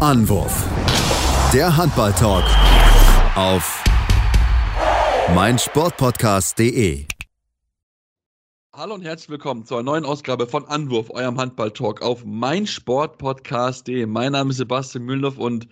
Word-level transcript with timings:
Anwurf. 0.00 0.64
Der 1.52 1.76
Handball-Talk 1.76 2.44
auf 3.34 3.84
meinsportpodcast.de. 5.34 7.04
Hallo 8.72 8.94
und 8.94 9.02
herzlich 9.02 9.28
willkommen 9.28 9.66
zu 9.66 9.74
einer 9.74 9.82
neuen 9.82 10.06
Ausgabe 10.06 10.46
von 10.46 10.64
Anwurf, 10.64 11.10
eurem 11.10 11.38
Handball-Talk 11.38 12.00
auf 12.00 12.24
meinsportpodcast.de. 12.24 14.06
Mein 14.06 14.32
Name 14.32 14.52
ist 14.52 14.56
Sebastian 14.56 15.04
Mühlenhoff 15.04 15.36
und 15.36 15.68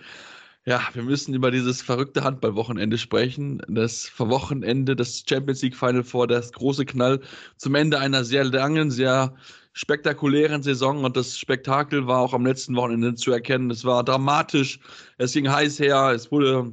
ja, 0.66 0.82
wir 0.92 1.04
müssen 1.04 1.32
über 1.32 1.50
dieses 1.50 1.80
verrückte 1.80 2.22
Handballwochenende 2.22 2.98
sprechen. 2.98 3.62
Das 3.66 4.12
Wochenende 4.18 4.95
des 4.95 5.24
Champions 5.26 5.62
League 5.62 5.74
Final 5.74 6.04
Four, 6.04 6.26
das 6.26 6.52
große 6.52 6.84
Knall 6.84 7.20
zum 7.56 7.74
Ende 7.74 7.98
einer 7.98 8.24
sehr 8.24 8.45
langen, 8.45 8.90
sehr 8.90 9.34
spektakulären 9.79 10.60
Saison 10.60 11.04
und 11.04 11.16
das 11.16 11.38
Spektakel 11.38 12.08
war 12.08 12.18
auch 12.18 12.34
am 12.34 12.45
letzten 12.45 12.74
Wochenende 12.74 13.14
zu 13.14 13.30
erkennen. 13.30 13.70
Es 13.70 13.84
war 13.84 14.02
dramatisch, 14.02 14.80
es 15.18 15.34
ging 15.34 15.48
heiß 15.48 15.78
her, 15.78 16.10
es 16.12 16.32
wurde 16.32 16.73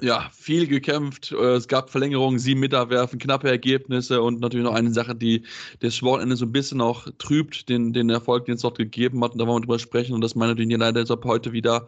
ja 0.00 0.28
viel 0.32 0.66
gekämpft, 0.66 1.30
es 1.30 1.68
gab 1.68 1.88
Verlängerungen, 1.90 2.40
sieben 2.40 2.58
Meter 2.58 2.90
werfen, 2.90 3.20
knappe 3.20 3.48
Ergebnisse 3.48 4.20
und 4.20 4.40
natürlich 4.40 4.64
noch 4.64 4.74
eine 4.74 4.90
Sache, 4.92 5.14
die 5.14 5.44
das 5.78 6.02
Wochenende 6.02 6.34
so 6.34 6.44
ein 6.44 6.50
bisschen 6.50 6.80
auch 6.80 7.06
trübt, 7.18 7.68
den, 7.68 7.92
den 7.92 8.10
Erfolg, 8.10 8.46
den 8.46 8.56
es 8.56 8.62
dort 8.62 8.78
gegeben 8.78 9.22
hat 9.22 9.34
und 9.34 9.38
da 9.38 9.46
wollen 9.46 9.58
wir 9.58 9.66
drüber 9.66 9.78
sprechen 9.78 10.12
und 10.12 10.20
das 10.20 10.34
meine 10.34 10.50
natürlich 10.52 10.76
leider 10.76 11.00
deshalb 11.00 11.24
heute 11.24 11.52
wieder 11.52 11.86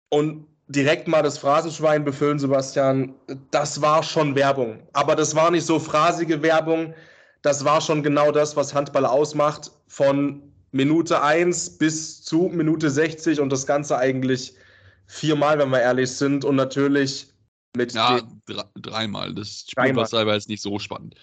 und 0.10 0.48
direkt 0.68 1.08
mal 1.08 1.22
das 1.22 1.38
Phrasenschwein 1.38 2.04
befüllen, 2.04 2.40
Sebastian, 2.40 3.14
das 3.52 3.82
war 3.82 4.04
schon 4.04 4.36
Werbung. 4.36 4.80
Aber 4.94 5.16
das 5.16 5.36
war 5.36 5.52
nicht 5.52 5.66
so 5.66 5.80
phrasige 5.80 6.42
Werbung. 6.42 6.94
Das 7.42 7.64
war 7.64 7.82
schon 7.82 8.02
genau 8.02 8.32
das, 8.32 8.56
was 8.56 8.74
Handball 8.74 9.06
ausmacht. 9.06 9.72
Von 9.88 10.42
Minute 10.72 11.22
1 11.22 11.78
bis 11.78 12.24
zu 12.24 12.50
Minute 12.52 12.90
60 12.90 13.40
und 13.40 13.52
das 13.52 13.68
Ganze 13.68 13.98
eigentlich 13.98 14.56
viermal, 15.06 15.60
wenn 15.60 15.70
wir 15.70 15.82
ehrlich 15.82 16.12
sind. 16.12 16.44
Und 16.44 16.56
natürlich 16.56 17.28
mit. 17.76 17.94
Ja, 17.94 18.22
dreimal. 18.76 19.34
Das 19.34 19.66
Spiel 19.70 19.96
war 19.96 20.08
selber 20.08 20.34
jetzt 20.34 20.50
nicht 20.50 20.62
so 20.62 20.80
spannend. 20.80 21.16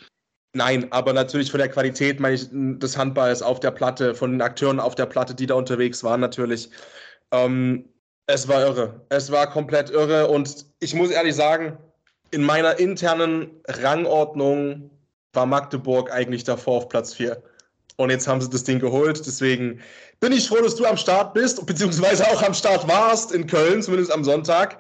Nein, 0.55 0.93
aber 0.93 1.15
natürlich 1.15 1.51
von 1.51 1.59
der 1.59 1.71
Qualität 1.71 2.21
meine 2.21 2.34
ich, 2.34 2.49
des 2.53 2.97
Handballs 2.97 3.41
auf 3.41 3.59
der 3.59 3.71
Platte, 3.71 4.15
von 4.15 4.33
den 4.33 4.43
Akteuren 4.43 4.81
auf 4.81 4.95
der 4.95 5.06
Platte, 5.06 5.34
die 5.34 5.47
da 5.47 5.55
unterwegs 5.55 6.05
waren, 6.05 6.21
natürlich. 6.21 6.69
Ähm, 7.31 7.87
es 8.27 8.48
war 8.48 8.62
irre. 8.62 9.01
Es 9.09 9.31
war 9.31 9.51
komplett 9.51 9.91
irre. 9.91 10.28
Und 10.28 10.67
ich 10.81 10.95
muss 10.95 11.11
ehrlich 11.11 11.34
sagen, 11.34 11.77
in 12.31 12.42
meiner 12.42 12.78
internen 12.78 13.51
Rangordnung 13.67 14.91
war 15.33 15.47
Magdeburg 15.47 16.12
eigentlich 16.12 16.45
davor 16.45 16.78
auf 16.78 16.89
Platz 16.89 17.15
4. 17.15 17.43
Und 17.97 18.11
jetzt 18.11 18.27
haben 18.27 18.41
sie 18.41 18.48
das 18.48 18.65
Ding 18.65 18.78
geholt. 18.78 19.25
Deswegen 19.27 19.81
bin 20.20 20.33
ich 20.33 20.48
froh, 20.48 20.62
dass 20.62 20.77
du 20.77 20.87
am 20.87 20.97
Start 20.97 21.34
bist, 21.34 21.65
beziehungsweise 21.67 22.27
auch 22.28 22.43
am 22.43 22.55
Start 22.55 22.89
warst 22.89 23.33
in 23.33 23.47
Köln, 23.47 23.83
zumindest 23.83 24.12
am 24.12 24.25
Sonntag, 24.25 24.78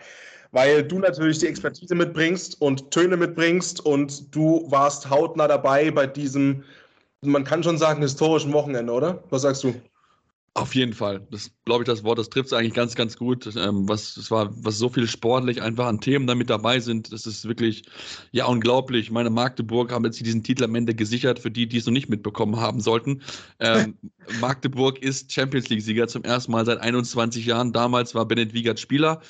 weil 0.50 0.82
du 0.82 0.98
natürlich 0.98 1.38
die 1.38 1.46
Expertise 1.46 1.94
mitbringst 1.94 2.60
und 2.60 2.90
Töne 2.90 3.16
mitbringst 3.16 3.84
und 3.84 4.34
du 4.34 4.66
warst 4.70 5.10
hautnah 5.10 5.48
dabei 5.48 5.90
bei 5.90 6.06
diesem, 6.06 6.64
man 7.22 7.44
kann 7.44 7.62
schon 7.62 7.78
sagen, 7.78 8.02
historischen 8.02 8.52
Wochenende, 8.52 8.92
oder? 8.92 9.22
Was 9.30 9.42
sagst 9.42 9.64
du? 9.64 9.74
Auf 10.54 10.74
jeden 10.74 10.92
Fall. 10.92 11.26
Das 11.30 11.50
glaube 11.64 11.82
ich, 11.82 11.86
das 11.86 12.04
Wort, 12.04 12.18
das 12.18 12.28
trifft 12.28 12.48
es 12.48 12.52
eigentlich 12.52 12.74
ganz, 12.74 12.94
ganz 12.94 13.16
gut. 13.16 13.48
Ähm, 13.56 13.88
was, 13.88 14.18
es 14.18 14.30
war, 14.30 14.50
was 14.62 14.76
so 14.76 14.90
viel 14.90 15.08
sportlich 15.08 15.62
einfach 15.62 15.86
an 15.86 16.02
Themen 16.02 16.26
damit 16.26 16.50
dabei 16.50 16.78
sind, 16.78 17.10
das 17.10 17.24
ist 17.26 17.48
wirklich, 17.48 17.84
ja, 18.32 18.44
unglaublich. 18.44 19.10
Meine 19.10 19.30
Magdeburg 19.30 19.90
haben 19.92 20.04
jetzt 20.04 20.20
diesen 20.20 20.42
Titel 20.42 20.64
am 20.64 20.74
Ende 20.74 20.94
gesichert, 20.94 21.38
für 21.38 21.50
die, 21.50 21.66
die 21.66 21.78
es 21.78 21.86
noch 21.86 21.94
nicht 21.94 22.10
mitbekommen 22.10 22.60
haben 22.60 22.80
sollten. 22.80 23.22
Ähm, 23.60 23.96
Magdeburg 24.40 24.98
ist 24.98 25.32
Champions 25.32 25.70
League-Sieger 25.70 26.06
zum 26.06 26.22
ersten 26.22 26.52
Mal 26.52 26.66
seit 26.66 26.80
21 26.80 27.46
Jahren. 27.46 27.72
Damals 27.72 28.14
war 28.14 28.26
Bennett 28.26 28.52
Wiegert 28.52 28.78
Spieler. 28.78 29.22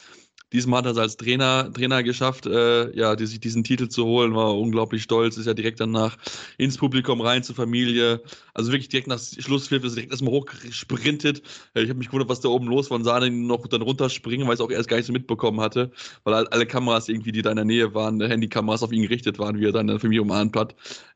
Diesmal 0.52 0.78
hat 0.78 0.86
er 0.86 0.92
es 0.92 0.98
als 0.98 1.16
Trainer, 1.16 1.72
Trainer 1.72 2.02
geschafft, 2.02 2.46
äh, 2.46 2.94
ja, 2.96 3.16
die, 3.16 3.26
sich 3.26 3.40
diesen 3.40 3.64
Titel 3.64 3.88
zu 3.88 4.04
holen, 4.04 4.34
war 4.34 4.58
unglaublich 4.58 5.02
stolz, 5.02 5.36
ist 5.36 5.46
ja 5.46 5.54
direkt 5.54 5.80
danach 5.80 6.16
ins 6.58 6.76
Publikum 6.76 7.20
rein 7.20 7.42
zur 7.42 7.54
Familie. 7.54 8.20
Also 8.54 8.70
wirklich 8.70 8.88
direkt 8.88 9.08
nach 9.08 9.18
Schlusspfiff 9.18 9.82
ist 9.84 9.96
direkt 9.96 10.12
erstmal 10.12 10.32
hochgesprintet. 10.32 11.42
Ich 11.74 11.88
habe 11.88 11.98
mich 11.98 12.08
gewundert, 12.08 12.28
was 12.28 12.40
da 12.40 12.48
oben 12.48 12.66
los 12.66 12.90
war 12.90 12.98
und 12.98 13.04
sah 13.04 13.18
den 13.18 13.46
noch 13.46 13.66
dann 13.66 13.82
runterspringen, 13.82 14.46
weil 14.46 14.54
ich 14.54 14.60
es 14.60 14.66
auch 14.66 14.70
erst 14.70 14.88
gar 14.88 14.98
nicht 14.98 15.06
so 15.06 15.12
mitbekommen 15.12 15.60
hatte, 15.60 15.90
weil 16.24 16.34
alle 16.34 16.66
Kameras 16.66 17.08
irgendwie, 17.08 17.32
die 17.32 17.42
da 17.42 17.50
in 17.50 17.56
der 17.56 17.64
Nähe 17.64 17.94
waren, 17.94 18.20
Handykameras 18.20 18.82
auf 18.82 18.92
ihn 18.92 19.02
gerichtet 19.02 19.38
waren, 19.38 19.58
wie 19.58 19.66
er 19.66 19.72
dann 19.72 19.98
für 19.98 20.08
mich 20.08 20.20
umarmt 20.20 20.54
hat. 20.56 20.74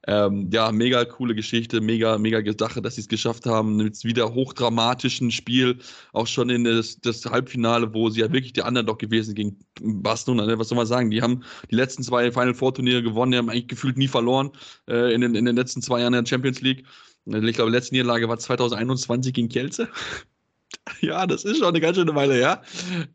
Ähm, 0.08 0.48
ja, 0.52 0.70
mega 0.70 1.04
coole 1.04 1.34
Geschichte, 1.34 1.80
mega, 1.80 2.16
mega 2.16 2.40
Sache, 2.58 2.80
dass 2.80 2.94
sie 2.94 3.00
es 3.02 3.08
geschafft 3.08 3.44
haben, 3.44 3.76
mit 3.76 4.02
wieder 4.04 4.32
hochdramatischen 4.32 5.30
Spiel, 5.30 5.78
auch 6.12 6.26
schon 6.26 6.48
in 6.48 6.64
das, 6.64 7.00
das 7.00 7.26
Halbfinale, 7.26 7.92
wo 7.92 8.08
sie 8.08 8.20
ja 8.20 8.32
wirklich 8.32 8.64
anderen 8.64 8.86
doch 8.86 8.98
gewesen 9.34 9.58
gegen 9.80 10.02
Barcelona. 10.02 10.46
Ne? 10.46 10.58
Was 10.58 10.68
soll 10.68 10.76
man 10.76 10.86
sagen? 10.86 11.10
Die 11.10 11.22
haben 11.22 11.42
die 11.70 11.74
letzten 11.74 12.02
zwei 12.02 12.30
Final 12.30 12.54
Four 12.54 12.74
Turniere 12.74 13.02
gewonnen, 13.02 13.32
die 13.32 13.38
haben 13.38 13.50
eigentlich 13.50 13.68
gefühlt 13.68 13.96
nie 13.96 14.08
verloren 14.08 14.50
äh, 14.88 15.14
in, 15.14 15.20
den, 15.20 15.34
in 15.34 15.44
den 15.44 15.56
letzten 15.56 15.82
zwei 15.82 16.00
Jahren 16.00 16.12
der 16.12 16.26
Champions 16.26 16.60
League. 16.60 16.84
Ich 17.26 17.54
glaube, 17.54 17.70
die 17.70 17.76
letzte 17.76 17.94
Niederlage 17.94 18.28
war 18.28 18.38
2021 18.38 19.34
gegen 19.34 19.48
Kielce. 19.48 19.88
Ja, 21.00 21.26
das 21.26 21.44
ist 21.44 21.58
schon 21.58 21.68
eine 21.68 21.80
ganz 21.80 21.96
schöne 21.96 22.14
Weile 22.14 22.34
her. 22.34 22.62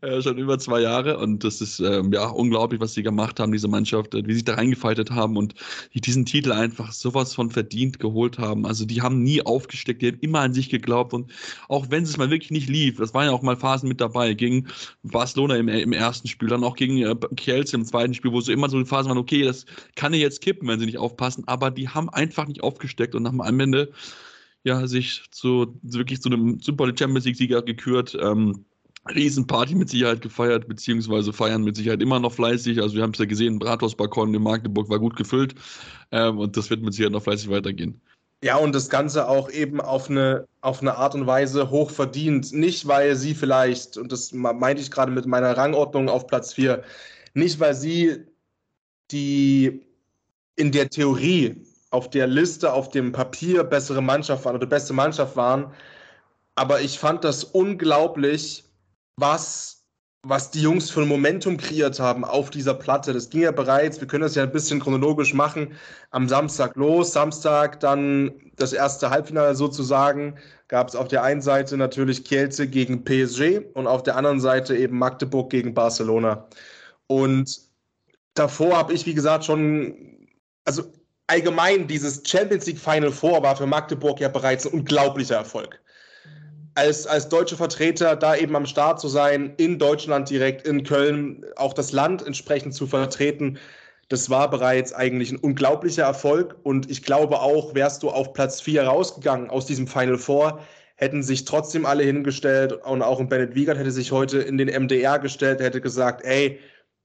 Äh, 0.02 0.20
schon 0.22 0.38
über 0.38 0.58
zwei 0.58 0.80
Jahre. 0.80 1.18
Und 1.18 1.42
das 1.42 1.60
ist 1.60 1.80
ähm, 1.80 2.12
ja 2.12 2.26
unglaublich, 2.28 2.80
was 2.80 2.94
sie 2.94 3.02
gemacht 3.02 3.40
haben, 3.40 3.52
diese 3.52 3.68
Mannschaft, 3.68 4.14
äh, 4.14 4.22
wie 4.26 4.32
sie 4.32 4.36
sich 4.36 4.44
da 4.44 4.54
reingefaltet 4.54 5.10
haben 5.10 5.36
und 5.36 5.54
die 5.94 6.00
diesen 6.00 6.24
Titel 6.26 6.52
einfach 6.52 6.92
sowas 6.92 7.34
von 7.34 7.50
verdient 7.50 7.98
geholt 7.98 8.38
haben. 8.38 8.66
Also 8.66 8.84
die 8.84 9.02
haben 9.02 9.22
nie 9.22 9.42
aufgesteckt, 9.42 10.02
die 10.02 10.08
haben 10.08 10.18
immer 10.20 10.40
an 10.40 10.54
sich 10.54 10.68
geglaubt. 10.68 11.12
Und 11.14 11.32
auch 11.68 11.86
wenn 11.90 12.04
es 12.04 12.16
mal 12.16 12.30
wirklich 12.30 12.50
nicht 12.50 12.68
lief, 12.68 12.98
das 12.98 13.14
waren 13.14 13.26
ja 13.26 13.32
auch 13.32 13.42
mal 13.42 13.56
Phasen 13.56 13.88
mit 13.88 14.00
dabei, 14.00 14.34
gegen 14.34 14.68
Barcelona 15.02 15.56
im, 15.56 15.68
im 15.68 15.92
ersten 15.92 16.28
Spiel, 16.28 16.48
dann 16.48 16.64
auch 16.64 16.76
gegen 16.76 16.98
äh, 16.98 17.14
Kielce 17.36 17.74
im 17.74 17.84
zweiten 17.84 18.14
Spiel, 18.14 18.32
wo 18.32 18.40
so 18.40 18.52
immer 18.52 18.68
so 18.68 18.76
eine 18.76 18.86
Phase 18.86 19.08
waren, 19.08 19.18
okay, 19.18 19.42
das 19.44 19.66
kann 19.96 20.12
ja 20.14 20.20
jetzt 20.20 20.40
kippen, 20.40 20.68
wenn 20.68 20.78
sie 20.78 20.86
nicht 20.86 20.98
aufpassen. 20.98 21.44
Aber 21.46 21.70
die 21.70 21.88
haben 21.88 22.08
einfach 22.10 22.46
nicht 22.46 22.62
aufgesteckt 22.62 23.14
und 23.14 23.22
nach 23.24 23.32
am 23.32 23.60
Ende 23.60 23.92
ja, 24.64 24.86
sich 24.86 25.22
zu 25.30 25.78
wirklich 25.82 26.20
zu 26.22 26.28
einem 26.28 26.60
Super 26.60 26.86
Champions 26.86 27.24
League-Sieger 27.24 27.62
gekürt. 27.62 28.16
Ähm, 28.20 28.64
Riesenparty 29.08 29.74
mit 29.74 29.90
Sicherheit 29.90 30.20
gefeiert, 30.20 30.68
beziehungsweise 30.68 31.32
feiern 31.32 31.64
mit 31.64 31.76
Sicherheit 31.76 32.02
immer 32.02 32.20
noch 32.20 32.32
fleißig. 32.32 32.80
Also 32.80 32.94
wir 32.94 33.02
haben 33.02 33.12
es 33.12 33.18
ja 33.18 33.24
gesehen, 33.24 33.58
Brathausbalkon 33.58 34.32
in 34.32 34.42
Magdeburg 34.42 34.88
war 34.88 35.00
gut 35.00 35.16
gefüllt 35.16 35.54
ähm, 36.12 36.38
und 36.38 36.56
das 36.56 36.70
wird 36.70 36.82
mit 36.82 36.94
Sicherheit 36.94 37.12
noch 37.12 37.22
fleißig 37.22 37.50
weitergehen. 37.50 38.00
Ja, 38.44 38.56
und 38.56 38.74
das 38.74 38.88
Ganze 38.88 39.28
auch 39.28 39.50
eben 39.50 39.80
auf 39.80 40.10
eine, 40.10 40.46
auf 40.62 40.80
eine 40.80 40.96
Art 40.96 41.14
und 41.14 41.26
Weise 41.26 41.70
hoch 41.70 41.90
verdient. 41.90 42.52
Nicht, 42.52 42.86
weil 42.88 43.14
sie 43.14 43.34
vielleicht, 43.34 43.96
und 43.96 44.10
das 44.10 44.32
meinte 44.32 44.82
ich 44.82 44.90
gerade 44.90 45.12
mit 45.12 45.26
meiner 45.26 45.56
Rangordnung 45.56 46.08
auf 46.08 46.26
Platz 46.26 46.52
4, 46.54 46.82
nicht, 47.34 47.60
weil 47.60 47.74
sie 47.74 48.24
die 49.10 49.82
in 50.56 50.72
der 50.72 50.90
Theorie 50.90 51.64
auf 51.92 52.10
der 52.10 52.26
Liste, 52.26 52.72
auf 52.72 52.88
dem 52.88 53.12
Papier 53.12 53.64
bessere 53.64 54.00
Mannschaft 54.02 54.44
waren 54.44 54.56
oder 54.56 54.66
beste 54.66 54.94
Mannschaft 54.94 55.36
waren. 55.36 55.72
Aber 56.54 56.80
ich 56.80 56.98
fand 56.98 57.22
das 57.24 57.44
unglaublich, 57.44 58.64
was, 59.16 59.84
was 60.22 60.50
die 60.50 60.62
Jungs 60.62 60.90
für 60.90 61.02
ein 61.02 61.08
Momentum 61.08 61.58
kreiert 61.58 62.00
haben 62.00 62.24
auf 62.24 62.48
dieser 62.50 62.74
Platte. 62.74 63.12
Das 63.12 63.28
ging 63.28 63.42
ja 63.42 63.52
bereits, 63.52 64.00
wir 64.00 64.08
können 64.08 64.22
das 64.22 64.34
ja 64.34 64.42
ein 64.42 64.52
bisschen 64.52 64.80
chronologisch 64.80 65.34
machen, 65.34 65.74
am 66.10 66.28
Samstag 66.28 66.76
los. 66.76 67.12
Samstag 67.12 67.80
dann 67.80 68.32
das 68.56 68.72
erste 68.72 69.10
Halbfinale 69.10 69.54
sozusagen. 69.54 70.38
Gab 70.68 70.88
es 70.88 70.96
auf 70.96 71.08
der 71.08 71.22
einen 71.22 71.42
Seite 71.42 71.76
natürlich 71.76 72.24
Kielce 72.24 72.68
gegen 72.68 73.04
PSG 73.04 73.60
und 73.74 73.86
auf 73.86 74.02
der 74.02 74.16
anderen 74.16 74.40
Seite 74.40 74.76
eben 74.76 74.98
Magdeburg 74.98 75.50
gegen 75.50 75.74
Barcelona. 75.74 76.48
Und 77.06 77.60
davor 78.32 78.78
habe 78.78 78.94
ich, 78.94 79.04
wie 79.04 79.14
gesagt, 79.14 79.44
schon, 79.44 80.26
also 80.64 80.84
allgemein 81.26 81.86
dieses 81.86 82.22
Champions 82.26 82.66
League 82.66 82.78
Final 82.78 83.12
Four 83.12 83.42
war 83.42 83.56
für 83.56 83.66
Magdeburg 83.66 84.20
ja 84.20 84.28
bereits 84.28 84.66
ein 84.66 84.72
unglaublicher 84.72 85.36
Erfolg. 85.36 85.80
Als, 86.74 87.06
als 87.06 87.28
deutsche 87.28 87.56
Vertreter 87.56 88.16
da 88.16 88.34
eben 88.34 88.56
am 88.56 88.66
Start 88.66 89.00
zu 89.00 89.08
sein, 89.08 89.52
in 89.58 89.78
Deutschland 89.78 90.30
direkt, 90.30 90.66
in 90.66 90.84
Köln, 90.84 91.44
auch 91.56 91.74
das 91.74 91.92
Land 91.92 92.26
entsprechend 92.26 92.74
zu 92.74 92.86
vertreten, 92.86 93.58
das 94.08 94.28
war 94.30 94.50
bereits 94.50 94.92
eigentlich 94.92 95.32
ein 95.32 95.38
unglaublicher 95.38 96.04
Erfolg. 96.04 96.56
Und 96.62 96.90
ich 96.90 97.02
glaube 97.02 97.40
auch, 97.40 97.74
wärst 97.74 98.02
du 98.02 98.10
auf 98.10 98.32
Platz 98.32 98.60
4 98.60 98.84
rausgegangen 98.84 99.50
aus 99.50 99.66
diesem 99.66 99.86
Final 99.86 100.18
Four, 100.18 100.60
hätten 100.96 101.22
sich 101.22 101.44
trotzdem 101.44 101.86
alle 101.86 102.04
hingestellt 102.04 102.72
und 102.72 103.02
auch 103.02 103.20
ein 103.20 103.28
Bennett 103.28 103.54
Wiegert 103.54 103.78
hätte 103.78 103.90
sich 103.90 104.12
heute 104.12 104.38
in 104.38 104.58
den 104.58 104.68
MDR 104.68 105.18
gestellt, 105.18 105.60
hätte 105.60 105.80
gesagt, 105.80 106.24
ey, 106.24 106.60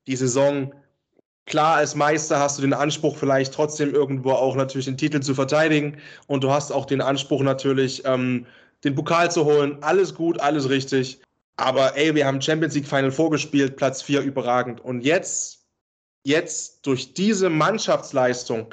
die 0.05 0.15
Saison, 0.15 0.73
klar 1.47 1.77
als 1.77 1.95
Meister 1.95 2.39
hast 2.39 2.57
du 2.57 2.61
den 2.61 2.73
Anspruch 2.73 3.17
vielleicht 3.17 3.53
trotzdem 3.53 3.93
irgendwo 3.93 4.31
auch 4.31 4.55
natürlich 4.55 4.85
den 4.85 4.97
Titel 4.97 5.21
zu 5.21 5.33
verteidigen 5.33 5.97
und 6.27 6.43
du 6.43 6.51
hast 6.51 6.71
auch 6.71 6.85
den 6.85 7.01
Anspruch 7.01 7.41
natürlich, 7.41 8.03
ähm, 8.05 8.45
den 8.83 8.93
Pokal 8.93 9.31
zu 9.31 9.45
holen. 9.45 9.77
Alles 9.81 10.13
gut, 10.13 10.39
alles 10.39 10.69
richtig. 10.69 11.19
Aber 11.55 11.97
ey, 11.97 12.13
wir 12.13 12.27
haben 12.27 12.41
Champions 12.41 12.75
League 12.75 12.87
Final 12.87 13.11
vorgespielt, 13.11 13.77
Platz 13.77 14.03
4 14.03 14.21
überragend. 14.21 14.79
Und 14.81 15.01
jetzt, 15.01 15.65
jetzt 16.23 16.85
durch 16.85 17.15
diese 17.15 17.49
Mannschaftsleistung, 17.49 18.71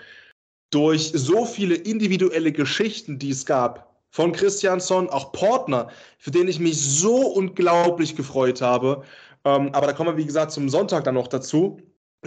durch 0.70 1.12
so 1.14 1.46
viele 1.46 1.76
individuelle 1.76 2.52
Geschichten, 2.52 3.18
die 3.18 3.30
es 3.30 3.46
gab, 3.46 3.94
von 4.10 4.32
Christiansson, 4.32 5.08
auch 5.08 5.32
Portner, 5.32 5.88
für 6.18 6.30
den 6.30 6.46
ich 6.46 6.60
mich 6.60 6.80
so 6.80 7.16
unglaublich 7.28 8.14
gefreut 8.14 8.60
habe. 8.60 9.02
Ähm, 9.44 9.70
aber 9.72 9.86
da 9.86 9.92
kommen 9.92 10.10
wir, 10.10 10.16
wie 10.16 10.26
gesagt, 10.26 10.52
zum 10.52 10.68
Sonntag 10.68 11.04
dann 11.04 11.14
noch 11.14 11.28
dazu. 11.28 11.80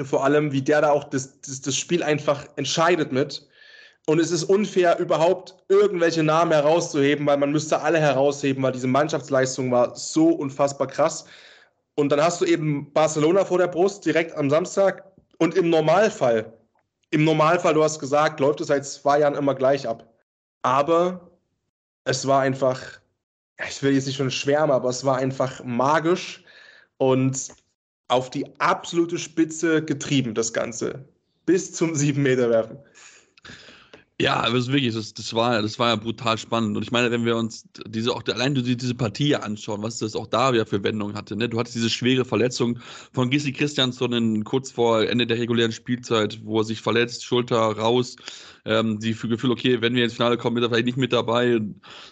Vor 0.04 0.24
allem, 0.24 0.52
wie 0.52 0.62
der 0.62 0.82
da 0.82 0.92
auch 0.92 1.06
das, 1.06 1.42
das, 1.42 1.62
das 1.62 1.76
Spiel 1.76 2.04
einfach 2.04 2.46
entscheidet 2.56 3.12
mit. 3.12 3.48
Und 4.06 4.20
es 4.20 4.32
ist 4.32 4.46
unfair, 4.46 5.00
überhaupt 5.00 5.56
irgendwelche 5.68 6.24
Namen 6.24 6.52
herauszuheben, 6.52 7.26
weil 7.26 7.38
man 7.38 7.52
müsste 7.52 7.82
alle 7.82 8.00
herausheben, 8.00 8.64
weil 8.64 8.72
diese 8.72 8.88
Mannschaftsleistung 8.88 9.70
war 9.72 9.96
so 9.96 10.30
unfassbar 10.30 10.88
krass. 10.88 11.26
Und 11.96 12.10
dann 12.10 12.22
hast 12.22 12.40
du 12.40 12.46
eben 12.46 12.94
Barcelona 12.94 13.44
vor 13.44 13.58
der 13.58 13.68
Brust 13.68 14.06
direkt 14.06 14.36
am 14.38 14.50
Samstag. 14.50 15.04
Und 15.40 15.56
im 15.56 15.70
Normalfall, 15.70 16.54
im 17.10 17.26
Normalfall, 17.26 17.74
du 17.74 17.84
hast 17.84 18.00
gesagt, 18.00 18.40
läuft 18.40 18.62
es 18.62 18.68
seit 18.68 18.86
zwei 18.86 19.20
Jahren 19.20 19.36
immer 19.36 19.56
gleich 19.56 19.88
ab. 19.88 20.08
Aber 20.62 21.32
es 22.06 22.26
war 22.26 22.42
einfach, 22.42 22.82
ich 23.68 23.84
will 23.84 23.94
jetzt 23.94 24.06
nicht 24.06 24.18
schon 24.18 24.32
schwärmen, 24.32 24.72
aber 24.72 24.90
es 24.90 25.04
war 25.04 25.18
einfach 25.18 25.64
magisch 25.64 26.44
und 26.98 27.50
auf 28.08 28.30
die 28.30 28.46
absolute 28.60 29.18
Spitze 29.18 29.84
getrieben, 29.84 30.34
das 30.34 30.54
Ganze. 30.54 31.06
Bis 31.46 31.74
zum 31.74 31.94
7-Meter-Werfen. 31.94 32.78
Ja, 34.20 34.38
aber 34.38 34.56
es 34.56 34.66
ist 34.66 34.72
wirklich, 34.72 34.96
das, 34.96 35.14
das, 35.14 35.32
war, 35.36 35.62
das 35.62 35.78
war 35.78 35.90
ja 35.90 35.96
brutal 35.96 36.40
spannend. 36.40 36.76
Und 36.76 36.82
ich 36.82 36.92
meine, 36.92 37.12
wenn 37.12 37.24
wir 37.24 37.38
uns 37.38 37.66
diese 37.86 38.12
auch 38.12 38.24
allein 38.26 38.56
diese 38.56 38.96
Partie 38.96 39.36
anschauen, 39.36 39.84
was 39.84 40.00
das 40.00 40.16
auch 40.16 40.26
da 40.26 40.54
wieder 40.54 40.66
für 40.66 40.84
Wendungen 40.84 41.16
hatte, 41.16 41.36
ne? 41.36 41.48
Du 41.48 41.60
hattest 41.60 41.76
diese 41.76 41.92
schwere 41.92 42.26
Verletzung 42.26 42.80
von 43.14 43.30
Gissi 43.30 43.54
Christiansson 43.54 44.44
kurz 44.44 44.72
vor 44.72 45.04
Ende 45.04 45.28
der 45.28 45.38
regulären 45.38 45.72
Spielzeit, 45.72 46.40
wo 46.44 46.62
er 46.62 46.64
sich 46.64 46.82
verletzt, 46.82 47.26
Schulter 47.26 47.58
raus, 47.58 48.16
ähm, 48.68 49.00
die 49.00 49.14
für 49.14 49.28
Gefühl, 49.28 49.52
okay, 49.52 49.82
wenn 49.82 49.96
wir 49.96 50.04
ins 50.04 50.14
Finale 50.14 50.38
kommen, 50.38 50.58
ist 50.58 50.64
er 50.64 50.70
vielleicht 50.70 50.86
nicht 50.86 50.98
mit 50.98 51.14
dabei. 51.14 51.60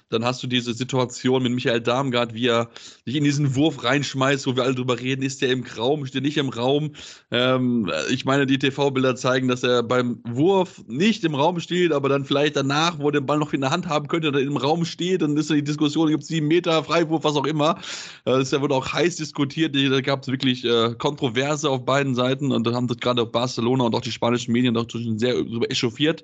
Dann 0.09 0.23
hast 0.23 0.41
du 0.41 0.47
diese 0.47 0.73
Situation 0.73 1.43
mit 1.43 1.51
Michael 1.51 1.81
Darmgard, 1.81 2.33
wie 2.33 2.47
er 2.47 2.69
sich 3.05 3.15
in 3.15 3.23
diesen 3.23 3.55
Wurf 3.55 3.83
reinschmeißt, 3.83 4.47
wo 4.47 4.55
wir 4.55 4.63
alle 4.63 4.75
drüber 4.75 4.99
reden, 4.99 5.21
ist 5.21 5.41
der 5.41 5.51
im 5.51 5.63
Raum, 5.77 6.05
steht 6.05 6.23
nicht 6.23 6.37
im 6.37 6.49
Raum. 6.49 6.93
Ähm, 7.31 7.91
ich 8.09 8.25
meine, 8.25 8.45
die 8.45 8.57
TV-Bilder 8.57 9.15
zeigen, 9.15 9.47
dass 9.47 9.63
er 9.63 9.83
beim 9.83 10.19
Wurf 10.23 10.83
nicht 10.87 11.23
im 11.23 11.35
Raum 11.35 11.59
steht, 11.59 11.91
aber 11.91 12.09
dann 12.09 12.25
vielleicht 12.25 12.55
danach, 12.55 12.99
wo 12.99 13.07
er 13.07 13.13
den 13.13 13.25
Ball 13.25 13.37
noch 13.37 13.53
in 13.53 13.61
der 13.61 13.71
Hand 13.71 13.87
haben 13.87 14.07
könnte, 14.07 14.31
dann 14.31 14.41
im 14.41 14.57
Raum 14.57 14.85
steht, 14.85 15.21
dann 15.21 15.35
ist 15.35 15.49
die 15.49 15.63
Diskussion, 15.63 16.09
gibt 16.09 16.23
es 16.23 16.29
sieben 16.29 16.47
Meter, 16.47 16.83
Freiwurf, 16.83 17.23
was 17.23 17.35
auch 17.35 17.45
immer. 17.45 17.77
Das 18.23 18.51
wurde 18.53 18.75
auch 18.75 18.93
heiß 18.93 19.17
diskutiert, 19.17 19.75
da 19.75 20.01
gab 20.01 20.21
es 20.23 20.27
wirklich 20.29 20.63
äh, 20.63 20.95
Kontroverse 20.97 21.69
auf 21.69 21.85
beiden 21.85 22.15
Seiten 22.15 22.51
und 22.51 22.65
da 22.65 22.73
haben 22.73 22.87
das 22.87 22.97
gerade 22.97 23.25
Barcelona 23.25 23.85
und 23.85 23.95
auch 23.95 24.01
die 24.01 24.11
spanischen 24.11 24.51
Medien 24.51 24.73
doch 24.73 24.87
sehr 24.89 25.35
echauffiert. 25.69 26.23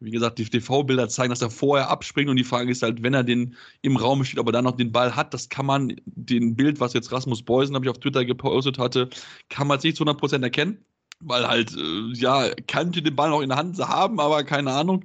Wie 0.00 0.10
gesagt, 0.10 0.38
die 0.38 0.44
TV-Bilder 0.44 1.08
zeigen, 1.08 1.30
dass 1.30 1.42
er 1.42 1.50
vorher 1.50 1.90
abspringt 1.90 2.30
und 2.30 2.36
die 2.36 2.44
Frage 2.44 2.70
ist 2.70 2.82
halt, 2.82 3.02
wenn 3.02 3.12
er 3.12 3.22
den 3.22 3.54
im 3.82 3.96
Raum 3.96 4.24
steht, 4.24 4.38
ob 4.38 4.48
er 4.48 4.52
dann 4.52 4.64
noch 4.64 4.76
den 4.76 4.92
Ball 4.92 5.14
hat, 5.14 5.34
das 5.34 5.50
kann 5.50 5.66
man, 5.66 5.94
den 6.06 6.56
Bild, 6.56 6.80
was 6.80 6.94
jetzt 6.94 7.12
Rasmus 7.12 7.42
Beusen, 7.42 7.74
habe 7.74 7.84
ich 7.84 7.90
auf 7.90 7.98
Twitter 7.98 8.24
gepostet 8.24 8.78
hatte, 8.78 9.10
kann 9.50 9.66
man 9.66 9.76
jetzt 9.76 9.84
nicht 9.84 9.96
zu 9.96 10.04
100% 10.04 10.42
erkennen, 10.42 10.78
weil 11.20 11.46
halt, 11.46 11.76
äh, 11.76 12.12
ja, 12.14 12.48
kannte 12.66 13.02
den 13.02 13.14
Ball 13.14 13.28
noch 13.28 13.42
in 13.42 13.50
der 13.50 13.58
Hand 13.58 13.78
haben, 13.78 14.20
aber 14.20 14.42
keine 14.44 14.72
Ahnung. 14.72 15.04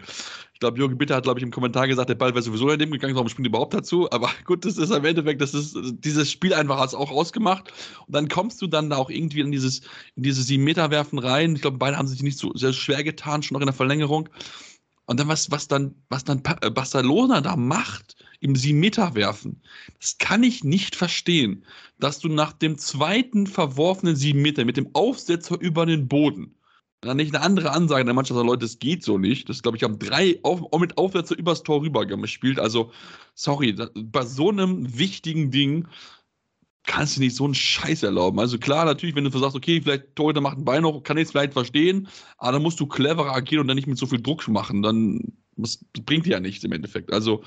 Ich 0.56 0.60
glaube, 0.62 0.78
Jürgen 0.78 0.98
Bitter 0.98 1.16
hat, 1.16 1.26
glaube 1.26 1.38
ich, 1.38 1.44
im 1.44 1.52
Kommentar 1.52 1.86
gesagt, 1.86 2.08
der 2.08 2.16
Ball 2.16 2.34
wäre 2.34 2.42
sowieso 2.42 2.74
dem 2.78 2.90
gegangen, 2.90 3.14
warum 3.14 3.28
springt 3.28 3.50
überhaupt 3.50 3.74
dazu? 3.74 4.10
Aber 4.12 4.30
gut, 4.46 4.64
das 4.64 4.78
ist 4.78 4.90
im 4.90 5.04
Endeffekt, 5.04 5.42
das 5.42 5.54
ist 5.54 5.76
dieses 6.00 6.32
Spiel 6.32 6.54
einfach 6.54 6.80
hat 6.80 6.88
es 6.88 6.96
auch 6.96 7.12
ausgemacht. 7.12 7.74
Und 8.08 8.16
dann 8.16 8.30
kommst 8.30 8.62
du 8.62 8.68
dann 8.68 8.90
da 8.90 8.96
auch 8.96 9.10
irgendwie 9.10 9.42
in 9.42 9.52
dieses, 9.52 9.82
in 10.16 10.24
diese 10.24 10.42
sieben 10.44 10.64
Meter 10.64 10.92
werfen 10.92 11.20
rein. 11.20 11.56
Ich 11.56 11.62
glaube, 11.62 11.78
beide 11.78 11.98
haben 11.98 12.08
sich 12.08 12.24
nicht 12.24 12.38
so 12.38 12.54
sehr 12.56 12.72
schwer 12.72 13.04
getan, 13.04 13.44
schon 13.44 13.56
noch 13.56 13.62
in 13.62 13.68
der 13.68 13.76
Verlängerung. 13.76 14.30
Und 15.08 15.20
dann, 15.20 15.28
was, 15.28 15.52
was 15.52 15.68
dann, 15.68 15.94
was 16.08 16.24
dann 16.24 16.42
äh, 16.62 16.70
Barcelona 16.70 17.42
da 17.42 17.58
macht, 17.58 18.16
im 18.40 18.56
7 18.56 18.80
Meter 18.80 19.14
werfen, 19.14 19.62
das 20.00 20.18
kann 20.20 20.42
ich 20.42 20.64
nicht 20.64 20.96
verstehen, 20.96 21.66
dass 22.00 22.20
du 22.20 22.30
nach 22.30 22.54
dem 22.54 22.78
zweiten 22.78 23.46
verworfenen 23.46 24.16
7 24.16 24.42
Meter 24.42 24.64
mit 24.64 24.78
dem 24.78 24.90
Aufsetzer 24.94 25.60
über 25.60 25.86
den 25.86 26.08
Boden, 26.08 26.56
dann 27.02 27.18
nicht 27.18 27.36
eine 27.36 27.44
andere 27.44 27.72
Ansage 27.72 28.06
der 28.06 28.14
Mannschaft, 28.14 28.44
Leute, 28.44 28.66
das 28.66 28.80
geht 28.80 29.04
so 29.04 29.18
nicht. 29.18 29.50
Das 29.50 29.62
glaube 29.62 29.78
ich, 29.78 29.84
haben 29.84 30.00
drei 30.00 30.40
auf, 30.44 30.62
mit 30.80 30.98
Aufsetzer 30.98 31.38
übers 31.38 31.64
Tor 31.64 31.82
rüber 31.82 32.06
gespielt. 32.06 32.60
Also, 32.60 32.92
sorry, 33.34 33.76
bei 33.94 34.26
so 34.26 34.50
einem 34.50 34.98
wichtigen 34.98 35.52
Ding 35.52 35.88
kannst 36.86 37.18
du 37.18 37.22
nicht 37.22 37.36
so 37.36 37.46
einen 37.46 37.56
Scheiß 37.56 38.04
erlauben. 38.04 38.40
Also 38.40 38.58
klar, 38.58 38.86
natürlich, 38.86 39.16
wenn 39.16 39.24
du 39.24 39.38
sagst, 39.38 39.56
okay, 39.56 39.82
vielleicht 39.82 40.16
Torhüter 40.16 40.42
macht 40.42 40.58
ein 40.58 40.66
Bein 40.66 40.84
noch, 40.84 41.02
kann 41.02 41.18
ich 41.18 41.24
es 41.24 41.32
vielleicht 41.32 41.54
verstehen, 41.54 42.08
aber 42.38 42.54
dann 42.54 42.62
musst 42.62 42.80
du 42.80 42.86
cleverer 42.86 43.34
agieren 43.34 43.62
und 43.62 43.68
dann 43.68 43.76
nicht 43.76 43.88
mit 43.88 43.98
so 43.98 44.06
viel 44.06 44.22
Druck 44.22 44.48
machen. 44.48 44.82
Dann 44.82 45.34
das 45.58 45.84
bringt 46.06 46.28
ja 46.28 46.40
nichts 46.40 46.64
im 46.64 46.72
Endeffekt. 46.72 47.14
Also 47.14 47.44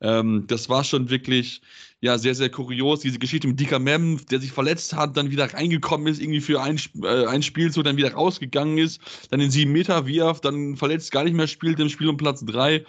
ähm, 0.00 0.44
das 0.46 0.68
war 0.68 0.84
schon 0.84 1.10
wirklich 1.10 1.62
ja 2.00 2.18
sehr, 2.18 2.34
sehr 2.34 2.50
kurios. 2.50 3.00
Diese 3.00 3.18
Geschichte 3.18 3.48
mit 3.48 3.58
Dika 3.58 3.78
Mem, 3.78 4.20
der 4.30 4.40
sich 4.40 4.52
verletzt 4.52 4.94
hat, 4.94 5.16
dann 5.16 5.30
wieder 5.30 5.52
reingekommen 5.52 6.06
ist, 6.06 6.20
irgendwie 6.20 6.40
für 6.40 6.62
ein, 6.62 6.78
äh, 7.02 7.26
ein 7.26 7.42
Spiel 7.42 7.72
so, 7.72 7.82
dann 7.82 7.96
wieder 7.96 8.12
rausgegangen 8.12 8.78
ist, 8.78 9.00
dann 9.30 9.40
den 9.40 9.50
sieben 9.50 9.72
Meter 9.72 10.06
wirft, 10.06 10.44
dann 10.44 10.76
verletzt 10.76 11.12
gar 11.12 11.24
nicht 11.24 11.34
mehr 11.34 11.46
spielt 11.46 11.80
im 11.80 11.88
Spiel 11.88 12.08
um 12.08 12.16
Platz 12.16 12.44
drei. 12.44 12.84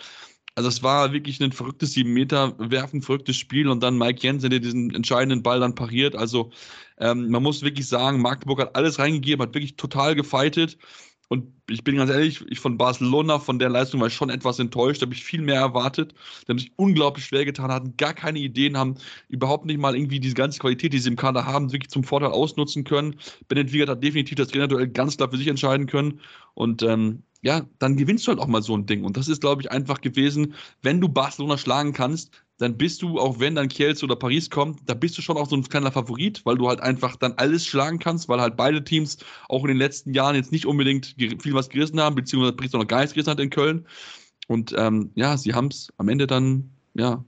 Also 0.56 0.70
es 0.70 0.82
war 0.82 1.14
wirklich 1.14 1.40
ein 1.40 1.52
verrücktes 1.52 1.94
sieben 1.94 2.14
Meter 2.14 2.56
werfen, 2.58 3.04
verrücktes 3.04 3.38
Spiel 3.38 3.70
und 3.70 3.84
dann 3.84 3.98
Mike 3.98 4.22
Jensen, 4.24 4.50
der 4.50 4.60
diesen 4.60 4.94
entscheidenden 4.96 5.44
Ball 5.44 5.60
dann 5.60 5.76
pariert. 5.76 6.16
Also 6.16 6.52
ähm, 7.00 7.30
man 7.30 7.44
muss 7.44 7.62
wirklich 7.62 7.88
sagen, 7.88 8.22
Magdeburg 8.22 8.60
hat 8.62 8.76
alles 8.76 8.98
reingegeben, 8.98 9.44
hat 9.44 9.54
wirklich 9.54 9.76
total 9.76 10.16
gefeitet. 10.16 10.80
Und 11.30 11.52
ich 11.70 11.84
bin 11.84 11.98
ganz 11.98 12.10
ehrlich, 12.10 12.44
ich 12.48 12.60
von 12.60 12.78
Barcelona, 12.78 13.40
von 13.40 13.60
der 13.60 13.70
Leistung 13.70 14.00
war 14.00 14.08
ich 14.08 14.14
schon 14.14 14.30
etwas 14.30 14.60
enttäuscht, 14.60 15.02
da 15.02 15.06
habe 15.06 15.14
ich 15.14 15.24
viel 15.24 15.42
mehr 15.42 15.60
erwartet. 15.60 16.14
Die 16.44 16.52
haben 16.52 16.60
sich 16.60 16.72
unglaublich 16.78 17.26
schwer 17.26 17.44
getan, 17.44 17.72
hatten 17.72 17.98
gar 17.98 18.14
keine 18.14 18.40
Ideen, 18.40 18.78
haben 18.78 18.96
überhaupt 19.28 19.66
nicht 19.66 19.80
mal 19.80 19.96
irgendwie 19.96 20.22
diese 20.22 20.36
ganze 20.36 20.60
Qualität, 20.60 20.94
die 20.94 21.00
sie 21.00 21.10
im 21.10 21.18
Kader 21.18 21.46
haben, 21.46 21.74
wirklich 21.74 21.90
zum 21.90 22.04
Vorteil 22.04 22.32
ausnutzen 22.32 22.86
können. 22.86 23.18
Bennett 23.50 23.74
Wiegert 23.74 23.90
hat 23.90 24.04
definitiv 24.04 24.38
das 24.38 24.48
Trainerduell 24.48 24.88
ganz 24.88 25.18
klar 25.18 25.30
für 25.30 25.38
sich 25.38 25.48
entscheiden 25.48 25.88
können. 25.88 26.22
Und 26.54 26.82
ähm, 26.84 27.24
ja, 27.42 27.66
dann 27.80 27.98
gewinnst 27.98 28.26
du 28.26 28.32
halt 28.32 28.40
auch 28.40 28.48
mal 28.48 28.64
so 28.64 28.76
ein 28.76 28.86
Ding. 28.86 29.04
Und 29.04 29.18
das 29.18 29.28
ist, 29.28 29.42
glaube 29.42 29.62
ich, 29.62 29.72
einfach 29.72 30.02
gewesen, 30.02 30.54
wenn 30.82 31.02
du 31.02 31.10
Barcelona 31.10 31.58
schlagen 31.58 31.94
kannst, 31.94 32.32
dann 32.58 32.78
bist 32.78 33.02
du, 33.02 33.20
auch 33.20 33.40
wenn 33.40 33.56
dann 33.56 33.68
Kielce 33.68 34.04
oder 34.04 34.16
Paris 34.16 34.50
kommt, 34.50 34.80
da 34.86 34.94
bist 34.94 35.18
du 35.18 35.22
schon 35.22 35.38
auch 35.38 35.48
so 35.48 35.56
ein 35.56 35.64
kleiner 35.64 35.92
Favorit, 35.92 36.46
weil 36.46 36.58
du 36.58 36.68
halt 36.68 36.80
einfach 36.80 37.16
dann 37.16 37.34
alles 37.34 37.66
schlagen 37.66 38.00
kannst, 38.00 38.28
weil 38.30 38.42
halt 38.42 38.58
beide 38.58 38.84
Teams 38.84 39.18
auch 39.48 39.62
in 39.62 39.70
den 39.70 39.78
letzten 39.78 40.14
Jahren 40.14 40.36
jetzt 40.36 40.52
nicht 40.52 40.66
unbedingt 40.66 41.16
viel 41.18 41.54
was 41.54 41.70
gerissen 41.70 42.00
haben, 42.00 42.16
beziehungsweise 42.16 42.54
Paris 42.54 42.74
noch 42.74 42.88
gar 42.88 43.00
nichts 43.00 43.14
gerissen 43.14 43.32
hat 43.32 43.40
in 43.40 43.50
Köln. 43.50 43.86
Und 44.48 44.74
ähm, 44.78 45.12
ja, 45.16 45.38
sie 45.38 45.54
haben 45.54 45.68
es 45.68 45.94
am 45.98 46.10
Ende 46.10 46.26
dann, 46.26 46.72
ja, 46.96 47.24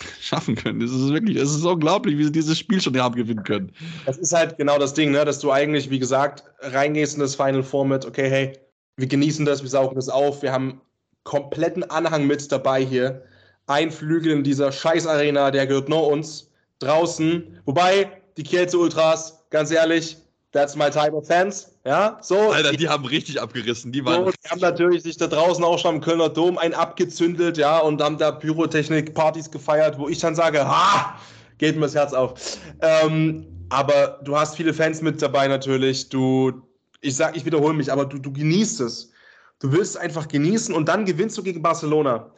schaffen 0.20 0.54
können. 0.54 0.80
Das 0.80 0.90
ist 0.90 1.08
wirklich, 1.08 1.36
es 1.36 1.54
ist 1.54 1.64
unglaublich, 1.64 2.18
wie 2.18 2.24
sie 2.24 2.32
dieses 2.32 2.58
Spiel 2.58 2.80
schon 2.80 2.98
haben 3.00 3.14
gewinnen 3.14 3.44
können. 3.44 3.72
Das 4.04 4.18
ist 4.18 4.32
halt 4.32 4.58
genau 4.58 4.78
das 4.78 4.94
Ding, 4.94 5.10
ne? 5.10 5.24
dass 5.24 5.38
du 5.38 5.50
eigentlich, 5.50 5.90
wie 5.90 5.98
gesagt, 5.98 6.44
reingehst 6.60 7.14
in 7.14 7.20
das 7.20 7.34
Final 7.34 7.62
Four 7.62 7.86
mit, 7.86 8.04
okay, 8.04 8.28
hey, 8.28 8.52
wir 8.96 9.06
genießen 9.06 9.44
das, 9.46 9.62
wir 9.62 9.70
saugen 9.70 9.94
das 9.94 10.08
auf, 10.08 10.42
wir 10.42 10.52
haben 10.52 10.80
kompletten 11.24 11.82
Anhang 11.84 12.26
mit 12.26 12.50
dabei 12.50 12.84
hier. 12.84 13.24
Ein 13.66 13.90
Flügel 13.90 14.32
in 14.32 14.44
dieser 14.44 14.72
Scheißarena, 14.72 15.50
der 15.50 15.66
gehört 15.66 15.88
nur 15.88 16.08
uns. 16.08 16.50
Draußen, 16.78 17.60
wobei 17.64 18.10
die 18.36 18.42
Kielce 18.42 18.76
Ultras, 18.76 19.44
ganz 19.50 19.70
ehrlich, 19.70 20.18
that's 20.52 20.76
my 20.76 20.90
type 20.90 21.12
of 21.12 21.26
fans. 21.26 21.72
Ja, 21.84 22.18
so. 22.20 22.50
Alter, 22.50 22.72
die, 22.72 22.78
die 22.78 22.88
haben 22.88 23.04
richtig 23.04 23.40
abgerissen. 23.40 23.92
Die, 23.92 24.04
waren 24.04 24.24
so, 24.24 24.30
die 24.30 24.50
haben 24.50 24.60
natürlich 24.60 25.02
sich 25.02 25.16
da 25.16 25.26
draußen 25.26 25.62
auch 25.64 25.78
schon 25.78 25.96
am 25.96 26.00
Kölner 26.00 26.28
Dom 26.28 26.58
ein 26.58 26.74
abgezündet, 26.74 27.58
ja, 27.58 27.78
und 27.78 28.02
haben 28.02 28.18
da 28.18 28.32
Pyrotechnik-Partys 28.32 29.50
gefeiert, 29.50 29.98
wo 29.98 30.08
ich 30.08 30.18
dann 30.18 30.34
sage, 30.34 30.66
ha, 30.66 31.18
geht 31.58 31.76
mir 31.76 31.82
das 31.82 31.94
Herz 31.94 32.12
auf. 32.12 32.58
Ähm, 32.80 33.46
aber 33.68 34.20
du 34.24 34.36
hast 34.36 34.56
viele 34.56 34.74
Fans 34.74 35.00
mit 35.02 35.20
dabei 35.22 35.48
natürlich. 35.48 36.08
Du, 36.08 36.52
ich 37.00 37.16
sag, 37.16 37.36
ich 37.36 37.44
wiederhole 37.44 37.74
mich, 37.74 37.92
aber 37.92 38.04
du, 38.04 38.18
du 38.18 38.32
genießt 38.32 38.80
es. 38.80 39.12
Du 39.58 39.72
willst 39.72 39.94
es 39.94 39.96
einfach 39.96 40.28
genießen 40.28 40.74
und 40.74 40.88
dann 40.88 41.04
gewinnst 41.04 41.38
du 41.38 41.42
gegen 41.42 41.62
Barcelona. 41.62 42.30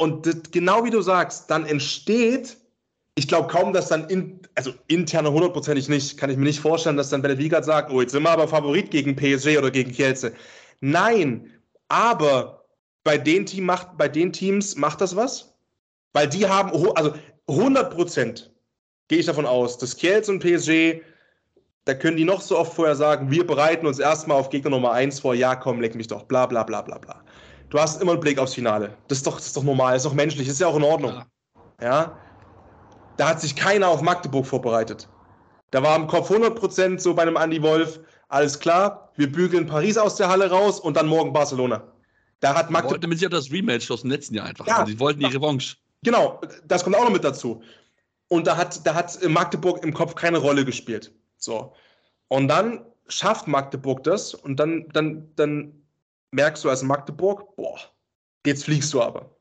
Und 0.00 0.24
das, 0.24 0.36
genau 0.50 0.82
wie 0.82 0.90
du 0.90 1.02
sagst, 1.02 1.50
dann 1.50 1.66
entsteht, 1.66 2.56
ich 3.16 3.28
glaube 3.28 3.48
kaum, 3.48 3.74
dass 3.74 3.88
dann, 3.88 4.08
in, 4.08 4.40
also 4.54 4.72
interne 4.86 5.30
hundertprozentig 5.30 5.90
nicht, 5.90 6.16
kann 6.16 6.30
ich 6.30 6.38
mir 6.38 6.44
nicht 6.44 6.60
vorstellen, 6.60 6.96
dass 6.96 7.10
dann 7.10 7.20
Bennett 7.20 7.36
Wiegert 7.36 7.66
sagt, 7.66 7.90
oh, 7.90 8.00
jetzt 8.00 8.12
sind 8.12 8.22
wir 8.22 8.30
aber 8.30 8.48
Favorit 8.48 8.90
gegen 8.90 9.14
PSG 9.14 9.58
oder 9.58 9.70
gegen 9.70 9.92
Kielce. 9.92 10.32
Nein, 10.80 11.50
aber 11.88 12.64
bei 13.04 13.18
den, 13.18 13.44
Team 13.44 13.66
macht, 13.66 13.98
bei 13.98 14.08
den 14.08 14.32
Teams 14.32 14.74
macht 14.74 15.02
das 15.02 15.16
was, 15.16 15.54
weil 16.14 16.28
die 16.30 16.48
haben, 16.48 16.72
also 16.94 17.12
100 17.46 17.94
Prozent 17.94 18.54
gehe 19.08 19.18
ich 19.18 19.26
davon 19.26 19.44
aus, 19.44 19.76
dass 19.76 19.96
Kielce 19.98 20.30
und 20.30 20.38
PSG, 20.38 21.02
da 21.84 21.92
können 21.92 22.16
die 22.16 22.24
noch 22.24 22.40
so 22.40 22.56
oft 22.56 22.72
vorher 22.72 22.96
sagen, 22.96 23.30
wir 23.30 23.46
bereiten 23.46 23.86
uns 23.86 23.98
erstmal 23.98 24.38
auf 24.38 24.48
Gegner 24.48 24.70
Nummer 24.70 24.92
1 24.92 25.20
vor, 25.20 25.34
ja 25.34 25.56
komm, 25.56 25.82
leck 25.82 25.94
mich 25.94 26.06
doch, 26.06 26.22
bla 26.22 26.46
bla 26.46 26.62
bla 26.62 26.80
bla 26.80 26.96
bla. 26.96 27.22
Du 27.70 27.78
hast 27.78 28.02
immer 28.02 28.12
einen 28.12 28.20
Blick 28.20 28.38
aufs 28.38 28.54
Finale. 28.54 28.96
Das 29.08 29.18
ist 29.18 29.26
doch, 29.26 29.36
das 29.36 29.46
ist 29.46 29.56
doch 29.56 29.62
normal, 29.62 29.94
das 29.94 30.04
ist 30.04 30.10
doch 30.10 30.14
menschlich, 30.14 30.46
das 30.46 30.54
ist 30.54 30.60
ja 30.60 30.66
auch 30.66 30.76
in 30.76 30.82
Ordnung. 30.82 31.22
Ja. 31.80 31.86
ja. 31.86 32.18
Da 33.16 33.28
hat 33.28 33.40
sich 33.40 33.54
keiner 33.54 33.88
auf 33.88 34.02
Magdeburg 34.02 34.44
vorbereitet. 34.44 35.08
Da 35.70 35.82
war 35.82 35.94
im 35.96 36.08
Kopf 36.08 36.30
100% 36.30 36.98
so 36.98 37.14
bei 37.14 37.22
einem 37.22 37.36
Andy 37.36 37.62
Wolf, 37.62 38.00
alles 38.28 38.58
klar, 38.58 39.12
wir 39.14 39.30
bügeln 39.30 39.66
Paris 39.66 39.96
aus 39.96 40.16
der 40.16 40.28
Halle 40.28 40.50
raus 40.50 40.80
und 40.80 40.96
dann 40.96 41.06
morgen 41.06 41.32
Barcelona. 41.32 41.82
Da 42.40 42.54
hat 42.54 42.70
Magdeburg. 42.70 42.94
Wollte 42.94 43.06
mit 43.06 43.18
sich 43.18 43.28
das 43.28 43.52
Rematch 43.52 43.90
aus 43.90 44.00
dem 44.00 44.10
letzten 44.10 44.34
Jahr 44.34 44.46
einfach. 44.46 44.66
Ja, 44.66 44.78
also, 44.78 44.92
sie 44.92 44.98
wollten 44.98 45.20
die 45.20 45.26
Revanche. 45.26 45.76
Genau, 46.02 46.40
das 46.66 46.82
kommt 46.82 46.96
auch 46.96 47.04
noch 47.04 47.12
mit 47.12 47.22
dazu. 47.22 47.62
Und 48.28 48.46
da 48.46 48.56
hat, 48.56 48.84
da 48.86 48.94
hat 48.94 49.18
Magdeburg 49.28 49.84
im 49.84 49.92
Kopf 49.92 50.14
keine 50.14 50.38
Rolle 50.38 50.64
gespielt. 50.64 51.12
So. 51.36 51.74
Und 52.28 52.48
dann 52.48 52.84
schafft 53.08 53.46
Magdeburg 53.46 54.02
das 54.04 54.34
und 54.34 54.56
dann, 54.56 54.88
dann, 54.92 55.30
dann 55.36 55.79
merkst 56.32 56.64
du 56.64 56.70
als 56.70 56.82
Magdeburg, 56.82 57.56
boah, 57.56 57.78
jetzt 58.46 58.64
fliegst 58.64 58.92
du 58.92 59.02
aber. 59.02 59.36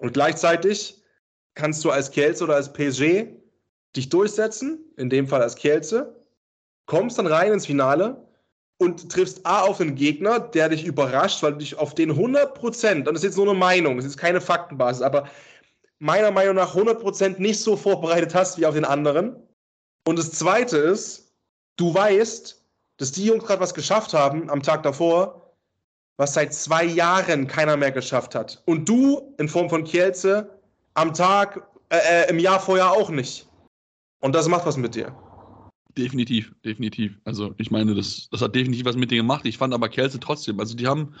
Und 0.00 0.12
gleichzeitig 0.12 1.02
kannst 1.54 1.84
du 1.84 1.90
als 1.90 2.10
Kielce 2.10 2.44
oder 2.44 2.56
als 2.56 2.72
PSG 2.72 3.26
dich 3.96 4.08
durchsetzen, 4.08 4.84
in 4.96 5.08
dem 5.08 5.26
Fall 5.26 5.42
als 5.42 5.54
Kielce, 5.54 6.24
kommst 6.86 7.18
dann 7.18 7.26
rein 7.26 7.52
ins 7.52 7.66
Finale 7.66 8.28
und 8.78 9.10
triffst 9.10 9.46
A 9.46 9.62
auf 9.62 9.80
einen 9.80 9.94
Gegner, 9.94 10.40
der 10.40 10.68
dich 10.68 10.84
überrascht, 10.84 11.42
weil 11.42 11.52
du 11.52 11.58
dich 11.58 11.78
auf 11.78 11.94
den 11.94 12.12
100%, 12.12 12.98
und 12.98 13.04
das 13.06 13.16
ist 13.16 13.24
jetzt 13.24 13.36
nur 13.36 13.48
eine 13.48 13.58
Meinung, 13.58 13.96
das 13.96 14.06
ist 14.06 14.16
keine 14.16 14.40
Faktenbasis, 14.40 15.02
aber 15.02 15.28
meiner 15.98 16.30
Meinung 16.30 16.56
nach 16.56 16.74
100% 16.74 17.38
nicht 17.38 17.60
so 17.60 17.76
vorbereitet 17.76 18.34
hast 18.34 18.58
wie 18.58 18.66
auf 18.66 18.74
den 18.74 18.84
anderen. 18.84 19.36
Und 20.06 20.18
das 20.18 20.32
Zweite 20.32 20.76
ist, 20.76 21.32
du 21.76 21.94
weißt, 21.94 22.62
dass 22.98 23.12
die 23.12 23.24
Jungs 23.24 23.44
gerade 23.44 23.60
was 23.60 23.74
geschafft 23.74 24.12
haben 24.12 24.50
am 24.50 24.62
Tag 24.62 24.82
davor, 24.82 25.43
was 26.16 26.34
seit 26.34 26.54
zwei 26.54 26.84
Jahren 26.84 27.46
keiner 27.46 27.76
mehr 27.76 27.92
geschafft 27.92 28.34
hat. 28.34 28.62
Und 28.66 28.88
du 28.88 29.34
in 29.38 29.48
Form 29.48 29.68
von 29.68 29.84
Kielce 29.84 30.48
am 30.94 31.12
Tag, 31.12 31.66
äh, 31.88 31.98
äh, 31.98 32.30
im 32.30 32.38
Jahr 32.38 32.60
vorher 32.60 32.90
auch 32.92 33.10
nicht. 33.10 33.46
Und 34.20 34.34
das 34.34 34.48
macht 34.48 34.66
was 34.66 34.76
mit 34.76 34.94
dir. 34.94 35.14
Definitiv, 35.96 36.52
definitiv. 36.64 37.18
Also 37.24 37.54
ich 37.58 37.70
meine, 37.70 37.94
das, 37.94 38.28
das 38.30 38.40
hat 38.40 38.54
definitiv 38.54 38.84
was 38.84 38.96
mit 38.96 39.10
dir 39.10 39.18
gemacht. 39.18 39.44
Ich 39.46 39.58
fand 39.58 39.74
aber 39.74 39.88
Kelce 39.88 40.18
trotzdem, 40.20 40.58
also 40.58 40.74
die 40.74 40.86
haben 40.86 41.14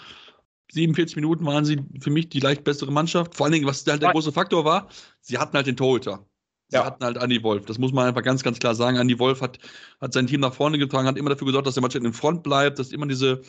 47 0.72 1.16
Minuten 1.16 1.44
waren 1.46 1.64
sie 1.64 1.80
für 2.00 2.10
mich 2.10 2.28
die 2.28 2.40
leicht 2.40 2.64
bessere 2.64 2.90
Mannschaft. 2.90 3.34
Vor 3.36 3.46
allen 3.46 3.52
Dingen, 3.52 3.66
was 3.66 3.86
halt 3.86 4.02
der 4.02 4.12
große 4.12 4.32
Faktor 4.32 4.64
war, 4.64 4.88
sie 5.20 5.38
hatten 5.38 5.56
halt 5.56 5.66
den 5.66 5.76
Torhüter. 5.76 6.26
Sie 6.68 6.76
ja. 6.76 6.84
hatten 6.84 7.04
halt 7.04 7.18
Andy 7.18 7.42
Wolf. 7.42 7.66
Das 7.66 7.78
muss 7.78 7.92
man 7.92 8.08
einfach 8.08 8.22
ganz, 8.22 8.42
ganz 8.42 8.58
klar 8.58 8.74
sagen. 8.74 8.96
Andy 8.96 9.18
Wolf 9.18 9.40
hat, 9.40 9.58
hat 10.00 10.12
sein 10.12 10.26
Team 10.26 10.40
nach 10.40 10.54
vorne 10.54 10.78
getragen, 10.78 11.06
hat 11.06 11.18
immer 11.18 11.30
dafür 11.30 11.46
gesorgt, 11.46 11.66
dass 11.66 11.74
der 11.74 11.82
Mannschaft 11.82 12.04
in 12.04 12.12
Front 12.12 12.42
bleibt, 12.42 12.78
dass 12.78 12.90
immer 12.90 13.06
diese, 13.06 13.42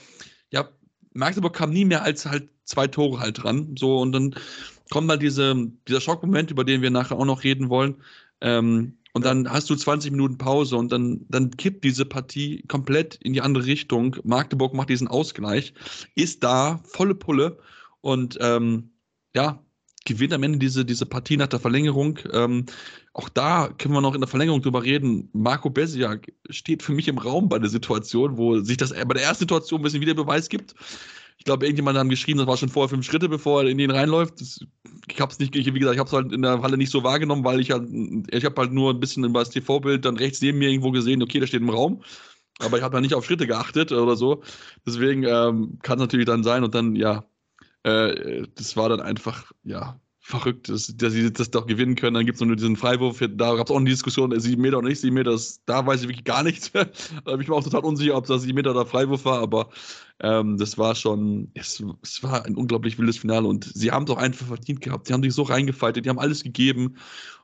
ja, 0.52 0.68
Magdeburg 1.16 1.54
kam 1.54 1.72
nie 1.72 1.86
mehr 1.86 2.04
als 2.04 2.26
halt 2.26 2.50
zwei 2.66 2.88
Tore 2.88 3.20
halt 3.20 3.42
dran. 3.44 3.76
So, 3.78 3.98
und 4.00 4.12
dann 4.12 4.36
kommt 4.92 5.10
halt 5.10 5.22
diese, 5.22 5.56
dieser 5.88 6.02
Schockmoment, 6.02 6.52
über 6.52 6.64
den 6.64 6.82
wir 6.82 6.92
nachher 6.92 7.18
auch 7.18 7.26
noch 7.26 7.44
reden 7.44 7.70
wollen. 7.70 7.96
Ähm, 8.42 8.98
und 9.14 9.24
dann 9.24 9.50
hast 9.50 9.70
du 9.70 9.76
20 9.76 10.12
Minuten 10.12 10.38
Pause 10.38 10.76
und 10.76 10.92
dann, 10.92 11.26
dann 11.30 11.52
kippt 11.52 11.86
diese 11.86 12.06
Partie 12.06 12.64
komplett 12.68 13.16
in 13.16 13.32
die 13.32 13.42
andere 13.42 13.66
Richtung. 13.66 14.18
Magdeburg 14.24 14.74
macht 14.74 14.90
diesen 14.90 15.08
Ausgleich, 15.08 15.74
ist 16.16 16.44
da, 16.44 16.82
volle 16.84 17.16
Pulle 17.16 17.58
und 18.02 18.38
ähm, 18.42 18.92
ja, 19.34 19.65
gewinnt 20.06 20.34
am 20.34 20.44
Ende 20.44 20.60
diese, 20.60 20.86
diese 20.86 21.06
Partie 21.06 21.36
nach 21.36 21.48
der 21.48 21.60
Verlängerung. 21.60 22.20
Ähm, 22.32 22.66
auch 23.14 23.30
da 23.30 23.70
können 23.78 23.94
wir 23.94 24.02
noch 24.02 24.16
in 24.16 24.22
der 24.22 24.28
Verlängerung 24.28 24.62
drüber 24.62 24.84
reden. 24.84 25.30
Marco 25.34 25.70
Besiak 25.70 26.32
steht 26.50 26.84
für 26.84 26.94
mich 26.94 27.08
im 27.08 27.18
Raum 27.18 27.50
bei 27.50 27.60
der 27.60 27.70
Situation, 27.70 28.38
wo 28.38 28.60
sich 28.60 28.78
das 28.78 28.92
bei 28.92 29.14
der 29.14 29.24
ersten 29.24 29.44
Situation 29.44 29.82
ein 29.82 29.84
bisschen 29.84 30.02
wieder 30.02 30.14
Beweis 30.14 30.50
gibt. 30.50 30.76
Ich 31.38 31.44
glaube, 31.44 31.66
irgendjemand 31.66 31.98
hat 31.98 32.10
geschrieben, 32.10 32.40
das 32.40 32.48
war 32.48 32.56
schon 32.56 32.70
vorher 32.70 32.90
fünf 32.90 33.06
Schritte, 33.06 33.28
bevor 33.28 33.64
er 33.64 33.70
in 33.70 33.78
den 33.78 33.92
reinläuft. 33.92 34.40
Das, 34.40 34.60
ich 35.12 35.20
habe 35.20 35.32
es 35.32 35.40
nicht, 35.40 35.54
wie 35.54 35.64
gesagt, 35.64 35.96
ich 35.96 36.00
habe 36.00 36.08
es 36.08 36.14
halt 36.14 36.32
in 36.32 36.42
der 36.42 36.62
Halle 36.62 36.78
nicht 36.78 36.92
so 36.92 37.04
wahrgenommen, 37.04 37.44
weil 37.44 37.60
ich 37.60 37.72
halt, 37.72 37.90
ich 38.32 38.46
habe 38.46 38.62
halt 38.62 38.72
nur 38.72 38.94
ein 38.94 39.00
bisschen 39.00 39.24
über 39.24 39.40
das 39.40 39.50
TV-Bild 39.50 40.06
dann 40.06 40.18
rechts 40.18 40.42
neben 40.42 40.60
mir 40.60 40.70
irgendwo 40.70 40.92
gesehen, 40.92 41.22
okay, 41.22 41.40
der 41.40 41.48
steht 41.48 41.62
im 41.62 41.70
Raum. 41.70 42.02
Aber 42.60 42.78
ich 42.78 42.84
habe 42.84 42.96
da 42.96 43.02
nicht 43.02 43.14
auf 43.14 43.26
Schritte 43.26 43.48
geachtet 43.48 43.92
oder 43.92 44.16
so. 44.16 44.42
Deswegen 44.86 45.24
ähm, 45.24 45.80
kann 45.82 45.98
es 45.98 46.04
natürlich 46.04 46.26
dann 46.26 46.44
sein 46.44 46.64
und 46.64 46.74
dann, 46.74 46.96
ja, 46.96 47.26
äh, 47.86 48.48
das 48.56 48.76
war 48.76 48.90
dann 48.90 49.02
einfach, 49.02 49.52
ja, 49.64 50.00
verrückt, 50.20 50.70
dass, 50.70 50.88
dass 50.98 51.14
sie 51.14 51.32
das 51.32 51.52
doch 51.52 51.68
gewinnen 51.68 51.94
können. 51.94 52.16
Dann 52.16 52.26
gibt 52.26 52.38
es 52.38 52.42
nur 52.42 52.56
diesen 52.56 52.76
Freiwurf. 52.76 53.20
Da 53.20 53.56
gab 53.56 53.68
es 53.68 53.72
auch 53.72 53.78
eine 53.78 53.90
Diskussion, 53.92 54.38
sieben 54.40 54.64
Meter 54.64 54.80
oder 54.80 54.88
nicht 54.88 55.02
sieben 55.02 55.14
Meter. 55.14 55.30
Das, 55.32 55.62
da 55.68 55.86
weiß 55.86 56.02
ich 56.02 56.08
wirklich 56.08 56.24
gar 56.24 56.42
nichts 56.42 56.74
mehr. 56.74 56.90
Da 57.26 57.34
bin 57.34 57.42
ich 57.42 57.48
mir 57.48 57.54
auch 57.54 57.64
total 57.64 57.86
unsicher, 57.86 58.18
ob 58.18 58.26
das 58.26 58.42
sieben 58.42 58.56
Meter 58.56 58.72
oder 58.72 58.88
Freiwurf 58.88 59.24
war. 59.26 59.40
Aber 59.40 59.70
ähm, 60.20 60.58
das 60.58 60.80
war 60.80 60.96
schon, 60.96 61.52
es, 61.54 61.84
es, 62.02 62.24
war 62.24 62.44
ein 62.44 62.56
unglaublich 62.56 62.98
wildes 62.98 63.20
Finale. 63.20 63.48
Und 63.48 63.66
sie 63.66 63.92
haben 63.92 64.06
es 64.06 64.10
auch 64.10 64.18
einfach 64.18 64.48
verdient 64.48 64.82
gehabt. 64.82 65.06
Sie 65.06 65.14
haben 65.14 65.22
sich 65.22 65.36
so 65.36 65.44
reingefaltet, 65.44 66.06
die 66.06 66.10
haben 66.10 66.20
alles 66.20 66.42
gegeben. 66.42 66.96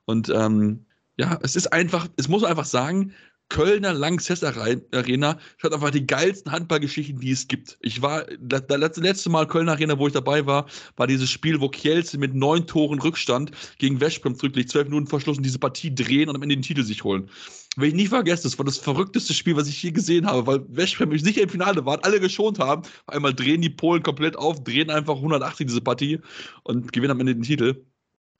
Und 0.06 0.30
ähm, 0.30 0.88
ja, 1.18 1.38
es 1.44 1.56
ist 1.56 1.72
einfach, 1.72 2.08
es 2.18 2.30
muss 2.30 2.44
einfach 2.44 2.66
sagen, 2.66 3.14
Kölner 3.52 3.92
Lanxess 3.92 4.46
Arena 4.46 5.38
hat 5.62 5.74
einfach 5.74 5.90
die 5.92 6.08
geilsten 6.08 6.54
Handballgeschichten, 6.54 7.20
die 7.20 7.32
es 7.32 7.50
gibt. 7.50 7.78
Ich 7.82 8.02
war, 8.02 8.26
das, 8.40 8.64
letzte 8.96 9.30
Mal 9.30 9.46
Kölner 9.46 9.74
Arena, 9.74 10.00
wo 10.00 10.08
ich 10.08 10.14
dabei 10.14 10.46
war, 10.46 10.68
war 10.96 11.06
dieses 11.06 11.30
Spiel, 11.30 11.60
wo 11.60 11.68
Kielce 11.68 12.18
mit 12.18 12.34
neun 12.34 12.66
Toren 12.66 13.02
Rückstand 13.02 13.52
gegen 13.78 14.00
Westbrem 14.00 14.36
zurückliegt, 14.36 14.70
zwölf 14.70 14.88
Minuten 14.88 15.08
verschlossen, 15.08 15.44
diese 15.44 15.60
Partie 15.60 15.94
drehen 15.94 16.30
und 16.30 16.38
am 16.38 16.44
Ende 16.44 16.56
den 16.56 16.62
Titel 16.62 16.84
sich 16.84 17.04
holen. 17.04 17.30
Will 17.76 17.90
ich 17.90 17.96
nie 17.96 18.08
vergessen, 18.08 18.44
das 18.44 18.58
war 18.58 18.64
das 18.64 18.78
verrückteste 18.78 19.34
Spiel, 19.34 19.58
was 19.58 19.68
ich 19.68 19.84
je 19.84 19.92
gesehen 19.92 20.26
habe, 20.28 20.48
weil 20.48 20.66
Westbrem 20.70 21.18
sicher 21.18 21.42
im 21.42 21.50
Finale 21.50 21.86
war, 21.86 22.00
alle 22.06 22.22
geschont 22.22 22.58
haben. 22.58 22.84
Einmal 23.08 23.34
drehen 23.34 23.62
die 23.62 23.70
Polen 23.70 24.02
komplett 24.02 24.38
auf, 24.38 24.64
drehen 24.64 24.90
einfach 24.90 25.16
180 25.16 25.68
diese 25.68 25.82
Partie 25.82 26.20
und 26.64 26.94
gewinnen 26.94 27.12
am 27.12 27.20
Ende 27.20 27.36
den 27.36 27.44
Titel. 27.44 27.84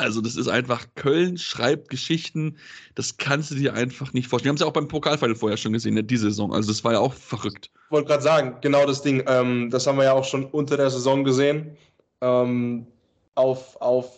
Also 0.02 0.20
das 0.20 0.36
ist 0.36 0.48
einfach, 0.48 0.88
Köln 0.96 1.38
schreibt 1.38 1.90
Geschichten, 1.90 2.58
das 2.96 3.18
kannst 3.18 3.52
du 3.52 3.56
dir 3.56 3.76
einfach 3.76 4.14
nicht 4.14 4.28
vorstellen. 4.28 4.46
Wir 4.46 4.50
haben 4.50 4.56
es 4.56 4.62
ja 4.62 4.68
auch 4.68 4.74
beim 4.74 4.88
Pokalfinale 4.88 5.36
vorher 5.36 5.58
schon 5.58 5.74
gesehen, 5.74 5.94
ne, 5.94 6.04
diese 6.04 6.26
Saison. 6.26 6.52
Also 6.54 6.72
das 6.72 6.84
war 6.84 6.94
ja 6.94 7.00
auch 7.00 7.14
verrückt. 7.14 7.70
Ich 7.86 7.92
wollte 7.92 8.08
gerade 8.08 8.24
sagen, 8.24 8.58
genau 8.62 8.86
das 8.88 9.04
Ding. 9.04 9.24
Ähm, 9.28 9.70
das 9.70 9.86
haben 9.86 9.98
wir 9.98 10.06
ja 10.06 10.14
auch 10.14 10.26
schon 10.26 10.46
unter 10.46 10.76
der 10.76 10.90
Saison 10.90 11.24
gesehen. 11.24 11.78
Ähm, 12.22 12.88
auf, 13.36 13.80
auf 13.80 14.12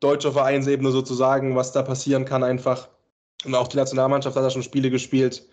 deutscher 0.00 0.32
Vereinsebene 0.32 0.90
sozusagen, 0.90 1.54
was 1.54 1.70
da 1.70 1.82
passieren 1.82 2.24
kann 2.24 2.42
einfach. 2.42 2.88
Und 3.44 3.54
auch 3.54 3.68
die 3.68 3.76
Nationalmannschaft 3.76 4.36
hat 4.36 4.44
da 4.44 4.50
schon 4.50 4.64
Spiele 4.64 4.90
gespielt. 4.90 5.46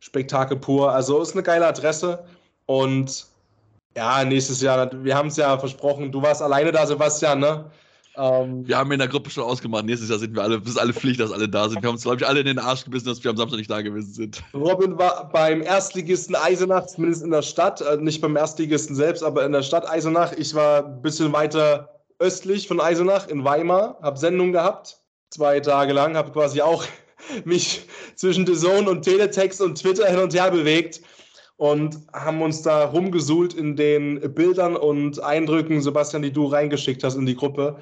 Spektakel 0.00 0.58
pur. 0.58 0.92
Also 0.92 1.22
ist 1.22 1.32
eine 1.32 1.42
geile 1.42 1.66
Adresse. 1.66 2.26
Und 2.66 3.26
ja, 3.96 4.22
nächstes 4.22 4.60
Jahr, 4.60 4.90
wir 5.02 5.16
haben 5.16 5.28
es 5.28 5.38
ja 5.38 5.56
versprochen, 5.56 6.12
du 6.12 6.20
warst 6.20 6.42
alleine 6.42 6.72
da, 6.72 6.86
Sebastian, 6.86 7.40
ne? 7.40 7.70
Ähm, 8.16 8.66
wir 8.66 8.78
haben 8.78 8.92
in 8.92 8.98
der 8.98 9.08
Gruppe 9.08 9.30
schon 9.30 9.44
ausgemacht, 9.44 9.84
nächstes 9.84 10.08
Jahr 10.08 10.18
sind 10.18 10.34
wir 10.34 10.42
alle, 10.42 10.56
ist 10.64 10.78
alle 10.78 10.92
Pflicht, 10.92 11.20
dass 11.20 11.32
alle 11.32 11.48
da 11.48 11.68
sind. 11.68 11.82
Wir 11.82 11.88
haben 11.88 11.94
uns, 11.94 12.04
glaube 12.04 12.18
ich, 12.18 12.26
alle 12.26 12.40
in 12.40 12.46
den 12.46 12.58
Arsch 12.58 12.84
gebissen, 12.84 13.06
dass 13.06 13.22
wir 13.24 13.30
am 13.30 13.36
Samstag 13.36 13.58
nicht 13.58 13.70
da 13.70 13.82
gewesen 13.82 14.12
sind. 14.12 14.42
Robin 14.54 14.96
war 14.98 15.28
beim 15.30 15.62
Erstligisten 15.62 16.36
Eisenach, 16.36 16.86
zumindest 16.86 17.24
in 17.24 17.30
der 17.30 17.42
Stadt, 17.42 17.80
äh, 17.80 17.96
nicht 17.96 18.20
beim 18.20 18.36
Erstligisten 18.36 18.94
selbst, 18.94 19.22
aber 19.22 19.44
in 19.44 19.52
der 19.52 19.62
Stadt 19.62 19.88
Eisenach. 19.88 20.32
Ich 20.32 20.54
war 20.54 20.84
ein 20.84 21.02
bisschen 21.02 21.32
weiter 21.32 22.02
östlich 22.20 22.68
von 22.68 22.80
Eisenach, 22.80 23.26
in 23.28 23.44
Weimar, 23.44 23.98
habe 24.00 24.18
Sendung 24.18 24.52
gehabt, 24.52 25.00
zwei 25.30 25.58
Tage 25.60 25.92
lang, 25.92 26.16
habe 26.16 26.30
quasi 26.30 26.60
auch 26.60 26.84
mich 27.44 27.82
zwischen 28.14 28.46
The 28.46 28.54
Zone 28.54 28.88
und 28.88 29.02
Teletext 29.02 29.60
und 29.60 29.80
Twitter 29.80 30.06
hin 30.06 30.20
und 30.20 30.32
her 30.34 30.50
bewegt 30.50 31.00
und 31.56 31.98
haben 32.12 32.42
uns 32.42 32.62
da 32.62 32.84
rumgesuhlt 32.86 33.54
in 33.54 33.76
den 33.76 34.34
Bildern 34.34 34.76
und 34.76 35.22
Eindrücken, 35.22 35.80
Sebastian, 35.80 36.22
die 36.22 36.32
du 36.32 36.46
reingeschickt 36.46 37.04
hast 37.04 37.14
in 37.14 37.26
die 37.26 37.36
Gruppe. 37.36 37.76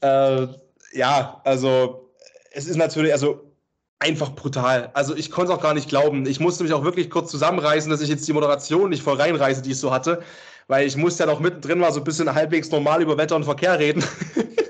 Äh, 0.00 0.46
ja, 0.92 1.40
also 1.44 2.10
es 2.52 2.66
ist 2.66 2.76
natürlich, 2.76 3.12
also 3.12 3.52
einfach 3.98 4.34
brutal. 4.34 4.90
Also 4.94 5.16
ich 5.16 5.30
konnte 5.30 5.52
es 5.52 5.58
auch 5.58 5.62
gar 5.62 5.74
nicht 5.74 5.88
glauben. 5.88 6.26
Ich 6.26 6.40
musste 6.40 6.64
mich 6.64 6.72
auch 6.72 6.84
wirklich 6.84 7.08
kurz 7.10 7.30
zusammenreißen, 7.30 7.90
dass 7.90 8.00
ich 8.00 8.08
jetzt 8.08 8.26
die 8.26 8.32
Moderation 8.32 8.90
nicht 8.90 9.02
voll 9.02 9.16
reinreiße, 9.16 9.62
die 9.62 9.72
ich 9.72 9.78
so 9.78 9.92
hatte, 9.92 10.22
weil 10.68 10.86
ich 10.86 10.96
musste 10.96 11.24
ja 11.24 11.30
noch 11.30 11.40
mittendrin 11.40 11.78
mal 11.78 11.92
so 11.92 12.00
ein 12.00 12.04
bisschen 12.04 12.32
halbwegs 12.32 12.70
normal 12.70 13.02
über 13.02 13.16
Wetter 13.16 13.36
und 13.36 13.44
Verkehr 13.44 13.78
reden. 13.78 14.04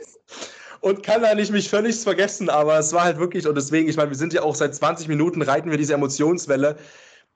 und 0.81 1.03
kann 1.03 1.23
da 1.23 1.35
nicht 1.35 1.51
mich 1.51 1.69
völlig 1.71 1.97
vergessen, 1.97 2.51
aber 2.51 2.79
es 2.79 2.93
war 2.93 3.05
halt 3.05 3.19
wirklich, 3.19 3.47
und 3.47 3.55
deswegen, 3.55 3.89
ich 3.89 3.97
meine, 3.97 4.11
wir 4.11 4.17
sind 4.17 4.33
ja 4.33 4.43
auch 4.43 4.55
seit 4.55 4.75
20 4.75 5.09
Minuten 5.09 5.43
reiten 5.43 5.71
wir 5.71 5.79
diese 5.79 5.95
Emotionswelle 5.95 6.77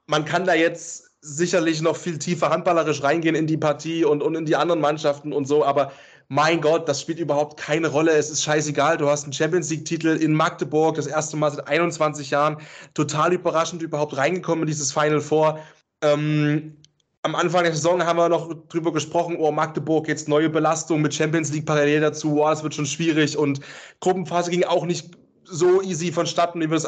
man 0.06 0.24
kann 0.24 0.44
da 0.44 0.54
jetzt 0.54 1.10
sicherlich 1.20 1.82
noch 1.82 1.96
viel 1.96 2.18
tiefer 2.18 2.50
handballerisch 2.50 3.02
reingehen 3.02 3.34
in 3.34 3.46
die 3.46 3.56
Partie 3.56 4.04
und, 4.04 4.22
und 4.22 4.34
in 4.36 4.46
die 4.46 4.56
anderen 4.56 4.80
Mannschaften 4.80 5.32
und 5.32 5.46
so, 5.46 5.64
aber 5.64 5.92
mein 6.28 6.60
Gott, 6.60 6.88
das 6.88 7.00
spielt 7.00 7.20
überhaupt 7.20 7.58
keine 7.58 7.86
Rolle. 7.88 8.10
Es 8.12 8.30
ist 8.30 8.42
scheißegal. 8.42 8.96
Du 8.96 9.08
hast 9.08 9.24
einen 9.24 9.32
Champions 9.32 9.70
League-Titel 9.70 10.08
in 10.08 10.32
Magdeburg, 10.32 10.96
das 10.96 11.06
erste 11.06 11.36
Mal 11.36 11.52
seit 11.52 11.68
21 11.68 12.30
Jahren. 12.30 12.56
Total 12.94 13.32
überraschend 13.32 13.80
überhaupt 13.80 14.16
reingekommen 14.16 14.62
in 14.62 14.66
dieses 14.66 14.92
Final 14.92 15.20
Four. 15.20 15.60
Ähm, 16.02 16.76
am 17.22 17.34
Anfang 17.34 17.64
der 17.64 17.72
Saison 17.72 18.04
haben 18.04 18.18
wir 18.18 18.28
noch 18.28 18.52
drüber 18.68 18.92
gesprochen, 18.92 19.36
oh, 19.38 19.50
Magdeburg 19.50 20.08
jetzt 20.08 20.28
neue 20.28 20.48
Belastung 20.48 21.00
mit 21.00 21.14
Champions 21.14 21.52
League 21.52 21.66
parallel 21.66 22.00
dazu, 22.00 22.40
oh, 22.40 22.48
das 22.48 22.62
wird 22.62 22.74
schon 22.74 22.86
schwierig 22.86 23.36
und 23.36 23.60
Gruppenphase 24.00 24.50
ging 24.50 24.62
auch 24.64 24.84
nicht 24.84 25.16
so 25.44 25.82
easy 25.82 26.12
vonstatten, 26.12 26.60
wie 26.60 26.70
wir 26.70 26.76
es. 26.76 26.86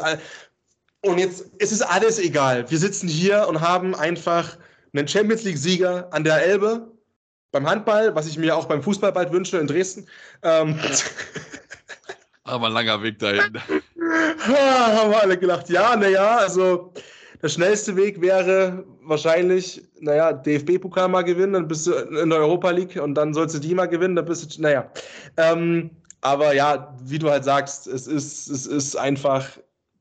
Und 1.01 1.17
jetzt 1.17 1.45
es 1.59 1.71
ist 1.71 1.81
alles 1.81 2.19
egal. 2.19 2.69
Wir 2.69 2.77
sitzen 2.77 3.07
hier 3.07 3.47
und 3.47 3.61
haben 3.61 3.95
einfach 3.95 4.57
einen 4.93 5.07
Champions 5.07 5.43
League-Sieger 5.43 6.07
an 6.11 6.23
der 6.23 6.43
Elbe 6.43 6.91
beim 7.51 7.67
Handball, 7.67 8.13
was 8.15 8.27
ich 8.27 8.37
mir 8.37 8.55
auch 8.55 8.65
beim 8.65 8.83
Fußball 8.83 9.11
bald 9.11 9.31
wünsche 9.31 9.57
in 9.57 9.67
Dresden. 9.67 10.07
Ähm, 10.43 10.79
Aber 12.43 12.67
ein 12.67 12.73
langer 12.73 13.01
Weg 13.01 13.19
dahin. 13.19 13.57
haben 14.39 15.11
wir 15.11 15.21
alle 15.21 15.37
gelacht. 15.37 15.69
Ja, 15.69 15.95
naja, 15.95 16.37
also 16.37 16.93
der 17.41 17.49
schnellste 17.49 17.95
Weg 17.95 18.19
wäre 18.21 18.83
wahrscheinlich, 19.03 19.81
naja, 19.99 20.33
DFB-Pokal 20.33 21.07
mal 21.07 21.23
gewinnen, 21.23 21.53
dann 21.53 21.67
bist 21.67 21.87
du 21.87 21.93
in 21.93 22.29
der 22.29 22.39
Europa 22.39 22.69
League 22.71 22.99
und 23.01 23.15
dann 23.15 23.33
sollst 23.33 23.55
du 23.55 23.59
die 23.59 23.73
mal 23.73 23.87
gewinnen, 23.87 24.15
dann 24.15 24.25
bist 24.25 24.57
du, 24.57 24.61
naja. 24.61 24.89
Ähm, 25.37 25.91
aber 26.21 26.53
ja, 26.53 26.95
wie 27.01 27.19
du 27.19 27.29
halt 27.29 27.45
sagst, 27.45 27.87
es 27.87 28.07
ist, 28.07 28.49
es 28.49 28.65
ist 28.65 28.95
einfach 28.97 29.47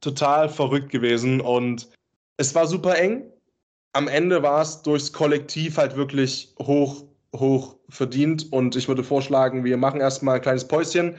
total 0.01 0.49
verrückt 0.49 0.91
gewesen 0.91 1.41
und 1.41 1.89
es 2.37 2.55
war 2.55 2.67
super 2.67 2.97
eng. 2.97 3.31
Am 3.93 4.09
Ende 4.09 4.43
war 4.43 4.63
es 4.63 4.83
durchs 4.83 5.13
Kollektiv 5.13 5.77
halt 5.79 5.97
wirklich 5.97 6.55
hoch, 6.61 7.05
hoch 7.35 7.77
verdient 7.89 8.53
und 8.53 8.77
ich 8.77 8.87
würde 8.87 9.03
vorschlagen, 9.03 9.65
wir 9.65 9.77
machen 9.77 10.01
erstmal 10.01 10.37
ein 10.37 10.43
kleines 10.43 10.69
Päuschen 10.69 11.17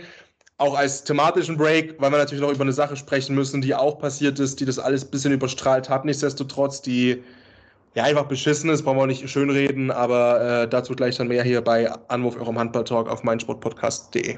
auch 0.59 0.77
als 0.77 1.03
thematischen 1.05 1.57
Break, 1.57 1.95
weil 1.99 2.11
wir 2.11 2.17
natürlich 2.17 2.41
noch 2.41 2.51
über 2.51 2.63
eine 2.63 2.73
Sache 2.73 2.97
sprechen 2.97 3.33
müssen, 3.33 3.61
die 3.61 3.73
auch 3.73 3.97
passiert 3.97 4.39
ist, 4.39 4.59
die 4.59 4.65
das 4.65 4.77
alles 4.77 5.05
ein 5.05 5.11
bisschen 5.11 5.31
überstrahlt 5.31 5.89
hat. 5.89 6.03
Nichtsdestotrotz, 6.03 6.81
die 6.81 7.23
ja 7.95 8.03
einfach 8.03 8.25
beschissen 8.25 8.69
ist, 8.69 8.83
brauchen 8.83 8.97
wir 8.97 9.03
auch 9.03 9.07
nicht 9.07 9.27
schönreden, 9.29 9.89
aber 9.89 10.63
äh, 10.63 10.67
dazu 10.67 10.93
gleich 10.93 11.15
dann 11.15 11.29
mehr 11.29 11.43
hier 11.43 11.61
bei 11.61 11.89
Anwurf 12.09 12.35
eurem 12.35 12.59
Handball-Talk 12.59 13.09
auf 13.09 13.23
meinsportpodcast.de. 13.23 14.37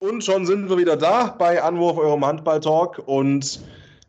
Und 0.00 0.22
schon 0.22 0.46
sind 0.46 0.68
wir 0.68 0.78
wieder 0.78 0.96
da 0.96 1.34
bei 1.38 1.60
Anwurf 1.60 1.98
eurem 1.98 2.24
Handball-Talk 2.24 3.02
und 3.06 3.60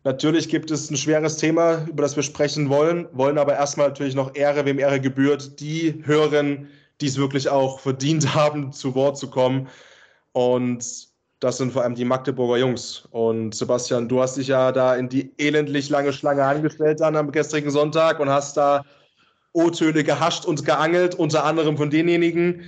natürlich 0.03 0.48
gibt 0.48 0.69
es 0.69 0.91
ein 0.91 0.98
schweres 0.98 1.38
Thema, 1.38 1.84
über 1.88 2.03
das 2.03 2.15
wir 2.15 2.22
sprechen 2.22 2.69
wollen, 2.69 3.08
wollen 3.13 3.39
aber 3.39 3.53
erstmal 3.53 3.88
natürlich 3.88 4.13
noch 4.13 4.36
Ehre, 4.36 4.65
wem 4.65 4.77
Ehre 4.77 5.01
gebührt, 5.01 5.60
die 5.60 6.03
hören, 6.05 6.67
die 7.01 7.08
es 7.08 7.17
wirklich 7.17 7.50
auch 7.50 7.79
verdient 7.79 8.36
haben, 8.36 8.72
zu 8.72 8.93
Wort 8.93 9.17
zu 9.17 9.31
kommen. 9.31 9.67
Und 10.31 10.86
das 11.39 11.58
sind 11.58 11.74
vor 11.74 11.81
allem 11.81 11.96
die 11.96 12.05
Magdeburger 12.05 12.58
Jungs. 12.58 13.08
Und 13.10 13.55
Sebastian, 13.55 14.08
du 14.08 14.22
hast 14.22 14.38
dich 14.38 14.50
ja 14.50 14.72
da 14.72 14.96
in 14.96 15.10
die 15.10 15.31
elendlich 15.39 15.89
lange 15.89 16.13
Schlange 16.13 16.43
angestellt 16.43 17.00
dann 17.00 17.15
am 17.15 17.31
gestrigen 17.31 17.72
Sonntag 17.72 18.19
und 18.19 18.29
hast 18.29 18.58
da 18.58 18.86
O-Töne 19.53 20.03
gehascht 20.03 20.46
und 20.46 20.63
geangelt, 20.65 21.15
unter 21.15 21.46
anderem 21.46 21.77
von 21.77 21.89
denjenigen 21.89 22.62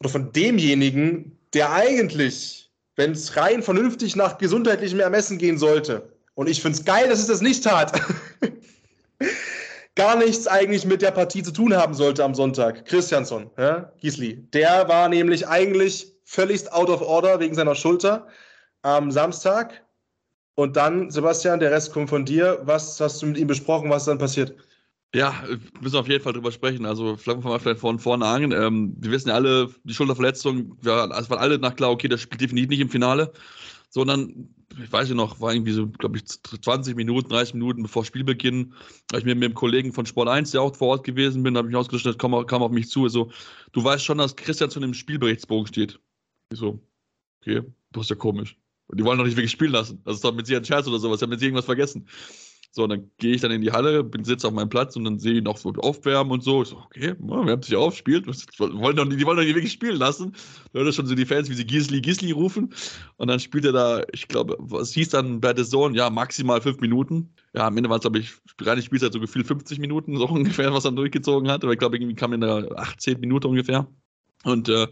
oder 0.00 0.08
von 0.08 0.32
demjenigen, 0.32 1.36
der 1.52 1.72
eigentlich, 1.72 2.61
wenn 2.96 3.12
es 3.12 3.36
rein 3.36 3.62
vernünftig 3.62 4.16
nach 4.16 4.38
gesundheitlichem 4.38 5.00
Ermessen 5.00 5.38
gehen 5.38 5.58
sollte, 5.58 6.12
und 6.34 6.48
ich 6.48 6.62
finde 6.62 6.78
es 6.78 6.84
geil, 6.84 7.08
dass 7.08 7.20
es 7.20 7.26
das 7.26 7.42
nicht 7.42 7.62
tat, 7.64 8.00
gar 9.94 10.16
nichts 10.16 10.46
eigentlich 10.46 10.86
mit 10.86 11.02
der 11.02 11.10
Partie 11.10 11.42
zu 11.42 11.52
tun 11.52 11.74
haben 11.74 11.94
sollte 11.94 12.24
am 12.24 12.34
Sonntag. 12.34 12.86
Christiansson, 12.86 13.50
ja, 13.58 13.92
Giesli. 14.00 14.48
Der 14.52 14.88
war 14.88 15.08
nämlich 15.08 15.46
eigentlich 15.46 16.12
völlig 16.24 16.72
out 16.72 16.88
of 16.88 17.02
order 17.02 17.40
wegen 17.40 17.54
seiner 17.54 17.74
Schulter 17.74 18.26
am 18.82 19.10
Samstag. 19.10 19.82
Und 20.54 20.76
dann, 20.76 21.10
Sebastian, 21.10 21.60
der 21.60 21.70
Rest 21.70 21.92
kommt 21.92 22.10
von 22.10 22.24
dir. 22.24 22.60
Was 22.62 23.00
hast 23.00 23.22
du 23.22 23.26
mit 23.26 23.38
ihm 23.38 23.46
besprochen? 23.46 23.90
Was 23.90 24.02
ist 24.02 24.08
dann 24.08 24.18
passiert? 24.18 24.54
Ja, 25.14 25.44
müssen 25.80 25.94
wir 25.94 26.00
auf 26.00 26.08
jeden 26.08 26.22
Fall 26.22 26.32
drüber 26.32 26.52
sprechen. 26.52 26.86
Also 26.86 27.16
fangen 27.16 27.42
mal 27.42 27.58
vielleicht 27.58 27.80
von 27.80 27.98
vorne 27.98 28.24
an. 28.26 28.52
Ähm, 28.52 28.96
wir 28.98 29.10
wissen 29.10 29.28
ja 29.28 29.34
alle, 29.34 29.68
die 29.84 29.92
Schulterverletzung, 29.92 30.78
ja, 30.82 31.04
es 31.18 31.28
waren 31.28 31.38
alle 31.38 31.58
nach 31.58 31.76
klar, 31.76 31.90
okay, 31.90 32.08
das 32.08 32.22
spielt 32.22 32.40
definitiv 32.40 32.70
nicht 32.70 32.80
im 32.80 32.88
Finale, 32.88 33.32
sondern 33.90 34.48
ich 34.82 34.90
weiß 34.90 35.10
ja 35.10 35.14
noch, 35.14 35.38
war 35.38 35.52
irgendwie 35.52 35.72
so, 35.72 35.86
glaube 35.86 36.16
ich, 36.16 36.24
20 36.26 36.96
Minuten, 36.96 37.28
30 37.28 37.54
Minuten 37.54 37.82
bevor 37.82 38.06
Spielbeginn, 38.06 38.72
habe 39.10 39.18
ich 39.18 39.24
mir 39.26 39.34
mit 39.34 39.44
dem 39.44 39.54
Kollegen 39.54 39.92
von 39.92 40.06
Sport 40.06 40.28
1, 40.28 40.52
der 40.52 40.62
auch 40.62 40.74
vor 40.74 40.88
Ort 40.88 41.04
gewesen 41.04 41.42
bin, 41.42 41.58
habe 41.58 41.68
ich 41.68 41.76
ausgestattet, 41.76 42.18
kam, 42.18 42.46
kam 42.46 42.62
auf 42.62 42.70
mich 42.70 42.88
zu. 42.88 43.04
Also, 43.04 43.30
du 43.72 43.84
weißt 43.84 44.02
schon, 44.02 44.16
dass 44.16 44.34
Christian 44.34 44.70
zu 44.70 44.80
einem 44.80 44.94
Spielberichtsbogen 44.94 45.66
steht. 45.66 46.00
Ich 46.50 46.58
so, 46.58 46.80
okay, 47.42 47.62
das 47.90 48.04
ist 48.04 48.10
ja 48.10 48.16
komisch. 48.16 48.56
Und 48.86 48.98
die 48.98 49.04
wollen 49.04 49.18
doch 49.18 49.26
nicht 49.26 49.36
wirklich 49.36 49.52
spielen 49.52 49.72
lassen. 49.72 50.00
Das 50.04 50.16
ist 50.16 50.24
doch 50.24 50.34
mit 50.34 50.46
sich 50.46 50.56
ein 50.56 50.64
Scherz 50.64 50.86
oder 50.86 50.98
sowas. 50.98 51.18
Ich 51.18 51.22
habe 51.22 51.30
mit 51.30 51.40
sich 51.40 51.48
irgendwas 51.48 51.66
vergessen. 51.66 52.08
So, 52.74 52.84
und 52.84 52.88
dann 52.88 53.10
gehe 53.18 53.34
ich 53.34 53.42
dann 53.42 53.50
in 53.50 53.60
die 53.60 53.70
Halle, 53.70 54.02
bin 54.02 54.24
sitze 54.24 54.48
auf 54.48 54.54
meinem 54.54 54.70
Platz 54.70 54.96
und 54.96 55.04
dann 55.04 55.18
sehe 55.18 55.34
ich 55.34 55.42
noch 55.42 55.58
so 55.58 55.74
aufwärmen 55.74 56.32
und 56.32 56.42
so. 56.42 56.62
Ich 56.62 56.68
so, 56.68 56.78
okay, 56.78 57.14
wir 57.18 57.52
haben 57.52 57.62
sich 57.62 57.76
aufspielt. 57.76 58.24
Die 58.26 58.58
wollen 58.60 58.96
doch 58.96 59.04
nicht, 59.04 59.20
die 59.20 59.26
wollen 59.26 59.36
doch 59.36 59.44
nicht 59.44 59.54
wirklich 59.54 59.72
spielen 59.72 59.98
lassen. 59.98 60.32
Da 60.72 60.80
hört 60.80 60.94
schon 60.94 61.04
so 61.04 61.14
die 61.14 61.26
Fans, 61.26 61.50
wie 61.50 61.54
sie 61.54 61.66
Gisli, 61.66 62.00
Gisli 62.00 62.30
rufen. 62.30 62.72
Und 63.18 63.28
dann 63.28 63.40
spielt 63.40 63.66
er 63.66 63.72
da, 63.72 64.02
ich 64.14 64.26
glaube, 64.26 64.56
was 64.58 64.94
hieß 64.94 65.10
dann 65.10 65.42
bei 65.42 65.52
der 65.52 65.66
Zone? 65.66 65.94
Ja, 65.94 66.08
maximal 66.08 66.62
fünf 66.62 66.80
Minuten. 66.80 67.34
Ja, 67.54 67.66
am 67.66 67.76
Ende 67.76 67.90
waren 67.90 67.98
es, 67.98 68.02
glaube 68.02 68.20
ich, 68.20 68.32
reine 68.62 68.80
Spielzeit 68.80 69.12
so 69.12 69.20
gefühlt 69.20 69.46
50 69.46 69.78
Minuten, 69.78 70.16
so 70.16 70.26
ungefähr, 70.30 70.72
was 70.72 70.86
er 70.86 70.92
durchgezogen 70.92 71.50
hat. 71.50 71.64
Aber 71.64 71.74
ich 71.74 71.78
glaube, 71.78 71.96
irgendwie 71.98 72.14
kam 72.14 72.32
in 72.32 72.40
der 72.40 72.68
18 72.74 73.20
Minute 73.20 73.48
ungefähr. 73.48 73.86
Und 74.44 74.70
äh, 74.70 74.86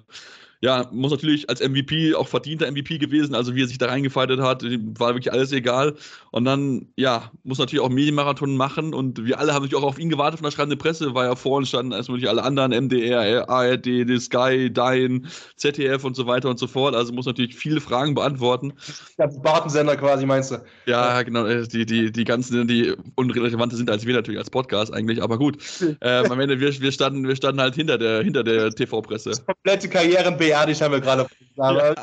ja, 0.62 0.86
muss 0.92 1.10
natürlich 1.10 1.48
als 1.48 1.66
MVP 1.66 2.14
auch 2.14 2.28
verdienter 2.28 2.70
MVP 2.70 2.98
gewesen, 2.98 3.34
also 3.34 3.54
wie 3.54 3.62
er 3.62 3.68
sich 3.68 3.78
da 3.78 3.86
reingefaltet 3.86 4.40
hat, 4.40 4.62
war 4.62 5.14
wirklich 5.14 5.32
alles 5.32 5.52
egal. 5.52 5.94
Und 6.32 6.44
dann, 6.44 6.88
ja, 6.96 7.30
muss 7.44 7.58
natürlich 7.58 7.82
auch 7.82 7.88
Medienmarathon 7.88 8.56
machen 8.56 8.92
und 8.92 9.24
wir 9.24 9.38
alle 9.38 9.54
haben 9.54 9.62
natürlich 9.62 9.82
auch 9.82 9.88
auf 9.88 9.98
ihn 9.98 10.10
gewartet 10.10 10.40
von 10.40 10.44
der 10.44 10.50
schreibenden 10.50 10.78
Presse, 10.78 11.14
weil 11.14 11.28
ja 11.28 11.34
vorhin 11.34 11.64
standen 11.64 11.92
erstmal 11.92 12.18
natürlich 12.18 12.28
alle 12.28 12.42
anderen, 12.42 12.72
MDR, 12.72 13.48
ARD, 13.48 13.86
die 13.86 14.18
Sky, 14.18 14.70
Dein, 14.70 15.26
ZDF 15.56 16.04
und 16.04 16.14
so 16.14 16.26
weiter 16.26 16.50
und 16.50 16.58
so 16.58 16.66
fort. 16.66 16.94
Also 16.94 17.12
muss 17.14 17.24
natürlich 17.24 17.56
viele 17.56 17.80
Fragen 17.80 18.14
beantworten. 18.14 18.74
Das 19.16 19.40
Bartensender 19.40 19.96
quasi, 19.96 20.26
meinst 20.26 20.50
du? 20.50 20.56
Ja, 20.84 21.22
genau, 21.22 21.46
äh, 21.46 21.66
die, 21.66 21.86
die, 21.86 22.12
die 22.12 22.24
ganzen, 22.24 22.68
die 22.68 22.94
unrelevanter 23.14 23.76
sind 23.76 23.90
als 23.90 24.06
wir 24.06 24.14
natürlich 24.14 24.38
als 24.38 24.50
Podcast 24.50 24.92
eigentlich, 24.92 25.22
aber 25.22 25.38
gut. 25.38 25.56
ähm, 26.02 26.30
am 26.30 26.38
Ende, 26.38 26.60
wir, 26.60 26.78
wir, 26.80 26.92
standen, 26.92 27.26
wir 27.26 27.36
standen 27.36 27.62
halt 27.62 27.74
hinter 27.74 27.96
der, 27.96 28.22
hinter 28.22 28.44
der 28.44 28.70
TV-Presse. 28.70 29.32
Komplette 29.46 29.88
Karrieren 29.88 30.36
beerdigt 30.50 30.80
haben 30.80 30.92
wir 30.92 31.00
gerade. 31.00 31.26
Ja. 31.56 31.94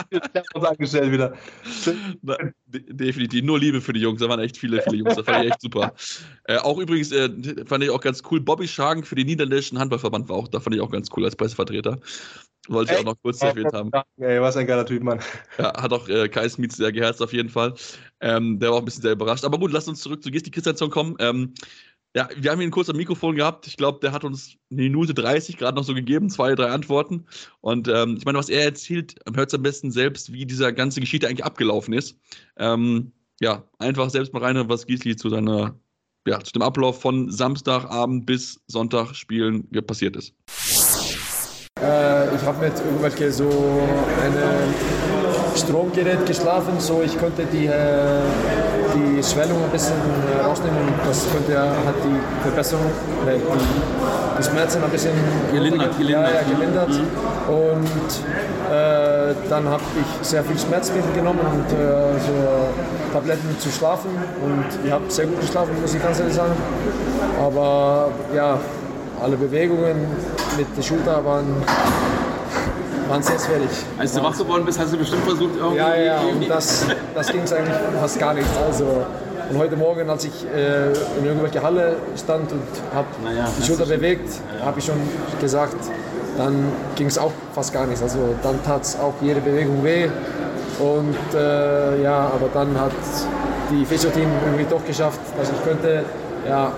angestellt 0.69 1.11
wieder. 1.11 1.33
Na, 2.21 2.37
definitiv. 2.65 3.43
Nur 3.43 3.59
Liebe 3.59 3.81
für 3.81 3.93
die 3.93 3.99
Jungs. 3.99 4.19
Da 4.19 4.29
waren 4.29 4.39
echt 4.39 4.57
viele, 4.57 4.81
viele 4.81 4.97
Jungs. 4.97 5.15
Das 5.15 5.25
fand 5.25 5.45
ich 5.45 5.51
echt 5.51 5.61
super. 5.61 5.93
Äh, 6.49 6.59
auch 6.59 6.77
übrigens 6.77 7.11
äh, 7.11 7.29
fand 7.65 7.83
ich 7.83 7.89
auch 7.89 7.99
ganz 7.99 8.23
cool. 8.31 8.39
Bobby 8.39 8.69
Schagen 8.69 9.03
für 9.03 9.15
den 9.15 9.27
niederländischen 9.27 9.77
Handballverband 9.79 10.29
war 10.29 10.37
auch, 10.37 10.47
da 10.47 10.61
fand 10.61 10.77
ich 10.77 10.81
auch 10.81 10.89
ganz 10.89 11.09
cool 11.13 11.25
als 11.25 11.35
Pressevertreter. 11.35 11.99
Wollte 12.69 12.93
ich 12.93 12.99
auch 12.99 13.03
noch 13.03 13.15
kurz 13.21 13.41
erwähnt 13.41 13.73
haben. 13.73 13.91
Ey, 14.17 14.41
was 14.41 14.55
ein 14.55 14.65
geiler 14.65 14.85
Typ, 14.85 15.03
Mann. 15.03 15.19
Ja, 15.57 15.73
hat 15.81 15.91
auch 15.91 16.07
äh, 16.07 16.29
Kai 16.29 16.47
Smith 16.47 16.73
sehr 16.73 16.93
geherzt 16.93 17.21
auf 17.21 17.33
jeden 17.33 17.49
Fall. 17.49 17.73
Ähm, 18.21 18.59
der 18.59 18.69
war 18.69 18.77
auch 18.77 18.81
ein 18.81 18.85
bisschen 18.85 19.01
sehr 19.01 19.11
überrascht. 19.11 19.43
Aber 19.43 19.57
gut, 19.57 19.73
lass 19.73 19.89
uns 19.89 19.99
zurück 19.99 20.23
zu 20.23 20.31
Gisti 20.31 20.51
Christiansson 20.51 20.89
kommen. 20.89 21.15
Ähm, 21.19 21.53
ja, 22.15 22.29
wir 22.35 22.51
haben 22.51 22.59
hier 22.59 22.67
ein 22.67 22.71
kurzes 22.71 22.95
Mikrofon 22.95 23.35
gehabt. 23.35 23.67
Ich 23.67 23.77
glaube, 23.77 23.99
der 24.01 24.11
hat 24.11 24.23
uns 24.23 24.57
eine 24.71 24.83
Minute 24.83 25.13
30 25.13 25.57
gerade 25.57 25.75
noch 25.75 25.83
so 25.83 25.93
gegeben, 25.93 26.29
zwei, 26.29 26.55
drei 26.55 26.69
Antworten. 26.69 27.25
Und 27.61 27.87
ähm, 27.87 28.15
ich 28.17 28.25
meine, 28.25 28.37
was 28.37 28.49
er 28.49 28.63
erzählt, 28.63 29.15
hört 29.35 29.49
es 29.49 29.53
am 29.53 29.61
besten 29.61 29.91
selbst, 29.91 30.33
wie 30.33 30.45
diese 30.45 30.73
ganze 30.73 30.99
Geschichte 30.99 31.27
eigentlich 31.27 31.45
abgelaufen 31.45 31.93
ist. 31.93 32.17
Ähm, 32.57 33.11
ja, 33.39 33.63
einfach 33.77 34.09
selbst 34.09 34.33
mal 34.33 34.41
rein, 34.41 34.67
was 34.67 34.87
Giesli 34.87 35.15
zu 35.15 35.29
seiner, 35.29 35.79
ja, 36.25 36.39
zu 36.39 36.53
dem 36.53 36.63
Ablauf 36.63 36.99
von 37.01 37.29
Samstagabend 37.31 38.25
bis 38.25 38.61
Sonntag 38.67 39.13
spielen 39.13 39.69
passiert 39.85 40.15
ist. 40.15 40.33
Äh, 41.83 42.35
ich 42.35 42.43
habe 42.45 42.65
mit 42.65 42.73
irgendwelche 42.79 43.31
so 43.31 43.49
eine 44.23 45.55
Stromgerät 45.55 46.25
geschlafen, 46.25 46.73
so 46.79 47.01
ich 47.03 47.17
konnte 47.19 47.43
die, 47.45 47.67
äh, 47.67 47.71
die 48.95 49.23
Schwellung 49.23 49.63
ein 49.63 49.69
bisschen 49.71 49.93
äh, 49.93 50.43
rausnehmen 50.43 50.79
und 50.79 51.07
das 51.07 51.25
könnte 51.31 51.59
hat 51.59 51.95
die 52.03 52.41
Verbesserung, 52.41 52.85
äh, 53.27 53.37
die, 53.37 54.39
die 54.39 54.43
Schmerzen 54.43 54.83
ein 54.83 54.89
bisschen 54.89 55.13
gelindert. 55.51 55.97
gelindert. 55.97 56.29
Ja, 56.29 56.41
ja, 56.41 56.41
gelindert. 56.49 56.89
Mhm. 56.89 57.53
Und 57.53 58.11
äh, 58.71 59.35
dann 59.49 59.69
habe 59.69 59.83
ich 60.01 60.27
sehr 60.27 60.43
viel 60.43 60.57
Schmerzmittel 60.57 61.11
genommen 61.13 61.39
und 61.39 61.77
äh, 61.77 62.19
so 62.19 63.13
Tabletten 63.13 63.55
zu 63.59 63.69
schlafen 63.69 64.09
und 64.43 64.65
ich 64.85 64.91
habe 64.91 65.03
sehr 65.09 65.25
gut 65.25 65.39
geschlafen, 65.41 65.79
muss 65.79 65.93
ich 65.93 66.01
ganz 66.01 66.19
ehrlich 66.19 66.35
sagen. 66.35 66.53
Aber 67.39 68.09
ja, 68.35 68.57
alle 69.21 69.35
Bewegungen 69.37 69.95
mit 70.57 70.67
der 70.77 70.81
Schulter 70.81 71.23
waren 71.25 71.63
waren 73.09 73.23
sehr 73.23 73.39
schwierig. 73.39 73.69
Als 73.97 74.13
du 74.13 74.21
wach 74.21 74.37
geworden 74.37 74.65
bist, 74.65 74.79
hast 74.79 74.93
du 74.93 74.97
bestimmt 74.97 75.23
versucht, 75.23 75.55
irgendwie. 75.57 75.77
Ja, 75.77 75.95
ja, 75.95 76.19
und 76.19 76.49
das, 76.49 76.85
das 77.15 77.31
ging 77.31 77.41
es 77.41 77.53
eigentlich 77.53 77.77
fast 77.99 78.19
gar 78.19 78.33
nicht. 78.33 78.47
Also, 78.65 78.85
Und 79.49 79.57
heute 79.57 79.77
Morgen, 79.77 80.09
als 80.09 80.25
ich 80.25 80.45
äh, 80.53 80.89
in 81.17 81.25
irgendwelcher 81.25 81.63
Halle 81.63 81.95
stand 82.17 82.51
und 82.51 82.61
habe 82.93 83.07
Naja, 83.23 83.47
die 83.57 83.65
Schulter 83.65 83.85
bewegt, 83.85 84.29
habe 84.63 84.79
ich 84.79 84.85
schon 84.85 84.99
gesagt, 85.39 85.77
dann 86.37 86.71
ging 86.95 87.07
es 87.07 87.17
auch 87.17 87.31
fast 87.53 87.73
gar 87.73 87.85
nichts. 87.85 88.03
Also 88.03 88.19
dann 88.43 88.61
tat 88.65 88.83
es 88.83 88.99
auch 88.99 89.13
jede 89.21 89.39
Bewegung 89.39 89.83
weh. 89.83 90.09
Und 90.79 91.15
äh, 91.33 92.03
ja, 92.03 92.29
aber 92.35 92.49
dann 92.53 92.77
hat 92.79 92.91
die 93.71 93.85
Physio-Team 93.85 94.27
irgendwie 94.45 94.65
doch 94.69 94.85
geschafft, 94.85 95.19
dass 95.37 95.49
ich 95.49 95.63
könnte, 95.63 96.03
ja, 96.47 96.71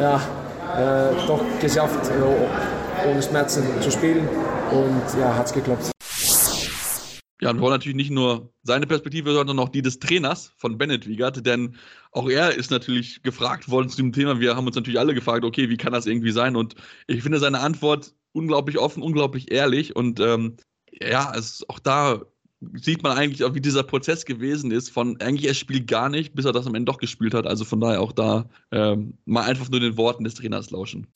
ja, 0.00 0.20
äh, 0.76 1.26
doch 1.26 1.40
geschafft, 1.60 2.10
äh, 2.10 3.08
ohne 3.08 3.22
Schmerzen 3.22 3.64
zu 3.80 3.90
spielen. 3.90 4.28
Und 4.70 5.20
ja, 5.20 5.34
hat 5.36 5.46
es 5.46 5.52
geklappt. 5.52 5.90
Ja, 7.40 7.50
und 7.50 7.56
wir 7.56 7.62
wollen 7.62 7.74
natürlich 7.74 7.96
nicht 7.96 8.10
nur 8.10 8.52
seine 8.62 8.86
Perspektive, 8.86 9.34
sondern 9.34 9.58
auch 9.58 9.68
die 9.68 9.82
des 9.82 9.98
Trainers 9.98 10.52
von 10.56 10.78
Bennett 10.78 11.06
Wiegert, 11.06 11.44
denn 11.44 11.76
auch 12.10 12.30
er 12.30 12.54
ist 12.54 12.70
natürlich 12.70 13.22
gefragt 13.22 13.68
worden 13.68 13.88
zu 13.88 13.96
dem 13.98 14.12
Thema. 14.12 14.40
Wir 14.40 14.56
haben 14.56 14.66
uns 14.66 14.76
natürlich 14.76 14.98
alle 14.98 15.14
gefragt, 15.14 15.44
okay, 15.44 15.68
wie 15.68 15.76
kann 15.76 15.92
das 15.92 16.06
irgendwie 16.06 16.30
sein? 16.30 16.56
Und 16.56 16.74
ich 17.06 17.22
finde 17.22 17.38
seine 17.38 17.60
Antwort 17.60 18.14
unglaublich 18.32 18.78
offen, 18.78 19.02
unglaublich 19.02 19.52
ehrlich 19.52 19.94
und 19.94 20.20
ähm, 20.20 20.56
ja, 20.90 21.32
es, 21.36 21.68
auch 21.68 21.80
da 21.80 22.22
sieht 22.74 23.02
man 23.02 23.16
eigentlich 23.16 23.44
auch, 23.44 23.54
wie 23.54 23.60
dieser 23.60 23.82
Prozess 23.82 24.24
gewesen 24.24 24.70
ist, 24.70 24.90
von 24.90 25.20
eigentlich 25.20 25.46
er 25.46 25.54
spielt 25.54 25.86
gar 25.86 26.08
nicht, 26.08 26.34
bis 26.34 26.44
er 26.44 26.52
das 26.52 26.66
am 26.66 26.74
Ende 26.74 26.90
doch 26.90 26.98
gespielt 26.98 27.34
hat. 27.34 27.46
Also 27.46 27.64
von 27.64 27.80
daher 27.80 28.00
auch 28.00 28.12
da 28.12 28.46
ähm, 28.72 29.14
mal 29.24 29.42
einfach 29.42 29.68
nur 29.70 29.80
den 29.80 29.96
Worten 29.96 30.24
des 30.24 30.34
Trainers 30.34 30.70
lauschen. 30.70 31.06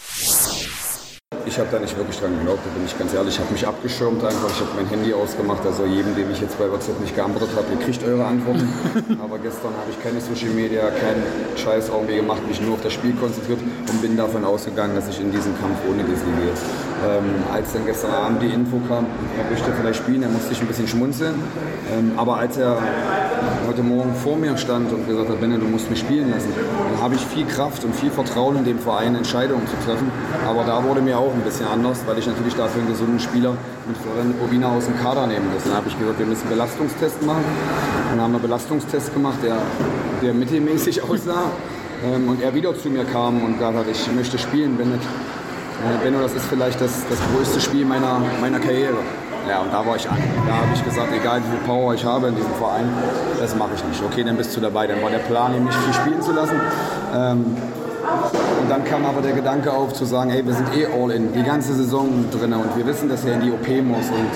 Ich 1.46 1.58
habe 1.58 1.68
da 1.70 1.78
nicht 1.78 1.96
wirklich 1.96 2.18
dran 2.18 2.36
geglaubt, 2.38 2.60
da 2.64 2.70
bin 2.70 2.84
ich 2.84 2.98
ganz 2.98 3.14
ehrlich. 3.14 3.34
Ich 3.34 3.40
habe 3.40 3.52
mich 3.52 3.66
abgeschirmt 3.66 4.22
einfach. 4.22 4.50
Ich 4.50 4.60
habe 4.60 4.70
mein 4.76 4.86
Handy 4.86 5.12
ausgemacht. 5.12 5.64
Also 5.64 5.84
jedem, 5.86 6.14
dem 6.14 6.30
ich 6.30 6.40
jetzt 6.40 6.58
bei 6.58 6.70
WhatsApp 6.70 7.00
nicht 7.00 7.14
geantwortet 7.14 7.50
habe, 7.56 7.66
ihr 7.72 7.78
kriegt 7.78 8.02
eure 8.04 8.24
Antworten. 8.24 8.68
Aber 9.22 9.38
gestern 9.38 9.72
habe 9.72 9.90
ich 9.90 10.02
keine 10.02 10.20
Social 10.20 10.50
Media, 10.54 10.90
keinen 10.90 11.22
Scheiß 11.56 11.88
irgendwie 11.88 12.16
gemacht, 12.16 12.46
mich 12.46 12.60
nur 12.60 12.74
auf 12.74 12.82
das 12.82 12.92
Spiel 12.92 13.12
konzentriert 13.12 13.60
und 13.60 14.02
bin 14.02 14.16
davon 14.16 14.44
ausgegangen, 14.44 14.94
dass 14.94 15.08
ich 15.08 15.20
in 15.20 15.32
diesen 15.32 15.58
Kampf 15.58 15.78
ohne 15.88 16.04
Disney 16.04 16.32
gehe. 16.32 16.52
Ähm, 17.06 17.44
als 17.52 17.72
dann 17.72 17.86
gestern 17.86 18.10
Abend 18.10 18.42
die 18.42 18.48
Info 18.48 18.80
kam, 18.88 19.06
er 19.38 19.48
möchte 19.50 19.72
vielleicht 19.72 20.00
spielen, 20.00 20.22
da 20.22 20.28
musste 20.28 20.52
ich 20.52 20.60
ein 20.60 20.66
bisschen 20.66 20.88
schmunzeln. 20.88 21.34
Ähm, 21.92 22.12
aber 22.16 22.38
als 22.38 22.56
er 22.56 22.76
heute 23.68 23.82
Morgen 23.82 24.14
vor 24.14 24.36
mir 24.36 24.56
stand 24.56 24.92
und 24.92 25.06
gesagt 25.06 25.28
hat, 25.28 25.40
Benne, 25.40 25.58
du 25.58 25.66
musst 25.66 25.88
mich 25.90 26.00
spielen 26.00 26.30
lassen, 26.30 26.52
dann 26.56 27.02
habe 27.02 27.14
ich 27.14 27.20
viel 27.20 27.46
Kraft 27.46 27.84
und 27.84 27.94
viel 27.94 28.10
Vertrauen 28.10 28.56
in 28.56 28.64
dem 28.64 28.78
Verein, 28.80 29.14
Entscheidungen 29.14 29.66
zu 29.68 29.76
treffen. 29.86 30.10
Aber 30.46 30.64
da 30.64 30.82
wurde 30.82 31.00
mir 31.00 31.18
auch 31.18 31.32
ein 31.32 31.42
bisschen 31.42 31.66
anders, 31.66 32.02
weil 32.06 32.18
ich 32.18 32.26
natürlich 32.26 32.54
dafür 32.54 32.82
einen 32.82 32.90
gesunden 32.90 33.20
Spieler 33.20 33.54
mit 33.86 33.96
Florian 33.96 34.34
Urbina 34.42 34.74
aus 34.74 34.86
dem 34.86 34.98
Kader 34.98 35.26
nehmen 35.26 35.52
muss. 35.52 35.64
Dann 35.64 35.74
habe 35.74 35.88
ich 35.88 35.98
gesagt, 35.98 36.18
wir 36.18 36.26
müssen 36.26 36.42
einen 36.42 36.50
Belastungstest 36.50 37.24
machen. 37.24 37.44
Dann 38.10 38.20
haben 38.20 38.32
wir 38.32 38.38
einen 38.38 38.42
Belastungstest 38.42 39.14
gemacht, 39.14 39.38
der, 39.42 39.58
der 40.20 40.34
mittelmäßig 40.34 41.02
aussah. 41.08 41.50
Ähm, 42.04 42.28
und 42.28 42.42
er 42.42 42.54
wieder 42.54 42.76
zu 42.76 42.90
mir 42.90 43.04
kam 43.04 43.42
und 43.44 43.58
gesagt 43.58 43.76
hat, 43.76 43.86
ich 43.90 44.12
möchte 44.12 44.38
spielen, 44.38 44.76
Bennett. 44.76 45.00
Äh, 45.78 46.04
Benno, 46.04 46.20
das 46.20 46.34
ist 46.34 46.46
vielleicht 46.46 46.80
das, 46.80 47.06
das 47.08 47.18
größte 47.32 47.60
Spiel 47.60 47.84
meiner, 47.84 48.20
meiner 48.40 48.58
Karriere. 48.58 48.98
Ja, 49.48 49.60
und 49.60 49.72
da 49.72 49.86
war 49.86 49.96
ich 49.96 50.08
an. 50.10 50.18
Da 50.46 50.56
habe 50.56 50.68
ich 50.74 50.84
gesagt, 50.84 51.08
egal 51.14 51.40
wie 51.40 51.50
viel 51.50 51.66
Power 51.66 51.94
ich 51.94 52.04
habe 52.04 52.28
in 52.28 52.36
diesem 52.36 52.52
Verein, 52.54 52.88
das 53.38 53.54
mache 53.54 53.70
ich 53.76 53.84
nicht. 53.84 54.02
Okay, 54.02 54.24
dann 54.24 54.36
bist 54.36 54.54
du 54.56 54.60
dabei. 54.60 54.86
Dann 54.86 55.00
war 55.02 55.10
der 55.10 55.18
Plan, 55.20 55.54
ihn 55.54 55.64
nicht 55.64 55.78
viel 55.78 55.94
spielen 55.94 56.20
zu 56.20 56.32
lassen. 56.32 56.60
Ähm, 57.14 57.56
und 58.60 58.70
dann 58.70 58.84
kam 58.84 59.06
aber 59.06 59.22
der 59.22 59.32
Gedanke 59.32 59.72
auf, 59.72 59.92
zu 59.92 60.04
sagen, 60.04 60.30
hey, 60.30 60.44
wir 60.44 60.54
sind 60.54 60.68
eh 60.76 60.86
all 60.86 61.10
in, 61.12 61.32
die 61.32 61.42
ganze 61.42 61.74
Saison 61.74 62.26
drin 62.30 62.52
und 62.52 62.76
wir 62.76 62.86
wissen, 62.86 63.08
dass 63.08 63.24
er 63.24 63.34
in 63.34 63.40
die 63.40 63.50
OP 63.50 63.68
muss 63.84 64.10
und 64.10 64.30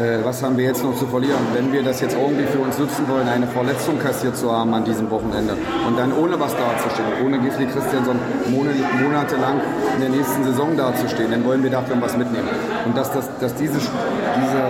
äh, 0.00 0.24
was 0.24 0.42
haben 0.42 0.56
wir 0.56 0.64
jetzt 0.64 0.82
noch 0.82 0.96
zu 0.96 1.06
verlieren? 1.06 1.40
Wenn 1.52 1.72
wir 1.72 1.82
das 1.82 2.00
jetzt 2.00 2.16
irgendwie 2.16 2.44
für 2.44 2.58
uns 2.58 2.78
nutzen 2.78 3.06
wollen, 3.08 3.28
eine 3.28 3.46
Verletzung 3.46 3.98
kassiert 3.98 4.36
zu 4.36 4.50
haben 4.50 4.72
an 4.72 4.84
diesem 4.84 5.10
Wochenende 5.10 5.56
und 5.86 5.98
dann 5.98 6.12
ohne 6.12 6.40
was 6.40 6.54
dazustehen, 6.56 7.08
ohne 7.24 7.38
Gisli 7.38 7.66
Christiansson 7.66 8.16
monatelang 8.48 9.60
in 9.96 10.00
der 10.00 10.10
nächsten 10.10 10.44
Saison 10.44 10.76
dazustehen, 10.76 11.30
dann 11.30 11.44
wollen 11.44 11.62
wir 11.62 11.70
dafür 11.70 12.00
was 12.00 12.16
mitnehmen. 12.16 12.48
Und 12.86 12.96
dass, 12.96 13.12
dass, 13.12 13.28
dass 13.38 13.54
diese, 13.54 13.78
diese, 13.78 14.62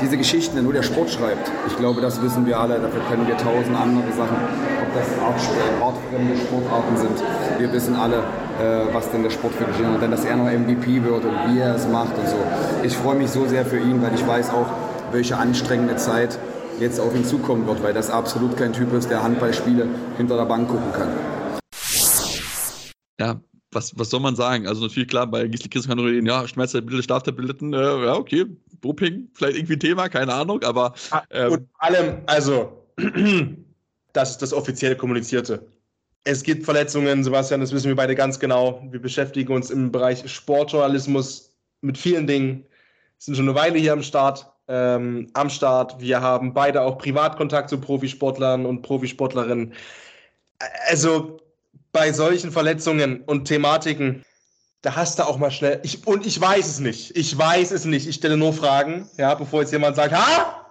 diese 0.00 0.16
Geschichten 0.16 0.62
nur 0.62 0.72
der 0.72 0.82
Sport 0.82 1.10
schreibt, 1.10 1.50
ich 1.66 1.76
glaube, 1.76 2.00
das 2.00 2.22
wissen 2.22 2.46
wir 2.46 2.58
alle, 2.58 2.78
dafür 2.80 3.02
können 3.10 3.26
wir 3.26 3.36
tausend 3.36 3.76
andere 3.76 4.10
Sachen, 4.12 4.36
ob 4.82 4.94
das 4.94 5.06
artfremde 5.82 6.36
Sportarten 6.36 6.96
sind. 6.96 7.22
Wir 7.58 7.72
wissen 7.72 7.94
alle, 7.94 8.22
äh, 8.58 8.92
was 8.92 9.10
denn 9.10 9.22
der 9.22 9.30
Sport 9.30 9.54
für 9.54 9.64
Geschichten 9.64 9.94
und 9.94 10.02
dann, 10.02 10.10
dass 10.10 10.24
er 10.24 10.36
noch 10.36 10.50
MVP 10.50 11.02
wird 11.04 11.24
und 11.24 11.34
wie 11.48 11.60
er 11.60 11.74
es 11.74 11.86
macht 11.88 12.16
und 12.18 12.28
so. 12.28 12.36
Ich 12.82 12.96
freue 12.96 13.16
mich 13.16 13.30
so 13.30 13.46
sehr 13.46 13.64
für 13.64 13.78
ihn, 13.78 14.02
weil 14.02 14.14
ich 14.14 14.26
weiß 14.26 14.50
auch, 14.50 14.66
welche 15.12 15.36
anstrengende 15.36 15.96
Zeit 15.96 16.38
jetzt 16.80 17.00
auf 17.00 17.14
ihn 17.14 17.24
zukommen 17.24 17.66
wird, 17.66 17.82
weil 17.82 17.94
das 17.94 18.10
absolut 18.10 18.56
kein 18.56 18.72
Typ 18.72 18.92
ist, 18.92 19.10
der 19.10 19.22
Handballspiele 19.22 19.88
hinter 20.16 20.36
der 20.36 20.44
Bank 20.44 20.68
gucken 20.68 20.92
kann. 20.92 21.08
Ja, 23.20 23.40
was, 23.72 23.98
was 23.98 24.10
soll 24.10 24.20
man 24.20 24.36
sagen? 24.36 24.66
Also 24.66 24.82
natürlich 24.82 25.08
klar, 25.08 25.26
bei 25.26 25.46
Gisli 25.46 25.68
Christen 25.68 25.88
kann 25.88 25.98
man 25.98 26.06
reden, 26.06 26.26
ja, 26.26 26.46
Schmerztabletten, 26.46 27.02
Schlaftabletten, 27.02 27.74
äh, 27.74 28.04
ja, 28.04 28.14
okay, 28.14 28.46
Doping, 28.80 29.28
vielleicht 29.34 29.56
irgendwie 29.56 29.78
Thema, 29.78 30.08
keine 30.08 30.32
Ahnung, 30.32 30.62
aber... 30.62 30.94
Ähm, 31.30 31.52
und 31.52 31.68
allem, 31.78 32.18
also, 32.26 32.84
das 34.12 34.30
ist 34.30 34.42
das 34.42 34.52
offiziell 34.52 34.96
kommunizierte. 34.96 35.66
Es 36.24 36.42
gibt 36.42 36.64
Verletzungen, 36.64 37.24
Sebastian, 37.24 37.60
das 37.60 37.72
wissen 37.72 37.88
wir 37.88 37.96
beide 37.96 38.14
ganz 38.14 38.38
genau. 38.38 38.82
Wir 38.90 39.00
beschäftigen 39.00 39.52
uns 39.52 39.70
im 39.70 39.90
Bereich 39.90 40.30
Sportjournalismus 40.30 41.52
mit 41.80 41.96
vielen 41.96 42.26
Dingen, 42.26 42.66
sind 43.18 43.36
schon 43.36 43.48
eine 43.48 43.58
Weile 43.58 43.78
hier 43.78 43.92
am 43.92 44.02
Start. 44.02 44.46
Ähm, 44.70 45.30
am 45.32 45.48
Start. 45.48 45.98
Wir 45.98 46.20
haben 46.20 46.52
beide 46.52 46.82
auch 46.82 46.98
Privatkontakt 46.98 47.70
zu 47.70 47.80
Profisportlern 47.80 48.66
und 48.66 48.82
Profisportlerinnen. 48.82 49.72
Also 50.88 51.40
bei 51.92 52.12
solchen 52.12 52.52
Verletzungen 52.52 53.22
und 53.22 53.46
Thematiken, 53.46 54.24
da 54.82 54.94
hast 54.94 55.18
du 55.18 55.22
auch 55.22 55.38
mal 55.38 55.50
schnell. 55.50 55.80
Ich, 55.84 56.06
und 56.06 56.26
ich 56.26 56.38
weiß 56.38 56.66
es 56.66 56.80
nicht. 56.80 57.16
Ich 57.16 57.36
weiß 57.36 57.70
es 57.70 57.86
nicht. 57.86 58.06
Ich 58.06 58.16
stelle 58.16 58.36
nur 58.36 58.52
Fragen, 58.52 59.08
ja, 59.16 59.34
bevor 59.34 59.62
jetzt 59.62 59.72
jemand 59.72 59.96
sagt, 59.96 60.12
ha! 60.12 60.66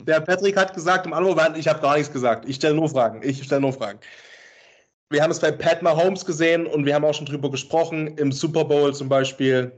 Der 0.00 0.20
Patrick 0.20 0.56
hat 0.56 0.74
gesagt 0.74 1.06
im 1.06 1.12
Anruf, 1.12 1.38
ich 1.54 1.68
habe 1.68 1.80
gar 1.80 1.96
nichts 1.96 2.12
gesagt. 2.12 2.48
Ich 2.48 2.56
stelle 2.56 2.74
nur 2.74 2.88
Fragen. 2.88 3.20
Ich 3.22 3.42
stelle 3.44 3.60
nur 3.60 3.72
Fragen. 3.72 4.00
Wir 5.12 5.22
haben 5.22 5.30
es 5.30 5.40
bei 5.40 5.50
Pat 5.52 5.82
Mahomes 5.82 6.24
gesehen 6.24 6.66
und 6.66 6.86
wir 6.86 6.94
haben 6.94 7.04
auch 7.04 7.12
schon 7.12 7.26
drüber 7.26 7.50
gesprochen, 7.50 8.16
im 8.16 8.32
Super 8.32 8.64
Bowl 8.64 8.94
zum 8.94 9.10
Beispiel. 9.10 9.70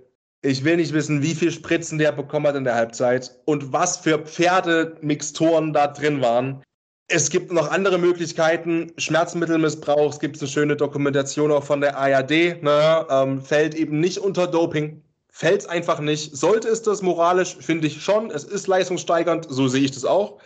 Ich 0.42 0.62
will 0.62 0.76
nicht 0.76 0.92
wissen, 0.92 1.22
wie 1.22 1.34
viel 1.34 1.50
Spritzen 1.50 1.98
der 1.98 2.12
bekommen 2.12 2.46
hat 2.46 2.54
in 2.54 2.62
der 2.62 2.76
Halbzeit 2.76 3.36
und 3.44 3.72
was 3.72 3.96
für 3.96 4.20
Pferdemixturen 4.20 5.72
da 5.72 5.88
drin 5.88 6.20
waren. 6.20 6.62
Es 7.08 7.30
gibt 7.30 7.50
noch 7.50 7.68
andere 7.72 7.98
Möglichkeiten. 7.98 8.92
Schmerzmittelmissbrauch. 8.96 10.12
Es 10.12 10.20
gibt 10.20 10.38
eine 10.38 10.48
schöne 10.48 10.76
Dokumentation 10.76 11.50
auch 11.50 11.64
von 11.64 11.80
der 11.80 11.98
ARD. 11.98 12.62
Ne? 12.62 13.06
Ähm, 13.10 13.42
fällt 13.42 13.74
eben 13.74 13.98
nicht 13.98 14.18
unter 14.18 14.46
Doping. 14.46 15.02
Fällt 15.30 15.62
es 15.62 15.66
einfach 15.66 15.98
nicht. 15.98 16.36
Sollte 16.36 16.68
es 16.68 16.82
das 16.82 17.02
moralisch, 17.02 17.56
finde 17.58 17.88
ich 17.88 18.00
schon. 18.04 18.30
Es 18.30 18.44
ist 18.44 18.68
leistungssteigernd. 18.68 19.48
So 19.50 19.66
sehe 19.66 19.82
ich 19.82 19.90
das 19.90 20.04
auch. 20.04 20.38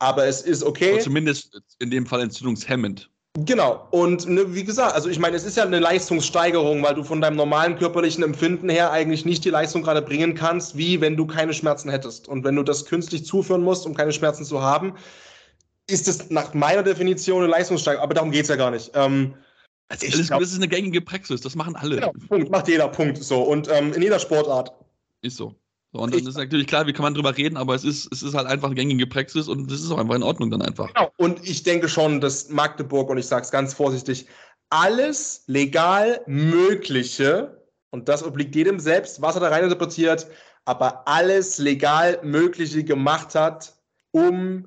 Aber 0.00 0.26
es 0.26 0.42
ist 0.42 0.64
okay. 0.64 0.94
Aber 0.94 1.00
zumindest 1.00 1.62
in 1.78 1.92
dem 1.92 2.04
Fall 2.04 2.20
entzündungshemmend. 2.20 3.11
Genau. 3.34 3.88
Und 3.90 4.28
ne, 4.28 4.54
wie 4.54 4.64
gesagt, 4.64 4.94
also 4.94 5.08
ich 5.08 5.18
meine, 5.18 5.36
es 5.36 5.44
ist 5.44 5.56
ja 5.56 5.64
eine 5.64 5.78
Leistungssteigerung, 5.78 6.82
weil 6.82 6.94
du 6.94 7.02
von 7.02 7.22
deinem 7.22 7.36
normalen 7.36 7.78
körperlichen 7.78 8.22
Empfinden 8.22 8.68
her 8.68 8.92
eigentlich 8.92 9.24
nicht 9.24 9.44
die 9.44 9.50
Leistung 9.50 9.82
gerade 9.82 10.02
bringen 10.02 10.34
kannst, 10.34 10.76
wie 10.76 11.00
wenn 11.00 11.16
du 11.16 11.26
keine 11.26 11.54
Schmerzen 11.54 11.88
hättest. 11.88 12.28
Und 12.28 12.44
wenn 12.44 12.56
du 12.56 12.62
das 12.62 12.84
künstlich 12.84 13.24
zuführen 13.24 13.62
musst, 13.62 13.86
um 13.86 13.94
keine 13.94 14.12
Schmerzen 14.12 14.44
zu 14.44 14.60
haben, 14.60 14.96
ist 15.88 16.08
es 16.08 16.28
nach 16.28 16.52
meiner 16.52 16.82
Definition 16.82 17.42
eine 17.42 17.50
Leistungssteigerung. 17.50 18.04
Aber 18.04 18.14
darum 18.14 18.30
geht 18.30 18.42
es 18.42 18.48
ja 18.48 18.56
gar 18.56 18.70
nicht. 18.70 18.90
Ähm, 18.94 19.34
also 19.88 20.06
ich 20.06 20.26
glaub, 20.26 20.40
das 20.40 20.50
ist 20.50 20.56
eine 20.56 20.68
gängige 20.68 21.00
Praxis, 21.00 21.40
das 21.40 21.54
machen 21.54 21.74
alle. 21.74 21.96
Genau, 21.96 22.12
Punkt, 22.28 22.50
macht 22.50 22.68
jeder, 22.68 22.88
Punkt. 22.88 23.22
So. 23.22 23.42
Und 23.42 23.68
ähm, 23.70 23.94
in 23.94 24.02
jeder 24.02 24.18
Sportart. 24.18 24.72
Ist 25.22 25.38
so. 25.38 25.54
So, 25.92 26.00
und 26.00 26.14
dann 26.14 26.26
ist 26.26 26.36
natürlich 26.36 26.66
klar, 26.66 26.86
wie 26.86 26.94
kann 26.94 27.02
man 27.02 27.14
drüber 27.14 27.36
reden, 27.36 27.58
aber 27.58 27.74
es 27.74 27.84
ist, 27.84 28.10
es 28.12 28.22
ist 28.22 28.34
halt 28.34 28.46
einfach 28.46 28.74
gängige 28.74 29.06
Praxis 29.06 29.46
und 29.46 29.70
das 29.70 29.80
ist 29.80 29.90
auch 29.90 29.98
einfach 29.98 30.14
in 30.14 30.22
Ordnung 30.22 30.50
dann 30.50 30.62
einfach. 30.62 30.92
Genau. 30.94 31.12
Und 31.18 31.46
ich 31.46 31.62
denke 31.64 31.88
schon, 31.88 32.20
dass 32.20 32.48
Magdeburg, 32.48 33.10
und 33.10 33.18
ich 33.18 33.26
sage 33.26 33.42
es 33.42 33.50
ganz 33.50 33.74
vorsichtig, 33.74 34.26
alles 34.70 35.44
legal 35.48 36.22
Mögliche, 36.26 37.62
und 37.90 38.08
das 38.08 38.24
obliegt 38.24 38.54
jedem 38.54 38.80
selbst, 38.80 39.20
was 39.20 39.34
er 39.34 39.42
da 39.42 39.48
rein 39.48 39.64
interpretiert, 39.64 40.26
aber 40.64 41.06
alles 41.06 41.58
legal 41.58 42.18
Mögliche 42.22 42.84
gemacht 42.84 43.34
hat, 43.34 43.74
um 44.12 44.64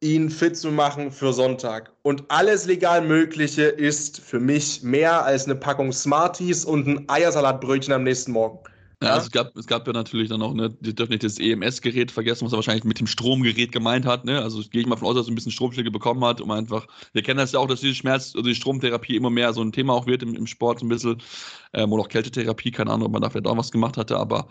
ihn 0.00 0.30
fit 0.30 0.56
zu 0.56 0.72
machen 0.72 1.12
für 1.12 1.32
Sonntag. 1.32 1.92
Und 2.02 2.24
alles 2.28 2.66
legal 2.66 3.02
Mögliche 3.02 3.62
ist 3.62 4.20
für 4.20 4.40
mich 4.40 4.82
mehr 4.82 5.24
als 5.24 5.44
eine 5.44 5.54
Packung 5.54 5.92
Smarties 5.92 6.64
und 6.64 6.88
ein 6.88 7.08
Eiersalatbrötchen 7.08 7.94
am 7.94 8.02
nächsten 8.02 8.32
Morgen. 8.32 8.58
Ja, 9.02 9.10
also 9.10 9.26
es 9.26 9.30
gab, 9.30 9.54
es 9.56 9.66
gab 9.66 9.86
ja 9.86 9.92
natürlich 9.92 10.30
dann 10.30 10.40
auch, 10.40 10.54
ne, 10.54 10.70
die 10.80 10.94
dürfen 10.94 11.12
nicht 11.12 11.22
das 11.22 11.38
EMS-Gerät 11.38 12.10
vergessen, 12.10 12.46
was 12.46 12.52
er 12.52 12.56
wahrscheinlich 12.56 12.84
mit 12.84 12.98
dem 12.98 13.06
Stromgerät 13.06 13.70
gemeint 13.70 14.06
hat, 14.06 14.24
ne? 14.24 14.40
Also 14.40 14.62
gehe 14.70 14.80
ich 14.80 14.86
mal 14.86 14.96
von 14.96 15.08
aus, 15.08 15.16
dass 15.16 15.26
er 15.26 15.32
ein 15.32 15.34
bisschen 15.34 15.52
Stromschläge 15.52 15.90
bekommen 15.90 16.24
hat, 16.24 16.40
um 16.40 16.50
einfach, 16.50 16.86
wir 17.12 17.22
kennen 17.22 17.36
das 17.36 17.52
ja 17.52 17.58
auch, 17.58 17.66
dass 17.66 17.80
diese 17.80 17.94
Schmerz, 17.94 18.34
also 18.34 18.48
die 18.48 18.54
Stromtherapie 18.54 19.16
immer 19.16 19.28
mehr 19.28 19.52
so 19.52 19.60
ein 19.60 19.72
Thema 19.72 19.92
auch 19.92 20.06
wird 20.06 20.22
im, 20.22 20.34
im 20.34 20.46
Sport 20.46 20.80
ein 20.82 20.88
bisschen, 20.88 21.22
ähm, 21.74 21.92
oder 21.92 22.04
auch 22.04 22.08
Kältetherapie, 22.08 22.70
keine 22.70 22.90
Ahnung, 22.90 23.08
ob 23.08 23.12
man 23.12 23.20
dafür 23.20 23.42
da 23.42 23.54
was 23.54 23.70
gemacht 23.70 23.98
hatte, 23.98 24.16
aber 24.16 24.48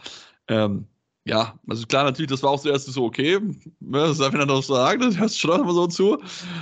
ähm, 0.47 0.86
ja, 1.27 1.58
also 1.67 1.88
klar, 1.88 2.03
natürlich, 2.03 2.29
das 2.29 2.43
war 2.43 2.51
auch 2.51 2.62
zuerst 2.62 2.86
so, 2.86 3.03
okay, 3.03 3.39
ne, 3.39 3.60
das 3.79 4.19
darf 4.19 4.31
ich 4.31 4.39
dann 4.39 4.47
noch 4.47 4.62
sagen, 4.62 5.01
das 5.01 5.17
hörst 5.17 5.36
du 5.43 5.47
schon 5.47 5.62
immer 5.62 5.73
so 5.73 5.88
zu. 5.88 6.17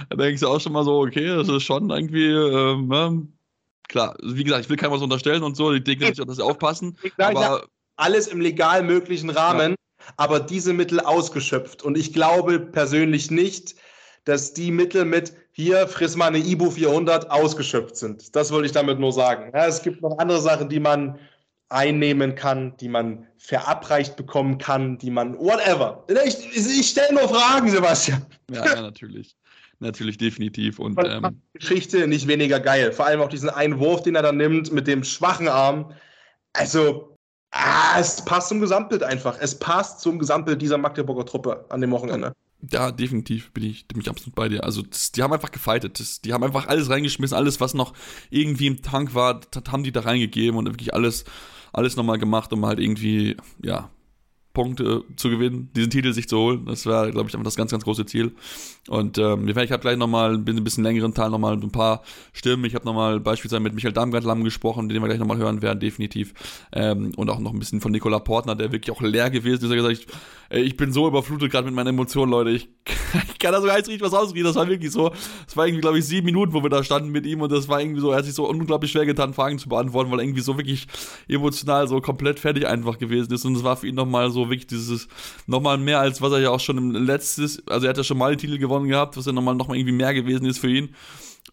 Da 0.09 0.15
denkst 0.15 0.39
du 0.39 0.47
auch 0.47 0.61
schon 0.61 0.71
mal 0.71 0.85
so, 0.85 1.01
okay, 1.01 1.27
das 1.27 1.49
ist 1.49 1.63
schon 1.63 1.89
irgendwie, 1.89 2.27
ähm, 2.27 2.87
ne, 2.87 3.27
klar, 3.89 4.15
wie 4.23 4.43
gesagt, 4.45 4.63
ich 4.63 4.69
will 4.69 4.77
keinem 4.77 4.93
was 4.93 5.01
unterstellen 5.01 5.43
und 5.43 5.57
so, 5.57 5.73
ich 5.73 5.83
denke 5.83 6.05
natürlich 6.05 6.21
auch, 6.21 6.27
dass 6.27 6.37
sie 6.37 6.45
aufpassen. 6.45 6.97
aber 7.35 7.67
alles 7.95 8.27
im 8.27 8.41
legal 8.41 8.83
möglichen 8.83 9.29
Rahmen, 9.29 9.71
ja. 9.71 10.05
aber 10.17 10.39
diese 10.39 10.73
Mittel 10.73 10.99
ausgeschöpft. 10.99 11.83
Und 11.83 11.97
ich 11.97 12.13
glaube 12.13 12.59
persönlich 12.59 13.31
nicht, 13.31 13.75
dass 14.25 14.53
die 14.53 14.71
Mittel 14.71 15.05
mit 15.05 15.33
hier, 15.51 15.87
friss 15.87 16.15
mal 16.15 16.27
eine 16.27 16.39
Ibu 16.39 16.71
400 16.71 17.29
ausgeschöpft 17.29 17.95
sind. 17.95 18.35
Das 18.35 18.51
wollte 18.51 18.65
ich 18.65 18.71
damit 18.71 18.99
nur 18.99 19.13
sagen. 19.13 19.51
Ja, 19.53 19.67
es 19.67 19.83
gibt 19.83 20.01
noch 20.01 20.17
andere 20.17 20.41
Sachen, 20.41 20.69
die 20.69 20.79
man 20.79 21.19
einnehmen 21.69 22.35
kann, 22.35 22.75
die 22.77 22.87
man 22.87 23.27
verabreicht 23.37 24.15
bekommen 24.15 24.57
kann, 24.57 24.97
die 24.97 25.11
man, 25.11 25.37
whatever. 25.37 26.05
Ich, 26.25 26.55
ich 26.55 26.89
stelle 26.89 27.13
nur 27.13 27.27
Fragen, 27.27 27.69
Sebastian. 27.69 28.25
Ja, 28.51 28.65
ja 28.65 28.81
natürlich. 28.81 29.35
Natürlich, 29.79 30.17
definitiv. 30.17 30.79
Und 30.79 30.97
ähm, 31.03 31.41
Geschichte 31.53 32.07
nicht 32.07 32.27
weniger 32.27 32.59
geil. 32.59 32.93
Vor 32.93 33.05
allem 33.05 33.21
auch 33.21 33.27
diesen 33.27 33.49
einen 33.49 33.79
Wurf, 33.79 34.01
den 34.03 34.15
er 34.15 34.21
dann 34.21 34.37
nimmt 34.37 34.71
mit 34.71 34.87
dem 34.87 35.03
schwachen 35.03 35.49
Arm. 35.49 35.91
Also, 36.53 37.12
ah, 37.53 37.99
es 37.99 38.23
passt 38.25 38.49
zum 38.49 38.59
Gesamtbild 38.59 39.03
einfach. 39.03 39.37
Es 39.39 39.57
passt 39.57 40.01
zum 40.01 40.19
Gesamtbild 40.19 40.61
dieser 40.61 40.77
Magdeburger 40.77 41.25
Truppe 41.25 41.65
an 41.69 41.81
dem 41.81 41.91
Wochenende. 41.91 42.33
Ja, 42.71 42.91
definitiv 42.91 43.51
bin 43.51 43.63
ich, 43.63 43.87
bin 43.87 43.99
ich 43.99 44.09
absolut 44.09 44.35
bei 44.35 44.49
dir. 44.49 44.63
Also, 44.63 44.81
das, 44.81 45.11
die 45.11 45.21
haben 45.21 45.33
einfach 45.33 45.51
gefightet. 45.51 45.99
Das, 45.99 46.21
die 46.21 46.33
haben 46.33 46.43
einfach 46.43 46.67
alles 46.67 46.89
reingeschmissen, 46.89 47.35
alles, 47.35 47.59
was 47.59 47.73
noch 47.73 47.93
irgendwie 48.29 48.67
im 48.67 48.81
Tank 48.81 49.13
war, 49.15 49.41
haben 49.69 49.83
die 49.83 49.91
da 49.91 50.01
reingegeben 50.01 50.57
und 50.57 50.65
wirklich 50.67 50.93
alles 50.93 51.25
alles 51.73 51.95
nochmal 51.95 52.19
gemacht, 52.19 52.53
um 52.53 52.65
halt 52.65 52.79
irgendwie, 52.79 53.35
ja, 53.61 53.89
Punkte 54.53 55.03
zu 55.15 55.29
gewinnen, 55.29 55.69
diesen 55.75 55.89
Titel 55.89 56.13
sich 56.13 56.29
zu 56.29 56.37
holen. 56.37 56.65
Das 56.67 56.85
wäre, 56.85 57.11
glaube 57.11 57.27
ich, 57.27 57.33
einfach 57.33 57.45
das 57.45 57.55
ganz, 57.55 57.71
ganz 57.71 57.83
große 57.83 58.05
Ziel. 58.05 58.33
Und 58.87 59.17
ähm, 59.17 59.47
ich 59.47 59.55
habe 59.55 59.79
gleich 59.79 59.97
nochmal 59.97 60.35
ein 60.35 60.63
bisschen 60.63 60.83
längeren 60.83 61.13
Teil 61.13 61.29
nochmal 61.29 61.53
ein 61.53 61.71
paar 61.71 62.03
Stimmen. 62.33 62.65
Ich 62.65 62.75
habe 62.75 62.85
nochmal 62.85 63.19
beispielsweise 63.19 63.61
mit 63.61 63.73
Michael 63.73 63.93
Damgard-Lamm 63.93 64.43
gesprochen, 64.43 64.89
den 64.89 65.01
wir 65.01 65.07
gleich 65.07 65.19
nochmal 65.19 65.37
hören 65.37 65.61
werden, 65.61 65.79
definitiv. 65.79 66.33
Ähm, 66.71 67.13
und 67.15 67.29
auch 67.29 67.39
noch 67.39 67.53
ein 67.53 67.59
bisschen 67.59 67.81
von 67.81 67.91
Nikola 67.91 68.19
Portner, 68.19 68.55
der 68.55 68.71
wirklich 68.71 68.95
auch 68.95 69.01
leer 69.01 69.29
gewesen 69.29 69.63
ist. 69.65 69.71
Er 69.71 69.77
hat 69.81 69.89
gesagt, 69.89 70.07
ich, 70.51 70.65
ich 70.65 70.77
bin 70.77 70.91
so 70.91 71.07
überflutet 71.07 71.51
gerade 71.51 71.65
mit 71.65 71.73
meinen 71.73 71.87
Emotionen, 71.87 72.31
Leute. 72.31 72.51
Ich, 72.51 72.69
ich 73.31 73.39
kann 73.39 73.53
da 73.53 73.61
sogar 73.61 73.77
jetzt 73.77 73.87
richtig 73.87 74.05
was 74.05 74.13
ausreden. 74.13 74.45
Das 74.45 74.55
war 74.55 74.67
wirklich 74.67 74.91
so. 74.91 75.11
Es 75.47 75.57
war 75.57 75.65
irgendwie, 75.65 75.81
glaube 75.81 75.97
ich, 75.97 76.05
sieben 76.05 76.25
Minuten, 76.25 76.53
wo 76.53 76.61
wir 76.61 76.69
da 76.69 76.83
standen 76.83 77.09
mit 77.09 77.25
ihm 77.25 77.41
und 77.41 77.51
das 77.51 77.67
war 77.69 77.81
irgendwie 77.81 78.01
so, 78.01 78.11
er 78.11 78.17
hat 78.17 78.25
sich 78.25 78.35
so 78.35 78.47
unglaublich 78.47 78.91
schwer 78.91 79.05
getan, 79.05 79.33
Fragen 79.33 79.57
zu 79.57 79.69
beantworten, 79.69 80.11
weil 80.11 80.19
er 80.19 80.25
irgendwie 80.25 80.41
so 80.41 80.57
wirklich 80.57 80.87
emotional 81.27 81.87
so 81.87 82.01
komplett 82.01 82.39
fertig 82.39 82.67
einfach 82.67 82.99
gewesen 82.99 83.33
ist. 83.33 83.45
Und 83.45 83.55
es 83.55 83.63
war 83.63 83.77
für 83.77 83.87
ihn 83.87 83.95
nochmal 83.95 84.29
so 84.29 84.42
wirklich 84.49 84.67
dieses, 84.67 85.07
nochmal 85.47 85.77
mehr 85.77 85.99
als 85.99 86.21
was 86.21 86.31
er 86.31 86.39
ja 86.39 86.49
auch 86.49 86.59
schon 86.59 86.77
im 86.77 86.91
letztes, 86.91 87.65
also 87.67 87.85
er 87.85 87.89
hat 87.89 87.97
ja 87.97 88.03
schon 88.03 88.17
mal 88.17 88.31
den 88.31 88.39
Titel 88.39 88.57
gewonnen 88.57 88.87
gehabt, 88.87 89.17
was 89.17 89.25
ja 89.25 89.31
nochmal 89.31 89.55
noch 89.55 89.67
mal 89.67 89.77
irgendwie 89.77 89.93
mehr 89.93 90.13
gewesen 90.13 90.45
ist 90.45 90.59
für 90.59 90.69
ihn. 90.69 90.89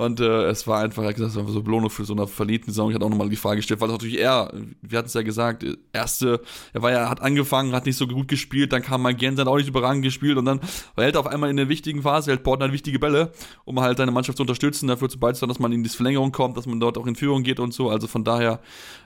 Und 0.00 0.18
äh, 0.18 0.44
es 0.44 0.66
war 0.66 0.81
einfach, 0.81 1.03
er 1.03 1.09
hat 1.09 1.16
gesagt, 1.16 1.37
es 1.37 1.44
war 1.44 1.53
so 1.53 1.62
Belohnung 1.62 1.90
für 1.90 2.07
so 2.07 2.14
eine 2.14 2.26
verliebten 2.26 2.70
Saison. 2.70 2.88
Ich 2.88 2.94
hatte 2.94 3.05
auch 3.05 3.11
nochmal 3.11 3.29
die 3.29 3.37
Frage 3.37 3.57
gestellt, 3.57 3.83
weil 3.83 3.88
natürlich 3.88 4.18
er, 4.18 4.50
wir 4.81 4.96
hatten 4.96 5.09
es 5.09 5.14
ja 5.14 5.20
gesagt, 5.20 5.62
erste, 5.92 6.40
er 6.72 6.81
war 6.81 6.90
ja, 6.90 7.11
hat 7.11 7.20
angefangen, 7.20 7.74
hat 7.74 7.85
nicht 7.85 7.98
so 7.98 8.07
gut 8.07 8.29
gespielt, 8.29 8.72
dann 8.72 8.81
kam 8.81 9.03
mal 9.03 9.14
hat 9.14 9.46
auch 9.46 9.57
nicht 9.59 9.68
überragend 9.68 10.03
gespielt 10.03 10.38
und 10.38 10.46
dann 10.46 10.61
hält 10.96 11.16
er 11.16 11.20
auf 11.20 11.26
einmal 11.26 11.50
in 11.50 11.57
der 11.57 11.68
wichtigen 11.68 12.00
Phase, 12.00 12.31
hält 12.31 12.44
Portland 12.44 12.72
wichtige 12.72 12.98
Bälle, 12.98 13.33
um 13.66 13.81
halt 13.81 13.98
seine 13.98 14.11
Mannschaft 14.11 14.38
zu 14.38 14.42
unterstützen, 14.42 14.87
dafür 14.87 15.11
zu 15.11 15.18
beizutragen, 15.18 15.50
dass 15.50 15.59
man 15.59 15.72
in 15.72 15.83
die 15.83 15.90
Verlängerung 15.90 16.33
kommt, 16.33 16.57
dass 16.57 16.64
man 16.64 16.81
dort 16.81 16.96
auch 16.96 17.07
in 17.07 17.16
Führung 17.16 17.42
geht 17.42 17.61
und 17.61 17.74
so. 17.74 17.90
Also 17.90 18.07
von 18.07 18.24
daher, 18.24 18.61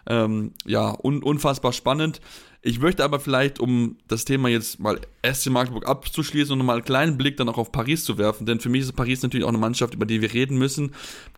ähm, 0.06 0.52
ja, 0.64 0.94
un 1.02 1.24
unfassbar 1.24 1.72
spannend. 1.72 2.20
Ich 2.66 2.80
möchte 2.80 3.04
aber 3.04 3.20
vielleicht, 3.20 3.60
um 3.60 3.98
das 4.08 4.24
Thema 4.24 4.48
jetzt 4.48 4.80
mal 4.80 4.98
SC 5.22 5.50
Magdeburg 5.50 5.86
abzuschließen 5.86 6.50
und 6.50 6.60
nochmal 6.60 6.76
einen 6.76 6.84
kleinen 6.86 7.18
Blick 7.18 7.36
dann 7.36 7.46
auch 7.50 7.58
auf 7.58 7.70
Paris 7.72 8.04
zu 8.04 8.16
werfen, 8.16 8.46
denn 8.46 8.58
für 8.58 8.70
mich 8.70 8.80
ist 8.80 8.96
Paris 8.96 9.22
natürlich 9.22 9.44
auch 9.44 9.50
eine 9.50 9.58
Mannschaft, 9.58 9.92
über 9.92 10.06
die 10.06 10.22
wir 10.22 10.32
reden 10.32 10.56
müssen. 10.56 10.92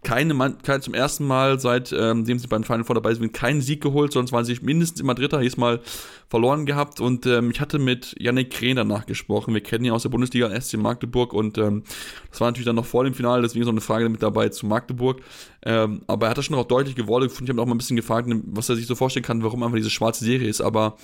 Keine, 0.05 0.35
Mann, 0.35 0.59
kein, 0.63 0.83
zum 0.83 0.95
ersten 0.95 1.27
Mal, 1.27 1.59
seitdem 1.59 2.25
ähm, 2.29 2.39
sie 2.39 2.47
beim 2.47 2.63
Final 2.63 2.85
Four 2.85 2.95
dabei 2.95 3.13
sind, 3.13 3.33
keinen 3.33 3.61
Sieg 3.61 3.81
geholt, 3.81 4.13
sonst 4.13 4.31
waren 4.31 4.45
sie 4.45 4.57
mindestens 4.63 5.01
immer 5.01 5.17
Dritter, 5.17 5.41
diesmal 5.41 5.81
verloren 6.29 6.65
gehabt 6.65 7.01
und 7.01 7.27
ähm, 7.27 7.51
ich 7.51 7.61
hatte 7.61 7.81
mit 7.81 8.15
Yannick 8.21 8.51
Krehn 8.51 8.77
danach 8.77 9.05
gesprochen. 9.05 9.53
Wir 9.53 9.63
kennen 9.63 9.85
ihn 9.85 9.91
aus 9.91 10.03
der 10.03 10.11
Bundesliga 10.11 10.49
SC 10.61 10.77
Magdeburg 10.77 11.33
und 11.33 11.59
ähm, 11.59 11.83
das 12.31 12.41
war 12.41 12.47
natürlich 12.47 12.67
dann 12.67 12.77
noch 12.77 12.87
vor 12.87 13.03
dem 13.03 13.15
Finale, 13.15 13.43
deswegen 13.43 13.65
so 13.65 13.73
eine 13.73 13.81
Frage 13.81 14.09
mit 14.09 14.23
dabei 14.23 14.51
zu 14.51 14.67
Magdeburg. 14.67 15.23
Ähm, 15.67 16.03
aber 16.07 16.27
er 16.27 16.31
hat 16.31 16.39
das 16.39 16.45
schon 16.45 16.55
auch 16.55 16.65
deutlich 16.65 16.95
gewollt. 16.95 17.33
Ich 17.43 17.49
habe 17.49 17.61
auch 17.61 17.67
mal 17.67 17.75
ein 17.75 17.79
bisschen 17.79 17.97
gefragt, 17.97 18.29
was 18.47 18.69
er 18.69 18.77
sich 18.77 18.87
so 18.87 18.95
vorstellen 18.95 19.25
kann, 19.25 19.43
warum 19.43 19.65
einfach 19.65 19.77
diese 19.77 19.91
schwarze 19.91 20.25
Serie 20.25 20.49
ist. 20.49 20.61
Aber 20.61 20.97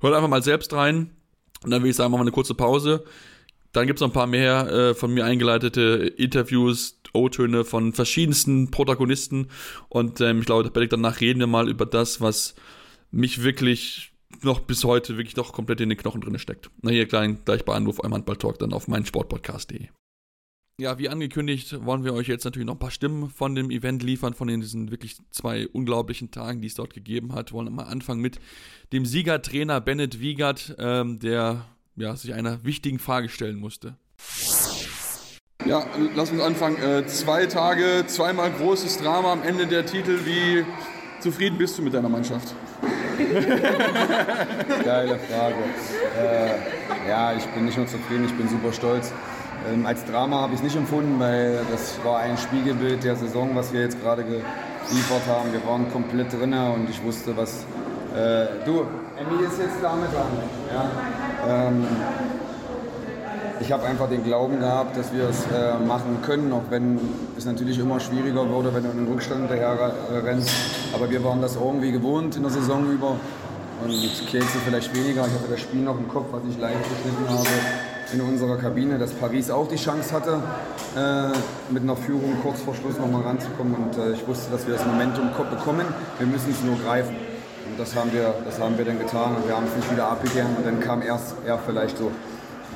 hört 0.00 0.14
einfach 0.14 0.28
mal 0.28 0.42
selbst 0.42 0.74
rein. 0.74 1.10
Und 1.64 1.70
dann 1.70 1.82
will 1.82 1.90
ich 1.90 1.96
sagen, 1.96 2.10
machen 2.10 2.20
wir 2.20 2.24
eine 2.24 2.32
kurze 2.32 2.54
Pause. 2.54 3.04
Dann 3.72 3.86
gibt 3.86 3.96
es 3.98 4.00
noch 4.02 4.10
ein 4.10 4.12
paar 4.12 4.26
mehr 4.26 4.68
äh, 4.70 4.94
von 4.94 5.14
mir 5.14 5.24
eingeleitete 5.24 6.12
Interviews, 6.18 7.00
O-Töne 7.14 7.64
von 7.64 7.94
verschiedensten 7.94 8.70
Protagonisten. 8.70 9.48
Und 9.88 10.20
ähm, 10.20 10.40
ich 10.40 10.46
glaube, 10.46 10.70
danach 10.88 11.22
reden 11.22 11.40
wir 11.40 11.46
mal 11.46 11.70
über 11.70 11.86
das, 11.86 12.20
was 12.20 12.54
mich 13.10 13.42
wirklich 13.42 14.12
noch 14.42 14.60
bis 14.60 14.84
heute 14.84 15.16
wirklich 15.16 15.36
noch 15.36 15.54
komplett 15.54 15.80
in 15.80 15.88
den 15.88 15.96
Knochen 15.96 16.20
drin 16.20 16.38
steckt. 16.38 16.70
Na 16.82 16.90
hier 16.90 17.08
klein, 17.08 17.38
gleich 17.46 17.64
bei 17.64 17.74
Anruf 17.74 17.98
eurem 18.00 18.12
Handball-Talk 18.12 18.58
dann 18.58 18.74
auf 18.74 18.88
meinsportpodcast.de. 18.88 19.88
Ja, 20.82 20.98
wie 20.98 21.08
angekündigt, 21.08 21.86
wollen 21.86 22.02
wir 22.02 22.12
euch 22.12 22.26
jetzt 22.26 22.44
natürlich 22.44 22.66
noch 22.66 22.74
ein 22.74 22.80
paar 22.80 22.90
Stimmen 22.90 23.30
von 23.30 23.54
dem 23.54 23.70
Event 23.70 24.02
liefern, 24.02 24.34
von 24.34 24.48
diesen 24.48 24.90
wirklich 24.90 25.16
zwei 25.30 25.68
unglaublichen 25.68 26.32
Tagen, 26.32 26.60
die 26.60 26.66
es 26.66 26.74
dort 26.74 26.92
gegeben 26.92 27.36
hat. 27.36 27.52
Wir 27.52 27.58
wollen 27.58 27.72
mal 27.72 27.84
anfangen 27.84 28.20
mit 28.20 28.40
dem 28.92 29.06
Siegertrainer 29.06 29.80
Bennett 29.80 30.18
Wiegert, 30.18 30.74
ähm, 30.80 31.20
der 31.20 31.66
ja, 31.94 32.16
sich 32.16 32.34
einer 32.34 32.64
wichtigen 32.64 32.98
Frage 32.98 33.28
stellen 33.28 33.60
musste. 33.60 33.94
Ja, 35.64 35.86
lass 36.16 36.32
uns 36.32 36.40
anfangen. 36.40 36.82
Äh, 36.82 37.06
zwei 37.06 37.46
Tage, 37.46 38.02
zweimal 38.08 38.50
großes 38.50 38.98
Drama 38.98 39.34
am 39.34 39.44
Ende 39.44 39.68
der 39.68 39.86
Titel. 39.86 40.18
Wie 40.24 40.64
zufrieden 41.20 41.58
bist 41.58 41.78
du 41.78 41.82
mit 41.82 41.94
deiner 41.94 42.08
Mannschaft? 42.08 42.56
Geile 44.84 45.16
Frage. 45.30 45.54
Äh, 46.18 47.08
ja, 47.08 47.34
ich 47.34 47.44
bin 47.44 47.66
nicht 47.66 47.76
nur 47.76 47.86
zufrieden, 47.86 48.24
ich 48.24 48.34
bin 48.34 48.48
super 48.48 48.72
stolz. 48.72 49.12
Ähm, 49.70 49.86
als 49.86 50.04
Drama 50.04 50.40
habe 50.40 50.54
ich 50.54 50.58
es 50.58 50.64
nicht 50.64 50.76
empfunden, 50.76 51.20
weil 51.20 51.60
das 51.70 51.98
war 52.04 52.18
ein 52.18 52.36
Spiegelbild 52.36 53.04
der 53.04 53.16
Saison, 53.16 53.54
was 53.54 53.72
wir 53.72 53.80
jetzt 53.80 54.00
gerade 54.00 54.24
geliefert 54.24 55.22
haben. 55.28 55.52
Wir 55.52 55.64
waren 55.66 55.90
komplett 55.92 56.32
drin 56.32 56.54
und 56.54 56.88
ich 56.90 57.02
wusste, 57.04 57.36
was. 57.36 57.64
Äh, 58.14 58.64
du, 58.64 58.80
Emmy 59.16 59.44
ist 59.44 59.58
jetzt 59.58 59.76
damit 59.80 60.12
dran. 60.12 60.26
Ja? 60.72 61.68
Ähm, 61.68 61.86
ich 63.60 63.70
habe 63.70 63.84
einfach 63.84 64.08
den 64.08 64.24
Glauben 64.24 64.58
gehabt, 64.58 64.96
dass 64.96 65.12
wir 65.12 65.28
es 65.28 65.44
äh, 65.46 65.78
machen 65.86 66.18
können, 66.22 66.52
auch 66.52 66.64
wenn 66.68 66.98
es 67.38 67.44
natürlich 67.44 67.78
immer 67.78 68.00
schwieriger 68.00 68.48
wurde, 68.50 68.74
wenn 68.74 68.82
du 68.82 68.90
in 68.90 69.04
den 69.04 69.08
Rückstand 69.12 69.48
daher 69.48 69.92
rennst. 70.24 70.50
Aber 70.92 71.08
wir 71.08 71.22
waren 71.22 71.40
das 71.40 71.54
irgendwie 71.54 71.92
gewohnt 71.92 72.36
in 72.36 72.42
der 72.42 72.50
Saison 72.50 72.90
über. 72.90 73.16
Und 73.84 74.26
Kielce 74.26 74.58
vielleicht 74.64 74.94
weniger. 74.94 75.26
Ich 75.26 75.32
hatte 75.32 75.50
das 75.50 75.60
Spiel 75.60 75.82
noch 75.82 75.98
im 75.98 76.08
Kopf, 76.08 76.26
was 76.32 76.42
ich 76.48 76.58
live 76.58 76.76
geschnitten 76.82 77.28
habe 77.28 77.91
in 78.12 78.20
unserer 78.20 78.56
Kabine, 78.58 78.98
dass 78.98 79.12
Paris 79.12 79.50
auch 79.50 79.68
die 79.68 79.76
Chance 79.76 80.12
hatte, 80.12 80.42
äh, 80.96 81.72
mit 81.72 81.82
einer 81.82 81.96
Führung 81.96 82.36
kurz 82.42 82.60
vor 82.60 82.74
Schluss 82.74 82.98
nochmal 82.98 83.22
ranzukommen. 83.22 83.74
Und 83.74 83.96
äh, 83.96 84.12
ich 84.12 84.26
wusste, 84.26 84.50
dass 84.50 84.66
wir 84.66 84.74
das 84.74 84.84
Momentum 84.86 85.30
bekommen. 85.50 85.86
Wir 86.18 86.26
müssen 86.26 86.50
es 86.50 86.62
nur 86.62 86.76
greifen. 86.76 87.16
Und 87.70 87.78
das 87.78 87.94
haben 87.96 88.12
wir, 88.12 88.34
das 88.44 88.60
haben 88.60 88.76
wir 88.76 88.84
dann 88.84 88.98
getan. 88.98 89.36
Und 89.36 89.46
wir 89.46 89.56
haben 89.56 89.66
es 89.66 89.76
nicht 89.76 89.90
wieder 89.90 90.08
abgegeben. 90.08 90.56
Und 90.56 90.66
dann 90.66 90.80
kam 90.80 91.02
erst 91.02 91.36
eher 91.46 91.58
vielleicht 91.58 91.98
so 91.98 92.10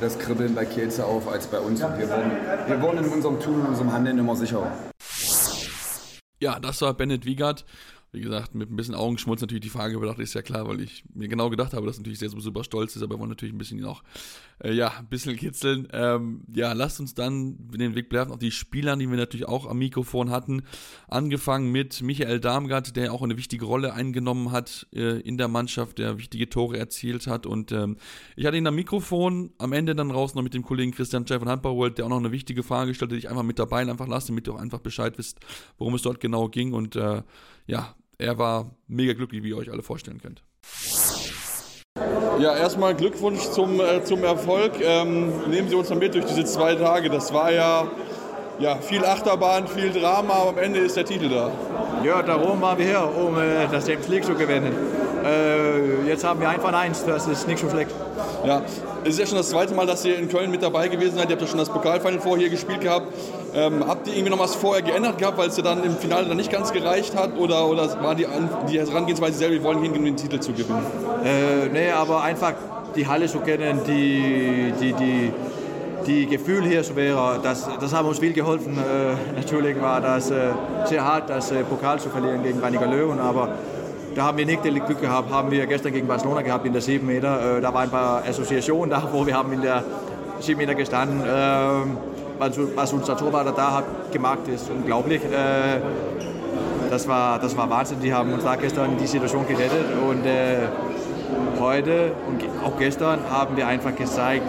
das 0.00 0.18
Kribbeln 0.18 0.54
bei 0.54 0.64
Kielce 0.64 1.04
auf 1.04 1.28
als 1.30 1.46
bei 1.46 1.58
uns. 1.58 1.82
Und 1.82 1.98
wir 1.98 2.08
wurden, 2.08 2.30
wir 2.66 2.82
wurden 2.82 3.04
in 3.04 3.10
unserem 3.10 3.40
Tun 3.40 3.60
und 3.60 3.66
unserem 3.68 3.92
Handeln 3.92 4.18
immer 4.18 4.36
sicherer. 4.36 4.72
Ja, 6.38 6.58
das 6.60 6.82
war 6.82 6.92
Bennett 6.92 7.24
Wiegert 7.24 7.64
wie 8.12 8.20
gesagt, 8.20 8.54
mit 8.54 8.70
ein 8.70 8.76
bisschen 8.76 8.94
Augenschmutz 8.94 9.40
natürlich 9.40 9.62
die 9.62 9.68
Frage 9.68 9.98
bedacht, 9.98 10.18
ist 10.18 10.34
ja 10.34 10.42
klar, 10.42 10.66
weil 10.66 10.80
ich 10.80 11.04
mir 11.14 11.28
genau 11.28 11.50
gedacht 11.50 11.74
habe, 11.74 11.86
dass 11.86 11.98
natürlich 11.98 12.18
sehr 12.18 12.30
super 12.30 12.64
stolz 12.64 12.96
ist, 12.96 13.02
aber 13.02 13.16
wir 13.16 13.20
wollen 13.20 13.30
natürlich 13.30 13.54
ein 13.54 13.58
bisschen 13.58 13.84
auch, 13.84 14.02
äh, 14.62 14.72
ja, 14.72 14.92
ein 14.98 15.06
bisschen 15.06 15.36
kitzeln. 15.36 15.88
Ähm, 15.92 16.42
ja, 16.54 16.72
lasst 16.72 17.00
uns 17.00 17.14
dann 17.14 17.56
den 17.70 17.94
Weg 17.94 18.08
bleiben 18.08 18.32
auf 18.32 18.38
die 18.38 18.50
Spieler, 18.50 18.96
die 18.96 19.08
wir 19.10 19.16
natürlich 19.16 19.46
auch 19.46 19.66
am 19.66 19.78
Mikrofon 19.78 20.30
hatten. 20.30 20.62
Angefangen 21.08 21.70
mit 21.70 22.00
Michael 22.00 22.40
Darmgard, 22.40 22.96
der 22.96 23.12
auch 23.12 23.22
eine 23.22 23.36
wichtige 23.36 23.64
Rolle 23.64 23.92
eingenommen 23.92 24.50
hat 24.50 24.86
äh, 24.94 25.20
in 25.20 25.36
der 25.36 25.48
Mannschaft, 25.48 25.98
der 25.98 26.18
wichtige 26.18 26.48
Tore 26.48 26.78
erzielt 26.78 27.26
hat. 27.26 27.44
Und 27.44 27.72
ähm, 27.72 27.96
ich 28.36 28.46
hatte 28.46 28.56
ihn 28.56 28.66
am 28.66 28.74
Mikrofon, 28.74 29.52
am 29.58 29.72
Ende 29.72 29.94
dann 29.94 30.10
raus 30.10 30.34
noch 30.34 30.42
mit 30.42 30.54
dem 30.54 30.62
Kollegen 30.62 30.92
Christian 30.92 31.26
Chef 31.26 31.40
von 31.40 31.48
Handball 31.48 31.90
der 31.90 32.06
auch 32.06 32.10
noch 32.10 32.18
eine 32.18 32.32
wichtige 32.32 32.62
Frage 32.62 32.94
stellte, 32.94 33.14
die 33.14 33.18
ich 33.18 33.28
einfach 33.28 33.42
mit 33.42 33.58
dabei 33.58 33.80
einfach 33.80 34.08
lasse, 34.08 34.28
damit 34.28 34.48
ihr 34.48 34.54
auch 34.54 34.58
einfach 34.58 34.80
Bescheid 34.80 35.18
wisst, 35.18 35.40
worum 35.78 35.94
es 35.94 36.02
dort 36.02 36.20
genau 36.20 36.48
ging. 36.48 36.72
Und 36.72 36.96
äh, 36.96 37.22
ja, 37.66 37.94
er 38.18 38.38
war 38.38 38.70
mega 38.86 39.12
glücklich, 39.12 39.42
wie 39.42 39.50
ihr 39.50 39.56
euch 39.56 39.70
alle 39.70 39.82
vorstellen 39.82 40.20
könnt. 40.20 40.42
Ja, 42.38 42.54
erstmal 42.54 42.94
Glückwunsch 42.94 43.40
zum, 43.50 43.80
äh, 43.80 44.04
zum 44.04 44.22
Erfolg. 44.22 44.72
Ähm, 44.80 45.48
nehmen 45.48 45.68
Sie 45.68 45.74
uns 45.74 45.88
mal 45.88 45.98
mit 45.98 46.14
durch 46.14 46.26
diese 46.26 46.44
zwei 46.44 46.74
Tage. 46.74 47.08
Das 47.08 47.32
war 47.32 47.50
ja, 47.50 47.90
ja 48.58 48.76
viel 48.76 49.04
Achterbahn, 49.04 49.66
viel 49.68 49.90
Drama, 49.92 50.34
aber 50.34 50.50
am 50.50 50.58
Ende 50.58 50.80
ist 50.80 50.96
der 50.96 51.04
Titel 51.04 51.28
da. 51.28 51.50
Ja, 52.04 52.22
darum 52.22 52.60
waren 52.60 52.78
wir 52.78 52.86
hier, 52.86 53.02
um 53.02 53.38
äh, 53.38 53.66
das 53.70 53.86
Champions 53.86 54.08
League 54.08 54.24
zu 54.24 54.34
gewinnen. 54.34 54.72
Äh, 55.24 56.08
jetzt 56.08 56.24
haben 56.24 56.40
wir 56.40 56.48
einfach 56.48 56.72
eins, 56.72 57.04
das 57.04 57.26
ist 57.26 57.48
nicht 57.48 57.58
so 57.58 57.68
schlecht. 57.68 57.90
Ja, 58.44 58.62
es 59.02 59.10
ist 59.10 59.18
ja 59.18 59.26
schon 59.26 59.38
das 59.38 59.50
zweite 59.50 59.74
Mal, 59.74 59.86
dass 59.86 60.04
ihr 60.04 60.18
in 60.18 60.28
Köln 60.28 60.50
mit 60.50 60.62
dabei 60.62 60.88
gewesen 60.88 61.16
seid. 61.16 61.28
Ihr 61.28 61.32
habt 61.32 61.42
ja 61.42 61.48
schon 61.48 61.58
das 61.58 61.68
Pokalfinale 61.68 62.20
vorher 62.20 62.42
hier 62.42 62.50
gespielt 62.50 62.80
gehabt. 62.80 63.06
Ähm, 63.54 63.84
habt 63.86 64.06
ihr 64.06 64.14
irgendwie 64.14 64.30
noch 64.30 64.38
was 64.38 64.54
vorher 64.54 64.82
geändert 64.82 65.18
gehabt, 65.18 65.38
weil 65.38 65.48
es 65.48 65.56
ja 65.56 65.62
dann 65.62 65.82
im 65.82 65.96
Finale 65.96 66.28
dann 66.28 66.36
nicht 66.36 66.50
ganz 66.50 66.72
gereicht 66.72 67.16
hat? 67.16 67.36
Oder, 67.36 67.66
oder 67.66 68.02
war 68.02 68.14
die, 68.14 68.26
die 68.70 68.78
Herangehensweise 68.78 69.38
selber, 69.38 69.54
wir 69.54 69.62
wollen 69.64 69.82
hingehen, 69.82 70.00
um 70.00 70.04
den 70.04 70.16
Titel 70.16 70.40
zu 70.40 70.52
gewinnen? 70.52 70.84
Äh, 71.24 71.68
nee, 71.72 71.90
aber 71.90 72.22
einfach 72.22 72.54
die 72.94 73.06
Halle 73.06 73.26
zu 73.26 73.40
kennen, 73.40 73.80
die, 73.86 74.72
die, 74.80 74.92
die, 74.92 75.32
die 76.06 76.26
Gefühl 76.26 76.62
hier 76.62 76.84
so 76.84 76.94
wäre, 76.96 77.40
das, 77.42 77.68
das 77.80 77.92
hat 77.92 78.04
uns 78.04 78.18
viel 78.18 78.32
geholfen. 78.32 78.78
Äh, 78.78 79.36
natürlich 79.36 79.80
war 79.80 80.00
das 80.00 80.30
äh, 80.30 80.50
sehr 80.84 81.04
hart, 81.04 81.28
das 81.28 81.50
äh, 81.50 81.64
Pokal 81.64 81.98
zu 81.98 82.08
verlieren 82.08 82.42
gegen 82.42 82.60
Rheiniger 82.60 82.86
Löwen, 82.86 83.18
aber 83.18 83.48
da 84.14 84.24
haben 84.24 84.38
wir 84.38 84.46
nicht 84.46 84.64
das 84.64 84.72
Glück 84.72 85.00
gehabt, 85.00 85.30
haben 85.30 85.50
wir 85.50 85.66
gestern 85.66 85.92
gegen 85.92 86.06
Barcelona 86.06 86.42
gehabt 86.42 86.64
in 86.64 86.72
der 86.72 86.80
7 86.80 87.06
Meter. 87.06 87.60
Da 87.60 87.74
waren 87.74 87.84
ein 87.84 87.90
paar 87.90 88.22
Assoziationen 88.26 88.88
da, 88.88 89.06
wo 89.12 89.26
wir 89.26 89.36
haben 89.36 89.52
in 89.52 89.60
der 89.60 89.84
7 90.40 90.56
Meter 90.58 90.74
gestanden. 90.74 91.20
Was, 92.38 92.58
was 92.74 92.92
unser 92.94 93.14
Torwart 93.14 93.52
da 93.58 93.72
hat 93.72 94.12
gemacht, 94.12 94.48
ist 94.48 94.70
unglaublich. 94.70 95.22
Äh, 95.22 95.80
das 96.88 97.06
war, 97.06 97.38
das 97.38 97.54
war 97.58 97.68
Wahnsinn. 97.68 97.98
Die 98.00 98.14
haben 98.14 98.32
uns 98.32 98.42
da 98.42 98.56
gestern 98.56 98.96
die 98.96 99.06
Situation 99.06 99.46
gerettet 99.46 99.84
und 100.08 100.22
heute 101.60 102.12
und 102.26 102.42
auch 102.64 102.78
gestern 102.78 103.18
haben 103.30 103.54
wir 103.56 103.66
einfach 103.66 103.94
gezeigt, 103.94 104.44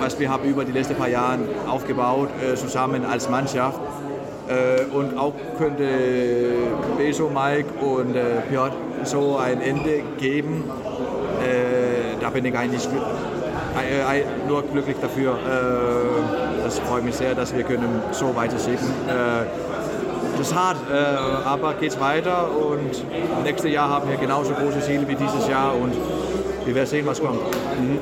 was 0.00 0.18
wir 0.18 0.30
haben 0.30 0.48
über 0.48 0.64
die 0.64 0.72
letzten 0.72 0.94
paar 0.94 1.08
Jahre 1.08 1.38
aufgebaut, 1.68 2.28
äh, 2.42 2.54
zusammen 2.54 3.04
als 3.04 3.28
Mannschaft. 3.28 3.80
Äh, 4.48 4.84
und 4.94 5.18
auch 5.18 5.34
könnte 5.58 5.84
Beso, 6.96 7.28
Mike 7.28 7.68
und 7.84 8.16
äh, 8.16 8.40
Piotr 8.48 8.74
so 9.04 9.36
ein 9.36 9.60
Ende 9.60 10.02
geben. 10.18 10.64
Äh, 11.42 12.16
da 12.20 12.30
bin 12.30 12.44
ich 12.46 12.56
eigentlich 12.56 12.88
nur 14.48 14.62
glücklich 14.62 14.96
dafür. 15.00 15.38
Das 16.64 16.80
freut 16.80 17.04
mich 17.04 17.14
sehr, 17.14 17.34
dass 17.34 17.54
wir 17.54 17.62
können 17.62 18.02
so 18.10 18.34
weiter 18.34 18.58
schicken. 18.58 18.90
das 20.36 20.48
ist 20.48 20.54
hart, 20.54 20.78
aber 21.46 21.74
geht's 21.74 21.98
weiter 22.00 22.48
und 22.50 23.04
nächstes 23.44 23.70
Jahr 23.70 23.88
haben 23.88 24.10
wir 24.10 24.16
genauso 24.16 24.52
große 24.52 24.80
Ziele 24.80 25.06
wie 25.06 25.14
dieses 25.14 25.46
Jahr 25.48 25.74
und 25.76 25.92
wir 26.68 26.74
werden 26.74 26.86
sehen, 26.86 27.06
was 27.06 27.20
kommt. 27.20 27.40
Mhm. 27.40 27.98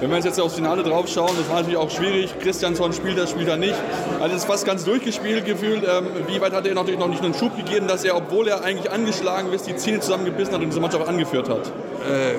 Wenn 0.00 0.10
wir 0.10 0.18
jetzt 0.18 0.40
aufs 0.40 0.54
Finale 0.54 0.82
drauf 0.82 1.06
schauen, 1.06 1.32
das 1.36 1.48
war 1.48 1.56
natürlich 1.56 1.76
auch 1.76 1.90
schwierig. 1.90 2.34
Christiansson 2.40 2.94
spielt 2.94 3.18
das, 3.18 3.30
spielt 3.30 3.48
er 3.48 3.58
nicht. 3.58 3.74
Also 4.20 4.34
es 4.34 4.42
ist 4.42 4.46
fast 4.46 4.64
ganz 4.64 4.84
durchgespielt 4.84 5.44
gefühlt. 5.44 5.82
Ähm, 5.84 6.06
wie 6.26 6.40
weit 6.40 6.54
hat 6.54 6.66
er 6.66 6.74
natürlich 6.74 6.98
noch 6.98 7.08
nicht 7.08 7.22
einen 7.22 7.34
Schub 7.34 7.54
gegeben, 7.56 7.86
dass 7.86 8.04
er, 8.04 8.16
obwohl 8.16 8.48
er 8.48 8.64
eigentlich 8.64 8.90
angeschlagen 8.90 9.52
ist, 9.52 9.66
die 9.66 9.76
Zähne 9.76 10.00
zusammengebissen 10.00 10.54
hat 10.54 10.62
und 10.62 10.70
diese 10.70 10.80
Mannschaft 10.80 11.06
angeführt 11.06 11.50
hat? 11.50 11.66
Äh, 11.66 12.36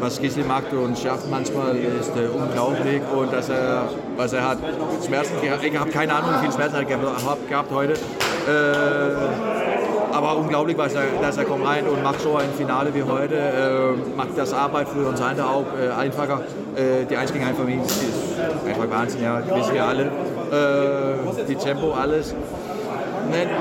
was 0.00 0.20
Gisli 0.20 0.42
macht 0.42 0.72
und 0.72 0.98
schafft 0.98 1.30
manchmal 1.30 1.76
ist 1.76 2.16
äh, 2.16 2.26
unglaublich 2.26 3.02
und 3.16 3.32
dass 3.32 3.50
er, 3.50 3.88
was 4.16 4.32
er 4.32 4.48
hat, 4.48 4.58
Schmerzen 5.06 5.40
gehabt, 5.40 5.64
ich 5.64 5.78
habe 5.78 5.90
keine 5.90 6.14
Ahnung, 6.14 6.30
wie 6.38 6.46
viel 6.46 6.52
Schmerzen 6.52 6.76
er 6.76 6.84
gehabt, 6.84 7.48
gehabt 7.48 7.70
heute. 7.70 7.92
Äh, 7.92 9.71
aber 10.12 10.36
unglaublich, 10.36 10.76
dass 10.76 10.94
er, 10.94 11.04
dass 11.20 11.36
er 11.36 11.44
kommt 11.44 11.66
rein 11.66 11.86
und 11.86 12.02
macht 12.02 12.20
so 12.20 12.36
ein 12.36 12.52
Finale 12.56 12.94
wie 12.94 13.02
heute, 13.02 13.34
äh, 13.34 14.16
macht 14.16 14.36
das 14.36 14.52
Arbeit 14.52 14.88
für 14.88 15.06
uns 15.08 15.20
alle 15.20 15.44
auch 15.44 15.64
äh, 15.80 15.90
einfacher. 15.90 16.42
Äh, 16.76 17.06
die 17.06 17.16
1 17.16 17.32
gegen 17.32 17.44
1 17.44 17.56
Familie 17.56 17.82
ist 17.84 17.98
einfach 18.66 18.90
Wahnsinn, 18.90 19.22
ja, 19.22 19.42
wissen 19.56 19.74
wir 19.74 19.84
alle. 19.84 20.04
Äh, 20.04 21.44
die 21.48 21.56
Tempo, 21.56 21.92
alles 21.92 22.34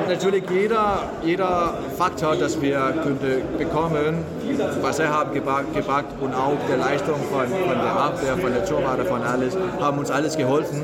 natürlich 0.07 0.43
jeder, 0.49 1.03
jeder 1.23 1.73
Faktor, 1.97 2.35
das 2.35 2.61
wir 2.61 2.93
könnte 3.03 3.41
bekommen, 3.57 4.25
was 4.81 4.99
er 4.99 5.25
gebracht, 5.33 5.73
gebracht 5.73 6.05
und 6.19 6.33
auch 6.33 6.57
der 6.67 6.77
Leistung 6.77 7.15
von, 7.31 7.47
von 7.47 7.77
der 7.77 7.95
Abwehr, 7.95 8.37
von 8.37 8.53
der 8.53 8.65
Torwarte, 8.65 9.05
von 9.05 9.21
alles, 9.23 9.57
haben 9.79 9.97
uns 9.97 10.11
alles 10.11 10.37
geholfen. 10.37 10.81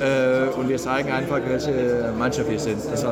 Äh, 0.00 0.56
und 0.56 0.68
wir 0.68 0.78
zeigen 0.78 1.10
einfach, 1.10 1.40
welche 1.46 2.12
Mannschaft 2.18 2.50
wir 2.50 2.58
sind. 2.58 2.78
Das, 2.90 3.02
äh, 3.04 3.08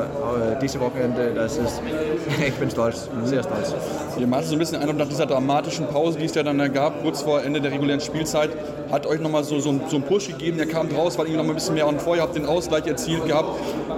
diese 0.61 0.79
Wochenende, 0.79 1.31
das 1.33 1.57
ist, 1.57 1.81
ich 2.47 2.53
bin 2.55 2.69
stolz, 2.69 3.09
sehr 3.25 3.43
stolz. 3.43 3.75
Ihr 4.17 4.27
macht 4.27 4.45
so 4.45 4.53
ein 4.53 4.59
bisschen 4.59 4.81
Eindruck 4.81 4.97
nach 4.97 5.07
dieser 5.07 5.25
dramatischen 5.25 5.87
Pause, 5.87 6.19
die 6.19 6.25
es 6.25 6.35
ja 6.35 6.43
dann 6.43 6.59
gab, 6.73 7.01
kurz 7.01 7.21
vor 7.21 7.41
Ende 7.43 7.61
der 7.61 7.71
regulären 7.71 8.01
Spielzeit, 8.01 8.51
hat 8.91 9.05
euch 9.05 9.19
nochmal 9.19 9.43
so, 9.43 9.59
so, 9.59 9.79
so 9.87 9.95
einen 9.95 10.05
Push 10.05 10.27
gegeben, 10.27 10.57
der 10.57 10.67
kam 10.67 10.89
raus, 10.95 11.17
weil 11.17 11.27
ihr 11.27 11.37
noch 11.37 11.43
mal 11.43 11.51
ein 11.51 11.55
bisschen 11.55 11.75
mehr 11.75 11.87
on 11.87 11.99
vorher 11.99 12.23
habt 12.23 12.35
den 12.35 12.45
Ausgleich 12.45 12.87
erzielt 12.87 13.25
gehabt. 13.25 13.49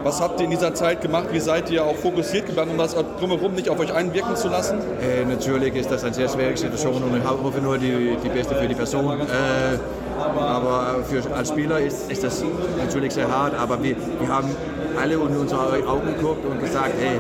Was 0.04 0.20
habt 0.20 0.40
ihr 0.40 0.46
in 0.46 0.52
dieser 0.52 0.74
Zeit 0.74 1.02
gemacht? 1.02 1.28
Wie 1.32 1.40
seid 1.40 1.70
ihr 1.70 1.86
auch 1.86 1.96
fokussiert 1.96 2.48
geblieben, 2.48 2.72
um 2.72 2.78
das 2.78 2.96
drumherum 3.20 3.54
nicht 3.54 3.70
auf 3.70 3.80
euch 3.80 3.94
einwirken 3.94 4.36
zu 4.36 4.48
lassen? 4.48 4.80
Äh, 5.02 5.26
natürlich 5.26 5.76
ist 5.76 5.91
das 5.92 6.04
eine 6.04 6.14
sehr 6.14 6.30
schwierige 6.30 6.58
Situation 6.58 7.04
und 7.04 7.18
ich 7.18 7.24
hoffe 7.24 7.62
nur 7.62 7.78
die, 7.78 8.16
die 8.24 8.30
beste 8.30 8.56
für 8.56 8.68
die 8.68 8.76
Person. 8.76 9.20
Äh, 9.20 9.78
aber 10.18 11.04
für, 11.04 11.22
als 11.36 11.50
Spieler 11.50 11.80
ist, 11.80 12.10
ist 12.12 12.24
das 12.24 12.44
natürlich 12.78 13.14
sehr 13.14 13.30
hart, 13.30 13.54
aber 13.56 13.82
wir, 13.84 13.96
wir 14.20 14.28
haben 14.30 14.56
alle 15.00 15.16
in 15.16 15.38
unsere 15.38 15.88
Augen 15.88 16.08
geguckt 16.16 16.46
und 16.46 16.60
gesagt, 16.60 16.94
hey, 17.00 17.20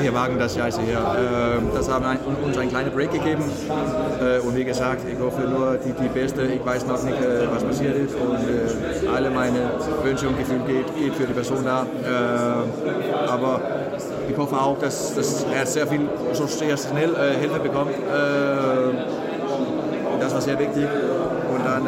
wir 0.00 0.14
wagen 0.14 0.38
das 0.38 0.54
Scheiße 0.54 0.80
hier. 0.82 0.98
Ähm, 0.98 1.68
das 1.74 1.88
haben 1.88 2.04
uns 2.44 2.58
einen 2.58 2.70
kleinen 2.70 2.92
Break 2.92 3.12
gegeben. 3.12 3.44
Äh, 4.20 4.40
und 4.40 4.56
wie 4.56 4.64
gesagt, 4.64 5.02
ich 5.10 5.18
hoffe 5.18 5.42
nur 5.42 5.78
die, 5.78 5.92
die 5.92 6.08
Beste. 6.08 6.42
Ich 6.42 6.64
weiß 6.64 6.86
noch 6.86 7.02
nicht, 7.02 7.20
äh, 7.20 7.46
was 7.50 7.64
passiert 7.64 7.96
ist. 7.96 8.14
Und 8.14 8.36
äh, 8.36 9.08
alle 9.08 9.30
meine 9.30 9.70
Wünsche 10.02 10.28
und 10.28 10.38
Gefühle 10.38 10.60
geht, 10.66 10.96
geht 10.96 11.14
für 11.14 11.26
die 11.26 11.32
Person 11.32 11.64
da. 11.64 11.86
aber 13.28 13.60
ich 14.28 14.36
hoffe 14.36 14.56
auch, 14.56 14.78
dass, 14.78 15.14
dass 15.14 15.44
er 15.44 15.66
sehr 15.66 15.86
viel, 15.86 16.08
so 16.32 16.46
sehr 16.46 16.76
schnell 16.76 17.14
Hilfe 17.40 17.60
bekommt. 17.60 17.92
das 20.20 20.34
war 20.34 20.40
sehr 20.40 20.58
wichtig. 20.58 20.86
Und 21.52 21.64
dann 21.64 21.86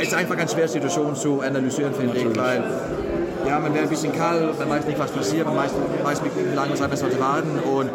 es 0.00 0.08
ist 0.08 0.14
einfach 0.14 0.36
eine 0.36 0.48
schwere 0.48 0.68
Situation 0.68 1.14
zu 1.14 1.40
analysieren, 1.42 1.92
finde 1.92 2.16
ich, 2.16 2.24
weil 2.36 2.64
ja, 3.46 3.58
man 3.58 3.74
wäre 3.74 3.84
ein 3.84 3.90
bisschen 3.90 4.12
kalt, 4.12 4.58
man 4.58 4.70
weiß 4.70 4.86
nicht, 4.86 4.98
was 4.98 5.10
passiert, 5.10 5.46
man 5.46 5.56
weiß, 5.56 5.72
weiß 6.02 6.22
nicht, 6.22 6.36
wie 6.36 6.54
lange 6.54 6.74
Zeit 6.74 6.88
man 6.88 6.96
sollte 6.96 7.20
warten. 7.20 7.58
Und 7.58 7.90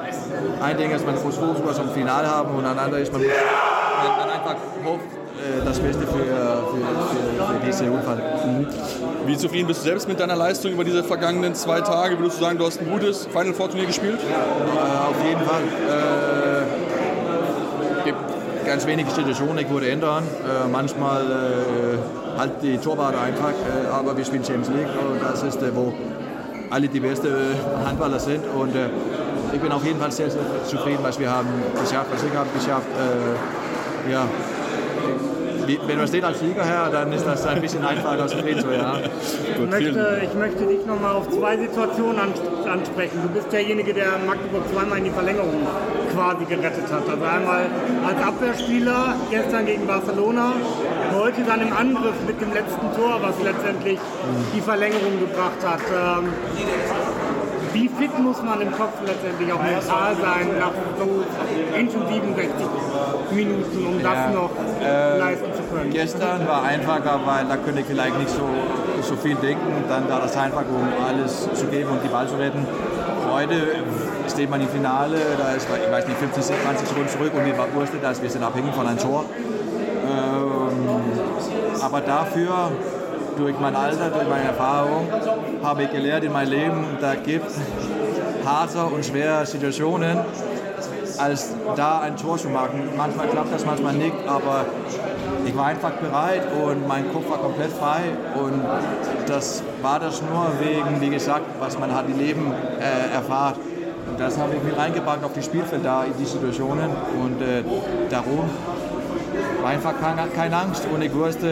ein 0.61 0.77
Ding 0.77 0.91
ist, 0.91 1.05
man 1.05 1.15
muss 1.15 1.35
Fokus 1.35 1.79
am 1.79 1.89
Finale 1.89 2.27
haben 2.27 2.55
und 2.55 2.65
ein 2.65 2.77
anderes 2.77 3.03
ist, 3.03 3.13
man, 3.13 3.21
man 3.21 4.29
einfach 4.29 4.55
hofft, 4.83 5.05
äh, 5.05 5.24
das 5.63 5.79
Beste 5.79 6.05
für, 6.07 6.13
für, 6.13 6.23
für, 6.23 7.45
für 7.45 7.65
diese 7.65 7.91
Unfall. 7.91 8.17
Mhm. 8.17 8.67
Wie 9.25 9.37
zufrieden 9.37 9.67
bist 9.67 9.81
du 9.81 9.85
selbst 9.85 10.07
mit 10.07 10.19
deiner 10.19 10.35
Leistung 10.35 10.71
über 10.71 10.83
diese 10.83 11.03
vergangenen 11.03 11.55
zwei 11.55 11.81
Tage? 11.81 12.17
Würdest 12.19 12.39
du 12.39 12.43
sagen, 12.43 12.57
du 12.57 12.65
hast 12.65 12.79
ein 12.79 12.89
gutes 12.89 13.25
Final 13.27 13.53
Four 13.53 13.69
Turnier 13.69 13.87
gespielt? 13.87 14.19
Äh, 14.19 15.09
auf 15.09 15.15
jeden 15.27 15.41
Fall. 15.41 15.63
Äh, 15.63 16.45
gibt 18.05 18.19
ganz 18.65 18.85
wenige 18.85 19.09
Situationen, 19.09 19.57
ich 19.57 19.69
würde 19.69 19.89
ändern. 19.89 20.23
Äh, 20.23 20.67
manchmal 20.69 21.23
äh, 21.23 22.37
halt 22.37 22.61
die 22.61 22.77
Torwarte 22.77 23.19
einfach, 23.19 23.49
äh, 23.49 23.87
aber 23.91 24.15
wir 24.15 24.23
spielen 24.25 24.43
Champions 24.43 24.69
League 24.69 24.87
und 24.87 25.21
das 25.23 25.43
ist, 25.43 25.61
äh, 25.61 25.75
wo 25.75 25.93
alle 26.69 26.87
die 26.87 26.99
besten 26.99 27.27
äh, 27.27 27.85
Handballer 27.85 28.19
sind 28.19 28.43
und 28.55 28.73
ich 29.53 29.61
bin 29.61 29.71
auf 29.71 29.85
jeden 29.85 29.99
Fall 29.99 30.11
sehr, 30.11 30.29
sehr 30.29 30.41
zufrieden, 30.65 30.99
was 31.01 31.19
wir 31.19 31.31
haben 31.31 31.47
geschafft, 31.79 32.07
was 32.11 32.23
ich 32.23 32.35
habe 32.35 32.49
geschafft. 32.53 32.87
ja, 34.11 34.27
wenn 35.67 35.97
man 35.97 36.07
steht 36.07 36.23
als 36.23 36.39
Sieger 36.39 36.63
her, 36.63 36.89
dann 36.91 37.11
ist 37.11 37.25
das 37.25 37.45
ein 37.45 37.61
bisschen 37.61 37.85
einfacher 37.85 38.21
als 38.21 38.31
zufrieden 38.31 38.61
zu 38.61 38.71
ja. 38.71 38.99
ich, 38.99 39.69
möchte, 39.69 40.21
ich 40.23 40.33
möchte 40.33 40.65
dich 40.65 40.85
noch 40.85 40.99
mal 40.99 41.11
auf 41.13 41.29
zwei 41.29 41.57
Situationen 41.57 42.19
ansprechen. 42.65 43.19
Du 43.23 43.29
bist 43.29 43.51
derjenige, 43.51 43.93
der 43.93 44.19
Magdeburg 44.25 44.63
zweimal 44.71 44.97
in 44.99 45.05
die 45.05 45.11
Verlängerung 45.11 45.67
quasi 46.13 46.45
gerettet 46.45 46.91
hat. 46.91 47.07
Also 47.09 47.23
einmal 47.23 47.65
als 48.07 48.21
Abwehrspieler 48.25 49.15
gestern 49.29 49.65
gegen 49.65 49.85
Barcelona, 49.85 50.53
heute 51.13 51.43
dann 51.43 51.61
im 51.61 51.73
Angriff 51.73 52.15
mit 52.25 52.39
dem 52.41 52.53
letzten 52.53 52.93
Tor, 52.95 53.19
was 53.21 53.35
letztendlich 53.43 53.99
die 54.55 54.61
Verlängerung 54.61 55.19
gebracht 55.19 55.61
hat. 55.65 55.81
Wie 57.75 57.89
fit 57.89 58.17
muss 58.17 58.41
man 58.41 58.61
im 58.61 58.71
Kopf 58.71 58.93
letztendlich 59.05 59.51
auch 59.51 59.61
mental 59.61 60.15
sein 60.15 60.47
nach 60.57 60.71
so 60.97 61.77
intensiven 61.77 62.33
60 62.33 62.55
Minuten, 63.31 63.87
um 63.87 64.01
das 64.01 64.33
noch 64.33 64.51
äh, 64.81 65.19
leisten 65.19 65.53
zu 65.53 65.63
können? 65.63 65.89
Gestern 65.91 66.47
war 66.47 66.63
einfacher, 66.63 67.19
weil 67.25 67.43
da 67.43 67.57
könnte 67.57 67.81
ich 67.81 67.85
vielleicht 67.85 68.17
nicht 68.17 68.29
so, 68.29 68.47
so 69.01 69.17
viel 69.17 69.35
denken. 69.35 69.83
Dann 69.89 70.09
war 70.09 70.21
das 70.21 70.37
einfach, 70.37 70.61
um 70.61 70.87
alles 71.05 71.49
zu 71.53 71.65
geben 71.67 71.89
und 71.89 72.01
die 72.01 72.07
Ball 72.07 72.25
zu 72.29 72.35
retten. 72.35 72.65
Heute 73.29 73.55
steht 74.31 74.49
man 74.49 74.61
im 74.61 74.69
Finale, 74.69 75.17
da 75.37 75.51
ist, 75.51 75.67
ich 75.69 75.91
weiß 75.91 76.07
nicht, 76.07 76.17
15, 76.17 76.43
20 76.43 76.87
Sekunden 76.87 77.09
zurück 77.09 77.33
und 77.35 77.45
wir 77.45 77.57
wussten, 77.73 78.01
dass 78.01 78.21
wir 78.21 78.29
sind 78.29 78.43
abhängig 78.45 78.73
von 78.73 78.87
einem 78.87 78.99
Tor. 78.99 79.25
Ähm, 80.07 81.81
aber 81.81 81.99
dafür 81.99 82.71
durch 83.37 83.59
mein 83.59 83.75
Alter, 83.75 84.09
durch 84.09 84.27
meine 84.29 84.45
Erfahrung, 84.45 85.07
habe 85.63 85.83
ich 85.83 85.91
gelernt 85.91 86.23
in 86.23 86.33
meinem 86.33 86.51
Leben, 86.51 86.85
da 87.01 87.15
gibt 87.15 87.47
es 87.47 87.59
harte 88.45 88.83
und 88.83 89.05
schwere 89.05 89.45
Situationen, 89.45 90.19
als 91.17 91.53
da 91.75 92.01
ein 92.01 92.17
Tor 92.17 92.37
zu 92.37 92.49
machen. 92.49 92.89
Manchmal 92.97 93.27
klappt 93.27 93.53
das, 93.53 93.65
manchmal 93.65 93.93
nicht, 93.93 94.15
aber 94.27 94.65
ich 95.45 95.55
war 95.55 95.67
einfach 95.67 95.91
bereit 95.91 96.43
und 96.63 96.87
mein 96.87 97.11
Kopf 97.11 97.29
war 97.29 97.37
komplett 97.37 97.71
frei 97.71 98.01
und 98.35 98.61
das 99.27 99.63
war 99.81 99.99
das 99.99 100.21
nur 100.21 100.47
wegen, 100.59 101.01
wie 101.01 101.09
gesagt, 101.09 101.45
was 101.59 101.79
man 101.79 101.93
hat 101.93 102.05
im 102.07 102.17
Leben 102.17 102.53
äh, 102.79 103.15
erfahrt. 103.15 103.57
Und 104.07 104.19
das 104.19 104.37
habe 104.37 104.55
ich 104.55 104.63
mir 104.63 104.77
reingepackt 104.77 105.23
auf 105.23 105.33
die 105.33 105.41
Spielfeld 105.41 105.83
da 105.83 106.03
in 106.03 106.13
die 106.19 106.25
Situationen 106.25 106.89
und 107.21 107.41
äh, 107.41 107.63
darum 108.09 108.49
war 109.61 109.69
einfach 109.69 109.93
keine, 109.99 110.27
keine 110.29 110.57
Angst 110.57 110.87
und 110.93 111.01
ich 111.01 111.13
wusste, 111.13 111.47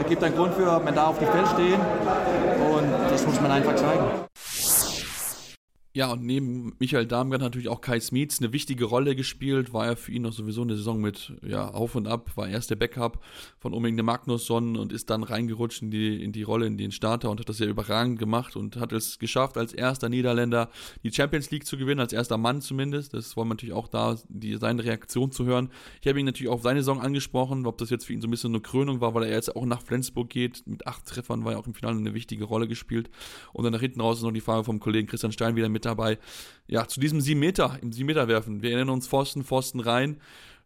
es 0.00 0.06
gibt 0.08 0.22
einen 0.22 0.34
Grund 0.36 0.54
für, 0.54 0.80
man 0.80 0.94
darf 0.94 1.10
auf 1.10 1.18
dem 1.18 1.28
Feld 1.28 1.48
stehen 1.48 1.80
und 1.80 3.10
das 3.10 3.26
muss 3.26 3.40
man 3.40 3.50
einfach 3.50 3.74
zeigen. 3.76 4.33
Ja, 5.96 6.10
und 6.10 6.24
neben 6.24 6.74
Michael 6.80 7.06
Darmgard 7.06 7.40
natürlich 7.40 7.68
auch 7.68 7.80
Kai 7.80 8.00
Smietz 8.00 8.40
eine 8.40 8.52
wichtige 8.52 8.84
Rolle 8.84 9.14
gespielt. 9.14 9.72
War 9.72 9.86
er 9.86 9.96
für 9.96 10.10
ihn 10.10 10.22
noch 10.22 10.32
sowieso 10.32 10.62
eine 10.62 10.74
Saison 10.74 11.00
mit 11.00 11.34
ja, 11.46 11.68
Auf 11.68 11.94
und 11.94 12.08
Ab, 12.08 12.32
war 12.34 12.48
erst 12.48 12.70
der 12.70 12.74
Backup 12.74 13.22
von 13.60 13.72
Oming 13.72 13.94
Magnusson 14.04 14.76
und 14.76 14.92
ist 14.92 15.08
dann 15.08 15.22
reingerutscht 15.22 15.82
in 15.82 15.92
die, 15.92 16.20
in 16.20 16.32
die 16.32 16.42
Rolle, 16.42 16.66
in 16.66 16.76
den 16.76 16.90
Starter 16.90 17.30
und 17.30 17.38
hat 17.38 17.48
das 17.48 17.60
ja 17.60 17.66
überragend 17.66 18.18
gemacht 18.18 18.56
und 18.56 18.74
hat 18.74 18.92
es 18.92 19.20
geschafft, 19.20 19.56
als 19.56 19.72
erster 19.72 20.08
Niederländer 20.08 20.68
die 21.04 21.12
Champions 21.12 21.52
League 21.52 21.64
zu 21.64 21.76
gewinnen, 21.76 22.00
als 22.00 22.12
erster 22.12 22.38
Mann 22.38 22.60
zumindest. 22.60 23.14
Das 23.14 23.36
wollen 23.36 23.46
wir 23.46 23.54
natürlich 23.54 23.74
auch 23.76 23.86
da, 23.86 24.16
die, 24.28 24.56
seine 24.56 24.82
Reaktion 24.82 25.30
zu 25.30 25.44
hören. 25.44 25.70
Ich 26.02 26.08
habe 26.08 26.18
ihn 26.18 26.26
natürlich 26.26 26.50
auch 26.50 26.54
auf 26.54 26.62
seine 26.62 26.80
Saison 26.80 27.00
angesprochen, 27.00 27.66
ob 27.66 27.78
das 27.78 27.90
jetzt 27.90 28.06
für 28.06 28.14
ihn 28.14 28.20
so 28.20 28.26
ein 28.26 28.32
bisschen 28.32 28.50
eine 28.50 28.62
Krönung 28.62 29.00
war, 29.00 29.14
weil 29.14 29.22
er 29.22 29.30
jetzt 29.30 29.54
auch 29.54 29.64
nach 29.64 29.80
Flensburg 29.80 30.28
geht. 30.28 30.66
Mit 30.66 30.88
acht 30.88 31.06
Treffern 31.06 31.44
war 31.44 31.52
er 31.52 31.60
auch 31.60 31.68
im 31.68 31.74
Finale 31.74 31.98
eine 31.98 32.14
wichtige 32.14 32.42
Rolle 32.42 32.66
gespielt. 32.66 33.10
Und 33.52 33.62
dann 33.62 33.72
nach 33.72 33.80
hinten 33.80 34.00
raus 34.00 34.16
ist 34.16 34.24
noch 34.24 34.32
die 34.32 34.40
Frage 34.40 34.64
vom 34.64 34.80
Kollegen 34.80 35.06
Christian 35.06 35.30
Stein 35.30 35.54
wieder 35.54 35.68
mit 35.68 35.83
dabei. 35.84 36.18
Ja, 36.66 36.86
zu 36.86 37.00
diesem 37.00 37.20
7 37.20 37.38
Meter, 37.38 37.78
im 37.82 37.92
7 37.92 38.06
Meter 38.06 38.28
werfen. 38.28 38.62
Wir 38.62 38.70
erinnern 38.70 38.90
uns 38.90 39.06
Pfosten, 39.06 39.44
Pfosten 39.44 39.80
rein. 39.80 40.20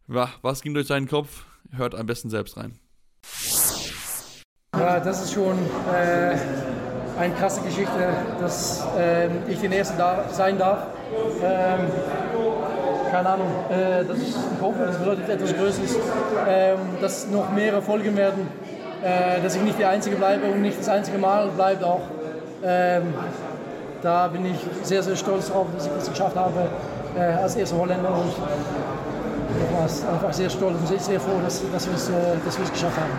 Was 0.07 0.63
ging 0.63 0.75
durch 0.75 0.87
seinen 0.87 1.09
Kopf? 1.09 1.45
Hört 1.71 1.95
am 1.95 2.07
besten 2.07 2.31
selbst 2.31 2.57
rein. 2.57 2.79
Ja, 4.75 5.01
das 5.01 5.25
ist 5.25 5.35
schon 5.35 5.59
äh, 5.93 6.37
eine 7.19 7.35
krasse 7.35 7.61
Geschichte, 7.63 8.15
dass 8.41 8.87
äh, 8.97 9.29
ich 9.51 9.59
den 9.59 9.73
Ersten 9.73 9.99
da 9.99 10.29
sein 10.31 10.57
darf. 10.57 10.87
Ähm, 11.43 11.81
keine 13.11 13.29
Ahnung, 13.31 13.49
äh, 13.71 14.05
das 14.05 14.19
ist 14.19 14.37
ein 14.37 14.59
Kopf, 14.61 14.77
das 14.79 14.99
bedeutet 14.99 15.29
etwas 15.29 15.55
Größeres, 15.55 15.97
ähm, 16.47 16.79
dass 17.01 17.27
noch 17.29 17.51
mehrere 17.53 17.83
folgen 17.83 18.17
werden, 18.17 18.47
äh, 19.03 19.41
dass 19.41 19.57
ich 19.57 19.63
nicht 19.63 19.79
der 19.79 19.91
Einzige 19.91 20.17
bleibe 20.17 20.47
und 20.47 20.63
nicht 20.63 20.79
das 20.79 20.89
einzige 20.89 21.19
Mal 21.19 21.49
bleibt 21.49 21.83
auch. 21.83 22.03
Da 24.03 24.29
bin 24.29 24.47
ich 24.47 24.59
sehr, 24.83 25.03
sehr 25.03 25.17
stolz 25.17 25.51
drauf, 25.51 25.67
dass 25.75 25.87
ich 25.87 25.93
das 25.93 26.11
geschafft 26.11 26.37
habe 26.37 26.69
äh, 27.17 27.21
als 27.21 27.57
erster 27.57 27.77
Holländer 27.77 28.11
und 28.11 28.33
nochmals 29.61 30.05
einfach 30.07 30.33
sehr 30.33 30.49
stolz 30.49 30.79
und 30.79 30.87
sehr, 30.87 31.01
sehr 31.01 31.21
froh, 31.21 31.41
dass, 31.43 31.63
dass 31.73 31.87
wir 31.87 31.95
es 31.95 32.09
äh, 32.09 32.73
geschafft 32.73 32.97
haben. 32.97 33.11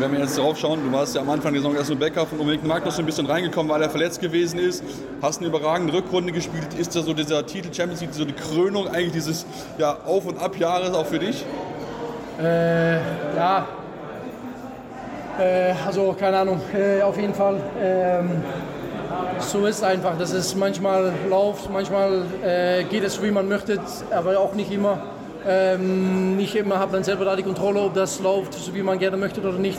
Wenn 0.00 0.12
wir 0.12 0.20
jetzt 0.20 0.38
drauf 0.38 0.56
schauen, 0.56 0.80
du 0.84 0.90
warst 0.90 1.14
ja 1.14 1.20
am 1.20 1.28
Anfang 1.30 1.52
der 1.52 1.60
Saison 1.60 1.76
erst 1.76 1.90
nur 1.90 1.98
Bäcker 1.98 2.24
von 2.26 2.38
Dominik 2.38 2.64
Magnus 2.64 2.98
ein 2.98 3.04
bisschen 3.04 3.26
reingekommen, 3.26 3.70
weil 3.70 3.82
er 3.82 3.90
verletzt 3.90 4.20
gewesen 4.20 4.58
ist. 4.58 4.82
Hast 5.20 5.38
eine 5.38 5.48
überragende 5.48 5.92
Rückrunde 5.92 6.32
gespielt. 6.32 6.74
Ist 6.78 6.96
da 6.96 7.02
so 7.02 7.12
dieser 7.12 7.44
Titel 7.44 7.72
Champions 7.72 8.00
League, 8.00 8.14
so 8.14 8.24
die 8.24 8.32
Krönung 8.32 8.88
eigentlich 8.88 9.12
dieses 9.12 9.44
ja, 9.76 9.98
Auf- 10.06 10.26
und 10.26 10.38
Ab-Jahres 10.38 10.94
auch 10.94 11.06
für 11.06 11.18
dich? 11.18 11.44
Äh, 12.42 12.94
ja, 13.36 13.66
äh, 15.38 15.74
also 15.86 16.16
keine 16.18 16.38
Ahnung, 16.38 16.60
äh, 16.72 17.02
auf 17.02 17.16
jeden 17.16 17.34
Fall. 17.34 17.60
Ähm, 17.80 18.42
so 19.38 19.66
ist 19.66 19.78
es 19.78 19.82
einfach. 19.82 20.18
Das 20.18 20.32
ist 20.32 20.54
manchmal 20.56 21.12
läuft, 21.28 21.70
manchmal 21.70 22.22
äh, 22.44 22.84
geht 22.84 23.04
es 23.04 23.22
wie 23.22 23.30
man 23.30 23.48
möchte, 23.48 23.78
aber 24.10 24.38
auch 24.38 24.54
nicht 24.54 24.70
immer. 24.70 24.98
Ähm, 25.46 26.36
nicht 26.36 26.54
immer 26.54 26.78
hat 26.78 26.90
man 26.90 27.04
selber 27.04 27.26
da 27.26 27.36
die 27.36 27.42
Kontrolle, 27.42 27.80
ob 27.80 27.94
das 27.94 28.20
läuft, 28.20 28.54
so 28.54 28.74
wie 28.74 28.82
man 28.82 28.98
gerne 28.98 29.16
möchte 29.16 29.40
oder 29.40 29.52
nicht. 29.52 29.78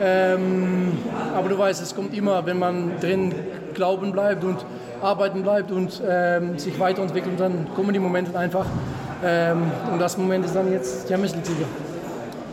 Ähm, 0.00 0.98
aber 1.36 1.48
du 1.48 1.58
weißt, 1.58 1.82
es 1.82 1.94
kommt 1.94 2.16
immer, 2.16 2.44
wenn 2.46 2.58
man 2.58 2.98
drin 3.00 3.34
glauben 3.74 4.12
bleibt 4.12 4.42
und 4.42 4.64
arbeiten 5.02 5.42
bleibt 5.42 5.70
und 5.70 6.00
ähm, 6.08 6.58
sich 6.58 6.78
weiterentwickelt, 6.80 7.38
dann 7.38 7.66
kommen 7.74 7.92
die 7.92 7.98
Momente 7.98 8.36
einfach. 8.38 8.66
Ähm, 9.24 9.70
und 9.92 10.00
das 10.00 10.16
Moment 10.16 10.44
ist 10.44 10.56
dann 10.56 10.72
jetzt 10.72 11.08
Champions 11.08 11.34
League-Sieger. 11.34 11.91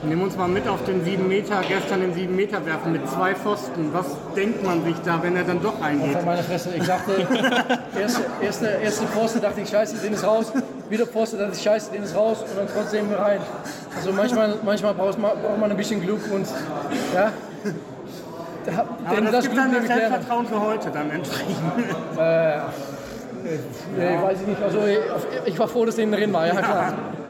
Nehmen 0.01 0.21
uns 0.21 0.37
mal 0.37 0.47
mit 0.47 0.65
auf 0.65 0.85
den 0.85 1.03
7 1.03 1.27
Meter, 1.27 1.61
gestern 1.67 1.99
den 1.99 2.13
7 2.13 2.33
Meter 2.33 2.65
werfen 2.65 2.93
mit 2.93 3.07
zwei 3.09 3.35
Pfosten. 3.35 3.89
Was 3.91 4.05
denkt 4.33 4.63
man 4.63 4.81
sich 4.85 4.95
da, 5.03 5.21
wenn 5.21 5.35
er 5.35 5.43
dann 5.43 5.61
doch 5.61 5.81
reingeht? 5.81 6.15
Auf 6.15 6.25
meine 6.25 6.41
Fresse. 6.41 6.69
Ich 6.77 6.85
dachte, 6.85 7.11
erste, 7.99 8.21
erste, 8.41 8.67
erste 8.81 9.07
Pfosten 9.07 9.41
dachte 9.41 9.59
ich, 9.59 9.69
scheiße, 9.69 9.97
den 9.97 10.13
ist 10.13 10.23
raus. 10.23 10.53
Wieder 10.89 11.05
Pfosten 11.05 11.39
dachte 11.39 11.51
ich, 11.53 11.61
scheiße, 11.61 11.91
den 11.91 12.03
ist 12.03 12.15
raus 12.15 12.43
und 12.43 12.57
dann 12.57 12.67
trotzdem 12.73 13.11
rein. 13.13 13.41
Also 13.93 14.13
manchmal, 14.13 14.55
manchmal 14.63 14.93
braucht, 14.93 15.19
man, 15.19 15.31
braucht 15.31 15.59
man 15.59 15.69
ein 15.69 15.77
bisschen 15.77 16.01
Glück 16.01 16.21
und 16.31 16.47
ja. 17.13 17.33
Da, 18.65 18.85
Aber 19.05 19.21
das, 19.21 19.31
das 19.31 19.43
gibt 19.43 19.57
dann 19.57 19.73
das 19.73 19.85
Selbstvertrauen 19.85 20.47
für 20.47 20.61
heute 20.61 20.91
dann 20.91 21.11
entsprechend. 21.11 21.55
Äh, 22.17 22.57
äh, 22.57 24.21
weiß 24.21 24.41
ich 24.41 24.47
nicht. 24.47 24.61
Also 24.61 24.79
ich, 24.85 24.97
ich 25.53 25.59
war 25.59 25.67
froh, 25.67 25.85
dass 25.85 25.97
der 25.97 26.07
drin 26.07 26.31
war, 26.31 26.47
ja 26.47 26.55
klar. 26.55 26.93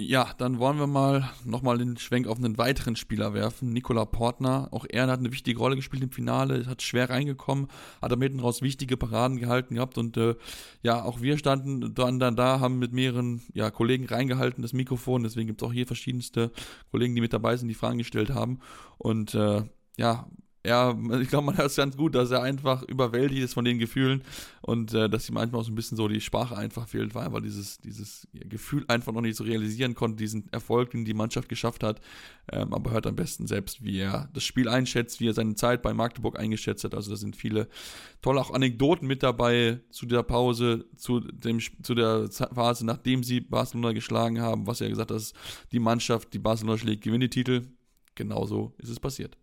Ja, 0.00 0.32
dann 0.38 0.60
wollen 0.60 0.78
wir 0.78 0.86
mal 0.86 1.28
nochmal 1.44 1.76
den 1.76 1.96
Schwenk 1.96 2.28
auf 2.28 2.38
einen 2.38 2.56
weiteren 2.56 2.94
Spieler 2.94 3.34
werfen. 3.34 3.72
Nikola 3.72 4.04
Portner. 4.04 4.68
Auch 4.70 4.86
er 4.88 5.08
hat 5.08 5.18
eine 5.18 5.32
wichtige 5.32 5.58
Rolle 5.58 5.74
gespielt 5.74 6.04
im 6.04 6.12
Finale, 6.12 6.66
hat 6.66 6.82
schwer 6.82 7.10
reingekommen, 7.10 7.66
hat 8.00 8.12
am 8.12 8.22
hinten 8.22 8.38
raus 8.38 8.62
wichtige 8.62 8.96
Paraden 8.96 9.38
gehalten 9.38 9.74
gehabt 9.74 9.98
und 9.98 10.16
äh, 10.16 10.36
ja, 10.82 11.02
auch 11.02 11.20
wir 11.20 11.36
standen 11.36 11.94
dann, 11.94 12.20
dann 12.20 12.36
da, 12.36 12.60
haben 12.60 12.78
mit 12.78 12.92
mehreren 12.92 13.42
ja, 13.54 13.72
Kollegen 13.72 14.06
reingehalten, 14.06 14.62
das 14.62 14.72
Mikrofon. 14.72 15.24
Deswegen 15.24 15.48
gibt 15.48 15.62
es 15.62 15.66
auch 15.68 15.72
hier 15.72 15.86
verschiedenste 15.88 16.52
Kollegen, 16.92 17.16
die 17.16 17.20
mit 17.20 17.32
dabei 17.32 17.56
sind, 17.56 17.66
die 17.66 17.74
Fragen 17.74 17.98
gestellt 17.98 18.30
haben. 18.30 18.60
Und 18.98 19.34
äh, 19.34 19.64
ja, 19.96 20.28
ja, 20.66 20.96
ich 21.20 21.28
glaube, 21.28 21.46
man 21.46 21.56
hört 21.56 21.70
es 21.70 21.76
ganz 21.76 21.96
gut, 21.96 22.14
dass 22.14 22.30
er 22.30 22.42
einfach 22.42 22.82
überwältigt 22.82 23.42
ist 23.42 23.54
von 23.54 23.64
den 23.64 23.78
Gefühlen 23.78 24.22
und 24.60 24.92
äh, 24.92 25.08
dass 25.08 25.28
ihm 25.28 25.34
manchmal 25.34 25.60
auch 25.60 25.64
so 25.64 25.70
ein 25.70 25.76
bisschen 25.76 25.96
so 25.96 26.08
die 26.08 26.20
Sprache 26.20 26.56
einfach 26.56 26.88
fehlt, 26.88 27.14
weil 27.14 27.32
er 27.32 27.40
dieses, 27.40 27.78
dieses 27.78 28.26
Gefühl 28.32 28.84
einfach 28.88 29.12
noch 29.12 29.20
nicht 29.20 29.36
so 29.36 29.44
realisieren 29.44 29.94
konnte, 29.94 30.16
diesen 30.16 30.52
Erfolg, 30.52 30.90
den 30.90 31.04
die 31.04 31.14
Mannschaft 31.14 31.48
geschafft 31.48 31.84
hat. 31.84 32.00
Ähm, 32.50 32.74
aber 32.74 32.90
hört 32.90 33.06
am 33.06 33.14
besten 33.14 33.46
selbst, 33.46 33.84
wie 33.84 33.98
er 33.98 34.28
das 34.32 34.42
Spiel 34.42 34.68
einschätzt, 34.68 35.20
wie 35.20 35.28
er 35.28 35.34
seine 35.34 35.54
Zeit 35.54 35.80
bei 35.80 35.94
Magdeburg 35.94 36.38
eingeschätzt 36.38 36.82
hat. 36.84 36.94
Also 36.94 37.10
da 37.10 37.16
sind 37.16 37.36
viele 37.36 37.68
tolle 38.20 38.40
auch 38.40 38.52
Anekdoten 38.52 39.06
mit 39.06 39.22
dabei 39.22 39.80
zu 39.90 40.06
der 40.06 40.24
Pause, 40.24 40.86
zu, 40.96 41.20
dem, 41.20 41.60
zu 41.82 41.94
der 41.94 42.28
Phase, 42.30 42.84
nachdem 42.84 43.22
sie 43.22 43.40
Barcelona 43.40 43.92
geschlagen 43.92 44.40
haben, 44.40 44.66
was 44.66 44.80
er 44.80 44.88
gesagt 44.88 45.10
hat, 45.10 45.16
dass 45.16 45.34
die 45.70 45.78
Mannschaft, 45.78 46.34
die 46.34 46.40
Barcelona 46.40 46.78
schlägt, 46.78 47.04
gewinnt 47.04 47.22
die 47.22 47.30
Titel. 47.30 47.62
Genauso 48.16 48.74
ist 48.78 48.88
es 48.88 48.98
passiert. 48.98 49.36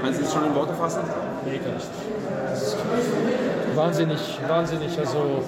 Kannst 0.00 0.20
du 0.20 0.24
es 0.24 0.32
schon 0.32 0.46
in 0.46 0.54
Worte 0.54 0.72
fassen? 0.72 1.02
Nee, 1.44 1.58
kann 1.58 1.74
ich 1.76 1.84
nicht. 1.84 3.76
Wahnsinnig, 3.76 4.38
wahnsinnig. 4.48 4.98
Also 4.98 5.42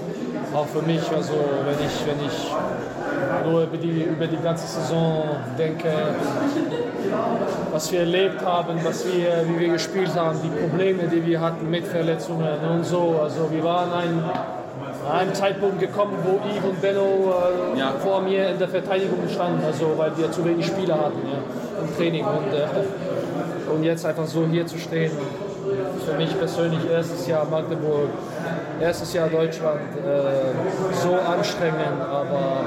auch 0.55 0.67
für 0.67 0.83
mich, 0.83 1.01
also 1.11 1.33
wenn 1.65 1.87
ich, 1.87 2.07
wenn 2.07 2.25
ich 2.25 3.51
nur 3.51 3.63
über 3.65 3.77
die, 3.77 4.03
über 4.03 4.27
die 4.27 4.37
ganze 4.37 4.67
Saison 4.67 5.25
denke, 5.59 5.91
was 7.73 7.91
wir 7.91 8.01
erlebt 8.01 8.45
haben, 8.45 8.79
was 8.85 9.05
wir, 9.07 9.45
wie 9.49 9.61
wir 9.61 9.73
gespielt 9.73 10.15
haben, 10.15 10.39
die 10.43 10.51
Probleme, 10.51 11.09
die 11.09 11.27
wir 11.27 11.41
hatten 11.41 11.69
mit 11.69 11.87
Verletzungen 11.87 12.59
und 12.71 12.85
so. 12.85 13.21
Also 13.23 13.51
wir 13.51 13.65
waren 13.65 13.93
ein, 13.93 14.23
an 15.11 15.19
einem 15.19 15.35
Zeitpunkt 15.35 15.81
gekommen, 15.81 16.17
wo 16.23 16.37
Yves 16.49 16.65
und 16.65 16.81
Benno 16.81 17.35
äh, 17.75 17.79
ja. 17.79 17.93
vor 17.99 18.21
mir 18.21 18.51
in 18.51 18.59
der 18.59 18.69
Verteidigung 18.69 19.27
standen, 19.29 19.65
also 19.65 19.95
weil 19.97 20.17
wir 20.17 20.31
zu 20.31 20.45
wenig 20.45 20.67
Spieler 20.67 20.97
hatten 20.97 21.23
ja, 21.27 21.83
im 21.83 21.97
Training. 21.97 22.25
Und, 22.25 22.53
äh, 22.53 22.67
und 23.73 23.85
jetzt 23.85 24.05
einfach 24.05 24.27
so 24.27 24.47
hier 24.47 24.67
zu 24.67 24.79
stehen. 24.79 25.13
Für 26.07 26.17
mich 26.17 26.39
persönlich 26.39 26.81
erstes 26.91 27.27
Jahr 27.27 27.47
Magdeburg, 27.47 28.11
erstes 28.81 29.13
Jahr 29.13 29.29
Deutschland, 29.29 29.81
äh, 29.97 30.95
so 31.03 31.15
anstrengend, 31.15 32.01
aber 32.01 32.65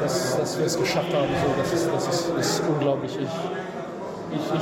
dass, 0.00 0.36
dass 0.36 0.58
wir 0.58 0.66
es 0.66 0.78
geschafft 0.78 1.12
haben, 1.12 1.28
so, 1.28 1.60
das, 1.60 1.72
ist, 1.72 1.88
das 1.92 2.08
ist, 2.08 2.38
ist 2.38 2.62
unglaublich. 2.68 3.18
Ich, 3.20 3.28
ich, 4.36 4.52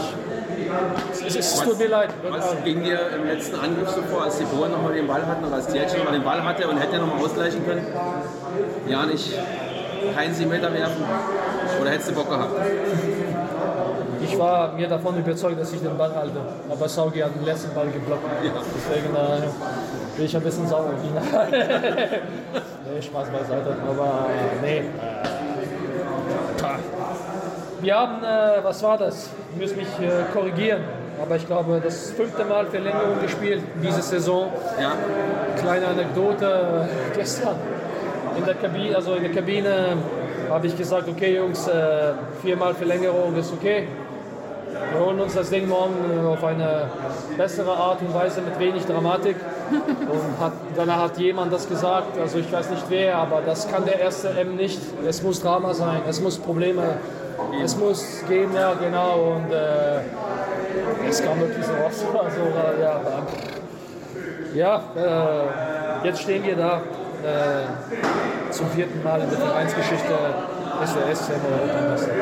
ich, 1.21 1.27
es, 1.27 1.37
es 1.37 1.61
tut 1.61 1.79
mir 1.79 1.89
leid. 1.89 2.11
Was 2.31 2.57
ging 2.65 2.83
dir 2.83 2.99
im 3.17 3.27
letzten 3.27 3.57
Angriff 3.57 3.91
so 3.91 4.03
vor, 4.03 4.25
als 4.25 4.39
die 4.39 4.45
Bohlen 4.45 4.73
nochmal 4.73 4.95
den 4.95 5.07
Ball 5.07 5.27
hatten 5.27 5.45
oder 5.45 5.57
als 5.57 5.67
Tierchen 5.67 5.99
nochmal 5.99 6.15
den 6.15 6.25
Ball 6.25 6.43
hatte 6.43 6.67
und 6.69 6.79
hätte 6.79 6.99
nochmal 6.99 7.25
ausgleichen 7.25 7.65
können? 7.67 7.87
Ja, 8.89 9.05
nicht 9.05 9.39
keinen 10.15 10.35
7 10.35 10.51
Meter 10.51 10.73
werfen? 10.73 11.05
Oder 11.81 11.91
hättest 11.91 12.11
du 12.11 12.15
Bock 12.15 12.29
gehabt? 12.29 12.53
Ich 14.21 14.39
war 14.39 14.73
mir 14.73 14.89
davon 14.89 15.19
überzeugt, 15.19 15.61
dass 15.61 15.73
ich 15.73 15.81
den 15.81 15.97
Ball 15.97 16.15
halte. 16.15 16.41
Aber 16.71 16.89
Saugi 16.89 17.21
hat 17.21 17.35
den 17.35 17.45
letzten 17.45 17.75
Ball 17.75 17.89
geblockt. 17.89 18.25
Ja. 18.45 18.53
Deswegen 18.77 19.15
äh, 19.15 19.49
bin 20.17 20.25
ich 20.25 20.37
ein 20.37 20.43
bisschen 20.43 20.67
sauer. 20.69 20.91
nee, 21.51 23.03
Spaß 23.03 23.29
beiseite. 23.31 23.77
Aber 23.89 24.27
äh, 24.29 24.63
nee. 24.63 24.79
Äh, 24.79 24.83
wir 27.81 27.97
haben, 27.97 28.25
äh, 28.25 28.65
was 28.65 28.83
war 28.83 28.99
das? 28.99 29.31
Ich 29.55 29.61
muss 29.61 29.77
mich 29.77 29.89
äh, 30.01 30.25
korrigieren. 30.33 30.83
Aber 31.21 31.37
ich 31.37 31.47
glaube, 31.47 31.81
das 31.83 32.11
fünfte 32.11 32.45
Mal 32.45 32.67
Verlängerung 32.67 33.21
gespielt 33.21 33.63
diese 33.83 34.03
Saison. 34.03 34.53
Ja. 34.81 34.93
Kleine 35.61 35.89
Anekdote 35.89 36.89
gestern 37.17 37.57
in 38.39 38.45
der 38.45 38.55
Kabine, 38.55 38.97
also 38.97 39.15
in 39.15 39.23
der 39.25 39.33
Kabine 39.33 39.97
habe 40.49 40.67
ich 40.67 40.77
gesagt, 40.77 41.09
okay 41.09 41.37
Jungs, 41.37 41.67
äh, 41.69 42.13
viermal 42.41 42.75
Verlängerung 42.75 43.37
ist 43.37 43.53
okay. 43.53 43.89
Wir 44.93 45.01
holen 45.05 45.21
uns 45.21 45.35
das 45.35 45.51
Ding 45.51 45.69
morgen 45.69 45.95
äh, 46.11 46.27
auf 46.27 46.43
eine 46.45 46.89
bessere 47.37 47.73
Art 47.73 48.01
und 48.01 48.15
Weise 48.15 48.41
mit 48.41 48.59
wenig 48.59 48.87
Dramatik. 48.87 49.37
Und 49.71 50.41
hat, 50.41 50.53
danach 50.75 51.03
hat 51.03 51.19
jemand 51.19 51.53
das 51.53 51.69
gesagt, 51.69 52.19
also 52.19 52.39
ich 52.39 52.51
weiß 52.51 52.71
nicht 52.71 52.85
wer, 52.89 53.17
aber 53.17 53.43
das 53.45 53.71
kann 53.71 53.85
der 53.85 54.01
erste 54.01 54.31
M 54.31 54.57
nicht. 54.57 54.81
Es 55.07 55.23
muss 55.23 55.43
Drama 55.43 55.75
sein, 55.75 56.01
es 56.09 56.23
muss 56.23 56.39
Probleme, 56.39 56.97
es 57.63 57.77
muss 57.77 58.25
gehen, 58.27 58.55
ja 58.55 58.73
genau. 58.75 59.35
Und 59.37 59.53
äh, 59.53 60.01
es 61.09 61.23
kam 61.23 61.39
wirklich 61.41 61.65
so 61.65 61.73
raus. 61.73 62.05
Also, 62.19 62.41
äh, 62.41 62.83
ja, 62.83 63.01
ja 64.55 64.83
äh, 66.03 66.07
jetzt 66.07 66.23
stehen 66.23 66.45
wir 66.45 66.57
da 66.57 66.77
äh, 66.77 66.81
zum 68.53 68.71
vierten 68.71 69.03
Mal 69.03 69.21
in 69.21 69.29
der 69.31 69.39
Vereinsgeschichte 69.39 70.15
SWS 70.87 71.31
Europameister. 71.31 72.13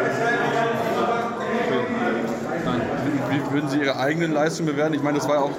Würden 3.51 3.69
Sie 3.69 3.79
Ihre 3.79 3.97
eigenen 3.99 4.33
Leistungen 4.33 4.69
bewerten? 4.71 4.95
Ich 4.95 5.03
meine, 5.03 5.19
das 5.19 5.29
war 5.29 5.45
auch. 5.45 5.51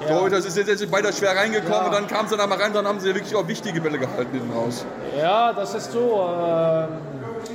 Die 0.00 0.04
Ja. 0.08 0.16
Torhüter 0.18 0.40
sind 0.40 0.66
jetzt 0.68 0.90
beide 0.90 1.12
schwer 1.12 1.36
reingekommen 1.36 1.72
Ja. 1.74 1.86
und 1.86 1.92
dann 1.94 2.06
kam 2.06 2.24
es 2.24 2.30
dann 2.30 2.40
einmal 2.40 2.58
rein, 2.60 2.72
dann 2.72 2.86
haben 2.86 3.00
sie 3.00 3.14
wirklich 3.14 3.34
auch 3.34 3.46
wichtige 3.48 3.80
Bälle 3.80 3.98
gehalten 3.98 4.32
hinten 4.32 4.52
raus. 4.52 4.84
Ja, 5.18 5.52
das 5.52 5.74
ist 5.74 5.92
so. 5.92 6.28
ähm, 6.30 6.88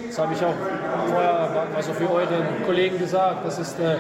Das 0.10 0.18
habe 0.20 0.34
ich 0.34 0.44
auch 0.44 0.54
vorher 1.10 1.68
also 1.76 1.94
für 1.94 2.12
eure 2.12 2.44
Kollegen 2.66 2.98
gesagt. 3.00 3.46
Das 3.46 3.58
ist, 3.60 3.80
äh, 3.80 3.96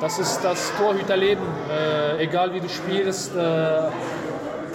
das, 0.00 0.18
ist 0.18 0.40
das 0.42 0.72
Torhüterleben. 0.78 1.44
Äh, 1.70 2.22
Egal 2.24 2.52
wie 2.54 2.60
du 2.60 2.68
spielst, 2.68 3.34
äh, 3.36 3.38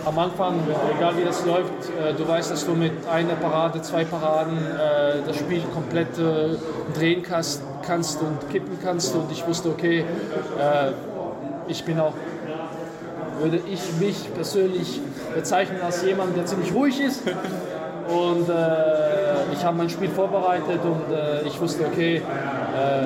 am 0.08 0.18
Anfang, 0.20 0.56
egal 0.98 1.18
wie 1.18 1.26
das 1.26 1.46
läuft, 1.46 1.74
äh, 2.00 2.14
du 2.14 2.26
weißt, 2.26 2.50
dass 2.50 2.66
du 2.66 2.74
mit 2.74 2.94
einer 3.12 3.36
Parade, 3.36 3.82
zwei 3.82 4.06
Paraden 4.06 4.58
äh, 4.58 5.22
das 5.26 5.36
Spiel 5.36 5.62
komplett 5.74 6.18
äh, 6.18 6.56
drehen 6.98 7.22
kannst, 7.24 7.62
kannst 7.86 8.22
und 8.22 8.50
kippen 8.50 8.78
kannst. 8.82 9.14
Und 9.16 9.30
ich 9.32 9.46
wusste, 9.46 9.70
okay, 9.70 10.06
ich 11.68 11.84
bin 11.84 12.00
auch 12.00 12.14
würde 13.40 13.60
ich 13.72 13.82
mich 14.00 14.34
persönlich 14.34 15.00
bezeichnen 15.36 15.80
als 15.82 16.04
jemand, 16.04 16.36
der 16.36 16.46
ziemlich 16.46 16.74
ruhig 16.74 17.00
ist. 17.00 17.22
Und 18.08 18.50
äh, 18.50 19.54
ich 19.54 19.64
habe 19.66 19.78
mein 19.78 19.90
Spiel 19.90 20.10
vorbereitet 20.10 20.80
und 20.84 21.14
äh, 21.14 21.42
ich 21.46 21.60
wusste, 21.60 21.86
okay, 21.86 22.18
äh, 22.18 22.22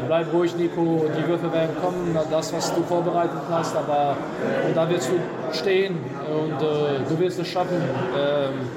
bleib 0.06 0.32
ruhig, 0.34 0.56
Nico, 0.56 1.06
die 1.18 1.28
Würfe 1.28 1.52
werden 1.52 1.76
kommen, 1.82 2.18
das, 2.30 2.54
was 2.54 2.74
du 2.76 2.84
vorbereitet 2.84 3.41
hast, 3.49 3.76
aber 3.76 4.16
und 4.68 4.76
da 4.76 4.89
wirst 4.89 5.10
du 5.10 5.56
stehen 5.56 5.97
und 6.30 6.62
äh, 6.62 7.10
du 7.10 7.20
wirst 7.20 7.39
es 7.39 7.47
schaffen. 7.47 7.82
Ähm, 8.18 8.68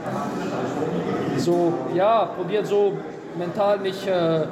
so, 1.36 1.72
ja, 1.94 2.26
probiert 2.36 2.66
so 2.66 2.92
mental 3.36 3.78
mich 3.78 4.06
äh, 4.06 4.44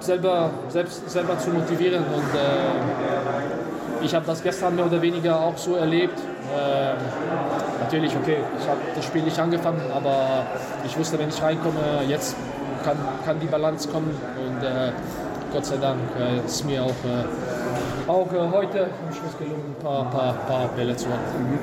selber, 0.00 0.50
selbst, 0.68 1.10
selber 1.10 1.38
zu 1.38 1.50
motivieren 1.50 2.04
und 2.04 2.34
äh, 2.38 4.04
ich 4.04 4.14
habe 4.14 4.26
das 4.26 4.42
gestern 4.42 4.76
mehr 4.76 4.86
oder 4.86 5.02
weniger 5.02 5.40
auch 5.40 5.56
so 5.56 5.74
erlebt. 5.74 6.18
Ähm, 6.56 6.96
natürlich, 7.80 8.16
okay, 8.16 8.38
ich 8.60 8.68
habe 8.68 8.80
das 8.94 9.04
Spiel 9.04 9.22
nicht 9.22 9.38
angefangen, 9.38 9.82
aber 9.94 10.46
ich 10.84 10.98
wusste, 10.98 11.18
wenn 11.18 11.28
ich 11.28 11.42
reinkomme, 11.42 12.02
jetzt 12.08 12.36
kann, 12.84 12.96
kann 13.24 13.38
die 13.40 13.46
Balance 13.46 13.88
kommen 13.88 14.10
und 14.10 14.64
äh, 14.64 14.92
Gott 15.52 15.64
sei 15.64 15.76
Dank 15.76 15.98
äh, 16.18 16.44
ist 16.44 16.64
mir 16.64 16.82
auch, 16.82 16.88
äh, 16.88 18.10
auch 18.10 18.32
äh, 18.32 18.50
heute 18.52 18.84
am 18.84 19.14
Schluss 19.14 19.36
gelungen, 19.38 19.74
ein 19.78 19.82
paar, 19.82 20.10
paar, 20.10 20.34
paar 20.34 20.68
Bälle 20.68 20.94
zu 20.96 21.08
halten. 21.08 21.58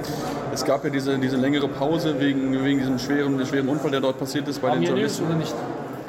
Es 0.54 0.66
gab 0.66 0.84
ja 0.84 0.90
diese, 0.90 1.18
diese 1.20 1.38
längere 1.38 1.68
Pause 1.68 2.20
wegen, 2.20 2.64
wegen 2.64 2.80
diesem 2.80 3.00
schweren, 3.00 3.46
schweren 3.46 3.70
Unfall, 3.70 3.92
der 3.92 4.02
dort 4.02 4.18
passiert 4.20 4.48
ist 4.48 4.62
bei 4.62 4.70
Haben 4.70 4.82
den 4.82 4.88
Journalisten. 4.90 5.26
oder 5.26 5.36
nicht? 5.36 5.54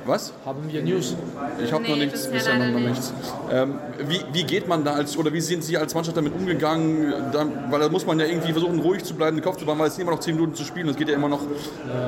Was? 0.06 0.32
Haben 0.44 0.70
wir 0.70 0.82
News? 0.82 1.16
Ich 1.62 1.72
habe 1.72 1.82
noch 1.82 1.96
Nee, 1.96 2.04
nichts, 2.04 2.28
bisher 2.28 2.56
noch, 2.58 2.80
noch 2.80 2.88
nichts. 2.88 3.12
Ähm, 3.50 3.74
wie, 4.06 4.20
wie 4.32 4.44
geht 4.44 4.68
man 4.68 4.84
da 4.84 4.92
als, 4.92 5.16
oder 5.16 5.32
wie 5.32 5.40
sind 5.40 5.64
Sie 5.64 5.76
als 5.76 5.94
Mannschaft 5.94 6.16
damit 6.16 6.32
umgegangen? 6.32 7.12
Da, 7.32 7.44
weil 7.70 7.80
da 7.80 7.88
muss 7.88 8.06
man 8.06 8.20
ja 8.20 8.26
irgendwie 8.26 8.52
versuchen, 8.52 8.78
ruhig 8.78 9.02
zu 9.02 9.14
bleiben, 9.14 9.36
den 9.36 9.42
Kopf 9.42 9.56
zu 9.56 9.64
bewahren, 9.64 9.80
weil 9.80 9.88
es 9.88 9.96
sind 9.96 10.02
immer 10.02 10.12
noch 10.12 10.20
10 10.20 10.36
Minuten 10.36 10.54
zu 10.54 10.62
spielen. 10.64 10.88
Es 10.88 10.96
geht 10.96 11.08
ja 11.08 11.14
immer 11.14 11.28
noch, 11.28 11.40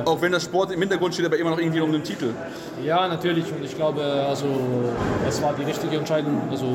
auch 0.04 0.20
wenn 0.22 0.30
das 0.30 0.44
Sport 0.44 0.70
im 0.70 0.80
Hintergrund 0.80 1.14
steht, 1.14 1.26
aber 1.26 1.38
immer 1.38 1.50
noch 1.50 1.58
irgendwie 1.58 1.80
um 1.80 1.90
den 1.90 2.04
Titel. 2.04 2.30
Ja, 2.84 3.08
natürlich. 3.08 3.46
Und 3.52 3.64
ich 3.64 3.74
glaube, 3.74 4.02
also, 4.02 4.46
es 5.28 5.42
war 5.42 5.54
die 5.54 5.64
richtige 5.64 5.96
Entscheidung, 5.96 6.40
also, 6.50 6.66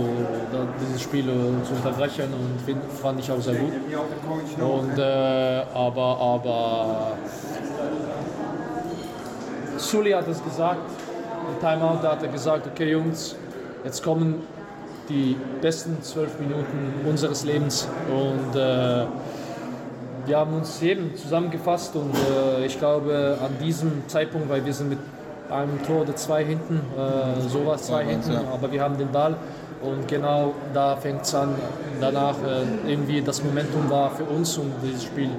da, 0.52 0.68
dieses 0.86 1.02
Spiel 1.02 1.30
äh, 1.30 1.66
zu 1.66 1.74
unterbrechen 1.74 2.26
und 2.34 2.62
find, 2.66 2.80
fand 3.02 3.20
ich 3.22 3.32
auch 3.32 3.40
sehr 3.40 3.56
gut. 3.56 3.72
Und, 4.60 4.98
äh, 4.98 5.64
aber, 5.74 6.18
aber 6.20 7.18
Sully 9.78 10.12
hat 10.12 10.28
es 10.28 10.44
gesagt, 10.44 10.82
im 11.50 11.60
Timeout 11.60 12.00
da 12.02 12.12
hat 12.12 12.24
er 12.24 12.30
gesagt, 12.30 12.68
okay 12.68 12.92
Jungs, 12.92 13.36
jetzt 13.84 14.04
kommen 14.04 14.42
die 15.10 15.36
besten 15.62 16.02
zwölf 16.02 16.40
Minuten 16.40 17.08
unseres 17.08 17.44
Lebens 17.44 17.88
und 18.10 18.60
äh, 18.60 19.06
wir 20.26 20.38
haben 20.38 20.54
uns 20.54 20.82
eben 20.82 21.16
zusammengefasst 21.16 21.96
und 21.96 22.16
äh, 22.16 22.66
ich 22.66 22.80
glaube 22.80 23.38
an 23.44 23.58
diesem 23.64 24.08
Zeitpunkt, 24.08 24.50
weil 24.50 24.66
wir 24.66 24.74
sind 24.74 24.90
mit 24.90 25.00
einem 25.50 25.84
Tor 25.84 26.02
oder 26.02 26.16
zwei 26.16 26.44
hinten, 26.44 26.82
äh, 26.98 27.42
sowas 27.50 27.84
zwei 27.84 28.06
hinten, 28.06 28.34
ja. 28.34 28.42
aber 28.54 28.72
wir 28.72 28.82
haben 28.82 28.98
den 28.98 29.12
Ball 29.12 29.36
und 29.82 30.08
genau 30.08 30.54
da 30.74 30.96
fängt 30.96 31.24
es 31.24 31.36
an. 31.36 31.56
Danach 32.00 32.36
äh, 32.36 32.92
irgendwie 32.92 33.22
das 33.22 33.44
Momentum 33.44 33.90
war 33.90 34.12
für 34.12 34.24
uns 34.24 34.58
und 34.58 34.72
dieses 34.84 35.04
Spiel, 35.04 35.30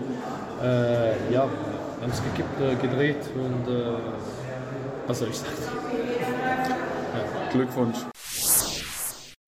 äh, 0.63 1.33
ja, 1.33 1.45
wir 1.45 2.03
haben 2.03 2.13
es 2.13 2.23
gekippt, 2.23 2.61
äh, 2.61 2.87
gedreht 2.87 3.23
und 3.35 3.73
äh, 3.73 3.87
was 5.07 5.19
soll 5.19 5.29
ich 5.29 5.39
sagen? 5.39 5.84
Glückwunsch. 7.55 7.99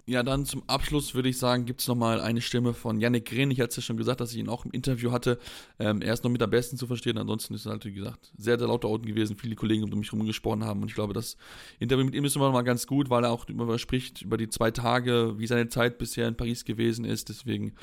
Ja, 0.09 0.23
dann 0.23 0.45
zum 0.45 0.63
Abschluss 0.69 1.17
würde 1.17 1.29
ich 1.29 1.39
sagen, 1.39 1.65
gibt 1.65 1.81
es 1.81 1.89
nochmal 1.89 2.21
eine 2.21 2.41
Stimme 2.41 2.73
von 2.73 3.01
Yannick 3.01 3.25
Green. 3.25 3.51
Ich 3.51 3.61
hatte 3.61 3.71
es 3.71 3.77
ja 3.77 3.83
schon 3.83 3.97
gesagt, 3.97 4.21
dass 4.21 4.31
ich 4.31 4.39
ihn 4.39 4.49
auch 4.49 4.65
im 4.65 4.71
Interview 4.71 5.11
hatte. 5.11 5.41
Ähm, 5.81 6.01
er 6.01 6.15
ist 6.15 6.23
noch 6.23 6.31
mit 6.31 6.41
am 6.41 6.51
besten 6.51 6.77
zu 6.77 6.87
verstehen. 6.87 7.19
Ansonsten 7.19 7.55
ist 7.55 7.67
es 7.67 7.67
halt, 7.67 7.85
wie 7.85 7.93
gesagt, 7.93 8.31
sehr, 8.39 8.57
sehr 8.57 8.69
lauter 8.69 8.89
unten 8.89 9.07
gewesen. 9.07 9.37
Viele 9.37 9.57
Kollegen 9.57 9.83
um 9.83 9.99
mich 9.99 10.13
herum 10.13 10.25
gesprochen 10.25 10.65
haben. 10.65 10.83
Und 10.83 10.89
ich 10.89 10.95
glaube, 10.95 11.15
das 11.15 11.37
Interview 11.81 12.05
mit 12.05 12.15
ihm 12.15 12.25
ist 12.25 12.37
immer 12.37 12.53
mal 12.53 12.63
ganz 12.63 12.87
gut, 12.87 13.11
weil 13.11 13.25
er 13.25 13.33
auch 13.33 13.49
über 13.49 13.77
spricht, 13.81 14.23
über 14.23 14.37
die 14.37 14.49
zwei 14.49 14.71
Tage, 14.71 15.35
wie 15.39 15.49
seine 15.49 15.69
Zeit 15.69 15.99
bisher 15.99 16.29
in 16.29 16.37
Paris 16.37 16.65
gewesen 16.65 17.05
ist. 17.05 17.29
Deswegen, 17.29 17.75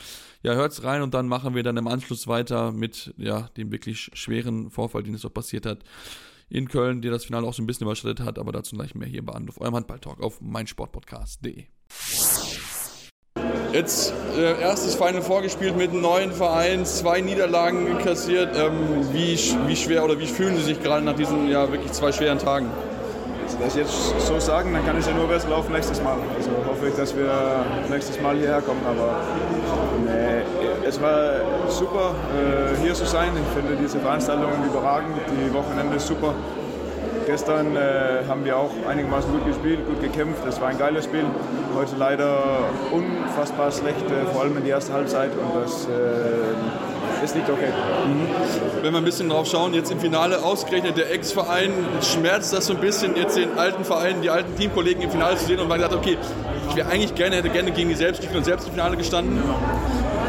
ja, 0.41 0.53
hört's 0.53 0.85
rein 0.85 1.01
und 1.01 1.13
dann 1.13 1.27
machen 1.27 1.53
wir 1.53 1.63
dann 1.63 1.75
im 1.75 1.87
Anschluss 1.87 2.27
weiter 2.27 2.71
mit, 2.71 3.13
ja, 3.17 3.49
dem 3.57 3.73
wirklich 3.73 4.09
schweren 4.13 4.69
Vorfall, 4.69 5.03
den 5.03 5.15
es 5.15 5.25
auch 5.25 5.33
passiert 5.33 5.65
hat 5.65 5.79
in 6.53 6.69
Köln, 6.69 7.01
der 7.01 7.11
das 7.11 7.25
Finale 7.25 7.47
auch 7.47 7.53
so 7.53 7.63
ein 7.63 7.67
bisschen 7.67 7.87
überschattet 7.87 8.19
hat, 8.19 8.37
aber 8.37 8.51
dazu 8.51 8.75
gleich 8.75 8.93
mehr 8.93 9.07
hier 9.07 9.25
bei 9.25 9.33
Anruf, 9.33 9.59
eurem 9.59 9.75
Handball-Talk 9.75 10.21
auf 10.21 10.39
meinsportpodcast.de. 10.39 11.65
Jetzt 13.73 14.13
äh, 14.37 14.61
erstes 14.61 14.93
Final 14.93 15.23
vorgespielt 15.23 15.75
mit 15.75 15.89
einem 15.89 16.01
neuen 16.01 16.31
Verein, 16.31 16.85
zwei 16.85 17.21
Niederlagen 17.21 17.97
kassiert. 17.97 18.55
Ähm, 18.55 19.11
wie, 19.11 19.35
wie 19.65 19.75
schwer 19.75 20.05
oder 20.05 20.19
wie 20.19 20.27
fühlen 20.27 20.55
Sie 20.57 20.63
sich 20.63 20.83
gerade 20.83 21.03
nach 21.03 21.15
diesen 21.15 21.49
ja 21.49 21.71
wirklich 21.71 21.91
zwei 21.91 22.11
schweren 22.11 22.37
Tagen? 22.37 22.69
Das 23.59 23.75
jetzt 23.75 24.19
so 24.19 24.39
sagen, 24.39 24.73
dann 24.73 24.85
kann 24.85 24.97
es 24.97 25.07
ja 25.07 25.13
nur 25.13 25.27
besser 25.27 25.49
laufen 25.49 25.73
nächstes 25.73 26.01
Mal. 26.01 26.17
Also 26.35 26.51
hoffe 26.67 26.87
ich, 26.87 26.95
dass 26.95 27.15
wir 27.15 27.31
nächstes 27.89 28.19
Mal 28.21 28.35
hierher 28.35 28.61
kommen. 28.61 28.81
Aber 28.85 29.15
nee, 30.05 30.87
es 30.87 31.01
war 31.01 31.69
super, 31.69 32.15
äh, 32.33 32.81
hier 32.81 32.93
zu 32.93 33.05
sein. 33.05 33.31
Ich 33.35 33.53
finde 33.53 33.75
diese 33.81 33.99
Veranstaltung 33.99 34.51
überragend. 34.65 35.17
Die 35.27 35.53
Wochenende 35.53 35.95
ist 35.95 36.07
super. 36.07 36.33
Gestern 37.25 37.75
äh, 37.75 38.23
haben 38.27 38.43
wir 38.45 38.57
auch 38.57 38.71
einigermaßen 38.87 39.31
gut 39.31 39.45
gespielt, 39.45 39.79
gut 39.87 40.01
gekämpft. 40.01 40.45
Es 40.47 40.59
war 40.59 40.67
ein 40.69 40.77
geiles 40.77 41.05
Spiel. 41.05 41.25
Heute 41.75 41.95
leider 41.97 42.37
unfassbar 42.91 43.71
schlecht, 43.71 44.05
äh, 44.11 44.25
vor 44.31 44.41
allem 44.41 44.57
in 44.57 44.65
der 44.65 44.75
ersten 44.75 44.93
Halbzeit. 44.93 45.31
Und 45.31 45.63
das 45.63 45.85
äh, 45.85 47.23
ist 47.23 47.35
nicht 47.35 47.49
okay. 47.49 47.69
Wenn 48.81 48.91
wir 48.91 48.97
ein 48.97 49.05
bisschen 49.05 49.29
drauf 49.29 49.47
schauen, 49.47 49.73
jetzt 49.73 49.91
im 49.91 49.99
Finale 49.99 50.43
ausgerechnet 50.43 50.97
der 50.97 51.11
Ex-Verein, 51.11 51.71
schmerzt 52.01 52.53
das 52.53 52.65
so 52.67 52.73
ein 52.73 52.79
bisschen, 52.81 53.15
jetzt 53.15 53.37
den 53.37 53.57
alten 53.57 53.85
Verein, 53.85 54.21
die 54.21 54.29
alten 54.29 54.55
Teamkollegen 54.57 55.01
im 55.03 55.09
Finale 55.09 55.37
zu 55.37 55.45
sehen 55.45 55.59
und 55.59 55.69
man 55.69 55.77
gesagt, 55.77 55.95
okay, 55.95 56.17
ich 56.69 56.75
wäre 56.75 56.89
eigentlich 56.89 57.15
gerne, 57.15 57.37
hätte 57.37 57.49
gerne 57.49 57.71
gegen 57.71 57.89
die 57.89 57.95
selbst 57.95 58.19
gespielt 58.19 58.39
und 58.39 58.45
selbst 58.45 58.67
im 58.67 58.73
Finale 58.73 58.97
gestanden. 58.97 59.41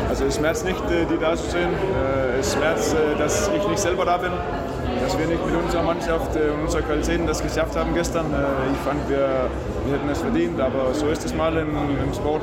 Also 0.09 0.25
es 0.27 0.37
schmerzt 0.37 0.65
nicht, 0.65 0.79
äh, 0.91 1.07
die 1.11 1.19
da 1.19 1.35
zu 1.35 1.51
sehen. 1.51 1.71
Äh, 1.71 2.39
Es 2.39 2.53
schmerzt, 2.53 2.95
äh, 2.95 3.19
dass 3.19 3.51
ich 3.57 3.69
nicht 3.69 3.81
selber 3.81 4.05
da 4.05 4.19
bin. 4.19 4.31
Dass 5.05 5.19
wir 5.19 5.27
nicht 5.27 5.45
mit 5.47 5.55
unserer 5.55 5.83
Mannschaft 5.83 6.35
äh, 6.35 6.51
und 6.51 6.63
unserer 6.63 6.83
Qualität 6.83 7.21
das 7.27 7.43
geschafft 7.43 7.77
haben 7.77 7.93
gestern. 7.95 8.27
Äh, 8.33 8.73
Ich 8.73 8.79
fand, 8.81 9.09
wir, 9.09 9.51
wir 9.85 9.95
hätten 9.95 10.09
es 10.11 10.21
verdient, 10.21 10.59
aber 10.61 10.95
so 10.95 11.07
ist 11.09 11.25
es 11.25 11.35
mal 11.35 11.55
im, 11.57 11.71
im 12.03 12.15
Sport. 12.15 12.43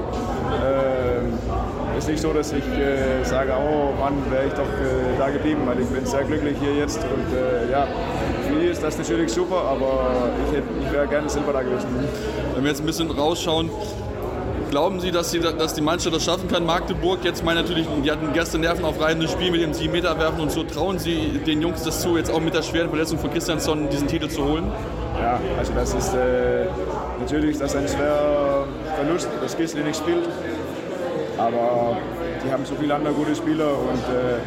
Es 1.97 2.05
ist 2.05 2.09
nicht 2.09 2.21
so, 2.21 2.33
dass 2.33 2.51
ich 2.51 2.63
äh, 2.77 3.23
sage, 3.23 3.51
oh 3.57 3.93
Mann, 3.99 4.13
wäre 4.31 4.45
ich 4.47 4.53
doch 4.53 4.61
äh, 4.63 5.17
da 5.17 5.29
geblieben, 5.29 5.61
weil 5.65 5.79
ich 5.79 5.87
bin 5.87 6.05
sehr 6.05 6.23
glücklich 6.23 6.57
hier 6.59 6.73
jetzt. 6.75 6.99
Und 7.03 7.27
äh, 7.35 7.71
ja, 7.71 7.87
für 8.47 8.59
die 8.59 8.67
ist 8.67 8.81
das 8.83 8.97
natürlich 8.97 9.31
super, 9.31 9.57
aber 9.69 10.29
ich, 10.51 10.57
ich 10.85 10.91
wäre 10.91 11.07
gerne 11.07 11.29
selber 11.29 11.53
da 11.53 11.61
gewesen. 11.61 11.87
Wenn 12.55 12.63
wir 12.63 12.69
jetzt 12.71 12.81
ein 12.81 12.85
bisschen 12.85 13.11
rausschauen, 13.11 13.69
Glauben 14.71 15.01
Sie, 15.01 15.11
dass, 15.11 15.31
Sie, 15.31 15.41
dass 15.41 15.73
die 15.73 15.81
Mannschaft 15.81 16.15
das 16.15 16.23
schaffen 16.23 16.47
kann? 16.47 16.65
Magdeburg 16.65 17.25
jetzt 17.25 17.43
meinen 17.43 17.57
natürlich, 17.57 17.85
die 18.05 18.09
hatten 18.09 18.31
gestern 18.31 18.61
nervenaufreibendes 18.61 19.29
Spiel 19.29 19.51
mit 19.51 19.61
dem 19.61 19.73
7 19.73 19.91
Meter 19.91 20.17
werfen 20.17 20.39
und 20.39 20.49
so. 20.49 20.63
Trauen 20.63 20.97
Sie 20.97 21.41
den 21.45 21.61
Jungs 21.61 21.83
das 21.83 21.99
zu, 21.99 22.15
jetzt 22.15 22.31
auch 22.31 22.39
mit 22.39 22.53
der 22.53 22.61
schweren 22.61 22.87
Verletzung 22.87 23.19
von 23.19 23.29
Christiansson 23.31 23.89
diesen 23.89 24.07
Titel 24.07 24.29
zu 24.29 24.45
holen? 24.45 24.71
Ja, 25.19 25.41
also 25.59 25.73
das 25.73 25.93
ist 25.93 26.13
äh, 26.13 26.67
natürlich 27.19 27.57
das 27.59 27.73
ist 27.73 27.79
ein 27.81 27.87
schwerer 27.89 28.65
Verlust, 28.95 29.27
dass 29.41 29.57
Gisli 29.57 29.83
nicht 29.83 29.97
spielt. 29.97 30.29
Aber 31.37 31.97
die 32.45 32.49
haben 32.49 32.65
so 32.65 32.73
viele 32.79 32.95
andere 32.95 33.13
gute 33.13 33.35
Spieler 33.35 33.71
und 33.77 33.99
äh, 34.07 34.39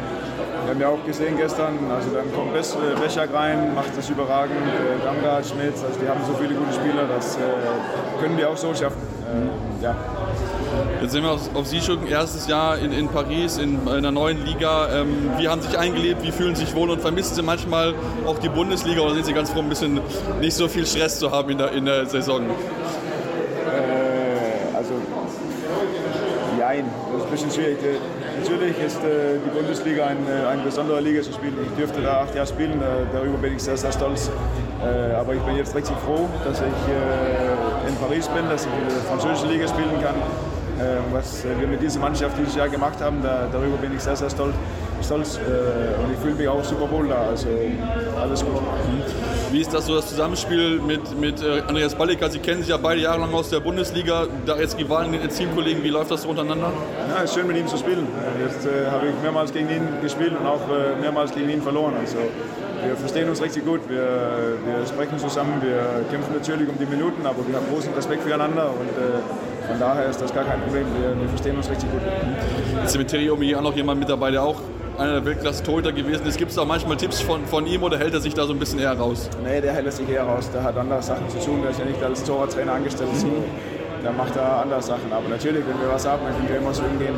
wir 0.65 0.73
haben 0.73 0.81
ja 0.81 0.87
auch 0.87 1.05
gesehen 1.05 1.37
gestern, 1.37 1.77
also 1.91 2.09
dann 2.09 2.33
kommt 2.33 2.51
Beschak 2.51 3.31
rein, 3.31 3.75
macht 3.75 3.95
das 3.95 4.09
überragend, 4.09 4.57
äh, 4.57 5.05
Damgard, 5.05 5.45
Schmitz, 5.45 5.83
also 5.83 5.99
die 6.01 6.09
haben 6.09 6.21
so 6.25 6.33
viele 6.33 6.55
gute 6.55 6.73
Spieler, 6.73 7.05
das 7.07 7.35
äh, 7.35 7.39
können 8.19 8.35
die 8.35 8.45
auch 8.45 8.57
so 8.57 8.73
schaffen. 8.73 8.97
Äh, 9.25 9.83
ja. 9.83 9.95
Jetzt 11.01 11.11
sind 11.11 11.23
wir 11.23 11.31
auf, 11.31 11.55
auf 11.55 11.67
Sie 11.67 11.81
schon 11.81 12.07
erstes 12.07 12.47
Jahr 12.47 12.77
in, 12.79 12.91
in 12.91 13.07
Paris, 13.07 13.57
in, 13.57 13.81
in 13.83 13.89
einer 13.89 14.11
neuen 14.11 14.43
Liga. 14.45 14.89
Ähm, 14.91 15.31
wie 15.37 15.47
haben 15.47 15.61
Sie 15.61 15.67
sich 15.67 15.77
eingelebt, 15.77 16.23
wie 16.23 16.31
fühlen 16.31 16.55
Sie 16.55 16.65
sich 16.65 16.75
wohl 16.75 16.89
und 16.89 17.01
vermissen 17.01 17.35
Sie 17.35 17.43
manchmal 17.43 17.93
auch 18.25 18.39
die 18.39 18.49
Bundesliga 18.49 19.01
oder 19.01 19.13
sind 19.13 19.25
Sie 19.25 19.33
ganz 19.33 19.51
froh, 19.51 19.59
ein 19.59 19.69
bisschen 19.69 19.99
nicht 20.41 20.55
so 20.55 20.67
viel 20.67 20.85
Stress 20.85 21.19
zu 21.19 21.31
haben 21.31 21.49
in 21.51 21.57
der, 21.57 21.71
in 21.73 21.85
der 21.85 22.05
Saison? 22.07 22.41
Äh, 22.41 22.47
also, 24.75 24.93
nein, 26.59 26.85
das 27.11 27.19
ist 27.19 27.25
ein 27.25 27.31
bisschen 27.31 27.51
schwierig. 27.51 27.77
Natürlich 28.41 28.79
ist 28.79 28.97
äh, 28.97 29.37
die 29.45 29.49
Bundesliga 29.49 30.07
ein, 30.07 30.17
äh, 30.27 30.47
eine 30.47 30.63
besondere 30.63 31.01
Liga 31.01 31.21
zu 31.21 31.33
spielen. 31.33 31.55
Ich 31.63 31.71
dürfte 31.77 32.01
da 32.01 32.21
acht 32.21 32.35
Jahre 32.35 32.47
spielen, 32.47 32.81
äh, 32.81 33.05
darüber 33.13 33.37
bin 33.37 33.55
ich 33.55 33.63
sehr, 33.63 33.77
sehr 33.77 33.91
stolz. 33.91 34.29
Äh, 34.83 35.13
aber 35.13 35.33
ich 35.35 35.41
bin 35.41 35.55
jetzt 35.55 35.73
richtig 35.75 35.95
froh, 36.05 36.27
dass 36.43 36.59
ich 36.59 36.65
äh, 36.65 37.87
in 37.87 37.95
Paris 37.97 38.27
bin, 38.27 38.49
dass 38.49 38.65
ich 38.65 38.71
in 38.71 38.89
der 38.89 39.03
französischen 39.09 39.49
Liga 39.49 39.67
spielen 39.67 40.01
kann. 40.01 40.15
Äh, 40.79 40.97
was 41.13 41.43
wir 41.43 41.67
mit 41.67 41.81
dieser 41.81 41.99
Mannschaft 41.99 42.37
dieses 42.37 42.55
Jahr 42.55 42.67
gemacht 42.67 42.99
haben, 43.01 43.21
da, 43.23 43.47
darüber 43.51 43.77
bin 43.77 43.95
ich 43.95 44.01
sehr, 44.01 44.15
sehr 44.15 44.29
stolz. 44.29 44.53
stolz 45.03 45.37
und 45.37 46.13
ich 46.13 46.19
fühle 46.19 46.35
mich 46.35 46.47
auch 46.47 46.63
super 46.63 46.89
wohl 46.91 47.07
da. 47.07 47.27
Also 47.29 47.47
alles 48.19 48.43
gut. 48.43 48.61
Wie 49.51 49.61
ist 49.61 49.73
das 49.73 49.85
so 49.85 49.95
das 49.95 50.07
Zusammenspiel 50.07 50.81
mit, 50.81 51.17
mit 51.19 51.41
Andreas 51.67 51.95
Balliker? 51.95 52.29
Sie 52.29 52.39
kennen 52.39 52.61
sich 52.61 52.69
ja 52.69 52.77
beide 52.77 53.01
Jahre 53.01 53.21
lang 53.21 53.33
aus 53.33 53.49
der 53.49 53.59
Bundesliga, 53.59 54.27
da 54.45 54.57
jetzt 54.57 54.77
Rivalen, 54.77 55.11
den 55.11 55.29
Teamkollegen. 55.29 55.83
Wie 55.83 55.89
läuft 55.89 56.11
das 56.11 56.23
so 56.23 56.29
untereinander? 56.29 56.71
Ja, 57.09 57.23
es 57.23 57.29
ist 57.29 57.35
schön 57.35 57.47
mit 57.47 57.57
ihm 57.57 57.67
zu 57.67 57.77
spielen. 57.77 58.07
Jetzt 58.45 58.65
äh, 58.65 58.89
habe 58.89 59.07
ich 59.07 59.13
mehrmals 59.21 59.53
gegen 59.53 59.69
ihn 59.69 59.87
gespielt 60.01 60.33
und 60.37 60.45
auch 60.45 60.61
äh, 60.69 60.99
mehrmals 60.99 61.31
gegen 61.33 61.49
ihn 61.49 61.61
verloren. 61.61 61.93
Also, 62.01 62.17
wir 62.85 62.95
verstehen 62.95 63.29
uns 63.29 63.41
richtig 63.41 63.65
gut, 63.65 63.81
wir, 63.89 64.57
wir 64.65 64.85
sprechen 64.85 65.17
zusammen, 65.17 65.61
wir 65.61 66.05
kämpfen 66.11 66.33
natürlich 66.33 66.69
um 66.69 66.77
die 66.77 66.85
Minuten, 66.85 67.25
aber 67.25 67.47
wir 67.47 67.55
haben 67.55 67.65
großen 67.71 67.93
Respekt 67.93 68.23
füreinander 68.23 68.69
und 68.69 68.89
äh, 68.89 69.54
von 69.67 69.79
daher 69.79 70.05
ist 70.05 70.21
das 70.21 70.33
gar 70.33 70.43
kein 70.43 70.61
Problem, 70.61 70.85
wir, 70.99 71.19
wir 71.19 71.29
verstehen 71.29 71.57
uns 71.57 71.69
richtig 71.69 71.91
gut. 71.91 72.01
Jetzt 72.81 72.91
ist 72.91 72.97
mit 72.97 73.07
Terry 73.07 73.29
Omi 73.29 73.55
auch 73.55 73.61
noch 73.61 73.75
jemand 73.75 73.99
mit 73.99 74.09
dabei, 74.09 74.31
der 74.31 74.43
auch 74.43 74.61
einer 74.97 75.13
der 75.13 75.25
Weltklasse-Torhüter 75.25 75.91
gewesen 75.91 76.25
ist. 76.25 76.37
Gibt 76.37 76.51
es 76.51 76.55
da 76.55 76.65
manchmal 76.65 76.97
Tipps 76.97 77.21
von, 77.21 77.45
von 77.45 77.65
ihm 77.67 77.83
oder 77.83 77.97
hält 77.97 78.13
er 78.13 78.21
sich 78.21 78.33
da 78.33 78.45
so 78.45 78.53
ein 78.53 78.59
bisschen 78.59 78.79
eher 78.79 78.93
raus? 78.93 79.29
Nee, 79.43 79.61
der 79.61 79.73
hält 79.73 79.91
sich 79.91 80.07
eher 80.09 80.23
raus. 80.23 80.49
Der 80.53 80.63
hat 80.63 80.77
andere 80.77 81.01
Sachen 81.01 81.29
zu 81.29 81.39
tun. 81.39 81.61
Der 81.61 81.71
ist 81.71 81.79
ja 81.79 81.85
nicht 81.85 82.01
als 82.01 82.23
Torwarttrainer 82.23 82.73
angestellt. 82.73 83.09
Mhm. 83.13 83.43
Der 84.03 84.11
macht 84.11 84.35
da 84.35 84.61
andere 84.61 84.81
Sachen. 84.81 85.11
Aber 85.11 85.27
natürlich, 85.27 85.63
wenn 85.67 85.79
wir 85.81 85.91
was 85.91 86.07
haben, 86.07 86.23
dann 86.23 86.35
können 86.35 86.49
wir 86.49 86.57
immer 86.57 86.73
so 86.73 86.83
umgehen. 86.83 87.15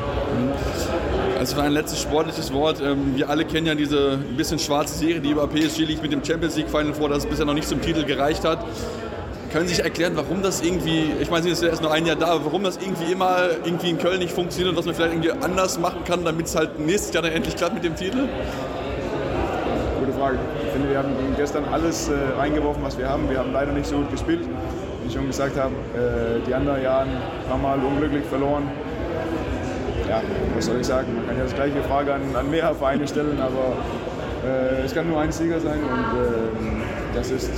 Also 1.38 1.60
ein 1.60 1.74
letztes 1.74 2.02
sportliches 2.02 2.54
Wort. 2.54 2.82
Ähm, 2.82 3.16
wir 3.16 3.30
alle 3.30 3.46
kennen 3.46 3.68
ja 3.68 3.76
diese 3.76 4.14
ein 4.14 4.38
bisschen 4.38 4.58
schwarze 4.58 4.98
Serie, 4.98 5.20
die 5.20 5.32
über 5.32 5.48
PSG 5.48 5.80
liegt 5.80 6.02
mit 6.02 6.12
dem 6.12 6.24
Champions 6.24 6.56
League 6.56 6.70
Final 6.70 6.94
vor, 6.94 7.10
das 7.10 7.26
bisher 7.26 7.46
noch 7.46 7.54
nicht 7.54 7.68
zum 7.68 7.82
Titel 7.82 8.06
gereicht 8.06 8.44
hat. 8.46 8.60
Können 9.52 9.68
Sie 9.68 9.76
sich 9.76 9.84
erklären, 9.84 10.14
warum 10.16 10.42
das 10.42 10.62
irgendwie, 10.62 11.12
ich 11.22 11.30
meine, 11.30 11.44
Sie 11.44 11.56
sind 11.56 11.70
erst 11.70 11.82
nur 11.82 11.92
ein 11.92 12.06
Jahr 12.06 12.18
da, 12.18 12.44
warum 12.44 12.64
das 12.64 12.78
irgendwie 12.78 13.14
immer 13.14 13.38
irgendwie 13.64 13.92
in 13.92 13.98
Köln 13.98 14.20
nicht 14.20 14.34
funktioniert 14.34 14.72
und 14.72 14.78
was 14.78 14.86
man 14.86 14.94
vielleicht 14.94 15.14
irgendwie 15.14 15.32
anders 15.32 15.80
machen 15.80 16.04
kann, 16.06 16.26
damit 16.26 16.48
es 16.48 16.56
halt 16.56 16.80
nächstes 16.80 17.14
Jahr 17.14 17.24
dann 17.24 17.32
endlich 17.32 17.56
klappt 17.56 17.76
mit 17.76 17.84
dem 17.84 17.96
Titel? 17.96 18.28
Gute 20.00 20.12
Frage. 20.20 20.38
Ich 20.66 20.72
finde, 20.72 20.90
wir 20.90 20.98
haben 20.98 21.16
gestern 21.38 21.64
alles 21.72 22.10
äh, 22.10 22.14
reingeworfen, 22.38 22.84
was 22.84 22.98
wir 22.98 23.08
haben. 23.08 23.30
Wir 23.30 23.40
haben 23.40 23.54
leider 23.54 23.72
nicht 23.72 23.86
so 23.86 23.98
gut 23.98 24.12
gespielt. 24.12 24.42
Wie 25.02 25.08
ich 25.08 25.14
schon 25.14 25.28
gesagt 25.28 25.58
habe, 25.58 25.74
äh, 25.96 26.46
die 26.46 26.54
anderen 26.54 26.84
Jahre 26.84 27.08
haben 27.50 27.62
mal 27.62 27.80
unglücklich 27.80 28.26
verloren. 28.26 28.64
Ja, 30.10 30.22
was 30.56 30.66
soll 30.66 30.80
ich 30.82 30.88
sagen? 30.88 31.08
Man 31.16 31.28
kann 31.28 31.38
ja 31.38 31.44
das 31.44 31.56
gleiche 31.56 31.82
Frage 31.84 32.14
an, 32.14 32.22
an 32.36 32.50
mehrere 32.50 32.76
Vereine 32.76 33.08
stellen, 33.08 33.40
aber 33.40 33.78
äh, 34.46 34.86
es 34.86 34.94
kann 34.94 35.08
nur 35.10 35.20
ein 35.20 35.32
Sieger 35.32 35.60
sein 35.60 35.80
und 35.80 36.20
ähm, 36.20 36.82
das 37.14 37.32
ist 37.32 37.50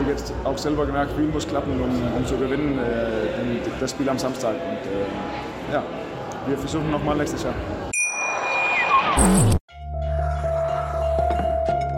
habe 0.00 0.12
ich 0.12 0.18
jetzt 0.18 0.32
auch 0.44 0.56
selber 0.56 0.86
gemerkt, 0.86 1.12
viel 1.12 1.26
muss 1.26 1.46
klappen, 1.46 1.72
um, 1.80 2.16
um 2.16 2.26
zu 2.26 2.36
gewinnen, 2.36 2.78
äh, 2.78 3.60
das 3.78 3.90
Spiel 3.90 4.08
am 4.08 4.18
Samstag. 4.18 4.54
Und 4.54 4.90
äh, 4.90 5.72
ja, 5.72 5.82
wir 6.46 6.56
versuchen 6.56 6.90
nochmal 6.90 7.16
nächstes 7.16 7.42
Jahr. 7.42 7.54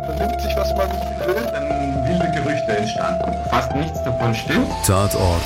Vernimmt 0.07 0.41
sich, 0.41 0.57
was 0.57 0.75
man 0.77 0.91
will, 1.27 1.45
dann 1.53 2.09
wilde 2.09 2.43
Gerüchte 2.43 2.77
entstanden. 2.77 3.35
Fast 3.51 3.75
nichts 3.77 4.03
davon 4.03 4.35
stimmt. 4.35 4.69
Tatort. 4.85 5.43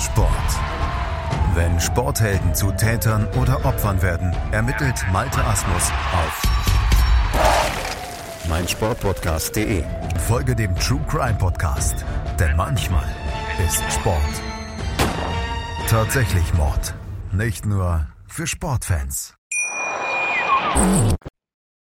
Sport. 0.00 0.28
Wenn 1.54 1.78
Sporthelden 1.78 2.54
zu 2.54 2.72
Tätern 2.72 3.28
oder 3.40 3.64
Opfern 3.64 4.02
werden, 4.02 4.34
ermittelt 4.50 5.04
Malte 5.12 5.44
Asmus 5.44 5.92
auf 6.12 6.61
meinsportpodcast.de. 8.52 9.82
Folge 10.28 10.54
dem 10.54 10.76
True 10.76 11.00
Crime 11.08 11.38
Podcast, 11.38 12.04
denn 12.38 12.54
manchmal 12.54 13.08
ist 13.66 13.82
Sport 13.90 14.42
tatsächlich 15.88 16.52
Mord. 16.52 16.92
Nicht 17.32 17.64
nur 17.64 18.06
für 18.26 18.46
Sportfans. 18.46 19.34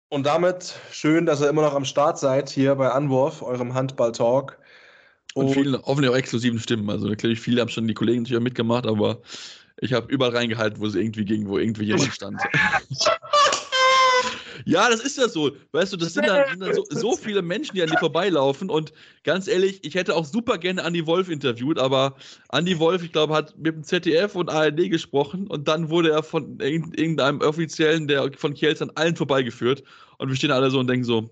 Und 0.09 0.27
damit 0.27 0.75
schön, 0.91 1.25
dass 1.25 1.41
ihr 1.41 1.49
immer 1.49 1.63
noch 1.63 1.73
am 1.73 1.85
Start 1.85 2.19
seid 2.19 2.51
hier 2.51 2.75
bei 2.75 2.91
Anwurf, 2.91 3.41
eurem 3.41 3.73
Handball-Talk. 3.73 4.59
Und, 5.33 5.47
und 5.47 5.53
vielen, 5.53 5.81
hoffentlich 5.81 6.11
auch 6.11 6.15
exklusiven 6.15 6.59
Stimmen. 6.59 6.87
Also 6.87 7.07
natürlich, 7.07 7.39
viele 7.39 7.61
haben 7.61 7.69
schon 7.69 7.87
die 7.87 7.95
Kollegen 7.95 8.21
natürlich 8.21 8.43
mitgemacht, 8.43 8.85
aber 8.85 9.23
ich 9.77 9.93
habe 9.93 10.05
überall 10.13 10.35
reingehalten, 10.35 10.79
wo 10.79 10.87
sie 10.87 11.01
irgendwie 11.01 11.25
ging, 11.25 11.47
wo 11.47 11.57
irgendwie 11.57 11.85
jemand 11.85 12.13
stand. 12.13 12.39
Ja, 14.65 14.89
das 14.89 15.01
ist 15.01 15.17
ja 15.17 15.27
so. 15.27 15.51
Weißt 15.71 15.93
du, 15.93 15.97
das 15.97 16.13
sind 16.13 16.27
dann, 16.27 16.47
sind 16.49 16.61
dann 16.61 16.73
so, 16.73 16.83
so, 16.89 17.15
viele 17.17 17.41
Menschen, 17.41 17.75
die 17.75 17.81
an 17.81 17.89
dir 17.89 17.97
vorbeilaufen. 17.97 18.69
Und 18.69 18.93
ganz 19.23 19.47
ehrlich, 19.47 19.83
ich 19.83 19.95
hätte 19.95 20.15
auch 20.15 20.25
super 20.25 20.57
gerne 20.57 20.81
Andy 20.81 21.05
Wolf 21.05 21.29
interviewt, 21.29 21.79
aber 21.79 22.15
Andy 22.51 22.79
Wolf, 22.79 23.03
ich 23.03 23.11
glaube, 23.11 23.33
hat 23.33 23.57
mit 23.57 23.75
dem 23.75 23.83
ZDF 23.83 24.35
und 24.35 24.49
ARD 24.49 24.89
gesprochen 24.89 25.47
und 25.47 25.67
dann 25.67 25.89
wurde 25.89 26.11
er 26.11 26.23
von 26.23 26.59
irgendeinem 26.59 27.41
Offiziellen, 27.41 28.07
der 28.07 28.31
von 28.37 28.53
Kiels 28.53 28.81
an 28.81 28.91
allen 28.95 29.15
vorbeigeführt. 29.15 29.83
Und 30.17 30.29
wir 30.29 30.35
stehen 30.35 30.51
alle 30.51 30.69
so 30.69 30.79
und 30.79 30.87
denken 30.87 31.05
so, 31.05 31.29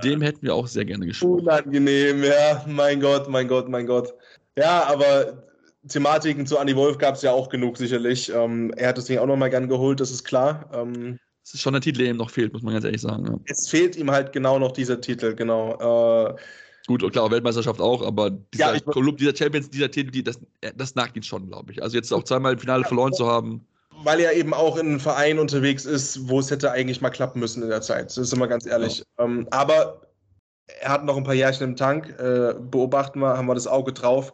dem 0.00 0.22
hätten 0.22 0.42
wir 0.42 0.54
auch 0.54 0.66
sehr 0.66 0.84
gerne 0.84 1.06
gesprochen. 1.06 1.40
Unangenehm, 1.40 2.22
ja. 2.24 2.64
Mein 2.66 3.00
Gott, 3.00 3.28
mein 3.28 3.48
Gott, 3.48 3.68
mein 3.68 3.86
Gott. 3.86 4.14
Ja, 4.56 4.84
aber 4.84 5.44
Thematiken 5.88 6.46
zu 6.46 6.58
Andy 6.58 6.76
Wolf 6.76 6.98
gab 6.98 7.16
es 7.16 7.22
ja 7.22 7.32
auch 7.32 7.48
genug, 7.48 7.76
sicherlich. 7.76 8.32
Ähm, 8.32 8.72
er 8.76 8.88
hat 8.88 8.98
das 8.98 9.06
Ding 9.06 9.18
auch 9.18 9.26
nochmal 9.26 9.50
gern 9.50 9.68
geholt, 9.68 10.00
das 10.00 10.10
ist 10.10 10.24
klar. 10.24 10.70
Ähm, 10.72 11.18
es 11.44 11.54
ist 11.54 11.60
schon 11.60 11.72
der 11.72 11.82
Titel, 11.82 11.98
der 11.98 12.10
ihm 12.10 12.16
noch 12.16 12.30
fehlt, 12.30 12.52
muss 12.52 12.62
man 12.62 12.74
ganz 12.74 12.84
ehrlich 12.84 13.00
sagen. 13.00 13.26
Ja. 13.26 13.38
Es 13.46 13.68
fehlt 13.68 13.96
ihm 13.96 14.10
halt 14.10 14.32
genau 14.32 14.58
noch 14.58 14.72
dieser 14.72 15.00
Titel, 15.00 15.34
genau. 15.34 16.30
Äh, 16.30 16.36
Gut, 16.86 17.02
und 17.02 17.12
klar, 17.12 17.30
Weltmeisterschaft 17.30 17.80
auch, 17.80 18.04
aber 18.04 18.30
dieser, 18.30 18.74
ja, 18.74 18.80
Club, 18.80 19.16
dieser 19.16 19.36
Champions, 19.36 19.70
dieser 19.70 19.90
Titel, 19.90 20.10
die, 20.10 20.24
das, 20.24 20.40
das 20.76 20.94
nagt 20.94 21.16
ihn 21.16 21.22
schon, 21.22 21.46
glaube 21.46 21.72
ich. 21.72 21.82
Also 21.82 21.96
jetzt 21.96 22.12
auch 22.12 22.24
zweimal 22.24 22.54
im 22.54 22.58
Finale 22.58 22.84
verloren 22.84 23.12
zu 23.12 23.26
haben. 23.26 23.64
Weil 24.02 24.20
er 24.20 24.32
eben 24.32 24.52
auch 24.52 24.76
in 24.76 24.86
einem 24.86 25.00
Verein 25.00 25.38
unterwegs 25.38 25.84
ist, 25.84 26.28
wo 26.28 26.40
es 26.40 26.50
hätte 26.50 26.72
eigentlich 26.72 27.00
mal 27.00 27.10
klappen 27.10 27.38
müssen 27.38 27.62
in 27.62 27.68
der 27.68 27.82
Zeit. 27.82 28.06
Das 28.06 28.16
ist 28.16 28.32
immer 28.32 28.48
ganz 28.48 28.66
ehrlich. 28.66 28.98
Ja. 28.98 29.24
Ähm, 29.24 29.46
aber 29.50 30.00
er 30.80 30.90
hat 30.90 31.04
noch 31.04 31.16
ein 31.16 31.24
paar 31.24 31.34
Jährchen 31.34 31.64
im 31.64 31.76
Tank. 31.76 32.08
Äh, 32.18 32.54
beobachten 32.58 33.20
wir, 33.20 33.36
haben 33.36 33.46
wir 33.46 33.54
das 33.54 33.68
Auge 33.68 33.92
drauf 33.92 34.32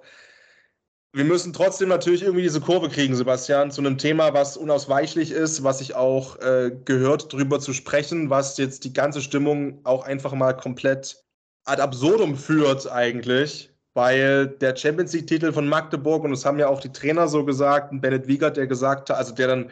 wir 1.12 1.24
müssen 1.24 1.52
trotzdem 1.52 1.88
natürlich 1.88 2.22
irgendwie 2.22 2.42
diese 2.42 2.61
Kurve 2.61 2.88
kriegen, 2.88 3.16
Sebastian, 3.16 3.70
zu 3.70 3.80
einem 3.80 3.96
Thema, 3.96 4.34
was 4.34 4.56
unausweichlich 4.56 5.30
ist, 5.30 5.64
was 5.64 5.80
ich 5.80 5.94
auch 5.94 6.36
äh, 6.40 6.70
gehört, 6.84 7.32
darüber 7.32 7.61
zu 7.61 7.72
sprechen, 7.72 8.30
was 8.30 8.59
jetzt 8.59 8.84
die 8.84 8.92
ganze 8.92 9.22
Stimmung 9.22 9.80
auch 9.84 10.04
einfach 10.04 10.32
mal 10.34 10.52
komplett 10.52 11.24
ad 11.64 11.80
absurdum 11.80 12.36
führt 12.36 12.90
eigentlich, 12.90 13.70
weil 13.94 14.48
der 14.48 14.76
Champions 14.76 15.12
League-Titel 15.12 15.52
von 15.52 15.66
Magdeburg, 15.66 16.24
und 16.24 16.30
das 16.30 16.44
haben 16.44 16.59
ja 16.59 16.68
auch 16.68 16.80
die 16.80 16.92
Trainer 16.92 17.26
so 17.26 17.44
gesagt, 17.44 17.90
Bennett 18.00 18.28
Wiegert, 18.28 18.56
der 18.56 18.66
gesagt 18.66 19.11
hat, 19.11 19.16
also 19.16 19.34
der 19.34 19.48
dann 19.48 19.70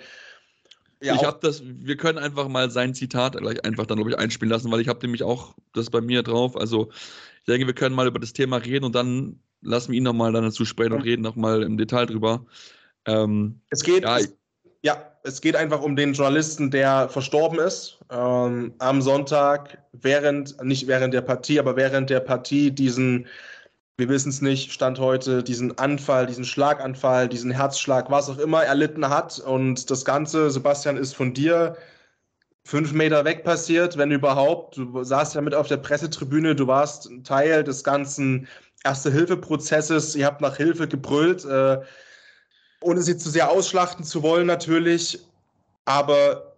ja, 1.02 1.14
ich 1.14 1.24
habe 1.24 1.38
das, 1.42 1.62
wir 1.62 1.98
können 1.98 2.16
einfach 2.16 2.48
mal 2.48 2.70
sein 2.70 2.94
Zitat 2.94 3.36
gleich 3.36 3.62
einfach 3.66 3.84
dann, 3.84 3.98
glaube 3.98 4.10
ich, 4.10 4.18
einspielen 4.18 4.50
lassen, 4.50 4.72
weil 4.72 4.80
ich 4.80 4.88
habe 4.88 5.00
nämlich 5.02 5.22
auch 5.22 5.54
das 5.74 5.90
bei 5.90 6.00
mir 6.00 6.22
drauf. 6.22 6.56
Also 6.56 6.88
ich 7.40 7.44
denke, 7.46 7.66
wir 7.66 7.74
können 7.74 7.94
mal 7.94 8.06
über 8.06 8.18
das 8.18 8.32
Thema 8.32 8.56
reden 8.56 8.86
und 8.86 8.94
dann 8.94 9.38
lassen 9.66 9.92
wir 9.92 9.98
ihn 9.98 10.04
nochmal 10.04 10.32
dann 10.32 10.44
dazu 10.44 10.64
sprechen 10.64 10.94
und 10.94 11.02
reden 11.02 11.22
nochmal 11.22 11.62
im 11.62 11.76
Detail 11.76 12.06
drüber. 12.06 12.44
Ähm, 13.06 13.60
es 13.70 13.82
geht, 13.82 14.02
ja, 14.04 14.18
es, 14.18 14.34
ja, 14.82 15.12
es 15.24 15.40
geht 15.40 15.56
einfach 15.56 15.82
um 15.82 15.96
den 15.96 16.12
Journalisten, 16.12 16.70
der 16.70 17.08
verstorben 17.08 17.58
ist. 17.58 17.98
Ähm, 18.10 18.74
am 18.78 19.02
Sonntag, 19.02 19.78
während, 19.92 20.62
nicht 20.62 20.86
während 20.86 21.14
der 21.14 21.22
Partie, 21.22 21.58
aber 21.58 21.76
während 21.76 22.10
der 22.10 22.20
Partie 22.20 22.70
diesen 22.70 23.26
wir 23.98 24.08
wissen 24.10 24.28
es 24.28 24.42
nicht, 24.42 24.72
Stand 24.72 24.98
heute, 24.98 25.42
diesen 25.42 25.78
Anfall, 25.78 26.26
diesen 26.26 26.44
Schlaganfall, 26.44 27.28
diesen 27.28 27.50
Herzschlag, 27.50 28.10
was 28.10 28.28
auch 28.28 28.38
immer 28.38 28.62
erlitten 28.62 29.08
hat. 29.08 29.38
Und 29.38 29.90
das 29.90 30.04
Ganze, 30.04 30.50
Sebastian, 30.50 30.98
ist 30.98 31.14
von 31.14 31.32
dir 31.32 31.76
fünf 32.66 32.92
Meter 32.92 33.24
weg 33.24 33.44
passiert, 33.44 33.96
wenn 33.96 34.10
überhaupt. 34.10 34.76
Du 34.76 35.04
saßt 35.04 35.36
ja 35.36 35.40
mit 35.40 35.54
auf 35.54 35.68
der 35.68 35.76
Pressetribüne, 35.76 36.56
du 36.56 36.66
warst 36.66 37.08
Teil 37.22 37.62
des 37.62 37.84
ganzen 37.84 38.48
Erste-Hilfe-Prozesses, 38.84 40.16
ihr 40.16 40.26
habt 40.26 40.40
nach 40.40 40.56
Hilfe 40.56 40.88
gebrüllt, 40.88 41.44
äh, 41.44 41.80
ohne 42.80 43.02
sie 43.02 43.16
zu 43.16 43.30
sehr 43.30 43.50
ausschlachten 43.50 44.04
zu 44.04 44.22
wollen 44.22 44.48
natürlich. 44.48 45.20
Aber 45.84 46.56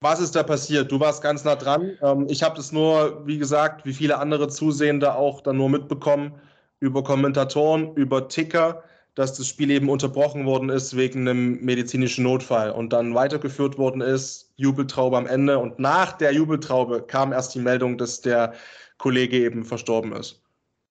was 0.00 0.20
ist 0.20 0.36
da 0.36 0.42
passiert? 0.42 0.92
Du 0.92 1.00
warst 1.00 1.22
ganz 1.22 1.42
nah 1.44 1.56
dran. 1.56 1.96
Ähm, 2.02 2.26
ich 2.28 2.42
habe 2.42 2.56
das 2.56 2.70
nur, 2.70 3.26
wie 3.26 3.38
gesagt, 3.38 3.86
wie 3.86 3.94
viele 3.94 4.18
andere 4.18 4.48
Zusehende 4.48 5.14
auch 5.14 5.40
dann 5.40 5.56
nur 5.56 5.70
mitbekommen 5.70 6.34
über 6.80 7.02
Kommentatoren, 7.02 7.94
über 7.94 8.28
Ticker, 8.28 8.82
dass 9.14 9.36
das 9.36 9.48
Spiel 9.48 9.70
eben 9.70 9.88
unterbrochen 9.88 10.46
worden 10.46 10.68
ist 10.68 10.96
wegen 10.96 11.28
einem 11.28 11.64
medizinischen 11.64 12.24
Notfall 12.24 12.70
und 12.70 12.92
dann 12.92 13.14
weitergeführt 13.14 13.78
worden 13.78 14.00
ist, 14.00 14.52
Jubeltraube 14.56 15.16
am 15.16 15.26
Ende. 15.26 15.58
Und 15.58 15.78
nach 15.78 16.12
der 16.12 16.32
Jubeltraube 16.32 17.02
kam 17.06 17.32
erst 17.32 17.54
die 17.54 17.60
Meldung, 17.60 17.98
dass 17.98 18.20
der 18.20 18.54
Kollege 18.98 19.38
eben 19.38 19.64
verstorben 19.64 20.12
ist. 20.12 20.42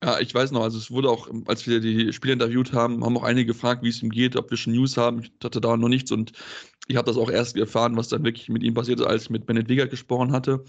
Ja, 0.03 0.20
ich 0.20 0.34
weiß 0.34 0.51
noch, 0.51 0.63
also 0.63 0.78
es 0.78 0.91
wurde 0.91 1.09
auch, 1.09 1.28
als 1.45 1.67
wir 1.67 1.82
die 1.82 2.13
Spieler 2.13 2.34
interviewt 2.34 2.72
haben, 2.72 3.03
haben 3.03 3.17
auch 3.17 3.24
einige 3.24 3.47
gefragt, 3.47 3.84
wie 3.84 3.89
es 3.89 4.01
ihm 4.01 4.09
geht, 4.09 4.36
ob 4.38 4.49
wir 4.49 4.57
schon 4.57 4.74
News 4.74 4.95
haben. 4.95 5.24
Ich 5.24 5.32
hatte 5.43 5.59
da 5.59 5.76
noch 5.76 5.89
nichts 5.89 6.11
und 6.11 6.32
ich 6.88 6.95
habe 6.95 7.05
das 7.05 7.17
auch 7.17 7.30
erst 7.30 7.57
erfahren, 7.57 7.97
was 7.97 8.07
dann 8.07 8.24
wirklich 8.24 8.47
mit 8.47 8.63
ihm 8.63 8.74
passiert 8.74 9.01
ist, 9.01 9.05
als 9.05 9.24
ich 9.24 9.30
mit 9.30 9.45
Bennett 9.45 9.67
Wieger 9.67 9.88
gesprochen 9.88 10.32
hatte 10.32 10.63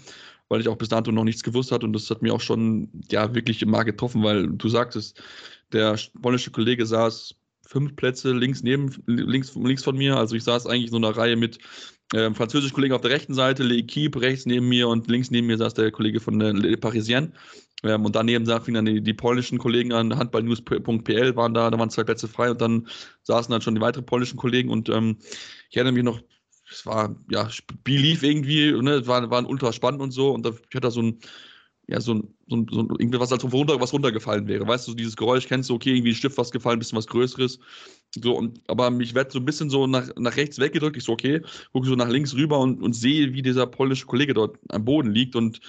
weil 0.51 0.59
ich 0.59 0.67
auch 0.67 0.75
bis 0.75 0.89
dato 0.89 1.13
noch 1.13 1.23
nichts 1.23 1.43
gewusst 1.43 1.71
hatte 1.71 1.85
und 1.85 1.93
das 1.93 2.09
hat 2.09 2.21
mir 2.21 2.33
auch 2.33 2.41
schon 2.41 2.89
ja 3.09 3.33
wirklich 3.33 3.61
im 3.61 3.71
Markt 3.71 3.85
getroffen, 3.85 4.21
weil 4.21 4.47
du 4.47 4.67
sagtest, 4.67 5.23
der 5.71 5.97
polnische 6.21 6.51
Kollege 6.51 6.85
saß 6.85 7.35
fünf 7.71 7.95
Plätze 7.95 8.33
links 8.33 8.63
neben 8.63 8.93
links, 9.07 9.55
links 9.55 9.83
von 9.83 9.97
mir, 9.97 10.17
also 10.17 10.35
ich 10.35 10.43
saß 10.43 10.67
eigentlich 10.67 10.85
in 10.85 10.91
so 10.91 10.97
einer 10.97 11.15
Reihe 11.15 11.37
mit 11.37 11.57
äh, 12.13 12.31
französischen 12.33 12.73
Kollegen 12.73 12.93
auf 12.93 13.01
der 13.01 13.11
rechten 13.11 13.33
Seite, 13.33 13.63
L'Equipe 13.63 14.19
rechts 14.19 14.45
neben 14.45 14.67
mir 14.67 14.89
und 14.89 15.09
links 15.09 15.31
neben 15.31 15.47
mir 15.47 15.57
saß 15.57 15.73
der 15.73 15.91
Kollege 15.91 16.19
von 16.19 16.37
der 16.37 16.53
Le 16.53 16.75
Parisien. 16.77 17.33
Ähm, 17.83 18.05
und 18.05 18.15
daneben 18.15 18.45
fingen 18.45 18.75
dann 18.75 18.85
die, 18.85 19.01
die, 19.01 19.13
polnischen 19.13 19.57
Kollegen 19.57 19.93
an, 19.93 20.15
handballnews.pl 20.15 21.35
waren 21.35 21.53
da, 21.53 21.71
da 21.71 21.79
waren 21.79 21.89
zwei 21.89 22.03
Plätze 22.03 22.27
frei 22.27 22.51
und 22.51 22.61
dann 22.61 22.87
saßen 23.23 23.51
dann 23.51 23.61
schon 23.61 23.75
die 23.75 23.81
weiteren 23.81 24.05
polnischen 24.05 24.37
Kollegen 24.37 24.69
und 24.69 24.89
ähm, 24.89 25.17
ich 25.69 25.77
erinnere 25.77 25.93
mich 25.93 26.03
noch, 26.03 26.21
es 26.69 26.85
war, 26.85 27.15
ja, 27.29 27.49
Spiel 27.49 27.99
lief 27.99 28.23
irgendwie, 28.23 28.71
ne, 28.71 29.05
war, 29.07 29.29
war 29.29 29.47
ultra 29.47 29.73
spannend 29.73 30.01
und 30.01 30.11
so. 30.11 30.31
Und 30.31 30.45
da, 30.45 30.49
ich 30.49 30.75
hatte 30.75 30.81
da 30.81 30.91
so 30.91 31.01
ein, 31.01 31.19
ja, 31.87 31.99
so 31.99 32.13
ein, 32.13 32.33
so 32.47 32.55
ein, 32.55 32.67
so 32.71 32.79
ein 32.79 32.89
irgendwie 32.99 33.19
was, 33.19 33.31
als 33.31 33.43
runter, 33.51 33.79
was 33.81 33.91
runtergefallen 33.91 34.47
wäre. 34.47 34.67
Weißt 34.67 34.87
du, 34.87 34.93
dieses 34.93 35.15
Geräusch 35.15 35.47
kennst 35.47 35.69
du, 35.69 35.75
okay, 35.75 35.95
irgendwie 35.95 36.13
Stift 36.13 36.37
was 36.37 36.51
gefallen, 36.51 36.77
ein 36.77 36.79
bisschen 36.79 36.97
was 36.97 37.07
Größeres. 37.07 37.59
So, 38.15 38.37
und, 38.37 38.59
aber 38.67 38.91
mich 38.91 39.15
wird 39.15 39.31
so 39.31 39.39
ein 39.39 39.45
bisschen 39.45 39.69
so 39.69 39.87
nach, 39.87 40.09
nach 40.17 40.35
rechts 40.35 40.59
weggedrückt. 40.59 40.97
Ich 40.97 41.05
so, 41.05 41.13
okay, 41.13 41.41
gucke 41.71 41.87
so 41.87 41.95
nach 41.95 42.09
links 42.09 42.35
rüber 42.35 42.59
und, 42.59 42.81
und 42.81 42.93
sehe, 42.93 43.33
wie 43.33 43.41
dieser 43.41 43.67
polnische 43.67 44.05
Kollege 44.05 44.33
dort 44.33 44.57
am 44.69 44.83
Boden 44.85 45.11
liegt 45.11 45.35
und 45.35 45.61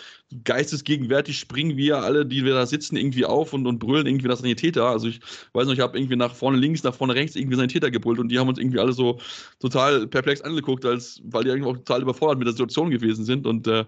geistesgegenwärtig 0.45 1.39
springen 1.39 1.77
wir 1.77 2.03
alle, 2.03 2.27
die 2.27 2.45
wir 2.45 2.55
da 2.55 2.67
sitzen, 2.67 2.97
irgendwie 2.97 3.25
auf 3.25 3.53
und, 3.53 3.67
und 3.67 3.79
brüllen 3.79 4.07
irgendwie 4.07 4.29
das 4.29 4.41
Sanitäter. 4.41 4.87
Also 4.87 5.09
ich 5.09 5.21
weiß 5.53 5.67
noch, 5.67 5.75
ich 5.75 5.81
habe 5.81 5.97
irgendwie 5.97 6.17
nach 6.17 6.35
vorne 6.35 6.59
links, 6.59 6.83
nach 6.83 6.95
vorne 6.95 7.15
rechts 7.15 7.37
irgendwie 7.37 7.57
Sanitäter 7.57 7.91
gebrüllt 7.91 8.19
und 8.19 8.29
die 8.29 8.39
haben 8.39 8.49
uns 8.49 8.59
irgendwie 8.59 8.81
alle 8.81 8.93
so 8.93 9.21
total 9.61 10.07
perplex 10.09 10.41
angeguckt, 10.41 10.85
als, 10.85 11.21
weil 11.25 11.45
die 11.45 11.51
irgendwie 11.51 11.71
auch 11.71 11.77
total 11.77 12.03
überfordert 12.03 12.39
mit 12.39 12.47
der 12.47 12.53
Situation 12.53 12.91
gewesen 12.91 13.25
sind 13.25 13.47
und 13.47 13.67
äh, 13.69 13.85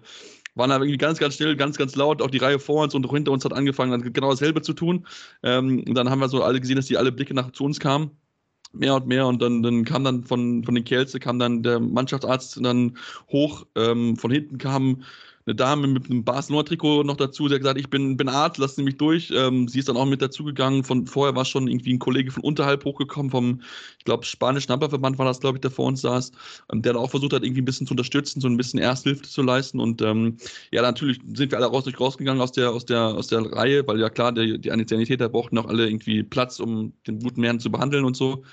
waren 0.55 0.71
aber 0.71 0.85
irgendwie 0.85 0.97
ganz, 0.97 1.19
ganz 1.19 1.35
schnell, 1.35 1.55
ganz, 1.55 1.77
ganz 1.77 1.95
laut. 1.95 2.21
Auch 2.21 2.29
die 2.29 2.37
Reihe 2.37 2.59
vor 2.59 2.83
uns 2.83 2.95
und 2.95 3.09
hinter 3.11 3.31
uns 3.31 3.45
hat 3.45 3.53
angefangen, 3.53 4.13
genau 4.13 4.31
dasselbe 4.31 4.61
zu 4.61 4.73
tun. 4.73 5.05
Ähm, 5.43 5.83
und 5.87 5.95
dann 5.95 6.09
haben 6.09 6.19
wir 6.19 6.29
so 6.29 6.43
alle 6.43 6.59
gesehen, 6.59 6.77
dass 6.77 6.87
die 6.87 6.97
alle 6.97 7.11
Blicke 7.11 7.33
nach 7.33 7.51
zu 7.51 7.63
uns 7.65 7.79
kamen 7.79 8.11
mehr 8.75 8.95
und 8.95 9.07
mehr 9.07 9.25
und 9.27 9.41
dann, 9.41 9.63
dann 9.63 9.85
kam 9.85 10.03
dann 10.03 10.23
von, 10.23 10.63
von 10.63 10.75
den 10.75 10.83
Kielce 10.83 11.19
kam 11.19 11.39
dann 11.39 11.63
der 11.63 11.79
Mannschaftsarzt 11.79 12.59
dann 12.63 12.97
hoch, 13.31 13.65
ähm, 13.75 14.17
von 14.17 14.31
hinten 14.31 14.57
kam 14.57 15.03
eine 15.45 15.55
Dame 15.55 15.87
mit 15.87 16.09
einem 16.09 16.23
Barcelona-Trikot 16.23 17.03
noch 17.03 17.17
dazu, 17.17 17.47
der 17.47 17.59
gesagt, 17.59 17.79
ich 17.79 17.89
bin, 17.89 18.17
bin 18.17 18.29
Arzt, 18.29 18.57
lass 18.57 18.77
mich 18.77 18.97
durch. 18.97 19.31
Ähm, 19.35 19.67
sie 19.67 19.79
ist 19.79 19.87
dann 19.87 19.97
auch 19.97 20.05
mit 20.05 20.21
dazugegangen. 20.21 20.83
Von 20.83 21.05
vorher 21.05 21.35
war 21.35 21.45
schon 21.45 21.67
irgendwie 21.67 21.93
ein 21.93 21.99
Kollege 21.99 22.31
von 22.31 22.43
unterhalb 22.43 22.83
hochgekommen, 22.83 23.29
vom, 23.29 23.61
ich 23.99 24.05
glaube, 24.05 24.25
spanischen 24.25 24.71
Hamperverband 24.71 25.19
war 25.19 25.25
das, 25.25 25.39
glaube 25.39 25.57
ich, 25.57 25.61
der 25.61 25.69
vor 25.69 25.85
uns 25.85 26.01
saß, 26.01 26.31
ähm, 26.71 26.81
der 26.81 26.93
da 26.93 26.99
auch 26.99 27.11
versucht 27.11 27.33
hat, 27.33 27.43
irgendwie 27.43 27.61
ein 27.61 27.65
bisschen 27.65 27.85
zu 27.85 27.93
unterstützen, 27.93 28.41
so 28.41 28.47
ein 28.47 28.57
bisschen 28.57 28.79
Ersthilfe 28.79 29.23
zu 29.23 29.43
leisten. 29.43 29.79
Und 29.79 30.01
ähm, 30.01 30.37
ja, 30.71 30.81
natürlich 30.81 31.19
sind 31.33 31.51
wir 31.51 31.59
alle 31.59 31.67
raus, 31.67 31.83
durch 31.83 31.99
rausgegangen 31.99 32.41
aus 32.41 32.51
der, 32.51 32.71
aus 32.71 32.85
der, 32.85 33.01
aus 33.01 33.27
der 33.27 33.41
Reihe, 33.51 33.87
weil 33.87 33.99
ja 33.99 34.09
klar, 34.09 34.31
der, 34.31 34.57
die 34.57 34.69
Sanitäter 34.87 35.29
brauchten 35.29 35.57
auch 35.59 35.67
alle 35.67 35.87
irgendwie 35.87 36.23
Platz, 36.23 36.59
um 36.59 36.93
den 37.07 37.19
guten 37.19 37.43
Herrn 37.43 37.59
zu 37.59 37.71
behandeln 37.71 38.05
und 38.05 38.17
so. 38.17 38.43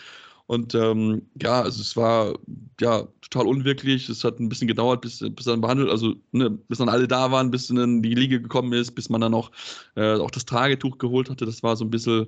Und 0.47 0.75
ähm, 0.75 1.23
ja, 1.41 1.63
also 1.63 1.81
es 1.81 1.97
war 1.97 2.39
ja 2.81 3.09
total 3.23 3.47
unwirklich. 3.47 4.09
Es 4.09 4.25
hat 4.25 4.41
ein 4.41 4.49
bisschen 4.49 4.69
gedauert, 4.69 5.01
bis, 5.01 5.21
bis 5.21 5.45
dann 5.47 5.61
behandelt, 5.61 5.91
also 5.91 6.15
ne, 6.33 6.51
bis 6.51 6.79
dann 6.79 6.89
alle 6.89 7.09
da 7.09 7.31
waren, 7.31 7.51
bis 7.51 7.69
dann 7.69 8.03
die 8.03 8.15
Liege 8.15 8.41
gekommen 8.41 8.73
ist, 8.73 8.95
bis 8.95 9.09
man 9.09 9.21
dann 9.21 9.35
auch, 9.35 9.51
äh, 9.97 10.15
auch 10.15 10.31
das 10.31 10.45
Tragetuch 10.45 10.99
geholt 10.99 11.31
hatte. 11.31 11.47
Das 11.47 11.63
war 11.63 11.77
so 11.77 11.85
ein 11.85 11.91
bisschen, 11.91 12.27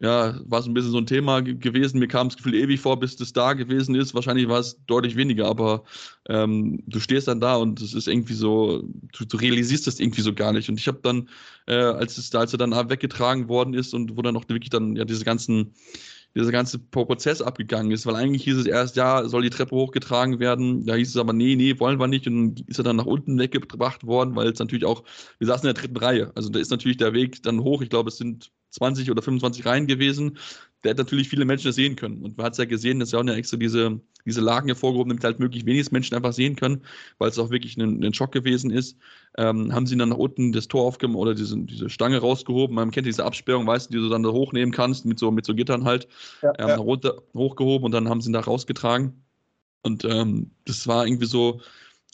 ja, 0.00 0.40
war 0.46 0.62
so 0.62 0.70
ein 0.70 0.74
bisschen 0.74 0.92
so 0.92 0.98
ein 0.98 1.06
Thema 1.06 1.42
gewesen. 1.42 1.98
Mir 1.98 2.08
kam 2.08 2.28
das 2.28 2.38
Gefühl 2.38 2.54
ewig 2.54 2.80
vor, 2.80 2.98
bis 2.98 3.16
das 3.16 3.34
da 3.34 3.52
gewesen 3.52 3.94
ist. 3.94 4.14
Wahrscheinlich 4.14 4.48
war 4.48 4.60
es 4.60 4.78
deutlich 4.86 5.16
weniger, 5.16 5.46
aber 5.46 5.84
ähm, 6.28 6.82
du 6.86 7.00
stehst 7.00 7.28
dann 7.28 7.40
da 7.40 7.56
und 7.56 7.82
es 7.82 7.92
ist 7.92 8.08
irgendwie 8.08 8.34
so, 8.34 8.82
du, 9.12 9.24
du 9.26 9.36
realisierst 9.36 9.86
das 9.86 10.00
irgendwie 10.00 10.22
so 10.22 10.32
gar 10.32 10.52
nicht. 10.52 10.70
Und 10.70 10.80
ich 10.80 10.88
habe 10.88 11.00
dann, 11.02 11.28
äh, 11.66 11.74
als 11.74 12.16
es 12.16 12.34
als 12.34 12.52
er 12.54 12.58
dann 12.58 12.72
weggetragen 12.88 13.48
worden 13.48 13.74
ist 13.74 13.92
und 13.92 14.16
wo 14.16 14.22
dann 14.22 14.36
auch 14.36 14.48
wirklich 14.48 14.70
dann 14.70 14.96
ja 14.96 15.04
diese 15.04 15.24
ganzen 15.24 15.74
dieser 16.34 16.52
ganze 16.52 16.78
Prozess 16.78 17.42
abgegangen 17.42 17.90
ist, 17.90 18.06
weil 18.06 18.14
eigentlich 18.14 18.44
hieß 18.44 18.56
es 18.56 18.66
erst, 18.66 18.96
ja, 18.96 19.26
soll 19.28 19.42
die 19.42 19.50
Treppe 19.50 19.74
hochgetragen 19.74 20.38
werden, 20.38 20.86
da 20.86 20.94
hieß 20.94 21.08
es 21.08 21.16
aber, 21.16 21.32
nee, 21.32 21.56
nee, 21.56 21.78
wollen 21.80 21.98
wir 21.98 22.06
nicht. 22.06 22.26
Und 22.26 22.60
ist 22.68 22.78
er 22.78 22.84
dann 22.84 22.96
nach 22.96 23.06
unten 23.06 23.38
weggebracht 23.38 24.06
worden, 24.06 24.36
weil 24.36 24.48
es 24.48 24.58
natürlich 24.58 24.84
auch, 24.84 25.02
wir 25.38 25.46
saßen 25.46 25.68
in 25.68 25.74
der 25.74 25.82
dritten 25.82 25.96
Reihe, 25.96 26.32
also 26.36 26.48
da 26.48 26.60
ist 26.60 26.70
natürlich 26.70 26.98
der 26.98 27.12
Weg 27.12 27.42
dann 27.42 27.60
hoch, 27.60 27.82
ich 27.82 27.90
glaube, 27.90 28.08
es 28.08 28.18
sind 28.18 28.52
20 28.70 29.10
oder 29.10 29.22
25 29.22 29.66
Reihen 29.66 29.86
gewesen, 29.86 30.38
der 30.82 30.90
hat 30.90 30.98
natürlich 30.98 31.28
viele 31.28 31.44
Menschen 31.44 31.68
das 31.68 31.76
sehen 31.76 31.96
können. 31.96 32.22
Und 32.22 32.36
man 32.36 32.46
hat 32.46 32.52
es 32.52 32.58
ja 32.58 32.64
gesehen, 32.64 33.00
dass 33.00 33.12
ja 33.12 33.18
auch 33.18 33.24
ja 33.24 33.34
extra 33.34 33.56
diese, 33.56 34.00
diese 34.24 34.40
Lagen 34.40 34.68
hervorgehoben, 34.68 35.10
damit 35.10 35.24
halt 35.24 35.38
möglichst 35.38 35.66
wenig 35.66 35.90
Menschen 35.92 36.14
einfach 36.14 36.32
sehen 36.32 36.56
können, 36.56 36.82
weil 37.18 37.28
es 37.28 37.38
auch 37.38 37.50
wirklich 37.50 37.76
ein, 37.76 38.02
ein 38.02 38.14
Schock 38.14 38.32
gewesen 38.32 38.70
ist. 38.70 38.96
Ähm, 39.36 39.74
haben 39.74 39.86
sie 39.86 39.96
dann 39.96 40.08
nach 40.08 40.16
unten 40.16 40.52
das 40.52 40.68
Tor 40.68 40.84
aufgemacht 40.84 41.18
oder 41.18 41.34
diese, 41.34 41.58
diese 41.58 41.90
Stange 41.90 42.18
rausgehoben. 42.18 42.74
Man 42.74 42.90
kennt 42.90 43.06
diese 43.06 43.24
Absperrung, 43.24 43.66
weißt 43.66 43.90
du, 43.90 43.98
die 43.98 44.02
du 44.02 44.08
dann 44.08 44.22
da 44.22 44.30
hochnehmen 44.30 44.72
kannst, 44.72 45.04
mit 45.04 45.18
so, 45.18 45.30
mit 45.30 45.44
so 45.44 45.54
Gittern 45.54 45.84
halt, 45.84 46.08
ja, 46.42 46.52
ähm, 46.58 46.68
ja. 46.68 46.76
runter, 46.76 47.22
hochgehoben 47.34 47.84
und 47.84 47.92
dann 47.92 48.08
haben 48.08 48.20
sie 48.20 48.30
ihn 48.30 48.34
da 48.34 48.40
rausgetragen. 48.40 49.24
Und 49.82 50.04
ähm, 50.04 50.50
das 50.64 50.86
war 50.86 51.06
irgendwie 51.06 51.26
so, 51.26 51.60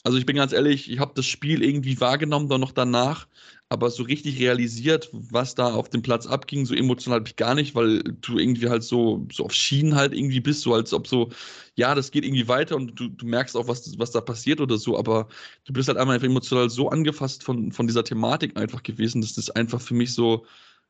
also 0.03 0.17
ich 0.17 0.25
bin 0.25 0.37
ganz 0.37 0.53
ehrlich, 0.53 0.89
ich 0.89 0.99
habe 0.99 1.11
das 1.15 1.25
Spiel 1.25 1.61
irgendwie 1.63 1.99
wahrgenommen, 1.99 2.47
dann 2.47 2.61
noch 2.61 2.71
danach, 2.71 3.27
aber 3.69 3.89
so 3.89 4.03
richtig 4.03 4.39
realisiert, 4.39 5.09
was 5.13 5.55
da 5.55 5.73
auf 5.73 5.89
dem 5.89 6.01
Platz 6.01 6.25
abging, 6.25 6.65
so 6.65 6.73
emotional 6.73 7.19
habe 7.19 7.27
ich 7.29 7.35
gar 7.35 7.53
nicht, 7.55 7.75
weil 7.75 8.01
du 8.21 8.37
irgendwie 8.37 8.69
halt 8.69 8.83
so, 8.83 9.27
so 9.31 9.45
auf 9.45 9.53
Schienen 9.53 9.95
halt 9.95 10.13
irgendwie 10.13 10.39
bist, 10.39 10.61
so 10.61 10.73
als 10.73 10.93
ob 10.93 11.07
so, 11.07 11.29
ja, 11.75 11.93
das 11.93 12.11
geht 12.11 12.23
irgendwie 12.23 12.47
weiter 12.47 12.75
und 12.77 12.97
du, 12.99 13.09
du 13.09 13.25
merkst 13.25 13.57
auch, 13.57 13.67
was, 13.67 13.97
was 13.99 14.11
da 14.11 14.21
passiert 14.21 14.61
oder 14.61 14.77
so, 14.77 14.97
aber 14.97 15.27
du 15.65 15.73
bist 15.73 15.89
halt 15.89 15.97
einmal 15.97 16.23
emotional 16.23 16.69
so 16.69 16.89
angefasst 16.89 17.43
von, 17.43 17.71
von 17.71 17.87
dieser 17.87 18.03
Thematik 18.05 18.57
einfach 18.57 18.83
gewesen, 18.83 19.21
dass 19.21 19.33
das 19.33 19.49
einfach 19.49 19.81
für 19.81 19.93
mich 19.93 20.13
so, 20.13 20.45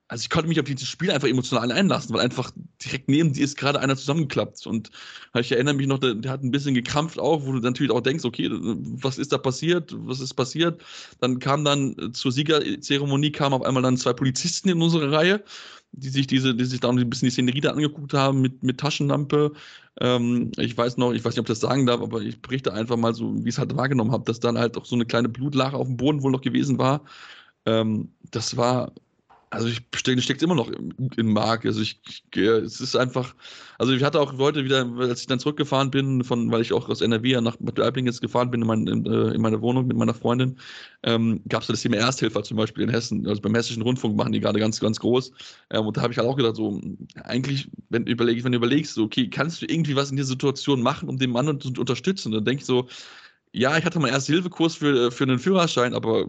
also 0.10 0.22
ich 0.22 0.30
konnte 0.30 0.48
mich 0.48 0.60
auf 0.60 0.66
dieses 0.66 0.88
Spiel 0.88 1.12
einfach 1.12 1.28
emotional 1.28 1.72
einlassen, 1.72 2.16
weil 2.16 2.22
einfach 2.22 2.52
direkt 2.84 3.10
neben 3.10 3.34
dir 3.34 3.44
ist 3.44 3.58
gerade 3.58 3.80
einer 3.80 3.98
zusammengeklappt. 3.98 4.66
Und 4.66 4.90
ich 5.38 5.52
erinnere 5.52 5.74
mich 5.74 5.88
noch, 5.88 6.00
der, 6.00 6.14
der, 6.14 6.32
hat 6.32 6.44
ein 6.44 6.52
bisschen 6.52 6.74
gekrampft 6.74 7.20
auch, 7.20 7.46
wo 7.46 7.52
du 7.52 7.60
natürlich 7.60 7.92
auch 7.92 8.02
denkst, 8.02 8.24
okay, 8.24 8.50
was 8.52 9.18
ist 9.18 9.34
da 9.34 9.38
passiert? 9.38 9.94
Was 9.98 10.22
ist 10.22 10.34
passiert? 10.34 10.82
Dann 11.20 11.40
kam 11.40 11.66
dann 11.66 12.14
zur 12.14 12.32
Siegerzeremonie 12.32 13.32
kamen 13.32 13.54
auf 13.54 13.64
einmal 13.64 13.84
dann 13.84 13.98
zwei 13.98 14.14
Polizisten 14.14 14.70
in 14.70 14.82
unsere 14.82 15.12
Reihe, 15.12 15.44
die 15.92 16.10
sich 16.10 16.28
diese, 16.28 16.56
die 16.56 16.66
sich 16.66 16.80
da 16.80 16.90
ein 16.90 17.10
bisschen 17.10 17.28
die 17.28 17.32
Szenerie 17.32 17.62
da 17.62 17.72
angeguckt 17.72 18.14
haben 18.14 18.40
mit, 18.42 18.64
mit 18.64 18.80
Taschenlampe. 18.80 19.52
Ähm, 20.00 20.52
ich 20.58 20.78
weiß 20.78 20.98
noch, 20.98 21.12
ich 21.12 21.26
weiß 21.26 21.34
nicht, 21.34 21.40
ob 21.40 21.46
ich 21.50 21.60
das 21.60 21.60
sagen 21.60 21.86
darf, 21.86 22.02
aber 22.02 22.22
ich 22.22 22.42
berichte 22.42 22.74
einfach 22.74 22.98
mal 22.98 23.14
so, 23.14 23.36
wie 23.44 23.50
ich 23.50 23.56
es 23.56 23.60
halt 23.60 23.76
wahrgenommen 23.76 24.12
habe, 24.12 24.24
dass 24.24 24.40
dann 24.40 24.58
halt 24.58 24.78
auch 24.78 24.86
so 24.86 24.96
eine 24.96 25.06
kleine 25.06 25.28
Blutlache 25.28 25.76
auf 25.76 25.88
dem 25.88 25.98
Boden 25.98 26.24
wohl 26.24 26.32
noch 26.32 26.42
gewesen 26.42 26.78
war. 26.78 27.04
Ähm, 27.66 28.10
das 28.32 28.56
war 28.58 28.94
also 29.50 29.68
ich 29.68 29.82
stecke 29.96 30.22
steckt 30.22 30.44
immer 30.44 30.56
noch 30.56 30.70
im, 30.70 30.92
im 31.16 31.34
Mark. 31.34 31.66
Also 31.66 31.82
ich, 31.82 32.02
ich, 32.08 32.38
es 32.38 32.82
ist 32.82 32.96
einfach, 32.96 33.34
also 33.78 33.94
ich 33.94 34.04
hatte 34.04 34.20
auch 34.20 34.34
Leute 34.34 34.66
wieder, 34.66 34.86
als 35.00 35.22
ich 35.22 35.28
dann 35.28 35.40
zurückgefahren 35.40 35.90
bin, 35.90 36.24
von, 36.24 36.52
weil 36.52 36.62
ich 36.62 36.74
auch 36.74 36.90
aus 36.90 37.02
NRW 37.02 37.40
nach 37.40 37.56
Bad 37.60 37.80
Aibling 37.80 38.06
jetzt 38.06 38.22
gefahren 38.22 38.52
bin 38.52 38.62
in, 38.62 38.68
mein, 38.68 38.88
in, 38.88 39.06
äh, 39.06 39.34
in 39.34 39.42
meine 39.42 39.62
Wohnung 39.62 39.88
mit 39.88 39.96
meiner 39.96 40.14
Freundin, 40.14 40.58
ähm, 41.04 41.42
gab 41.48 41.62
es 41.62 41.68
das 41.68 41.82
Thema 41.82 41.98
Ersthilfer 41.98 42.44
zum 42.44 42.58
Beispiel 42.58 42.84
in 42.84 42.90
Hessen. 42.90 43.26
Also 43.26 43.42
beim 43.42 43.56
Hessischen 43.56 43.84
Rundfunk 43.84 44.18
machen 44.18 44.34
die 44.34 44.42
gerade 44.42 44.60
ganz, 44.60 44.80
ganz 44.80 45.00
groß. 45.00 45.32
Ähm, 45.70 45.86
und 45.86 45.96
da 45.96 46.02
habe 46.02 46.12
ich 46.12 46.20
halt 46.20 46.28
auch 46.28 46.36
gedacht, 46.36 46.58
so, 46.58 46.82
eigentlich, 47.24 47.70
wenn, 47.90 48.06
überleg, 48.06 48.44
wenn 48.44 48.52
du 48.52 48.58
überlegst, 48.58 48.96
so, 48.96 49.04
okay, 49.04 49.30
kannst 49.30 49.62
du 49.62 49.66
irgendwie 49.66 49.96
was 49.96 50.12
in 50.12 50.18
dieser 50.18 50.28
Situation 50.28 50.82
machen, 50.82 51.08
um 51.08 51.18
den 51.18 51.32
Mann 51.32 51.60
zu 51.62 51.70
unterstützen? 51.80 52.32
dann 52.34 52.44
denke 52.44 52.62
ich 52.62 52.66
so, 52.66 52.88
ja, 53.54 53.78
ich 53.78 53.86
hatte 53.86 54.00
mal 54.00 54.10
Erste-Hilfe-Kurs 54.10 54.76
für, 54.76 55.12
für 55.12 55.24
einen 55.24 55.40
Führerschein, 55.40 55.94
aber 55.94 56.28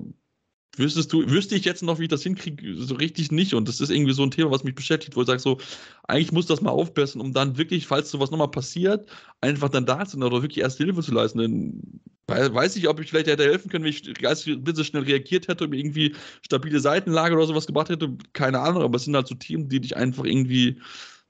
wüsstest 0.76 1.12
du, 1.12 1.28
wüsste 1.28 1.56
ich 1.56 1.64
jetzt 1.64 1.82
noch, 1.82 1.98
wie 1.98 2.04
ich 2.04 2.08
das 2.08 2.22
hinkriege, 2.22 2.74
so 2.76 2.94
richtig 2.94 3.32
nicht. 3.32 3.54
Und 3.54 3.68
das 3.68 3.80
ist 3.80 3.90
irgendwie 3.90 4.12
so 4.12 4.22
ein 4.22 4.30
Thema, 4.30 4.50
was 4.50 4.64
mich 4.64 4.74
beschäftigt, 4.74 5.16
wo 5.16 5.22
ich 5.22 5.26
sage, 5.26 5.40
so, 5.40 5.58
eigentlich 6.04 6.32
muss 6.32 6.46
das 6.46 6.60
mal 6.60 6.70
aufbessern, 6.70 7.20
um 7.20 7.32
dann 7.32 7.58
wirklich, 7.58 7.86
falls 7.86 8.10
sowas 8.10 8.30
nochmal 8.30 8.50
passiert, 8.50 9.08
einfach 9.40 9.68
dann 9.68 9.86
da 9.86 10.04
zu 10.04 10.12
sein 10.12 10.22
oder 10.22 10.42
wirklich 10.42 10.62
erste 10.62 10.84
Hilfe 10.84 11.02
zu 11.02 11.12
leisten. 11.12 11.38
Denn 11.38 12.00
weiß 12.28 12.76
ich, 12.76 12.88
ob 12.88 13.00
ich 13.00 13.08
vielleicht 13.08 13.26
hätte 13.26 13.44
helfen 13.44 13.70
können, 13.70 13.84
wenn 13.84 13.92
ich 13.92 14.06
ein 14.06 14.64
bisschen 14.64 14.84
schnell 14.84 15.04
reagiert 15.04 15.48
hätte 15.48 15.64
und 15.64 15.72
irgendwie 15.72 16.14
stabile 16.42 16.80
Seitenlage 16.80 17.34
oder 17.34 17.46
sowas 17.46 17.66
gebracht 17.66 17.88
hätte. 17.88 18.16
Keine 18.34 18.60
Ahnung, 18.60 18.82
aber 18.82 18.96
es 18.96 19.04
sind 19.04 19.16
halt 19.16 19.26
so 19.26 19.34
Themen, 19.34 19.68
die 19.68 19.80
dich 19.80 19.96
einfach 19.96 20.24
irgendwie 20.24 20.80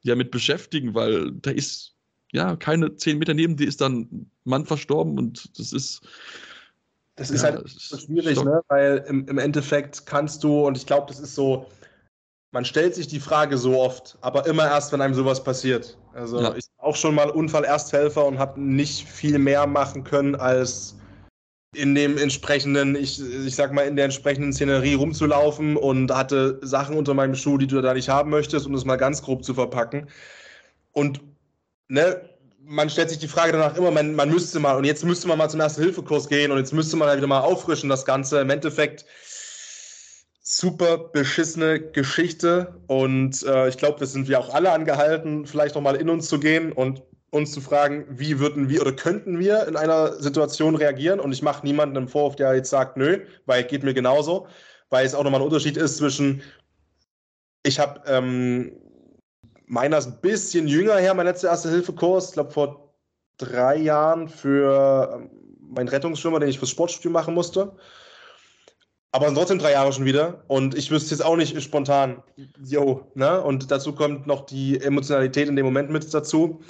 ja 0.02 0.16
mit 0.16 0.30
beschäftigen, 0.30 0.94
weil 0.94 1.32
da 1.32 1.50
ist 1.50 1.94
ja 2.32 2.56
keine 2.56 2.96
zehn 2.96 3.18
Meter 3.18 3.34
neben 3.34 3.56
dir 3.56 3.68
ist 3.68 3.80
dann 3.80 4.00
ein 4.00 4.30
Mann 4.44 4.66
verstorben 4.66 5.18
und 5.18 5.58
das 5.58 5.72
ist 5.72 6.00
das 7.18 7.30
ist 7.30 7.42
ja, 7.42 7.50
halt 7.50 7.68
so 7.68 7.98
schwierig, 7.98 8.42
ne? 8.42 8.62
weil 8.68 9.04
im, 9.08 9.26
im 9.26 9.38
Endeffekt 9.38 10.06
kannst 10.06 10.44
du, 10.44 10.66
und 10.66 10.76
ich 10.76 10.86
glaube, 10.86 11.06
das 11.08 11.18
ist 11.18 11.34
so, 11.34 11.66
man 12.52 12.64
stellt 12.64 12.94
sich 12.94 13.08
die 13.08 13.20
Frage 13.20 13.58
so 13.58 13.78
oft, 13.78 14.16
aber 14.20 14.46
immer 14.46 14.66
erst, 14.66 14.92
wenn 14.92 15.00
einem 15.00 15.14
sowas 15.14 15.42
passiert. 15.42 15.98
Also 16.14 16.40
ja. 16.40 16.54
ich 16.56 16.64
auch 16.78 16.96
schon 16.96 17.14
mal 17.14 17.28
Unfall-Ersthelfer 17.30 18.24
und 18.24 18.38
habe 18.38 18.60
nicht 18.60 19.06
viel 19.06 19.38
mehr 19.38 19.66
machen 19.66 20.04
können, 20.04 20.34
als 20.34 20.96
in 21.74 21.94
dem 21.94 22.16
entsprechenden, 22.16 22.96
ich, 22.96 23.20
ich 23.20 23.54
sag 23.54 23.72
mal, 23.72 23.82
in 23.82 23.96
der 23.96 24.06
entsprechenden 24.06 24.52
Szenerie 24.52 24.94
rumzulaufen 24.94 25.76
und 25.76 26.10
hatte 26.10 26.58
Sachen 26.62 26.96
unter 26.96 27.12
meinem 27.12 27.34
Schuh, 27.34 27.58
die 27.58 27.66
du 27.66 27.80
da 27.82 27.92
nicht 27.92 28.08
haben 28.08 28.30
möchtest, 28.30 28.66
um 28.66 28.74
es 28.74 28.86
mal 28.86 28.96
ganz 28.96 29.22
grob 29.22 29.44
zu 29.44 29.52
verpacken. 29.52 30.08
Und 30.92 31.20
ne, 31.88 32.28
man 32.68 32.90
stellt 32.90 33.08
sich 33.08 33.18
die 33.18 33.28
Frage 33.28 33.52
danach 33.52 33.76
immer, 33.76 33.90
man, 33.90 34.14
man 34.14 34.28
müsste 34.28 34.60
mal, 34.60 34.76
und 34.76 34.84
jetzt 34.84 35.02
müsste 35.02 35.26
man 35.26 35.38
mal 35.38 35.48
zum 35.48 35.60
Erste-Hilfe-Kurs 35.60 36.28
gehen 36.28 36.52
und 36.52 36.58
jetzt 36.58 36.74
müsste 36.74 36.96
man 36.96 37.08
halt 37.08 37.16
wieder 37.16 37.26
mal 37.26 37.40
auffrischen, 37.40 37.88
das 37.88 38.04
Ganze. 38.04 38.40
Im 38.40 38.50
Endeffekt 38.50 39.06
super 40.42 40.98
beschissene 40.98 41.80
Geschichte 41.80 42.80
und 42.86 43.42
äh, 43.44 43.68
ich 43.68 43.78
glaube, 43.78 43.98
das 43.98 44.12
sind 44.12 44.28
wir 44.28 44.38
auch 44.38 44.52
alle 44.52 44.70
angehalten, 44.70 45.46
vielleicht 45.46 45.74
nochmal 45.74 45.96
in 45.96 46.10
uns 46.10 46.28
zu 46.28 46.38
gehen 46.38 46.72
und 46.72 47.02
uns 47.30 47.52
zu 47.52 47.62
fragen, 47.62 48.04
wie 48.10 48.38
würden 48.38 48.68
wir 48.68 48.82
oder 48.82 48.92
könnten 48.92 49.38
wir 49.38 49.66
in 49.66 49.76
einer 49.76 50.20
Situation 50.22 50.76
reagieren 50.76 51.20
und 51.20 51.32
ich 51.32 51.42
mache 51.42 51.64
niemanden 51.66 51.96
im 51.96 52.08
Vorwurf, 52.08 52.36
der 52.36 52.54
jetzt 52.54 52.70
sagt, 52.70 52.98
nö, 52.98 53.20
weil 53.46 53.64
geht 53.64 53.82
mir 53.82 53.94
genauso, 53.94 54.46
weil 54.90 55.06
es 55.06 55.14
auch 55.14 55.24
nochmal 55.24 55.40
ein 55.40 55.46
Unterschied 55.46 55.78
ist 55.78 55.98
zwischen, 55.98 56.42
ich 57.62 57.78
habe 57.78 58.02
ähm, 58.06 58.72
meiner 59.68 59.98
ist 59.98 60.06
ein 60.06 60.20
bisschen 60.20 60.66
jünger 60.66 60.96
her, 60.96 61.14
mein 61.14 61.26
letzter 61.26 61.48
Erste-Hilfe-Kurs, 61.48 62.28
ich 62.28 62.32
glaube 62.32 62.50
vor 62.50 62.94
drei 63.36 63.76
Jahren 63.76 64.28
für 64.28 65.10
ähm, 65.14 65.30
meinen 65.60 65.88
Rettungsschwimmer, 65.88 66.40
den 66.40 66.48
ich 66.48 66.58
fürs 66.58 66.70
Sportstudium 66.70 67.12
machen 67.12 67.34
musste. 67.34 67.72
Aber 69.10 69.32
trotzdem 69.32 69.58
drei 69.58 69.72
Jahre 69.72 69.92
schon 69.92 70.04
wieder. 70.04 70.44
Und 70.48 70.74
ich 70.74 70.90
wüsste 70.90 71.14
jetzt 71.14 71.24
auch 71.24 71.36
nicht 71.36 71.60
spontan, 71.62 72.22
yo, 72.62 73.10
ne? 73.14 73.42
Und 73.42 73.70
dazu 73.70 73.94
kommt 73.94 74.26
noch 74.26 74.44
die 74.44 74.78
Emotionalität 74.80 75.48
in 75.48 75.56
dem 75.56 75.64
Moment 75.64 75.90
mit 75.90 76.12
dazu. 76.12 76.60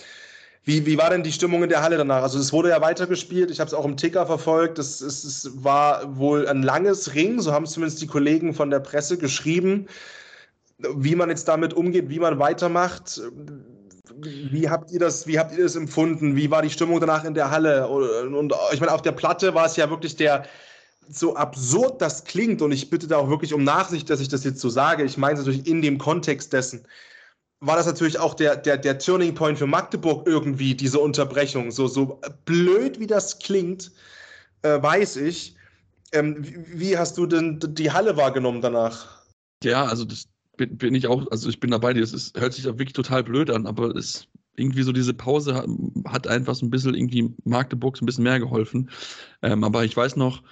Wie, 0.63 0.87
wie 0.87 0.99
war 0.99 1.11
denn 1.11 1.25
die 1.25 1.33
Stimmung 1.33 1.63
in 1.63 1.69
der 1.69 1.83
Halle 1.83 1.97
danach? 1.97 2.23
Also 2.23 2.39
es 2.39 2.53
wurde 2.53 2.69
ja 2.69 2.81
weitergespielt, 2.81 3.51
ich 3.51 3.59
habe 3.59 3.69
es 3.69 3.75
auch 3.75 3.85
im 3.85 3.97
Ticker 3.97 4.27
verfolgt. 4.27 4.79
Es, 4.79 5.01
es, 5.01 5.25
es 5.25 5.65
war 5.65 6.17
wohl 6.17 6.47
ein 6.47 6.63
langes 6.63 7.15
Ring, 7.15 7.41
so 7.41 7.53
haben 7.53 7.65
es 7.65 7.73
zumindest 7.73 8.03
die 8.03 8.07
Kollegen 8.07 8.55
von 8.55 8.71
der 8.71 8.81
Presse 8.81 9.19
geschrieben 9.19 9.89
wie 10.79 11.15
man 11.15 11.29
jetzt 11.29 11.49
damit 11.49 11.75
umgeht, 11.75 12.09
wie 12.09 12.21
man 12.21 12.39
weitermacht. 12.39 13.21
Wie 14.21 14.69
habt 14.69 14.91
ihr 14.91 14.99
das, 14.99 15.27
wie 15.27 15.39
habt 15.39 15.57
ihr 15.57 15.63
das 15.63 15.77
empfunden? 15.77 16.35
Wie 16.35 16.51
war 16.51 16.63
die 16.63 16.71
Stimmung 16.71 16.99
danach 17.01 17.25
in 17.25 17.35
der 17.35 17.51
Halle? 17.51 17.87
Und 17.89 18.53
ich 18.73 18.81
meine, 18.81 18.93
auf 18.93 19.03
der 19.03 19.13
Platte 19.13 19.55
war 19.55 19.67
es 19.67 19.77
ja 19.77 19.91
wirklich 19.91 20.17
der, 20.17 20.45
so 21.09 21.37
absurd 21.37 22.01
das 22.01 22.25
klingt, 22.25 22.63
und 22.63 22.73
ich 22.73 22.91
bitte 22.91 23.07
da 23.07 23.17
auch 23.19 23.29
wirklich 23.29 23.55
um 23.55 23.65
Nachsicht, 23.65 24.11
dass 24.11 24.21
ich 24.21 24.29
das 24.29 24.45
jetzt 24.45 24.61
so 24.61 24.69
sage, 24.69 25.05
ich 25.05 25.17
meine 25.17 25.39
es 25.39 25.47
natürlich 25.47 25.67
in 25.67 25.83
dem 25.83 25.99
Kontext 25.99 26.53
dessen, 26.53 26.87
war 27.61 27.77
das 27.77 27.87
natürlich 27.87 28.19
auch 28.19 28.35
der, 28.35 28.57
der, 28.57 28.77
der 28.77 28.99
Turning 28.99 29.35
Point 29.35 29.59
für 29.59 29.67
Magdeburg 29.67 30.27
irgendwie, 30.27 30.75
diese 30.75 31.01
Unterbrechung. 31.01 31.71
So, 31.71 31.89
so 31.89 32.21
blöd 32.45 33.01
wie 33.01 33.07
das 33.07 33.39
klingt, 33.39 33.91
äh, 34.63 34.81
weiß 34.81 35.17
ich. 35.17 35.57
Ähm, 36.13 36.37
wie, 36.39 36.81
wie 36.81 36.99
hast 36.99 37.19
du 37.19 37.27
denn 37.27 37.59
die 37.61 37.91
Halle 37.91 38.17
wahrgenommen 38.17 38.61
danach? 38.61 39.25
Ja, 39.63 39.85
also 39.85 40.05
das, 40.05 40.27
bin, 40.59 40.77
bin 40.77 40.95
ich 40.95 41.07
auch, 41.07 41.31
also 41.31 41.49
ich 41.49 41.61
bin 41.61 41.71
dabei 41.71 41.93
es 41.93 42.13
ist, 42.13 42.39
hört 42.39 42.53
sich 42.53 42.69
auch 42.69 42.75
wirklich 42.75 42.93
total 42.93 43.25
blöd 43.25 43.51
an, 43.51 43.67
aber 43.67 43.97
es 43.97 44.29
irgendwie 44.57 44.83
so 44.83 44.93
diese 44.93 45.15
Pause 45.15 45.55
hat, 45.55 45.67
hat 46.07 46.27
einfach 46.27 46.55
so 46.55 46.67
ein 46.67 46.71
bisschen 46.71 46.95
irgendwie 46.95 47.35
Magdeburg 47.45 47.97
so 47.97 48.05
ein 48.05 48.07
bisschen 48.07 48.25
mehr 48.25 48.41
geholfen. 48.41 48.91
Ähm, 49.41 49.65
aber 49.65 49.85
ich 49.85 49.97
weiß 49.97 50.17
noch, 50.17 50.43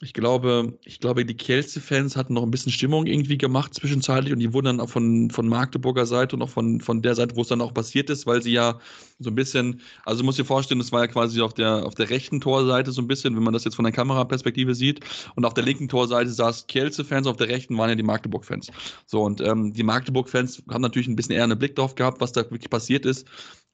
ich 0.00 0.12
glaube, 0.12 0.78
ich 0.84 1.00
glaube, 1.00 1.24
die 1.24 1.34
Kielce-Fans 1.34 2.14
hatten 2.14 2.34
noch 2.34 2.44
ein 2.44 2.52
bisschen 2.52 2.70
Stimmung 2.70 3.06
irgendwie 3.06 3.36
gemacht 3.36 3.74
zwischenzeitlich 3.74 4.32
und 4.32 4.38
die 4.38 4.52
wurden 4.52 4.66
dann 4.66 4.80
auch 4.80 4.88
von, 4.88 5.28
von 5.30 5.48
Magdeburger 5.48 6.06
Seite 6.06 6.36
und 6.36 6.42
auch 6.42 6.50
von, 6.50 6.80
von 6.80 7.02
der 7.02 7.16
Seite, 7.16 7.34
wo 7.34 7.42
es 7.42 7.48
dann 7.48 7.60
auch 7.60 7.74
passiert 7.74 8.08
ist, 8.08 8.24
weil 8.24 8.40
sie 8.40 8.52
ja 8.52 8.78
so 9.18 9.30
ein 9.30 9.34
bisschen, 9.34 9.80
also 10.04 10.22
muss 10.22 10.36
dir 10.36 10.44
vorstellen, 10.44 10.78
das 10.78 10.92
war 10.92 11.00
ja 11.00 11.08
quasi 11.08 11.40
auf 11.40 11.52
der, 11.52 11.84
auf 11.84 11.96
der 11.96 12.10
rechten 12.10 12.40
Torseite 12.40 12.92
so 12.92 13.02
ein 13.02 13.08
bisschen, 13.08 13.34
wenn 13.34 13.42
man 13.42 13.52
das 13.52 13.64
jetzt 13.64 13.74
von 13.74 13.84
der 13.84 13.92
Kameraperspektive 13.92 14.76
sieht 14.76 15.00
und 15.34 15.44
auf 15.44 15.54
der 15.54 15.64
linken 15.64 15.88
Torseite 15.88 16.30
saß 16.30 16.68
Kielce-Fans, 16.68 17.26
auf 17.26 17.36
der 17.36 17.48
rechten 17.48 17.76
waren 17.76 17.88
ja 17.88 17.96
die 17.96 18.04
Magdeburg-Fans. 18.04 18.70
So 19.06 19.22
und 19.22 19.40
ähm, 19.40 19.72
die 19.72 19.82
Magdeburg-Fans 19.82 20.62
haben 20.70 20.82
natürlich 20.82 21.08
ein 21.08 21.16
bisschen 21.16 21.34
eher 21.34 21.42
einen 21.42 21.58
Blick 21.58 21.74
drauf 21.74 21.96
gehabt, 21.96 22.20
was 22.20 22.30
da 22.30 22.42
wirklich 22.42 22.70
passiert 22.70 23.04
ist 23.04 23.26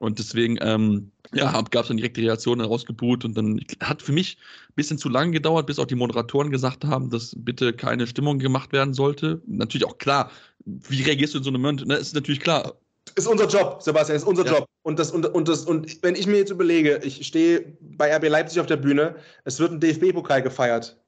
und 0.04 0.18
deswegen, 0.18 0.58
ähm, 0.60 1.10
ja, 1.32 1.50
gab 1.50 1.82
es 1.82 1.88
dann 1.88 1.96
direkt 1.96 2.16
die 2.16 2.26
Reaktion 2.26 2.60
rausgebuht 2.60 3.24
und 3.24 3.36
dann 3.36 3.60
hat 3.80 4.02
für 4.02 4.12
mich 4.12 4.36
ein 4.68 4.74
bisschen 4.76 4.98
zu 4.98 5.08
lange 5.08 5.32
gedauert, 5.32 5.66
bis 5.66 5.78
auch 5.78 5.86
die 5.86 5.94
Moderatoren 5.94 6.50
gesagt 6.50 6.84
haben, 6.84 7.10
dass 7.10 7.34
bitte 7.36 7.72
keine 7.72 8.06
Stimmung 8.06 8.38
gemacht 8.38 8.72
werden 8.72 8.94
sollte. 8.94 9.40
Natürlich 9.46 9.86
auch 9.86 9.98
klar, 9.98 10.30
wie 10.64 11.02
reagierst 11.02 11.34
du 11.34 11.38
in 11.38 11.44
so 11.44 11.50
einem 11.50 11.62
Moment? 11.62 11.86
Ne, 11.86 11.94
ist 11.94 12.14
natürlich 12.14 12.40
klar. 12.40 12.74
Ist 13.16 13.26
unser 13.26 13.48
Job, 13.48 13.82
Sebastian, 13.82 14.16
ist 14.16 14.24
unser 14.24 14.44
ja. 14.44 14.52
Job. 14.52 14.68
Und, 14.82 14.98
das, 14.98 15.10
und, 15.10 15.26
und, 15.26 15.48
das, 15.48 15.64
und 15.64 16.02
wenn 16.02 16.14
ich 16.14 16.26
mir 16.26 16.38
jetzt 16.38 16.50
überlege, 16.50 17.00
ich 17.02 17.26
stehe 17.26 17.76
bei 17.80 18.14
RB 18.14 18.28
Leipzig 18.28 18.60
auf 18.60 18.66
der 18.66 18.76
Bühne, 18.76 19.16
es 19.44 19.58
wird 19.58 19.72
ein 19.72 19.80
DFB-Pokal 19.80 20.42
gefeiert, 20.42 21.00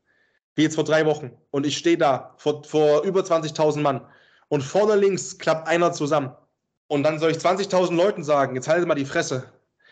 wie 0.55 0.63
jetzt 0.63 0.75
vor 0.75 0.85
drei 0.85 1.05
Wochen. 1.05 1.31
Und 1.51 1.67
ich 1.67 1.77
stehe 1.77 1.99
da 1.99 2.35
vor, 2.39 2.65
vor 2.65 3.03
über 3.03 3.21
20.000 3.21 3.81
Mann. 3.81 4.01
Und 4.49 4.63
vorne 4.63 4.97
links 4.97 5.37
klappt 5.39 5.69
einer 5.69 5.93
zusammen. 5.93 6.31
Und 6.89 7.03
dann 7.03 7.19
soll 7.19 7.33
ich 7.33 7.39
20.000 7.39 7.95
Leuten 7.95 8.23
sagen, 8.23 8.55
jetzt 8.55 8.69
haltet 8.69 8.87
mal 8.87 8.95
die 8.95 9.05
Fresse. 9.05 9.45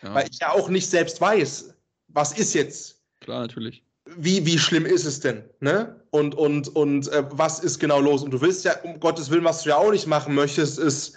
Ja. 0.03 0.15
Weil 0.15 0.29
ich 0.31 0.39
ja 0.41 0.53
auch 0.53 0.69
nicht 0.69 0.89
selbst 0.89 1.21
weiß, 1.21 1.75
was 2.09 2.33
ist 2.39 2.55
jetzt. 2.55 3.01
Klar, 3.21 3.41
natürlich. 3.41 3.83
Wie, 4.17 4.45
wie 4.45 4.59
schlimm 4.59 4.85
ist 4.85 5.07
es 5.07 5.21
denn? 5.21 5.43
Ne? 5.61 6.01
Und, 6.11 6.35
und, 6.35 6.69
und 6.77 7.09
äh, 7.09 7.25
was 7.31 7.61
ist 7.61 7.79
genau 7.79 8.01
los? 8.01 8.23
Und 8.23 8.31
du 8.31 8.41
willst 8.41 8.65
ja, 8.65 8.77
um 8.83 9.01
Gottes 9.01 9.31
Willen, 9.31 9.45
was 9.45 9.63
du 9.63 9.71
ja 9.71 9.77
auch 9.77 9.91
nicht 9.91 10.07
machen 10.07 10.35
möchtest, 10.35 10.79
ist 10.79 11.17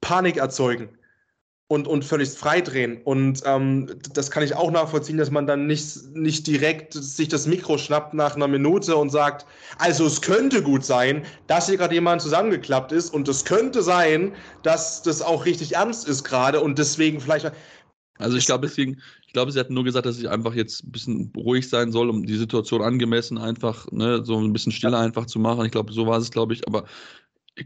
Panik 0.00 0.36
erzeugen 0.36 0.90
und, 1.68 1.86
und 1.86 2.04
völlig 2.04 2.30
freidrehen. 2.30 3.00
Und 3.04 3.42
ähm, 3.44 3.94
das 4.14 4.30
kann 4.30 4.42
ich 4.42 4.54
auch 4.54 4.70
nachvollziehen, 4.70 5.18
dass 5.18 5.30
man 5.30 5.46
dann 5.46 5.66
nicht, 5.66 6.14
nicht 6.14 6.46
direkt 6.46 6.94
sich 6.94 7.28
das 7.28 7.46
Mikro 7.46 7.76
schnappt 7.76 8.14
nach 8.14 8.34
einer 8.34 8.48
Minute 8.48 8.96
und 8.96 9.10
sagt, 9.10 9.46
also 9.76 10.06
es 10.06 10.22
könnte 10.22 10.62
gut 10.62 10.84
sein, 10.84 11.24
dass 11.46 11.68
hier 11.68 11.76
gerade 11.76 11.94
jemand 11.94 12.22
zusammengeklappt 12.22 12.90
ist 12.92 13.12
und 13.12 13.28
es 13.28 13.44
könnte 13.44 13.82
sein, 13.82 14.34
dass 14.62 15.02
das 15.02 15.20
auch 15.20 15.44
richtig 15.44 15.74
ernst 15.74 16.08
ist 16.08 16.24
gerade 16.24 16.62
und 16.62 16.78
deswegen 16.78 17.20
vielleicht. 17.20 17.52
Also 18.16 18.38
ich 18.38 18.46
glaube, 18.46 18.66
deswegen, 18.66 19.00
ich 19.26 19.34
glaube, 19.34 19.52
sie 19.52 19.60
hatten 19.60 19.74
nur 19.74 19.84
gesagt, 19.84 20.06
dass 20.06 20.18
ich 20.18 20.28
einfach 20.28 20.54
jetzt 20.54 20.84
ein 20.84 20.90
bisschen 20.90 21.32
ruhig 21.36 21.68
sein 21.68 21.92
soll, 21.92 22.08
um 22.08 22.24
die 22.24 22.36
Situation 22.36 22.80
angemessen 22.80 23.36
einfach, 23.36 23.86
ne, 23.92 24.24
so 24.24 24.40
ein 24.40 24.54
bisschen 24.54 24.72
stiller 24.72 24.98
einfach 24.98 25.26
zu 25.26 25.38
machen. 25.38 25.66
Ich 25.66 25.70
glaube, 25.70 25.92
so 25.92 26.06
war 26.06 26.18
es, 26.18 26.30
glaube 26.30 26.54
ich. 26.54 26.66
Aber 26.66 26.84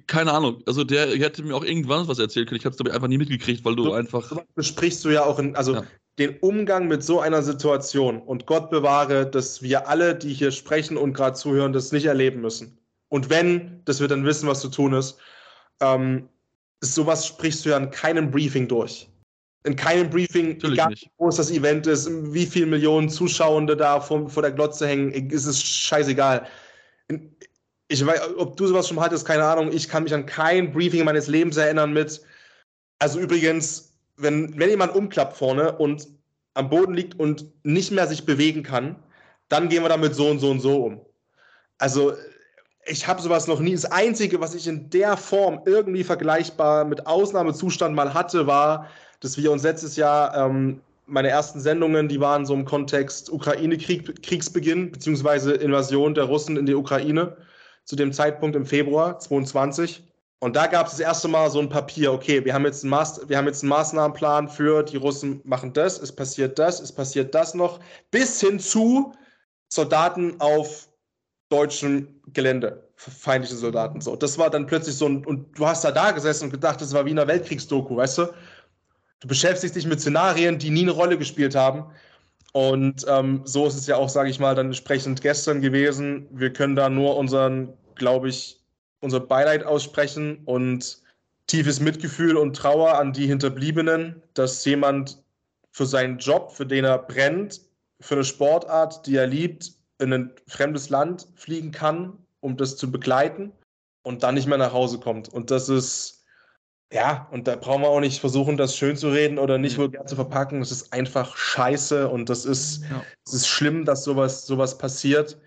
keine 0.07 0.33
Ahnung. 0.33 0.63
Also 0.67 0.85
der 0.85 1.09
hätte 1.19 1.43
mir 1.43 1.55
auch 1.55 1.65
irgendwann 1.65 2.09
was 2.09 2.19
erzählen 2.19 2.47
können. 2.47 2.59
Ich 2.59 2.65
habe 2.65 2.75
es, 2.75 2.81
ich, 2.85 2.93
einfach 2.93 3.09
nie 3.09 3.19
mitgekriegt, 3.19 3.65
weil 3.65 3.77
du 3.77 3.85
so, 3.85 3.93
einfach. 3.93 4.29
So 4.29 4.43
besprichst 4.55 5.05
du 5.05 5.11
ja 5.11 5.25
auch 5.25 5.39
in, 5.39 5.57
also 5.57 5.75
ja. 5.75 5.85
den 6.19 6.39
Umgang 6.41 6.89
mit 6.89 7.03
so 7.03 7.21
einer 7.21 7.43
Situation. 7.43 8.21
Und 8.21 8.47
Gott 8.47 8.71
bewahre, 8.71 9.27
dass 9.27 9.63
wir 9.63 9.89
alle, 9.89 10.15
die 10.15 10.33
hier 10.33 10.51
sprechen 10.51 10.97
und 10.97 11.13
gerade 11.13 11.37
zuhören, 11.37 11.73
das 11.73 11.93
nicht 11.93 12.07
erleben 12.07 12.41
müssen. 12.41 12.79
Und 13.09 13.31
wenn, 13.31 13.83
dass 13.85 14.01
wir 14.01 14.09
dann 14.09 14.25
wissen, 14.25 14.49
was 14.49 14.61
zu 14.61 14.69
tun 14.69 14.95
ist. 14.95 15.19
Ähm, 15.81 16.29
sowas 16.83 17.27
sprichst 17.27 17.65
du 17.65 17.71
ja 17.71 17.77
in 17.77 17.91
keinem 17.91 18.31
Briefing 18.31 18.69
durch. 18.69 19.09
In 19.65 19.77
keinem 19.77 20.11
Briefing, 20.11 20.55
Natürlich 20.55 20.79
egal 20.79 20.91
nicht. 20.91 21.05
wie 21.05 21.11
groß 21.19 21.37
das 21.37 21.51
Event 21.51 21.87
ist, 21.87 22.11
wie 22.33 22.47
viele 22.47 22.67
Millionen 22.67 23.09
Zuschauende 23.09 23.77
da 23.77 24.01
vor, 24.01 24.29
vor 24.29 24.43
der 24.43 24.51
Glotze 24.51 24.89
hängen, 24.89 25.13
ist 25.13 25.47
es 25.47 25.63
scheißegal. 25.63 26.47
Ich 27.93 28.07
weiß, 28.07 28.39
ob 28.39 28.57
du 28.57 28.67
sowas 28.67 28.89
schon 28.89 28.99
hattest, 28.99 29.27
keine 29.27 29.45
Ahnung. 29.45 29.71
Ich 29.71 29.87
kann 29.87 30.05
mich 30.05 30.15
an 30.15 30.25
kein 30.25 30.73
Briefing 30.73 31.05
meines 31.05 31.27
Lebens 31.27 31.59
erinnern 31.59 31.93
mit. 31.93 32.23
Also 32.99 33.21
übrigens, 33.21 33.93
wenn, 34.17 34.59
wenn 34.59 34.71
jemand 34.71 34.95
umklappt 34.97 35.37
vorne 35.37 35.73
und 35.77 36.09
am 36.55 36.71
Boden 36.71 36.95
liegt 36.95 37.21
und 37.21 37.45
nicht 37.65 37.93
mehr 37.93 38.07
sich 38.07 38.25
bewegen 38.25 38.63
kann, 38.63 38.97
dann 39.51 39.69
gehen 39.69 39.83
wir 39.83 39.91
damit 39.91 40.15
so 40.15 40.27
und 40.29 40.39
so 40.39 40.51
und 40.51 40.61
so 40.61 40.85
um. 40.85 41.01
Also 41.77 42.15
ich 42.87 43.07
habe 43.07 43.21
sowas 43.21 43.47
noch 43.47 43.61
nie. 43.61 43.73
Das 43.73 43.85
Einzige, 43.85 44.41
was 44.41 44.55
ich 44.55 44.67
in 44.67 44.89
der 44.89 45.19
Form 45.19 45.61
irgendwie 45.67 46.03
vergleichbar 46.03 46.87
mit 46.87 47.07
Ausnahmezustand 47.07 47.95
mal 47.95 48.15
hatte, 48.15 48.47
war, 48.47 48.89
dass 49.21 49.37
wir 49.37 49.53
uns 49.53 49.65
letztes 49.65 49.97
Jahr 49.97 50.35
ähm, 50.35 50.81
meine 51.05 51.29
ersten 51.29 51.61
Sendungen, 51.61 52.09
die 52.09 52.21
waren 52.21 52.47
so 52.47 52.55
im 52.55 52.65
Kontext 52.65 53.31
Ukraine-Kriegsbeginn, 53.31 54.93
beziehungsweise 54.93 55.53
Invasion 55.53 56.15
der 56.15 56.25
Russen 56.25 56.57
in 56.57 56.65
die 56.65 56.75
Ukraine 56.75 57.37
zu 57.85 57.97
dem 57.97 58.13
Zeitpunkt 58.13 58.57
im 58.57 58.67
Februar 58.67 59.19
22. 59.19 60.05
Und 60.41 60.57
da 60.57 60.67
gab 60.67 60.87
es 60.87 60.95
das 60.95 61.01
erste 61.01 61.29
Mal 61.29 61.51
so 61.51 61.61
ein 61.61 61.69
Papier, 61.69 62.13
okay, 62.13 62.45
wir 62.45 62.53
haben, 62.53 62.65
jetzt 62.65 62.83
einen 62.83 62.91
Maß, 62.91 63.29
wir 63.29 63.37
haben 63.37 63.47
jetzt 63.47 63.63
einen 63.63 63.71
Maßnahmenplan 63.71 64.49
für 64.49 64.83
die 64.83 64.97
Russen 64.97 65.41
machen 65.45 65.73
das, 65.73 66.01
es 66.01 66.11
passiert 66.11 66.59
das, 66.59 66.81
es 66.81 66.91
passiert 66.91 67.33
das 67.35 67.55
noch, 67.55 67.79
bis 68.11 68.41
hin 68.41 68.59
zu 68.59 69.13
Soldaten 69.69 70.41
auf 70.41 70.89
deutschem 71.49 72.21
Gelände, 72.33 72.89
feindliche 72.97 73.55
Soldaten. 73.55 74.01
So, 74.01 74.17
das 74.17 74.37
war 74.37 74.51
dann 74.51 74.67
plötzlich 74.67 74.97
so 74.97 75.07
ein, 75.07 75.25
und 75.25 75.57
du 75.57 75.67
hast 75.67 75.85
da 75.85 75.93
da 75.93 76.11
gesessen 76.11 76.47
und 76.47 76.51
gedacht, 76.51 76.81
das 76.81 76.93
war 76.93 77.05
wie 77.05 77.11
eine 77.11 77.29
Weltkriegsdoku, 77.29 77.97
weißt 77.97 78.19
du? 78.19 78.27
Du 79.21 79.29
beschäftigst 79.29 79.77
dich 79.77 79.87
mit 79.87 80.01
Szenarien, 80.01 80.59
die 80.59 80.71
nie 80.71 80.83
eine 80.83 80.91
Rolle 80.91 81.17
gespielt 81.17 81.55
haben. 81.55 81.85
Und 82.53 83.07
ähm, 83.09 83.43
so 83.45 83.67
ist 83.67 83.77
es 83.77 83.87
ja 83.87 83.97
auch, 83.97 84.09
sage 84.09 84.29
ich 84.29 84.39
mal, 84.39 84.55
dann 84.55 84.67
entsprechend 84.67 85.23
gestern 85.23 85.63
gewesen. 85.63 86.29
Wir 86.31 86.53
können 86.53 86.77
da 86.77 86.91
nur 86.91 87.17
unseren, 87.17 87.73
glaube 87.95 88.29
ich, 88.29 88.61
unser 89.01 89.21
Beileid 89.21 89.65
aussprechen 89.65 90.43
und 90.45 91.03
tiefes 91.47 91.81
Mitgefühl 91.81 92.37
und 92.37 92.55
Trauer 92.57 92.99
an 92.99 93.13
die 93.13 93.27
Hinterbliebenen, 93.27 94.23
dass 94.35 94.65
jemand 94.65 95.23
für 95.71 95.87
seinen 95.87 96.19
Job, 96.19 96.53
für 96.53 96.67
den 96.67 96.85
er 96.85 96.99
brennt, 96.99 97.63
für 98.01 98.15
eine 98.15 98.25
Sportart, 98.25 99.07
die 99.07 99.17
er 99.17 99.27
liebt, 99.27 99.73
in 99.99 100.13
ein 100.13 100.33
fremdes 100.47 100.91
Land 100.91 101.29
fliegen 101.35 101.73
kann, 101.73 102.19
um 102.41 102.57
das 102.57 102.77
zu 102.77 102.91
begleiten 102.91 103.53
und 104.03 104.23
dann 104.23 104.35
nicht 104.35 104.49
mehr 104.49 104.59
nach 104.59 104.73
Hause 104.73 104.99
kommt. 104.99 105.29
Und 105.29 105.51
das 105.51 105.69
ist, 105.69 106.22
ja, 106.93 107.29
und 107.31 107.49
da 107.49 107.57
brauchen 107.57 107.83
wir 107.83 107.89
auch 107.89 108.01
nicht 108.01 108.21
versuchen, 108.21 108.57
das 108.57 108.77
schön 108.77 108.97
zu 108.97 109.09
reden 109.09 109.39
oder 109.39 109.59
nicht 109.59 109.77
mhm. 109.77 109.83
vulgär 109.83 110.07
zu 110.07 110.15
verpacken. 110.15 110.61
Das 110.61 110.71
ist 110.71 110.93
einfach 110.93 111.37
scheiße 111.37 112.09
und 112.09 112.29
das 112.29 112.45
ist, 112.45 112.83
ja. 112.91 113.03
es 113.27 113.35
ist 113.35 113.49
schlimm, 113.49 113.85
dass 113.85 114.05
sowas, 114.05 114.47
sowas 114.47 114.79
passiert. 114.79 115.39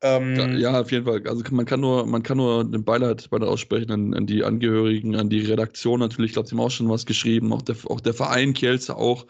Ähm, 0.00 0.56
ja, 0.56 0.80
auf 0.80 0.92
jeden 0.92 1.06
Fall. 1.06 1.26
Also 1.26 1.42
man 1.50 1.66
kann 1.66 1.80
nur, 1.80 2.06
man 2.06 2.22
kann 2.22 2.36
nur 2.36 2.64
den 2.64 2.84
Beileid, 2.84 3.28
Beileid 3.30 3.48
aussprechen 3.48 3.90
an, 3.90 4.14
an, 4.14 4.26
die 4.26 4.44
Angehörigen, 4.44 5.16
an 5.16 5.28
die 5.28 5.40
Redaktion 5.40 5.98
natürlich. 5.98 6.30
Ich 6.30 6.34
glaube, 6.34 6.48
sie 6.48 6.54
haben 6.54 6.64
auch 6.64 6.70
schon 6.70 6.88
was 6.88 7.04
geschrieben, 7.04 7.52
auch 7.52 7.62
der, 7.62 7.74
auch 7.88 8.00
der 8.00 8.14
Verein 8.14 8.54
Kielce 8.54 8.96
auch 8.96 9.26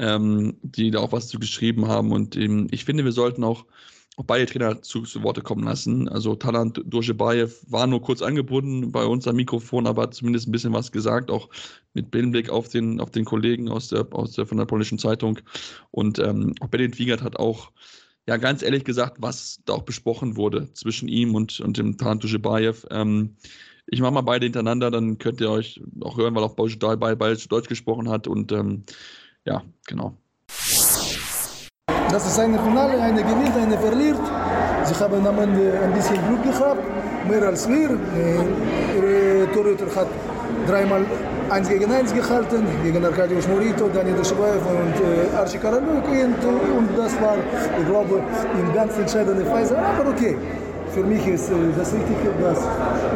ähm, 0.00 0.56
die 0.62 0.90
da 0.90 1.00
auch 1.00 1.12
was 1.12 1.28
zu 1.28 1.38
geschrieben 1.38 1.86
haben. 1.86 2.10
Und 2.12 2.36
ähm, 2.36 2.68
ich 2.70 2.84
finde, 2.84 3.04
wir 3.04 3.12
sollten 3.12 3.44
auch, 3.44 3.66
auch 4.16 4.24
beide 4.24 4.46
Trainer 4.46 4.82
zu, 4.82 5.02
zu 5.02 5.22
Worte 5.22 5.40
kommen 5.40 5.64
lassen. 5.64 6.08
Also 6.08 6.34
Talant 6.34 6.82
Durchebayev 6.84 7.64
war 7.68 7.86
nur 7.86 8.02
kurz 8.02 8.22
angebunden 8.22 8.92
bei 8.92 9.04
uns 9.04 9.26
am 9.26 9.36
Mikrofon, 9.36 9.86
aber 9.86 10.02
hat 10.02 10.14
zumindest 10.14 10.48
ein 10.48 10.52
bisschen 10.52 10.72
was 10.72 10.92
gesagt, 10.92 11.30
auch 11.30 11.48
mit 11.94 12.10
Blick 12.10 12.50
auf 12.50 12.68
den, 12.68 13.00
auf 13.00 13.10
den 13.10 13.24
Kollegen 13.24 13.68
aus 13.68 13.88
der, 13.88 14.06
aus 14.12 14.32
der, 14.32 14.46
von 14.46 14.58
der 14.58 14.66
polnischen 14.66 14.98
Zeitung. 14.98 15.38
Und 15.90 16.18
ähm, 16.18 16.54
auch 16.60 16.68
Benedikt 16.68 16.98
Wiegert 16.98 17.22
hat 17.22 17.36
auch 17.36 17.72
ja, 18.26 18.36
ganz 18.36 18.62
ehrlich 18.62 18.84
gesagt, 18.84 19.16
was 19.20 19.60
da 19.64 19.72
auch 19.74 19.82
besprochen 19.82 20.36
wurde 20.36 20.72
zwischen 20.74 21.08
ihm 21.08 21.34
und, 21.34 21.60
und 21.60 21.78
dem 21.78 21.96
Talant 21.96 22.22
Durchebayev. 22.22 22.86
Ähm, 22.90 23.36
ich 23.86 24.00
mache 24.00 24.12
mal 24.12 24.20
beide 24.20 24.46
hintereinander, 24.46 24.90
dann 24.90 25.18
könnt 25.18 25.40
ihr 25.40 25.50
euch 25.50 25.82
auch 26.00 26.16
hören, 26.16 26.34
weil 26.34 26.44
auch 26.44 26.54
Bausch 26.54 26.78
bei 26.78 27.14
Deutsch 27.14 27.68
gesprochen 27.68 28.08
hat. 28.08 28.28
Und 28.28 28.52
ähm, 28.52 28.84
ja, 29.44 29.64
genau. 29.86 30.16
Das 32.12 32.26
ist 32.26 32.40
eine 32.40 32.58
Finale, 32.58 33.00
eine 33.00 33.22
gewinnt, 33.22 33.56
eine 33.56 33.78
verliert. 33.78 34.18
Sie 34.84 34.94
haben 34.94 35.24
am 35.24 35.38
Ende 35.38 35.78
ein 35.84 35.92
bisschen 35.92 36.18
Glück 36.26 36.42
gehabt, 36.42 36.82
mehr 37.28 37.46
als 37.46 37.68
wir. 37.68 37.90
Ihre 38.96 39.52
Torhüter 39.52 39.86
hat 39.94 40.08
dreimal 40.66 41.04
1 41.50 41.68
gegen 41.68 41.90
1 41.90 42.12
gehalten, 42.12 42.66
gegen 42.82 43.04
Arkadiusz 43.04 43.46
Morito, 43.46 43.88
Daniel 43.94 44.16
Deschebaev 44.16 44.62
und 44.66 44.96
äh, 45.00 45.36
Archie 45.36 45.58
Karaluk. 45.58 46.04
Und, 46.08 46.44
und 46.78 46.88
das 46.96 47.12
war, 47.20 47.36
ich 47.78 47.86
glaube, 47.86 48.20
in 48.58 48.74
ganz 48.74 48.98
entscheidende 48.98 49.44
Phase. 49.44 49.76
Aber 49.78 50.10
okay, 50.10 50.36
für 50.92 51.04
mich 51.04 51.24
ist 51.28 51.48
äh, 51.50 51.54
das 51.78 51.92
Wichtige, 51.92 52.30
dass 52.42 52.58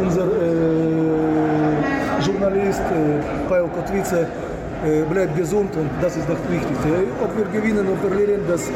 unser 0.01 0.27
äh, 0.27 0.55
Journalist 2.25 2.81
äh, 2.81 3.49
Pavel 3.49 3.69
Kotwice 3.75 4.13
äh, 4.13 4.27
bleibt 5.11 5.37
gesund 5.37 5.75
und 5.77 5.91
das 6.01 6.17
ist 6.17 6.29
das 6.29 6.39
Wichtigste. 6.51 6.89
Ob 7.23 7.37
wir 7.37 7.45
gewinnen 7.47 7.87
oder 7.87 7.97
verlieren, 8.09 8.41
das, 8.49 8.71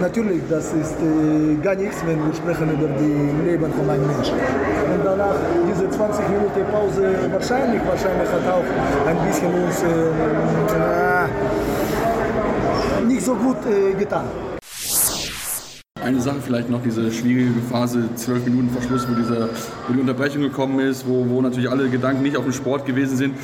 natürlich, 0.00 0.42
das 0.48 0.72
ist 0.72 0.96
äh, 1.00 1.56
gar 1.62 1.74
nichts, 1.74 2.04
wenn 2.06 2.24
wir 2.24 2.34
sprechen 2.34 2.70
über 2.72 2.88
das 2.88 3.00
Leben 3.00 3.72
von 3.72 3.90
einem 3.90 4.06
Menschen. 4.06 4.34
Und 4.34 5.04
danach, 5.04 5.36
diese 5.68 5.90
20 5.90 6.28
Minuten 6.28 6.64
Pause, 6.70 7.14
wahrscheinlich, 7.32 7.80
wahrscheinlich 7.86 8.28
hat 8.28 8.46
auch 8.48 8.64
ein 9.08 9.18
bisschen 9.26 9.52
uns 9.54 9.82
äh, 9.82 9.86
nicht 13.06 13.24
so 13.24 13.34
gut 13.34 13.58
äh, 13.66 13.94
getan. 13.94 14.53
Eine 16.04 16.20
Sache 16.20 16.36
vielleicht 16.44 16.68
noch, 16.68 16.82
diese 16.82 17.10
schwierige 17.10 17.62
Phase, 17.70 18.10
zwölf 18.14 18.44
Minuten 18.44 18.68
Verschluss, 18.68 19.08
wo, 19.08 19.14
diese, 19.14 19.48
wo 19.88 19.94
die 19.94 20.00
Unterbrechung 20.00 20.42
gekommen 20.42 20.78
ist, 20.80 21.08
wo, 21.08 21.26
wo 21.30 21.40
natürlich 21.40 21.70
alle 21.70 21.88
Gedanken 21.88 22.22
nicht 22.22 22.36
auf 22.36 22.44
den 22.44 22.52
Sport 22.52 22.84
gewesen 22.84 23.16
sind. 23.16 23.34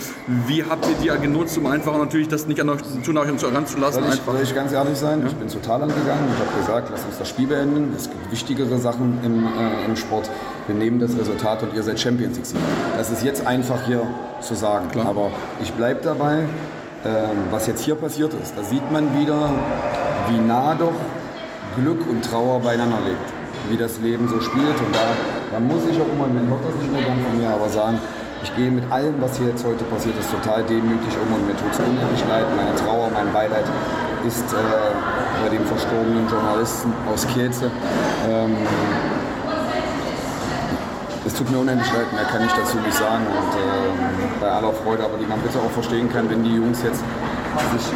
Wie 0.46 0.62
habt 0.62 0.86
ihr 0.86 0.94
die 1.02 1.22
genutzt, 1.22 1.56
um 1.56 1.64
einfach 1.64 1.96
natürlich 1.96 2.28
das 2.28 2.46
nicht 2.46 2.60
an 2.60 2.68
euch 2.68 2.80
zu 3.02 3.14
nach 3.14 3.26
uns 3.26 3.42
heranzulassen? 3.42 4.02
Soll 4.02 4.12
ich, 4.12 4.20
soll 4.20 4.40
ich 4.42 4.54
ganz 4.54 4.72
ehrlich 4.72 4.98
sein? 4.98 5.22
Ja? 5.22 5.28
Ich 5.28 5.34
bin 5.36 5.48
total 5.48 5.84
angegangen 5.84 6.24
und 6.28 6.38
habe 6.38 6.60
gesagt, 6.60 6.88
lass 6.90 7.02
uns 7.06 7.16
das 7.18 7.30
Spiel 7.30 7.46
beenden. 7.46 7.94
Es 7.96 8.10
gibt 8.10 8.30
wichtigere 8.30 8.76
Sachen 8.76 9.18
im, 9.24 9.46
äh, 9.46 9.86
im 9.86 9.96
Sport. 9.96 10.28
Wir 10.66 10.74
nehmen 10.74 11.00
das 11.00 11.16
Resultat 11.18 11.62
und 11.62 11.74
ihr 11.74 11.82
seid 11.82 11.98
Champions 11.98 12.36
League. 12.36 12.62
Das 12.98 13.10
ist 13.10 13.24
jetzt 13.24 13.46
einfach 13.46 13.86
hier 13.86 14.02
zu 14.42 14.54
sagen. 14.54 14.90
Klar. 14.90 15.06
Aber 15.06 15.30
ich 15.62 15.72
bleibe 15.72 16.00
dabei, 16.02 16.40
ähm, 17.06 17.14
was 17.50 17.66
jetzt 17.66 17.82
hier 17.82 17.94
passiert 17.94 18.34
ist. 18.34 18.52
Da 18.54 18.62
sieht 18.64 18.92
man 18.92 19.18
wieder, 19.18 19.50
wie 20.28 20.46
nah 20.46 20.74
doch 20.74 20.92
Glück 21.80 22.00
und 22.08 22.24
Trauer 22.24 22.60
beieinander 22.60 22.98
legt, 23.04 23.26
wie 23.70 23.76
das 23.76 23.98
Leben 24.00 24.28
so 24.28 24.40
spielt. 24.40 24.76
Und 24.78 24.92
da, 24.94 25.16
da 25.52 25.60
muss 25.60 25.82
ich 25.90 25.96
auch 26.00 26.10
immer, 26.12 26.28
man 26.28 26.48
hört 26.48 26.64
das 26.64 26.76
nicht 26.76 26.92
gern 26.92 27.18
von 27.24 27.38
mir, 27.38 27.48
aber 27.48 27.68
sagen, 27.68 27.98
ich 28.42 28.56
gehe 28.56 28.70
mit 28.70 28.84
allem, 28.90 29.14
was 29.20 29.36
hier 29.36 29.48
jetzt 29.48 29.64
heute 29.64 29.84
passiert 29.84 30.18
ist, 30.18 30.30
total 30.30 30.62
demütig 30.64 31.12
um 31.20 31.34
und 31.34 31.46
mir 31.46 31.56
tut 31.56 31.72
es 31.72 31.78
unendlich 31.78 32.24
leid. 32.28 32.46
Meine 32.56 32.74
Trauer, 32.74 33.10
mein 33.12 33.32
Beileid 33.32 33.64
ist 34.26 34.52
äh, 34.52 34.56
bei 35.42 35.48
dem 35.48 35.64
verstorbenen 35.66 36.28
Journalisten 36.28 36.92
aus 37.12 37.26
Kielce. 37.28 37.70
Ähm, 38.28 38.56
es 41.26 41.34
tut 41.34 41.50
mir 41.50 41.58
unendlich 41.58 41.92
leid, 41.92 42.12
mehr 42.14 42.24
kann 42.24 42.44
ich 42.44 42.52
dazu 42.52 42.78
nicht 42.78 42.96
sagen. 42.96 43.24
Und 43.28 43.52
äh, 43.60 44.40
bei 44.40 44.48
aller 44.48 44.72
Freude, 44.72 45.04
aber 45.04 45.18
die 45.18 45.26
man 45.26 45.38
bitte 45.40 45.58
auch 45.58 45.70
verstehen 45.70 46.10
kann, 46.10 46.28
wenn 46.30 46.42
die 46.42 46.56
Jungs 46.56 46.82
jetzt 46.82 47.04
sich, 47.72 47.82
sich, 47.82 47.92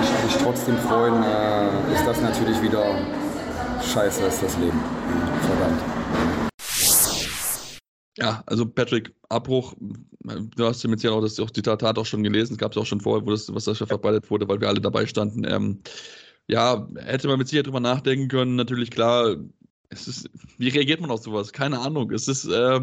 sich, 0.00 0.32
sich 0.32 0.42
trotzdem 0.42 0.76
freuen, 0.78 1.22
äh, 1.22 1.94
ist 1.94 2.06
das 2.06 2.20
natürlich 2.20 2.60
wieder 2.62 2.84
scheiße, 3.82 4.24
ist 4.24 4.42
das 4.42 4.56
Leben. 4.58 4.80
Verdammt. 5.42 5.82
Ja, 8.18 8.42
also 8.46 8.66
Patrick, 8.66 9.14
Abbruch, 9.28 9.74
du 9.78 10.64
hast 10.64 10.82
ja 10.82 10.90
mit 10.90 11.00
Sicherheit 11.00 11.18
auch 11.18 11.22
das 11.22 11.38
auch 11.38 11.50
die 11.50 11.62
Tat 11.62 11.82
auch 11.84 12.06
schon 12.06 12.24
gelesen, 12.24 12.54
es 12.54 12.58
gab 12.58 12.72
es 12.72 12.78
auch 12.78 12.86
schon 12.86 13.00
vorher, 13.00 13.24
wo 13.24 13.30
das, 13.30 13.52
was 13.54 13.64
das 13.64 13.78
verbreitet 13.78 14.28
wurde, 14.30 14.48
weil 14.48 14.60
wir 14.60 14.68
alle 14.68 14.80
dabei 14.80 15.06
standen. 15.06 15.44
Ähm, 15.44 15.80
ja, 16.48 16.88
hätte 16.96 17.28
man 17.28 17.38
mit 17.38 17.48
Sicherheit 17.48 17.66
drüber 17.66 17.80
nachdenken 17.80 18.28
können, 18.28 18.56
natürlich 18.56 18.90
klar, 18.90 19.36
es 19.90 20.08
ist, 20.08 20.30
wie 20.58 20.68
reagiert 20.68 21.00
man 21.00 21.10
auf 21.10 21.22
sowas? 21.22 21.52
Keine 21.52 21.78
Ahnung. 21.78 22.10
Es 22.10 22.28
ist, 22.28 22.46
äh, 22.46 22.80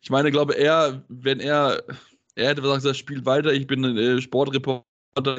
ich 0.00 0.10
meine, 0.10 0.30
glaube 0.30 0.54
er, 0.54 1.02
wenn 1.08 1.40
er 1.40 1.82
er 2.36 2.50
hätte 2.50 2.62
gesagt, 2.62 2.84
das 2.84 2.96
spielt 2.96 3.24
weiter, 3.26 3.52
ich 3.52 3.66
bin 3.66 3.84
äh, 3.96 4.20
Sportreporter, 4.20 4.84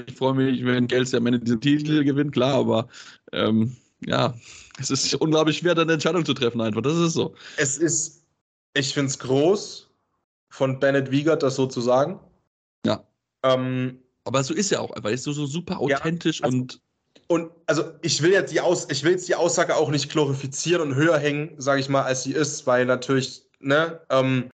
ich 0.05 0.15
freue 0.15 0.33
mich, 0.33 0.65
wenn 0.65 0.87
Gels 0.87 1.13
am 1.13 1.27
Ende 1.27 1.39
diesen 1.39 1.61
Titel 1.61 2.03
gewinnt, 2.03 2.33
klar, 2.33 2.55
aber 2.55 2.87
ähm, 3.31 3.77
ja, 4.05 4.33
es 4.79 4.89
ist 4.89 5.13
unglaublich 5.15 5.59
schwer, 5.59 5.75
da 5.75 5.83
eine 5.83 5.93
Entscheidung 5.93 6.25
zu 6.25 6.33
treffen, 6.33 6.61
einfach. 6.61 6.81
Das 6.81 6.97
ist 6.97 7.13
so. 7.13 7.33
Es 7.57 7.77
ist, 7.77 8.23
ich 8.73 8.93
finde 8.93 9.09
es 9.09 9.19
groß 9.19 9.89
von 10.49 10.79
Bennett 10.79 11.11
Wiegert, 11.11 11.43
das 11.43 11.55
so 11.55 11.67
zu 11.67 11.81
sagen. 11.81 12.19
Ja. 12.85 13.03
Ähm, 13.43 13.99
aber 14.23 14.43
so 14.43 14.53
ist 14.53 14.71
ja 14.71 14.79
auch, 14.79 14.91
weil 15.01 15.13
es 15.13 15.23
so, 15.23 15.31
so 15.31 15.45
super 15.45 15.79
authentisch 15.79 16.39
ja, 16.39 16.45
also, 16.45 16.57
und. 16.57 16.81
Und 17.29 17.51
also 17.65 17.83
ich 18.03 18.21
will 18.21 18.31
jetzt 18.31 18.53
die 18.53 18.61
Aus, 18.61 18.87
ich 18.89 19.03
will 19.03 19.11
jetzt 19.11 19.27
die 19.27 19.35
Aussage 19.35 19.75
auch 19.75 19.89
nicht 19.89 20.09
glorifizieren 20.09 20.81
und 20.81 20.95
höher 20.95 21.17
hängen, 21.17 21.55
sage 21.57 21.81
ich 21.81 21.89
mal, 21.89 22.03
als 22.03 22.23
sie 22.23 22.31
ist, 22.31 22.65
weil 22.65 22.85
natürlich, 22.85 23.43
ne, 23.59 23.99
ähm, 24.09 24.49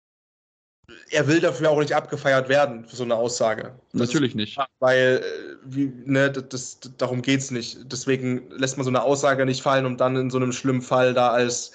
er 1.12 1.28
will 1.28 1.40
dafür 1.40 1.70
auch 1.70 1.78
nicht 1.78 1.94
abgefeiert 1.94 2.48
werden 2.48 2.86
für 2.86 2.96
so 2.96 3.04
eine 3.04 3.14
Aussage. 3.14 3.74
Das 3.92 4.00
Natürlich 4.00 4.34
nicht. 4.34 4.58
Weil, 4.80 5.22
äh, 5.22 5.56
wie, 5.64 5.92
ne, 6.06 6.30
das, 6.30 6.78
darum 6.96 7.20
geht 7.20 7.40
es 7.40 7.50
nicht. 7.50 7.78
Deswegen 7.84 8.50
lässt 8.50 8.78
man 8.78 8.84
so 8.84 8.90
eine 8.90 9.02
Aussage 9.02 9.44
nicht 9.44 9.62
fallen, 9.62 9.84
um 9.84 9.96
dann 9.98 10.16
in 10.16 10.30
so 10.30 10.38
einem 10.38 10.52
schlimmen 10.52 10.80
Fall 10.80 11.12
da 11.12 11.28
als, 11.28 11.72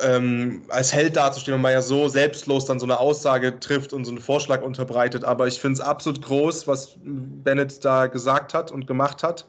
ähm, 0.00 0.62
als 0.68 0.94
Held 0.94 1.16
dazustehen, 1.16 1.54
wenn 1.54 1.60
man 1.60 1.72
ja 1.72 1.82
so 1.82 2.08
selbstlos 2.08 2.64
dann 2.64 2.80
so 2.80 2.86
eine 2.86 2.98
Aussage 2.98 3.60
trifft 3.60 3.92
und 3.92 4.06
so 4.06 4.10
einen 4.10 4.20
Vorschlag 4.20 4.62
unterbreitet. 4.62 5.24
Aber 5.24 5.46
ich 5.46 5.60
finde 5.60 5.74
es 5.74 5.80
absolut 5.80 6.22
groß, 6.22 6.66
was 6.66 6.96
Bennett 7.04 7.84
da 7.84 8.06
gesagt 8.06 8.54
hat 8.54 8.72
und 8.72 8.86
gemacht 8.86 9.22
hat. 9.22 9.46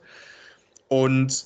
Und 0.90 1.46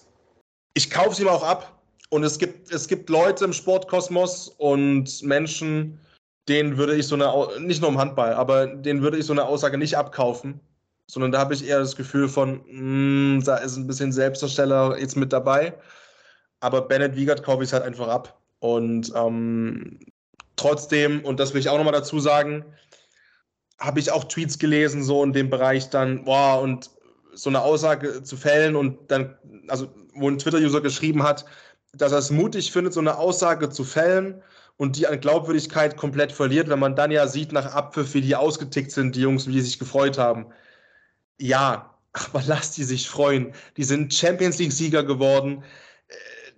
ich 0.74 0.90
kaufe 0.90 1.12
es 1.12 1.20
ihm 1.20 1.28
auch 1.28 1.44
ab. 1.44 1.74
Und 2.10 2.24
es 2.24 2.40
gibt, 2.40 2.72
es 2.72 2.88
gibt 2.88 3.10
Leute 3.10 3.46
im 3.46 3.54
Sportkosmos 3.54 4.56
und 4.58 5.22
Menschen, 5.24 6.00
den 6.48 6.78
würde 6.78 6.96
ich 6.96 7.08
so 7.08 7.16
eine, 7.16 7.60
nicht 7.60 7.82
nur 7.82 7.90
im 7.90 7.98
Handball, 7.98 8.34
aber 8.34 8.68
den 8.68 9.02
würde 9.02 9.18
ich 9.18 9.26
so 9.26 9.34
eine 9.34 9.46
Aussage 9.46 9.78
nicht 9.78 9.98
abkaufen. 9.98 10.60
sondern 11.08 11.32
da 11.32 11.40
habe 11.40 11.54
ich 11.54 11.66
eher 11.66 11.80
das 11.80 11.96
Gefühl 11.96 12.28
von, 12.28 12.62
mh, 12.68 13.44
da 13.46 13.58
ist 13.58 13.78
ein 13.78 13.88
bisschen 13.88 14.12
Selbstdarsteller 14.12 14.98
jetzt 15.00 15.16
mit 15.16 15.32
dabei. 15.34 15.74
Aber 16.60 16.82
Bennett 16.82 17.16
Wiegert 17.16 17.44
kaufe 17.44 17.64
ich 17.64 17.74
halt 17.74 17.84
einfach 17.84 18.08
ab. 18.08 18.40
Und 18.60 19.14
ähm, 19.16 20.00
trotzdem, 20.56 21.24
und 21.24 21.40
das 21.40 21.54
will 21.54 21.62
ich 21.62 21.70
auch 21.70 21.78
nochmal 21.78 21.94
dazu 21.94 22.20
sagen, 22.20 22.66
habe 23.80 24.00
ich 24.00 24.12
auch 24.12 24.24
Tweets 24.26 24.58
gelesen, 24.60 25.04
so 25.04 25.24
in 25.24 25.34
dem 25.34 25.50
Bereich 25.50 25.90
dann, 25.90 26.26
boah, 26.26 26.62
und 26.62 26.90
so 27.34 27.50
eine 27.50 27.62
Aussage 27.62 28.24
zu 28.24 28.36
fällen 28.36 28.76
und 28.76 29.12
dann, 29.12 29.38
also 29.68 29.88
wo 30.16 30.28
ein 30.28 30.40
Twitter-User 30.40 30.82
geschrieben 30.82 31.22
hat, 31.24 31.46
dass 31.94 32.12
er 32.12 32.18
es 32.18 32.32
mutig 32.32 32.72
findet, 32.72 32.94
so 32.94 33.00
eine 33.00 33.18
Aussage 33.18 33.70
zu 33.70 33.84
fällen 33.84 34.42
und 34.78 34.96
die 34.96 35.08
an 35.08 35.20
Glaubwürdigkeit 35.20 35.98
komplett 35.98 36.32
verliert, 36.32 36.70
wenn 36.70 36.80
man 36.80 36.96
dann 36.96 37.12
ja 37.12 37.28
sieht 37.28 37.52
nach 37.52 37.74
Abpfiff, 37.74 38.14
wie 38.14 38.22
die 38.22 38.36
ausgetickt 38.36 38.92
sind, 38.92 39.16
die 39.16 39.22
Jungs, 39.22 39.48
wie 39.48 39.54
die 39.54 39.62
sich 39.62 39.80
gefreut 39.80 40.18
haben. 40.18 40.48
Ja, 41.40 41.98
aber 42.14 42.44
lass 42.48 42.72
die 42.72 42.84
sich 42.84 43.10
freuen. 43.10 43.54
Die 43.76 43.84
sind 43.84 44.14
Champions 44.14 44.60
League-Sieger 44.60 45.04
geworden. 45.04 45.64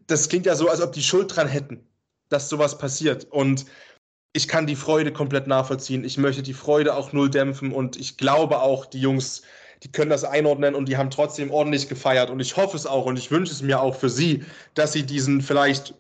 Das 0.08 0.28
klingt 0.28 0.46
ja 0.46 0.56
so, 0.56 0.70
als 0.70 0.82
ob 0.82 0.92
die 0.92 1.04
Schuld 1.04 1.36
dran 1.36 1.48
hätten, 1.48 1.88
dass 2.30 2.50
sowas 2.50 2.78
passiert. 2.78 3.26
Und 3.26 3.66
ich 4.34 4.48
kann 4.48 4.68
die 4.68 4.76
Freude 4.76 5.12
komplett 5.14 5.48
nachvollziehen. 5.48 6.04
Ich 6.04 6.18
möchte 6.18 6.44
die 6.44 6.54
Freude 6.54 6.96
auch 6.96 7.14
null 7.14 7.30
dämpfen 7.30 7.72
und 7.72 7.98
ich 7.98 8.18
glaube 8.18 8.62
auch, 8.62 8.86
die 8.86 9.00
Jungs, 9.00 9.44
die 9.84 9.92
können 9.92 10.10
das 10.10 10.24
einordnen 10.24 10.76
und 10.76 10.88
die 10.88 10.98
haben 10.98 11.10
trotzdem 11.10 11.52
ordentlich 11.52 11.88
gefeiert. 11.88 12.30
Und 12.30 12.40
ich 12.40 12.58
hoffe 12.58 12.76
es 12.76 12.86
auch 12.86 13.06
und 13.06 13.18
ich 13.18 13.32
wünsche 13.32 13.54
es 13.54 13.62
mir 13.62 13.82
auch 13.82 13.96
für 13.96 14.10
sie, 14.10 14.44
dass 14.74 14.94
sie 14.94 15.04
diesen 15.04 15.42
vielleicht 15.42 15.96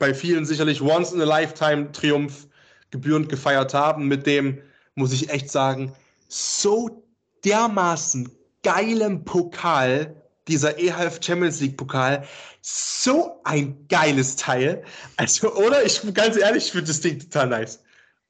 bei 0.00 0.14
vielen 0.14 0.46
sicherlich 0.46 0.82
Once-in-a-Lifetime-Triumph 0.82 2.48
gebührend 2.90 3.28
gefeiert 3.28 3.74
haben, 3.74 4.08
mit 4.08 4.26
dem, 4.26 4.58
muss 4.96 5.12
ich 5.12 5.30
echt 5.30 5.50
sagen, 5.50 5.92
so 6.26 7.04
dermaßen 7.44 8.32
geilem 8.64 9.24
Pokal, 9.24 10.16
dieser 10.48 10.78
EHF 10.78 11.20
Champions 11.22 11.60
League 11.60 11.76
Pokal, 11.76 12.24
so 12.62 13.40
ein 13.44 13.86
geiles 13.88 14.36
Teil. 14.36 14.82
Also, 15.16 15.54
oder? 15.54 15.84
Ich 15.84 16.02
ganz 16.14 16.36
ehrlich, 16.36 16.66
ich 16.66 16.72
finde 16.72 16.88
das 16.88 17.00
Ding 17.00 17.18
total 17.20 17.48
nice. 17.48 17.82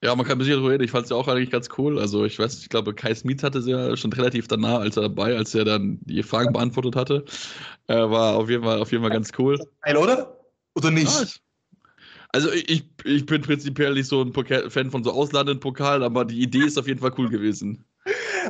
Ja, 0.03 0.14
man 0.14 0.27
kann 0.27 0.37
ein 0.37 0.39
bisschen 0.39 0.57
drüber 0.57 0.71
reden. 0.71 0.83
Ich 0.83 0.91
fand 0.91 1.05
es 1.05 1.11
ja 1.11 1.16
auch 1.16 1.29
eigentlich 1.29 1.51
ganz 1.51 1.68
cool. 1.79 1.99
Also, 1.99 2.25
ich 2.25 2.39
weiß, 2.39 2.59
ich 2.59 2.68
glaube, 2.68 2.95
Kai 2.95 3.14
Smith 3.14 3.43
hatte 3.43 3.59
es 3.59 3.66
ja 3.66 3.97
schon 3.97 4.12
relativ 4.12 4.49
danach, 4.49 4.81
als 4.81 4.97
er 4.97 5.03
dabei, 5.03 5.37
als 5.37 5.55
er 5.55 5.64
dann 5.64 5.99
die 6.03 6.23
Fragen 6.23 6.53
beantwortet 6.53 6.97
hatte. 6.97 7.25
Äh, 7.87 7.95
war 7.95 8.37
auf 8.37 8.49
jeden 8.49 8.64
Fall, 8.64 8.81
auf 8.81 8.91
jeden 8.91 9.05
Fall 9.05 9.12
ganz 9.12 9.31
cool. 9.39 9.59
Geil, 9.83 9.97
oder? 9.97 10.37
Oder 10.75 10.91
nicht? 10.91 11.21
Ja, 11.21 11.27
also 12.33 12.53
ich, 12.53 12.85
ich 13.05 13.26
bin 13.26 13.43
prinzipiell 13.43 13.95
nicht 13.95 14.09
so 14.09 14.22
ein 14.22 14.33
Pokal 14.33 14.70
Fan 14.70 14.91
von 14.91 15.03
so 15.05 15.12
ausladenden 15.12 15.61
Pokalen, 15.61 16.03
aber 16.03 16.24
die 16.24 16.41
Idee 16.41 16.64
ist 16.64 16.78
auf 16.78 16.87
jeden 16.87 17.01
Fall 17.01 17.12
cool 17.18 17.28
gewesen. 17.28 17.85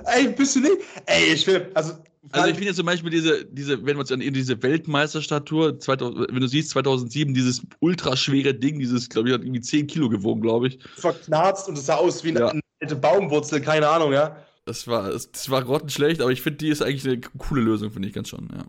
Ey, 0.06 0.28
bist 0.28 0.56
du 0.56 0.60
nicht? 0.60 0.78
Ey, 1.06 1.34
ich 1.34 1.46
will, 1.46 1.70
also. 1.74 1.94
Also 2.32 2.48
ich 2.48 2.54
finde 2.54 2.66
jetzt 2.66 2.76
zum 2.76 2.86
Beispiel 2.86 3.10
diese, 3.10 3.46
diese, 3.46 3.78
wenn 3.78 3.96
wir 3.96 4.00
uns 4.00 4.12
an 4.12 4.20
diese 4.20 4.62
Weltmeisterstatue, 4.62 5.78
2000, 5.78 6.28
wenn 6.30 6.40
du 6.40 6.46
siehst, 6.46 6.70
2007, 6.70 7.32
dieses 7.32 7.62
ultraschwere 7.80 8.52
Ding, 8.52 8.78
dieses, 8.78 9.08
glaube 9.08 9.28
ich, 9.28 9.34
hat 9.34 9.42
irgendwie 9.42 9.62
10 9.62 9.86
Kilo 9.86 10.10
gewogen, 10.10 10.42
glaube 10.42 10.68
ich. 10.68 10.78
Verknarzt 10.96 11.66
und 11.66 11.78
es 11.78 11.86
sah 11.86 11.94
aus 11.94 12.22
wie 12.22 12.28
eine, 12.28 12.40
ja. 12.40 12.48
eine 12.48 12.60
alte 12.82 12.96
Baumwurzel, 12.96 13.62
keine 13.62 13.88
Ahnung, 13.88 14.12
ja. 14.12 14.36
Das 14.66 14.86
war, 14.86 15.10
das 15.10 15.50
war 15.50 15.64
grottenschlecht, 15.64 16.20
aber 16.20 16.30
ich 16.30 16.42
finde, 16.42 16.58
die 16.58 16.68
ist 16.68 16.82
eigentlich 16.82 17.06
eine 17.06 17.20
coole 17.38 17.62
Lösung, 17.62 17.90
finde 17.90 18.08
ich 18.08 18.14
ganz 18.14 18.28
schon, 18.28 18.48
ja. 18.54 18.66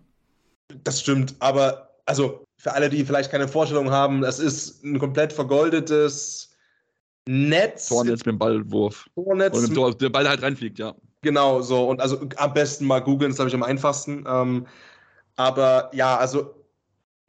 Das 0.86 1.02
stimmt, 1.02 1.36
aber, 1.40 1.90
also, 2.06 2.46
für 2.62 2.74
alle, 2.74 2.90
die 2.90 3.04
vielleicht 3.04 3.32
keine 3.32 3.48
Vorstellung 3.48 3.90
haben, 3.90 4.22
das 4.22 4.38
ist 4.38 4.84
ein 4.84 5.00
komplett 5.00 5.34
vergoldetes 5.34 6.56
Netz. 7.28 7.88
Tornetz 7.88 8.20
mit 8.20 8.28
dem 8.28 8.38
Ballwurf. 8.38 9.08
Tornetz. 9.16 9.58
Und 9.58 9.74
Tor, 9.74 9.96
der 9.96 10.10
Ball 10.10 10.30
halt 10.30 10.44
reinfliegt, 10.44 10.78
ja. 10.78 10.94
Genau, 11.24 11.62
so. 11.62 11.90
Und 11.90 12.00
also 12.00 12.20
am 12.38 12.54
besten 12.54 12.86
mal 12.86 13.00
googeln, 13.00 13.32
das 13.32 13.38
glaube 13.38 13.50
ich 13.50 13.56
am 13.56 13.64
einfachsten. 13.64 14.26
Ähm, 14.28 14.68
aber 15.38 15.90
ja, 15.96 16.18
also 16.18 16.54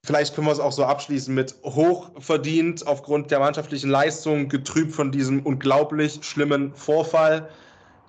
vielleicht 0.05 0.35
können 0.35 0.49
wir 0.49 0.53
es 0.53 0.61
auch 0.61 0.73
so 0.73 0.85
abschließen 0.85 1.35
mit 1.35 1.55
hochverdient 1.65 2.87
aufgrund 2.87 3.31
der 3.31 3.39
mannschaftlichen 3.39 3.89
Leistung, 3.89 4.51
getrübt 4.51 4.93
von 4.93 5.13
diesem 5.13 5.41
unglaublich 5.47 6.19
schlimmen 6.21 6.75
Vorfall, 6.75 7.49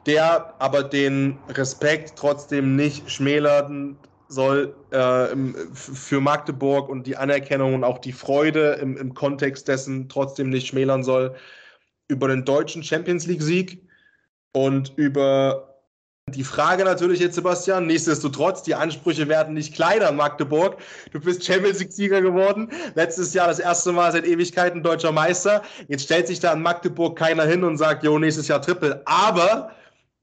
der 0.05 0.55
aber 0.59 0.83
den 0.83 1.37
Respekt 1.47 2.17
trotzdem 2.17 2.75
nicht 2.75 3.09
schmälern 3.09 3.97
soll 4.33 4.75
äh, 4.91 5.35
für 5.73 6.19
Magdeburg 6.21 6.89
und 6.89 7.07
die 7.07 7.17
Anerkennung 7.17 7.75
und 7.75 7.83
auch 7.83 7.99
die 7.99 8.11
Freude 8.11 8.73
im, 8.81 8.97
im 8.97 9.13
Kontext 9.13 9.67
dessen 9.67 10.09
trotzdem 10.09 10.49
nicht 10.49 10.67
schmälern 10.67 11.03
soll 11.03 11.35
über 12.07 12.27
den 12.27 12.43
deutschen 12.45 12.83
Champions 12.83 13.25
League-Sieg 13.25 13.81
und 14.53 14.93
über 14.97 15.73
die 16.29 16.43
Frage 16.43 16.85
natürlich 16.85 17.19
jetzt, 17.19 17.35
Sebastian, 17.35 17.85
nichtsdestotrotz, 17.85 18.63
die 18.63 18.75
Ansprüche 18.75 19.27
werden 19.27 19.53
nicht 19.53 19.73
kleiner 19.73 20.09
in 20.09 20.15
Magdeburg. 20.15 20.77
Du 21.11 21.19
bist 21.19 21.43
Champions 21.43 21.79
League-Sieger 21.79 22.21
geworden. 22.21 22.69
Letztes 22.95 23.33
Jahr 23.33 23.47
das 23.47 23.59
erste 23.59 23.91
Mal 23.91 24.11
seit 24.11 24.25
Ewigkeiten 24.25 24.81
deutscher 24.81 25.11
Meister. 25.11 25.63
Jetzt 25.89 26.05
stellt 26.05 26.27
sich 26.27 26.39
da 26.39 26.53
in 26.53 26.61
Magdeburg 26.61 27.17
keiner 27.17 27.43
hin 27.43 27.63
und 27.63 27.77
sagt, 27.77 28.03
jo, 28.05 28.17
nächstes 28.17 28.47
Jahr 28.47 28.61
Triple. 28.61 29.01
Aber 29.05 29.71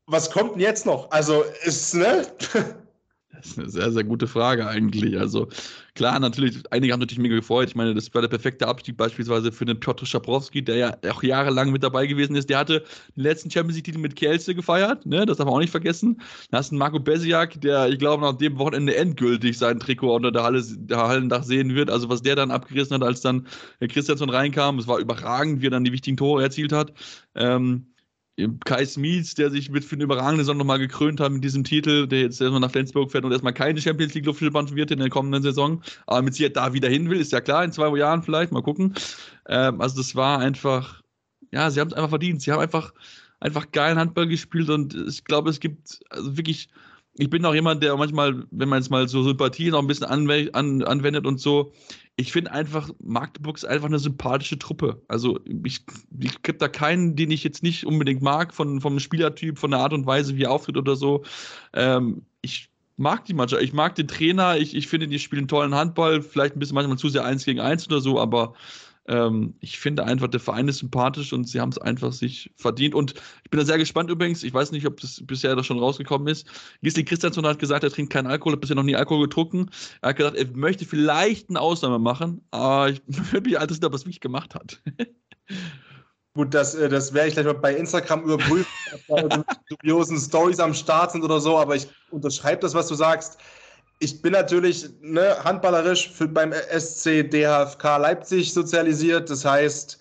was 0.06 0.30
kommt 0.30 0.54
denn 0.54 0.60
jetzt 0.60 0.86
noch? 0.86 1.10
Also, 1.10 1.44
ist, 1.64 1.94
ne? 1.94 2.26
Das 3.32 3.46
ist 3.46 3.58
eine 3.58 3.70
sehr, 3.70 3.92
sehr 3.92 4.04
gute 4.04 4.26
Frage 4.26 4.66
eigentlich. 4.66 5.18
Also 5.18 5.48
klar, 5.94 6.18
natürlich, 6.18 6.62
einige 6.70 6.92
haben 6.92 7.00
natürlich 7.00 7.22
mega 7.22 7.36
gefreut. 7.36 7.68
Ich 7.68 7.76
meine, 7.76 7.94
das 7.94 8.12
war 8.12 8.22
der 8.22 8.28
perfekte 8.28 8.66
Abstieg 8.66 8.96
beispielsweise 8.96 9.52
für 9.52 9.64
den 9.64 9.78
Piotr 9.78 10.04
Schabrowski, 10.04 10.62
der 10.62 10.76
ja 10.76 10.96
auch 11.10 11.22
jahrelang 11.22 11.70
mit 11.70 11.82
dabei 11.82 12.06
gewesen 12.06 12.34
ist. 12.34 12.50
Der 12.50 12.58
hatte 12.58 12.84
den 13.16 13.22
letzten 13.22 13.50
Champions 13.50 13.76
League-Titel 13.76 13.98
mit 13.98 14.16
Kielce 14.16 14.54
gefeiert, 14.54 15.06
ne? 15.06 15.26
das 15.26 15.36
darf 15.36 15.46
man 15.46 15.54
auch 15.54 15.60
nicht 15.60 15.70
vergessen. 15.70 16.20
Da 16.50 16.58
hast 16.58 16.72
du 16.72 16.76
Marco 16.76 16.98
Besiak, 16.98 17.60
der, 17.60 17.88
ich 17.88 18.00
glaube, 18.00 18.22
nach 18.24 18.36
dem 18.36 18.58
Wochenende 18.58 18.96
endgültig 18.96 19.56
sein 19.56 19.78
Trikot 19.78 20.16
unter 20.16 20.32
der, 20.32 20.42
Halle, 20.42 20.62
der 20.66 20.98
Hallendach 20.98 21.44
sehen 21.44 21.74
wird. 21.74 21.88
Also 21.88 22.08
was 22.08 22.22
der 22.22 22.34
dann 22.34 22.50
abgerissen 22.50 22.94
hat, 22.94 23.04
als 23.04 23.20
dann 23.20 23.46
Christiansson 23.80 24.30
reinkam, 24.30 24.78
es 24.78 24.88
war 24.88 24.98
überragend, 24.98 25.62
wie 25.62 25.68
er 25.68 25.70
dann 25.70 25.84
die 25.84 25.92
wichtigen 25.92 26.16
Tore 26.16 26.42
erzielt 26.42 26.72
hat. 26.72 26.92
Ähm, 27.36 27.86
Kai 28.64 28.84
Smith, 28.84 29.34
der 29.34 29.50
sich 29.50 29.70
mit 29.70 29.84
für 29.84 29.96
eine 29.96 30.04
überragende 30.04 30.44
Saison 30.44 30.56
nochmal 30.56 30.78
gekrönt 30.78 31.20
hat 31.20 31.32
mit 31.32 31.44
diesem 31.44 31.64
Titel, 31.64 32.06
der 32.06 32.20
jetzt 32.20 32.40
erstmal 32.40 32.60
nach 32.60 32.70
Flensburg 32.70 33.10
fährt 33.10 33.24
und 33.24 33.32
erstmal 33.32 33.52
keine 33.52 33.80
Champions 33.80 34.14
League 34.14 34.26
Luftschildbahn 34.26 34.74
wird 34.74 34.90
in 34.90 34.98
der 34.98 35.10
kommenden 35.10 35.42
Saison, 35.42 35.82
aber 36.06 36.22
mit 36.22 36.34
Sicherheit 36.34 36.56
da 36.56 36.72
wieder 36.72 36.88
hin 36.88 37.10
will, 37.10 37.20
ist 37.20 37.32
ja 37.32 37.40
klar, 37.40 37.64
in 37.64 37.72
zwei 37.72 37.96
Jahren 37.96 38.22
vielleicht, 38.22 38.52
mal 38.52 38.62
gucken. 38.62 38.94
Ähm, 39.48 39.80
also 39.80 39.96
das 39.96 40.14
war 40.14 40.38
einfach, 40.38 41.02
ja, 41.50 41.70
sie 41.70 41.80
haben 41.80 41.88
es 41.88 41.94
einfach 41.94 42.10
verdient. 42.10 42.42
Sie 42.42 42.52
haben 42.52 42.60
einfach, 42.60 42.92
einfach 43.40 43.70
geilen 43.72 43.98
Handball 43.98 44.26
gespielt 44.26 44.70
und 44.70 44.94
ich 44.94 45.24
glaube, 45.24 45.50
es 45.50 45.60
gibt 45.60 46.00
also 46.10 46.36
wirklich, 46.36 46.68
ich 47.14 47.28
bin 47.28 47.44
auch 47.44 47.54
jemand, 47.54 47.82
der 47.82 47.96
manchmal, 47.96 48.46
wenn 48.50 48.68
man 48.68 48.80
jetzt 48.80 48.90
mal 48.90 49.08
so 49.08 49.22
Sympathie 49.22 49.70
noch 49.70 49.80
ein 49.80 49.86
bisschen 49.86 50.06
an, 50.06 50.82
anwendet 50.82 51.26
und 51.26 51.40
so, 51.40 51.72
ich 52.16 52.32
finde 52.32 52.52
einfach, 52.52 52.90
Magdeburg 53.02 53.56
ist 53.56 53.64
einfach 53.64 53.88
eine 53.88 53.98
sympathische 53.98 54.58
Truppe. 54.58 55.02
Also 55.08 55.40
ich, 55.64 55.80
ich 56.20 56.42
gibt 56.42 56.60
da 56.60 56.68
keinen, 56.68 57.16
den 57.16 57.30
ich 57.30 57.42
jetzt 57.42 57.62
nicht 57.62 57.86
unbedingt 57.86 58.22
mag, 58.22 58.54
von, 58.54 58.80
vom 58.80 59.00
Spielertyp, 59.00 59.58
von 59.58 59.70
der 59.70 59.80
Art 59.80 59.92
und 59.92 60.06
Weise, 60.06 60.36
wie 60.36 60.44
er 60.44 60.50
auftritt 60.50 60.76
oder 60.76 60.96
so. 60.96 61.24
Ähm, 61.72 62.26
ich 62.42 62.70
mag 62.96 63.24
die 63.24 63.34
Mannschaft, 63.34 63.62
ich 63.62 63.72
mag 63.72 63.94
den 63.94 64.06
Trainer, 64.06 64.58
ich, 64.58 64.76
ich 64.76 64.86
finde, 64.86 65.08
die 65.08 65.18
spielen 65.18 65.48
tollen 65.48 65.74
Handball, 65.74 66.20
vielleicht 66.20 66.54
ein 66.54 66.58
bisschen 66.58 66.74
manchmal 66.74 66.98
zu 66.98 67.08
sehr 67.08 67.24
eins 67.24 67.44
gegen 67.44 67.60
eins 67.60 67.86
oder 67.86 68.00
so, 68.00 68.20
aber 68.20 68.54
ähm, 69.10 69.54
ich 69.58 69.80
finde 69.80 70.04
einfach, 70.04 70.28
der 70.28 70.38
Verein 70.38 70.68
ist 70.68 70.78
sympathisch 70.78 71.32
und 71.32 71.48
sie 71.48 71.60
haben 71.60 71.70
es 71.70 71.78
einfach 71.78 72.12
sich 72.12 72.52
verdient. 72.56 72.94
Und 72.94 73.14
ich 73.42 73.50
bin 73.50 73.58
da 73.58 73.66
sehr 73.66 73.76
gespannt 73.76 74.08
übrigens. 74.08 74.44
Ich 74.44 74.54
weiß 74.54 74.70
nicht, 74.70 74.86
ob 74.86 75.00
das 75.00 75.20
bisher 75.26 75.56
da 75.56 75.64
schon 75.64 75.80
rausgekommen 75.80 76.28
ist. 76.28 76.46
Gisli 76.82 77.04
Christiansson 77.04 77.44
hat 77.44 77.58
gesagt, 77.58 77.82
er 77.82 77.90
trinkt 77.90 78.12
keinen 78.12 78.28
Alkohol, 78.28 78.52
hat 78.52 78.60
bisher 78.60 78.76
noch 78.76 78.84
nie 78.84 78.94
Alkohol 78.94 79.26
getrunken. 79.26 79.68
Er 80.00 80.10
hat 80.10 80.16
gesagt, 80.16 80.36
er 80.36 80.46
möchte 80.54 80.86
vielleicht 80.86 81.50
eine 81.50 81.60
Ausnahme 81.60 81.98
machen, 81.98 82.42
aber 82.52 82.90
ich 82.90 83.02
würde 83.32 83.50
mich 83.50 83.60
interessieren, 83.60 83.86
ob 83.86 83.92
er 83.94 83.96
es 83.96 84.04
wirklich 84.04 84.20
gemacht 84.20 84.54
hat. 84.54 84.80
Gut, 86.34 86.54
das, 86.54 86.76
äh, 86.76 86.88
das 86.88 87.12
werde 87.12 87.28
ich 87.28 87.34
gleich 87.34 87.46
mal 87.46 87.54
bei 87.54 87.74
Instagram 87.74 88.22
überprüfen, 88.22 88.66
ob 89.08 89.28
da 89.28 89.44
dubiosen 89.68 90.18
Stories 90.18 90.60
am 90.60 90.72
Start 90.72 91.10
sind 91.10 91.24
oder 91.24 91.40
so, 91.40 91.58
aber 91.58 91.74
ich 91.74 91.88
unterschreibe 92.10 92.62
das, 92.62 92.74
was 92.74 92.86
du 92.86 92.94
sagst 92.94 93.38
ich 94.00 94.22
bin 94.22 94.32
natürlich 94.32 94.88
ne, 95.02 95.36
handballerisch 95.44 96.10
für, 96.10 96.26
beim 96.26 96.52
SC 96.52 97.30
DHFK 97.30 97.98
Leipzig 97.98 98.52
sozialisiert. 98.52 99.28
Das 99.30 99.44
heißt, 99.44 99.98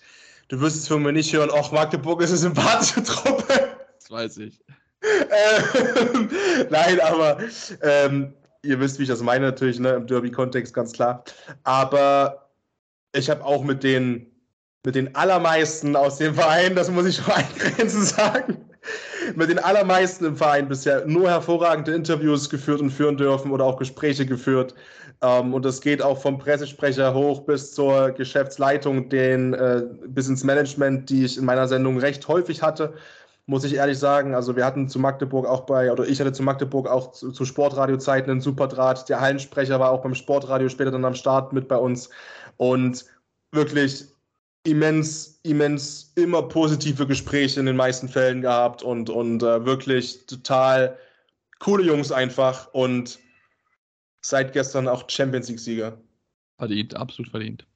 du 0.48 0.60
wirst 0.60 0.76
es 0.76 0.88
von 0.88 1.02
mir 1.02 1.12
nicht 1.12 1.32
hören, 1.32 1.50
auch 1.50 1.70
Magdeburg 1.70 2.22
ist 2.22 2.30
eine 2.30 2.38
sympathische 2.38 3.02
Truppe. 3.04 3.76
Das 3.98 4.10
weiß 4.10 4.38
ich. 4.38 4.58
Ähm, 5.02 6.28
nein, 6.70 6.98
aber 7.00 7.38
ähm, 7.82 8.32
ihr 8.62 8.80
wisst, 8.80 8.98
wie 8.98 9.02
ich 9.04 9.08
das 9.08 9.20
meine, 9.20 9.46
natürlich, 9.46 9.78
ne, 9.78 9.90
im 9.90 10.06
Derby-Kontext 10.06 10.72
ganz 10.72 10.92
klar. 10.92 11.22
Aber 11.64 12.50
ich 13.14 13.28
habe 13.28 13.44
auch 13.44 13.62
mit 13.62 13.82
den, 13.82 14.26
mit 14.84 14.94
den 14.94 15.14
allermeisten 15.14 15.94
aus 15.94 16.16
dem 16.16 16.34
Verein, 16.34 16.74
das 16.74 16.90
muss 16.90 17.04
ich 17.04 17.16
schon 17.16 17.32
eingrenzen 17.34 18.04
sagen, 18.04 18.69
mit 19.34 19.50
den 19.50 19.58
allermeisten 19.58 20.24
im 20.24 20.36
Verein 20.36 20.68
bisher 20.68 21.04
nur 21.06 21.28
hervorragende 21.28 21.92
Interviews 21.92 22.48
geführt 22.48 22.80
und 22.80 22.90
führen 22.90 23.16
dürfen 23.16 23.50
oder 23.50 23.64
auch 23.64 23.76
Gespräche 23.76 24.26
geführt. 24.26 24.74
Ähm, 25.22 25.54
und 25.54 25.64
das 25.64 25.80
geht 25.80 26.02
auch 26.02 26.20
vom 26.20 26.38
Pressesprecher 26.38 27.14
hoch 27.14 27.40
bis 27.42 27.74
zur 27.74 28.10
Geschäftsleitung, 28.12 29.08
den, 29.08 29.54
äh, 29.54 29.82
bis 30.06 30.28
ins 30.28 30.44
Management, 30.44 31.10
die 31.10 31.24
ich 31.24 31.38
in 31.38 31.44
meiner 31.44 31.68
Sendung 31.68 31.98
recht 31.98 32.26
häufig 32.28 32.62
hatte. 32.62 32.94
muss 33.46 33.64
ich 33.64 33.74
ehrlich 33.74 33.98
sagen. 33.98 34.34
Also 34.34 34.54
wir 34.56 34.64
hatten 34.64 34.88
zu 34.88 35.00
Magdeburg 35.00 35.46
auch 35.46 35.62
bei, 35.62 35.90
oder 35.90 36.06
ich 36.06 36.20
hatte 36.20 36.32
zu 36.32 36.42
Magdeburg 36.42 36.88
auch 36.88 37.12
zu, 37.12 37.32
zu 37.32 37.44
Sportradiozeiten 37.44 38.30
einen 38.30 38.40
Superdraht. 38.40 39.08
Der 39.08 39.20
Hallensprecher 39.20 39.80
war 39.80 39.90
auch 39.90 40.02
beim 40.02 40.14
Sportradio 40.14 40.68
später 40.68 40.92
dann 40.92 41.04
am 41.04 41.14
Start 41.14 41.52
mit 41.52 41.66
bei 41.66 41.76
uns. 41.76 42.10
Und 42.58 43.06
wirklich 43.52 44.06
immens, 44.64 45.40
immens 45.42 46.12
immer 46.16 46.42
positive 46.42 47.06
Gespräche 47.06 47.60
in 47.60 47.66
den 47.66 47.76
meisten 47.76 48.08
Fällen 48.08 48.42
gehabt 48.42 48.82
und, 48.82 49.10
und 49.10 49.42
äh, 49.42 49.64
wirklich 49.64 50.26
total 50.26 50.98
coole 51.58 51.84
Jungs 51.84 52.12
einfach 52.12 52.72
und 52.72 53.18
seit 54.22 54.52
gestern 54.52 54.88
auch 54.88 55.08
Champions 55.08 55.48
League-Sieger. 55.48 55.98
Verdient, 56.58 56.94
absolut 56.94 57.30
verdient. 57.30 57.66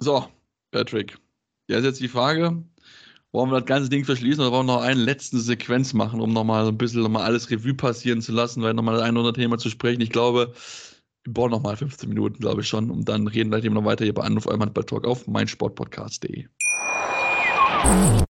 So, 0.00 0.28
Patrick. 0.70 1.18
Jetzt 1.66 1.84
jetzt 1.84 2.00
die 2.00 2.08
Frage, 2.08 2.62
wollen 3.32 3.50
wir 3.50 3.60
das 3.60 3.66
ganze 3.66 3.90
Ding 3.90 4.04
verschließen 4.04 4.40
oder 4.40 4.52
wollen 4.52 4.66
wir 4.66 4.74
noch 4.74 4.82
eine 4.82 5.00
letzte 5.00 5.38
Sequenz 5.38 5.92
machen, 5.92 6.20
um 6.20 6.32
nochmal 6.32 6.64
so 6.64 6.70
ein 6.70 6.78
bisschen 6.78 7.02
nochmal 7.02 7.24
alles 7.24 7.50
Revue 7.50 7.74
passieren 7.74 8.22
zu 8.22 8.32
lassen, 8.32 8.62
weil 8.62 8.74
nochmal 8.74 8.94
das 8.94 9.02
ein 9.02 9.16
oder 9.16 9.28
andere 9.28 9.42
Thema 9.42 9.58
zu 9.58 9.70
sprechen. 9.70 10.00
Ich 10.00 10.10
glaube, 10.10 10.54
wir 11.28 11.34
brauchen 11.34 11.50
nochmal 11.50 11.76
15 11.76 12.08
Minuten, 12.08 12.38
glaube 12.38 12.62
ich 12.62 12.68
schon. 12.68 12.90
Und 12.90 13.08
dann 13.08 13.26
reden 13.28 13.52
wir 13.52 13.70
noch 13.70 13.84
weiter 13.84 14.04
hier 14.04 14.14
bei 14.14 14.22
Anruf 14.22 14.46
eurem 14.46 14.62
Handball-Talk 14.62 15.06
auf 15.06 15.26
meinsportpodcast.de. 15.26 16.46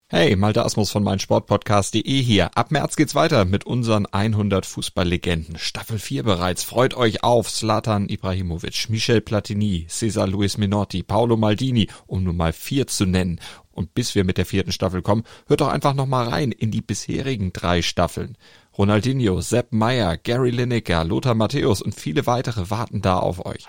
Hey, 0.08 0.36
Malte 0.36 0.64
Asmus 0.64 0.90
von 0.90 1.04
meinsportpodcast.de 1.04 2.22
hier. 2.22 2.56
Ab 2.56 2.70
März 2.70 2.96
geht's 2.96 3.14
weiter 3.14 3.44
mit 3.44 3.66
unseren 3.66 4.06
100 4.06 4.66
Fußballlegenden. 4.66 5.58
Staffel 5.58 5.98
4 5.98 6.24
bereits. 6.24 6.64
Freut 6.64 6.94
euch 6.96 7.22
auf 7.22 7.52
Zlatan 7.52 8.08
Ibrahimovic, 8.08 8.88
Michel 8.88 9.20
Platini, 9.20 9.86
Cesar 9.88 10.26
Luis 10.26 10.58
Minotti, 10.58 11.02
Paolo 11.02 11.36
Maldini, 11.36 11.88
um 12.06 12.24
nur 12.24 12.34
mal 12.34 12.52
vier 12.52 12.86
zu 12.86 13.06
nennen. 13.06 13.40
Und 13.70 13.94
bis 13.94 14.16
wir 14.16 14.24
mit 14.24 14.38
der 14.38 14.46
vierten 14.46 14.72
Staffel 14.72 15.02
kommen, 15.02 15.22
hört 15.46 15.60
doch 15.60 15.68
einfach 15.68 15.94
noch 15.94 16.06
mal 16.06 16.26
rein 16.26 16.50
in 16.50 16.72
die 16.72 16.82
bisherigen 16.82 17.52
drei 17.52 17.80
Staffeln. 17.82 18.36
Ronaldinho, 18.78 19.40
Sepp 19.40 19.72
Meyer, 19.72 20.16
Gary 20.16 20.50
Lineker, 20.50 21.02
Lothar 21.02 21.34
Matthäus 21.34 21.82
und 21.82 21.96
viele 21.96 22.26
weitere 22.26 22.70
warten 22.70 23.02
da 23.02 23.18
auf 23.18 23.44
euch. 23.44 23.66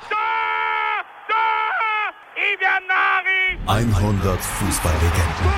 100 3.65 4.39
Fußballlegenden. 4.39 5.51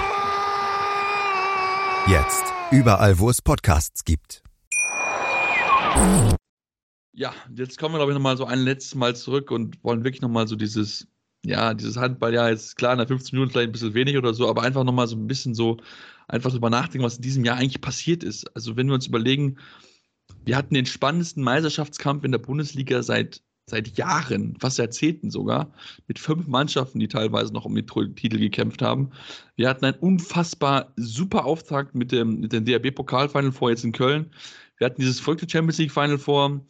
Jetzt 2.08 2.46
überall, 2.72 3.20
wo 3.20 3.30
es 3.30 3.42
Podcasts 3.42 4.06
gibt. 4.06 4.42
Ja, 7.12 7.34
jetzt 7.54 7.78
kommen 7.78 7.94
wir, 7.94 7.98
glaube 7.98 8.14
ich, 8.14 8.16
nochmal 8.16 8.38
so 8.38 8.46
ein 8.46 8.60
letztes 8.60 8.96
Mal 8.96 9.18
zurück 9.18 9.52
und 9.52 9.84
wollen 9.84 10.06
wirklich 10.06 10.22
nochmal 10.22 10.48
so 10.48 10.56
dieses, 10.56 11.10
ja, 11.44 11.74
dieses 11.74 11.98
Handball, 11.98 12.34
ja, 12.34 12.48
jetzt 12.48 12.78
klar, 12.78 12.94
in 12.94 13.00
der 13.00 13.08
15 13.08 13.36
Minuten 13.36 13.52
vielleicht 13.52 13.68
ein 13.68 13.74
bisschen 13.74 13.96
wenig 13.96 14.18
oder 14.18 14.34
so, 14.34 14.48
aber 14.48 14.62
einfach 14.62 14.86
nochmal 14.86 15.08
so 15.08 15.18
ein 15.18 15.28
bisschen 15.28 15.54
so, 15.56 15.76
einfach 16.32 16.52
drüber 16.52 16.70
nachdenken, 16.70 17.06
was 17.06 17.18
in 17.18 17.22
diesem 17.24 17.46
Jahr 17.46 17.58
eigentlich 17.58 17.82
passiert 17.82 18.24
ist. 18.24 18.46
Also, 18.56 18.78
wenn 18.78 18.88
wir 18.88 18.96
uns 18.96 19.08
überlegen, 19.08 19.58
wir 20.46 20.58
hatten 20.58 20.74
den 20.74 20.86
spannendsten 20.86 21.44
Meisterschaftskampf 21.44 22.24
in 22.24 22.32
der 22.32 22.40
Bundesliga 22.40 23.04
seit 23.04 23.42
seit 23.72 23.98
Jahren, 23.98 24.58
fast 24.60 24.78
Jahrzehnten 24.80 25.32
sogar, 25.32 25.74
mit 26.08 26.20
fünf 26.20 26.48
Mannschaften, 26.48 27.00
die 27.00 27.08
teilweise 27.08 27.54
noch 27.54 27.66
um 27.66 27.74
den 27.74 27.88
Titel 27.88 28.38
gekämpft 28.38 28.82
haben. 28.82 29.12
Wir 29.56 29.70
hatten 29.70 29.86
einen 29.86 29.98
unfassbar 29.98 30.94
super 30.98 31.46
Auftakt 31.46 31.96
mit 31.96 32.12
dem, 32.12 32.40
mit 32.42 32.54
dem 32.54 32.66
DRB-Pokalfinal 32.66 33.52
vor 33.52 33.70
jetzt 33.70 33.86
in 33.86 33.94
Köln. 33.94 34.32
Wir 34.78 34.86
hatten 34.86 35.02
dieses 35.02 35.20
verrückte 35.20 35.50
Champions 35.50 35.78
League-Final 35.78 36.18
vor. 36.18 36.62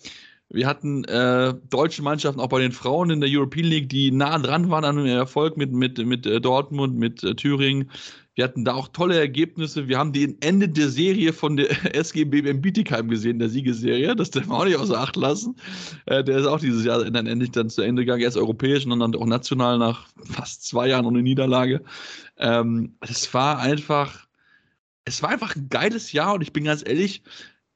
Wir 0.53 0.67
hatten 0.67 1.05
äh, 1.05 1.53
deutsche 1.69 2.01
Mannschaften 2.01 2.41
auch 2.41 2.49
bei 2.49 2.59
den 2.59 2.73
Frauen 2.73 3.09
in 3.09 3.21
der 3.21 3.29
European 3.31 3.65
League, 3.65 3.89
die 3.89 4.11
nah 4.11 4.37
dran 4.37 4.69
waren 4.69 4.83
an 4.83 4.97
einem 4.97 5.07
Erfolg 5.07 5.55
mit, 5.55 5.71
mit, 5.71 5.97
mit 5.97 6.25
äh, 6.25 6.41
Dortmund, 6.41 6.97
mit 6.97 7.23
äh, 7.23 7.35
Thüringen. 7.35 7.89
Wir 8.35 8.45
hatten 8.45 8.65
da 8.65 8.73
auch 8.73 8.89
tolle 8.89 9.17
Ergebnisse. 9.17 9.87
Wir 9.87 9.97
haben 9.97 10.11
den 10.11 10.41
Ende 10.41 10.67
der 10.67 10.89
Serie 10.89 11.31
von 11.31 11.55
der 11.55 11.69
SG 11.95 12.25
BBM 12.25 12.61
Bietigheim 12.61 13.07
gesehen, 13.07 13.39
der 13.39 13.47
Siegesserie. 13.47 14.13
Das 14.15 14.31
darf 14.31 14.47
man 14.47 14.57
auch 14.57 14.65
nicht 14.65 14.77
außer 14.77 14.99
Acht 14.99 15.15
lassen. 15.15 15.55
Äh, 16.05 16.23
der 16.23 16.39
ist 16.39 16.45
auch 16.45 16.59
dieses 16.59 16.83
Jahr 16.83 17.09
dann 17.09 17.27
endlich 17.27 17.51
dann 17.51 17.69
zu 17.69 17.81
Ende 17.81 18.03
gegangen. 18.03 18.21
Erst 18.21 18.37
europäisch 18.37 18.85
und 18.85 18.99
dann 18.99 19.15
auch 19.15 19.25
national 19.25 19.77
nach 19.77 20.07
fast 20.25 20.65
zwei 20.67 20.87
Jahren 20.89 21.05
ohne 21.05 21.21
Niederlage. 21.21 21.81
Ähm, 22.37 22.95
es 22.99 23.33
war 23.33 23.59
einfach, 23.59 24.27
es 25.05 25.23
war 25.23 25.29
einfach 25.29 25.55
ein 25.55 25.69
geiles 25.69 26.11
Jahr 26.11 26.33
und 26.33 26.41
ich 26.41 26.51
bin 26.51 26.65
ganz 26.65 26.83
ehrlich, 26.85 27.23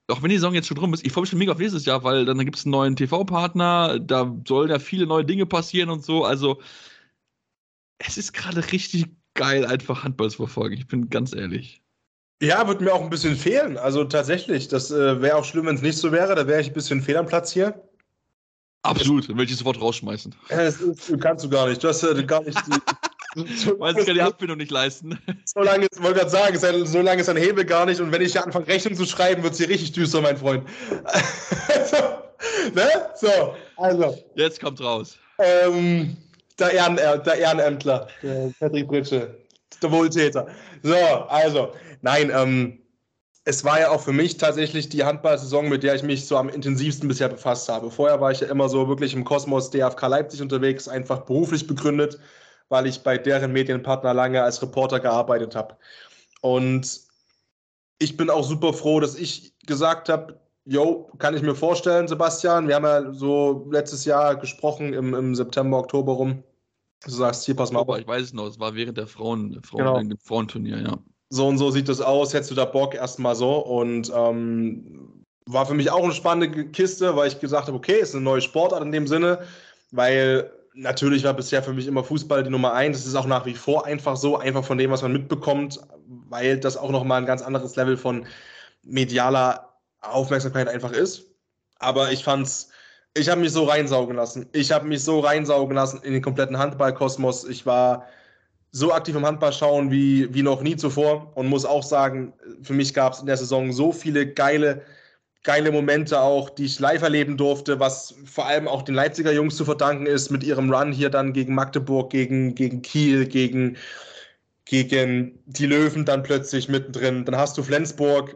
auch 0.08 0.22
wenn 0.22 0.30
die 0.30 0.36
Saison 0.36 0.54
jetzt 0.54 0.68
schon 0.68 0.78
drum 0.78 0.94
ist, 0.94 1.06
ich 1.06 1.12
freue 1.12 1.22
mich 1.22 1.30
schon 1.30 1.40
mega 1.40 1.52
auf 1.52 1.58
nächstes 1.58 1.86
Jahr, 1.86 2.04
weil 2.04 2.26
dann 2.26 2.38
gibt 2.40 2.58
es 2.58 2.66
einen 2.66 2.72
neuen 2.72 2.96
TV-Partner, 2.96 4.00
da 4.00 4.36
sollen 4.48 4.70
ja 4.70 4.80
viele 4.80 5.08
neue 5.08 5.26
Dinge 5.26 5.46
passieren 5.46 5.90
und 5.90 6.04
so. 6.04 6.24
Also, 6.24 6.62
es 7.98 8.18
ist 8.18 8.34
gerade 8.34 8.72
richtig 8.72 9.08
geil, 9.34 9.66
einfach 9.66 10.04
Handball 10.04 10.30
zu 10.30 10.38
verfolgen. 10.38 10.76
Ich 10.78 10.88
bin 10.88 11.10
ganz 11.10 11.34
ehrlich. 11.34 11.82
Ja, 12.42 12.68
wird 12.68 12.82
mir 12.82 12.94
auch 12.94 13.02
ein 13.02 13.10
bisschen 13.10 13.36
fehlen. 13.36 13.78
Also 13.78 14.04
tatsächlich, 14.04 14.68
das 14.68 14.92
äh, 14.92 15.22
wäre 15.22 15.38
auch 15.38 15.46
schlimm, 15.46 15.68
wenn 15.68 15.76
es 15.76 15.82
nicht 15.82 15.98
so 15.98 16.12
wäre. 16.12 16.36
Da 16.36 16.48
wäre 16.48 16.62
ich 16.62 16.68
ein 16.68 16.74
bisschen 16.74 17.02
fehl 17.02 17.18
am 17.18 17.26
Platz 17.26 17.52
hier. 17.54 17.82
Absolut, 18.84 19.30
dann 19.30 19.38
würde 19.38 19.52
ich 19.52 19.58
sofort 19.58 19.82
rausschmeißen. 19.82 20.36
Das 20.50 20.80
ist, 20.82 21.20
kannst 21.20 21.46
du 21.46 21.50
gar 21.50 21.68
nicht. 21.68 21.84
Du 21.84 21.88
hast 21.88 22.04
äh, 22.04 22.24
gar 22.24 22.44
nicht 22.44 22.60
die. 22.68 22.72
Weil 23.36 23.98
ich 23.98 24.06
kann 24.06 24.16
die 24.16 24.22
Abfindung 24.22 24.58
nicht 24.58 24.72
leisten. 24.72 25.20
So 25.46 25.62
lange, 25.62 25.88
ich 25.92 26.02
wollte 26.02 26.20
gerade 26.20 26.30
sagen, 26.30 26.56
ist 26.56 26.92
so 26.92 27.02
lange 27.02 27.22
ist 27.22 27.30
ein 27.30 27.38
Hebel 27.38 27.66
gar 27.66 27.86
nicht. 27.86 28.00
Und 28.00 28.12
wenn 28.12 28.22
ich 28.22 28.32
hier 28.32 28.44
anfange, 28.44 28.68
Rechnung 28.68 28.96
zu 28.96 29.06
schreiben, 29.06 29.44
wird 29.44 29.54
es 29.54 29.60
hier 29.60 29.70
richtig 29.70 29.92
düster, 29.92 30.22
mein 30.22 30.38
Freund. 30.38 30.68
also, 31.68 31.98
ne? 32.74 32.90
So, 33.16 33.56
also. 33.78 34.18
Jetzt 34.36 34.60
kommt 34.60 34.82
raus. 34.82 35.18
Ähm, 35.40 36.18
der, 36.60 36.72
Ehren, 36.72 36.96
der 36.96 37.36
Ehrenämtler, 37.36 38.08
der 38.24 38.52
Patrick 38.60 38.88
Britsche, 38.88 39.38
der 39.82 39.92
Wohltäter. 39.92 40.48
So, 40.84 40.96
also, 40.96 41.74
nein, 42.02 42.32
ähm, 42.34 42.80
es 43.46 43.64
war 43.64 43.80
ja 43.80 43.92
auch 43.92 44.02
für 44.02 44.12
mich 44.12 44.38
tatsächlich 44.38 44.90
die 44.90 45.04
Handball-Saison, 45.04 45.70
mit 45.70 45.84
der 45.84 45.94
ich 45.94 46.04
mich 46.04 46.26
so 46.26 46.36
am 46.36 46.50
intensivsten 46.50 47.08
bisher 47.08 47.30
befasst 47.30 47.70
habe. 47.70 47.92
Vorher 47.92 48.20
war 48.20 48.32
ich 48.32 48.40
ja 48.40 48.48
immer 48.48 48.70
so 48.70 48.88
wirklich 48.88 49.14
im 49.14 49.24
Kosmos 49.24 49.70
DFK 49.70 50.08
Leipzig 50.08 50.42
unterwegs, 50.42 50.88
einfach 50.88 51.22
beruflich 51.22 51.68
begründet, 51.68 52.20
weil 52.70 52.88
ich 52.88 53.04
bei 53.04 53.18
deren 53.18 53.52
Medienpartner 53.52 54.14
lange 54.14 54.44
als 54.44 54.62
Reporter 54.62 55.00
gearbeitet 55.00 55.56
habe. 55.56 55.76
Und 56.42 57.02
ich 58.00 58.18
bin 58.18 58.30
auch 58.30 58.44
super 58.44 58.74
froh, 58.74 59.00
dass 59.00 59.16
ich 59.16 59.54
gesagt 59.66 60.10
habe, 60.10 60.40
Jo, 60.68 61.12
kann 61.20 61.36
ich 61.36 61.44
mir 61.44 61.54
vorstellen, 61.54 62.08
Sebastian. 62.08 62.68
Wir 62.68 62.76
haben 62.76 62.86
ja 62.86 63.14
so 63.14 63.68
letztes 63.70 64.04
Jahr 64.04 64.36
gesprochen 64.36 64.94
im, 64.94 65.14
im 65.14 65.36
September, 65.36 65.78
Oktober 65.78 66.14
rum. 66.14 66.44
Du 67.04 67.12
sagst, 67.12 67.46
hier 67.46 67.56
pass 67.56 67.72
mal 67.72 67.82
auf. 67.82 68.00
Ich 68.00 68.08
weiß 68.08 68.24
es 68.24 68.34
noch, 68.34 68.48
es 68.48 68.60
war 68.60 68.74
während 68.74 68.98
der 68.98 69.06
Frauen, 69.06 69.62
Frauen 69.62 70.10
genau. 70.10 70.22
Frauenturnier, 70.24 70.82
ja. 70.82 70.98
So 71.30 71.48
und 71.48 71.60
so 71.60 71.70
sieht 71.70 71.88
das 71.88 72.02
aus. 72.02 72.34
Hättest 72.34 72.50
du 72.50 72.56
da 72.56 72.66
Bock 72.66 72.96
erstmal 72.96 73.36
so? 73.36 73.58
Und 73.58 74.12
ähm, 74.16 75.24
war 75.46 75.68
für 75.68 75.76
mich 75.76 75.92
auch 75.92 76.04
eine 76.04 76.14
spannende 76.14 76.66
Kiste, 76.70 77.16
weil 77.16 77.28
ich 77.28 77.40
gesagt 77.40 77.68
habe, 77.68 77.78
okay, 77.78 78.00
ist 78.00 78.16
eine 78.16 78.24
neue 78.24 78.42
Sportart 78.42 78.82
in 78.82 78.92
dem 78.92 79.06
Sinne, 79.06 79.44
weil 79.92 80.52
natürlich 80.76 81.24
war 81.24 81.34
bisher 81.34 81.64
für 81.64 81.74
mich 81.74 81.88
immer 81.88 82.04
Fußball 82.04 82.44
die 82.44 82.50
Nummer 82.50 82.74
eins. 82.74 82.98
Das 82.98 83.08
ist 83.08 83.16
auch 83.16 83.26
nach 83.26 83.46
wie 83.46 83.54
vor 83.54 83.86
einfach 83.86 84.18
so, 84.18 84.38
einfach 84.38 84.64
von 84.64 84.78
dem, 84.78 84.92
was 84.92 85.02
man 85.02 85.14
mitbekommt, 85.14 85.80
weil 86.30 86.60
das 86.60 86.78
auch 86.78 86.92
nochmal 86.92 87.22
ein 87.22 87.26
ganz 87.26 87.42
anderes 87.42 87.76
Level 87.76 87.98
von 87.98 88.26
medialer 88.84 89.74
Aufmerksamkeit 90.02 90.68
einfach 90.68 90.92
ist. 90.92 91.24
Aber 91.80 92.12
ich 92.12 92.24
fand's, 92.24 92.70
ich 93.16 93.30
habe 93.30 93.42
mich 93.42 93.52
so 93.52 93.64
reinsaugen 93.64 94.16
lassen. 94.16 94.48
Ich 94.52 94.72
habe 94.72 94.86
mich 94.86 95.04
so 95.04 95.22
reinsaugen 95.22 95.76
lassen 95.76 96.02
in 96.04 96.14
den 96.14 96.22
kompletten 96.22 96.58
Handballkosmos. 96.58 97.46
Ich 97.46 97.66
war 97.66 98.06
so 98.72 98.94
aktiv 98.94 99.16
im 99.16 99.26
Handball 99.26 99.54
schauen 99.54 99.90
wie, 99.90 100.34
wie 100.34 100.44
noch 100.44 100.62
nie 100.62 100.76
zuvor 100.76 101.32
und 101.36 101.48
muss 101.48 101.64
auch 101.66 101.84
sagen, 101.84 102.34
für 102.62 102.74
mich 102.74 102.94
gab 102.94 103.14
es 103.14 103.22
in 103.22 103.26
der 103.26 103.38
Saison 103.38 103.72
so 103.72 103.94
viele 103.94 104.28
geile, 104.28 104.82
geile 105.46 105.72
Momente 105.72 106.20
auch, 106.20 106.50
die 106.50 106.66
ich 106.66 106.80
live 106.80 107.04
erleben 107.04 107.38
durfte, 107.38 107.80
was 107.80 108.16
vor 108.26 108.48
allem 108.48 108.68
auch 108.68 108.82
den 108.82 108.96
Leipziger 108.96 109.32
Jungs 109.32 109.56
zu 109.56 109.64
verdanken 109.64 110.08
ist 110.08 110.30
mit 110.32 110.44
ihrem 110.44 110.74
Run 110.74 110.92
hier 110.92 111.10
dann 111.10 111.32
gegen 111.32 111.56
Magdeburg, 111.56 112.10
gegen, 112.10 112.56
gegen 112.56 112.82
Kiel, 112.82 113.28
gegen, 113.28 113.78
gegen 114.66 115.40
die 115.46 115.68
Löwen 115.68 116.04
dann 116.04 116.24
plötzlich 116.24 116.68
mittendrin. 116.68 117.24
Dann 117.24 117.38
hast 117.38 117.58
du 117.58 117.64
Flensburg, 117.64 118.36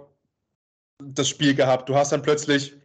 das 1.04 1.28
Spiel 1.28 1.56
gehabt. 1.56 1.90
Du 1.90 1.96
hast 1.96 2.12
dann 2.12 2.22
plötzlich 2.22 2.76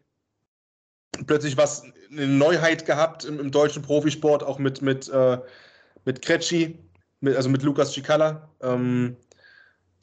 plötzlich 1.26 1.56
was 1.56 1.84
eine 2.10 2.26
Neuheit 2.26 2.86
gehabt 2.86 3.24
im, 3.24 3.38
im 3.38 3.50
deutschen 3.50 3.82
Profisport, 3.82 4.42
auch 4.42 4.58
mit 4.58 4.82
mit 4.82 5.08
äh, 5.08 5.38
mit 6.04 6.22
Kretschi, 6.22 6.78
mit, 7.20 7.36
also 7.36 7.48
mit 7.48 7.62
Lukas 7.62 7.92
Cicala. 7.92 8.50
Ähm, 8.62 9.16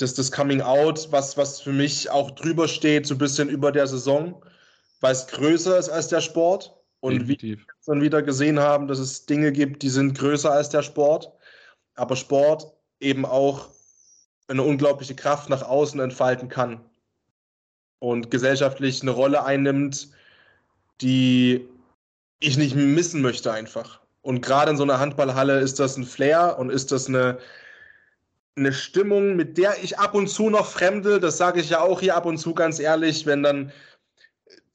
das, 0.02 0.14
das 0.14 0.32
Coming 0.32 0.62
Out, 0.62 1.08
was, 1.12 1.38
was 1.38 1.62
für 1.62 1.72
mich 1.72 2.10
auch 2.10 2.32
drüber 2.32 2.68
steht, 2.68 3.08
so 3.08 3.16
ein 3.16 3.20
bisschen 3.20 3.50
über 3.50 3.72
der 3.72 3.88
Saison, 3.88 4.44
weil 5.00 5.14
es 5.14 5.28
größer 5.28 5.78
ist 5.78 5.90
als 5.90 6.08
der 6.08 6.22
Sport. 6.22 6.76
Und 7.00 7.14
Definitiv. 7.14 7.60
wie 7.60 7.62
wir 7.62 7.66
dann 7.88 8.02
wieder 8.02 8.22
gesehen 8.22 8.60
haben, 8.60 8.88
dass 8.88 9.00
es 9.00 9.26
Dinge 9.26 9.52
gibt, 9.52 9.82
die 9.82 9.90
sind 9.90 10.18
größer 10.18 10.52
als 10.52 10.70
der 10.70 10.84
Sport. 10.84 11.32
Aber 11.96 12.16
Sport 12.16 12.72
eben 13.00 13.26
auch 13.26 13.70
eine 14.48 14.64
unglaubliche 14.64 15.16
Kraft 15.16 15.50
nach 15.50 15.64
außen 15.64 16.00
entfalten 16.00 16.50
kann 16.50 16.82
und 18.00 18.32
gesellschaftlich 18.32 19.02
eine 19.02 19.12
Rolle 19.12 19.44
einnimmt, 19.44 20.10
die 21.02 21.68
ich 22.40 22.58
nicht 22.58 22.76
missen 22.76 23.22
möchte 23.22 23.52
einfach. 23.52 24.02
Und 24.22 24.42
gerade 24.42 24.72
in 24.72 24.78
so 24.78 24.84
einer 24.84 25.00
Handballhalle 25.00 25.60
ist 25.60 25.80
das 25.80 25.98
ein 25.98 26.04
Flair 26.04 26.58
und 26.60 26.70
ist 26.70 26.92
das 26.92 27.08
eine, 27.08 27.40
eine 28.56 28.74
Stimmung, 28.74 29.36
mit 29.36 29.58
der 29.58 29.76
ich 29.84 29.98
ab 30.00 30.14
und 30.14 30.28
zu 30.28 30.50
noch 30.50 30.68
fremde. 30.68 31.20
Das 31.20 31.38
sage 31.38 31.62
ich 31.62 31.70
ja 31.70 31.82
auch 31.82 32.02
hier 32.02 32.16
ab 32.16 32.26
und 32.26 32.38
zu 32.38 32.54
ganz 32.54 32.80
ehrlich, 32.80 33.26
wenn 33.26 33.44
dann 33.44 33.72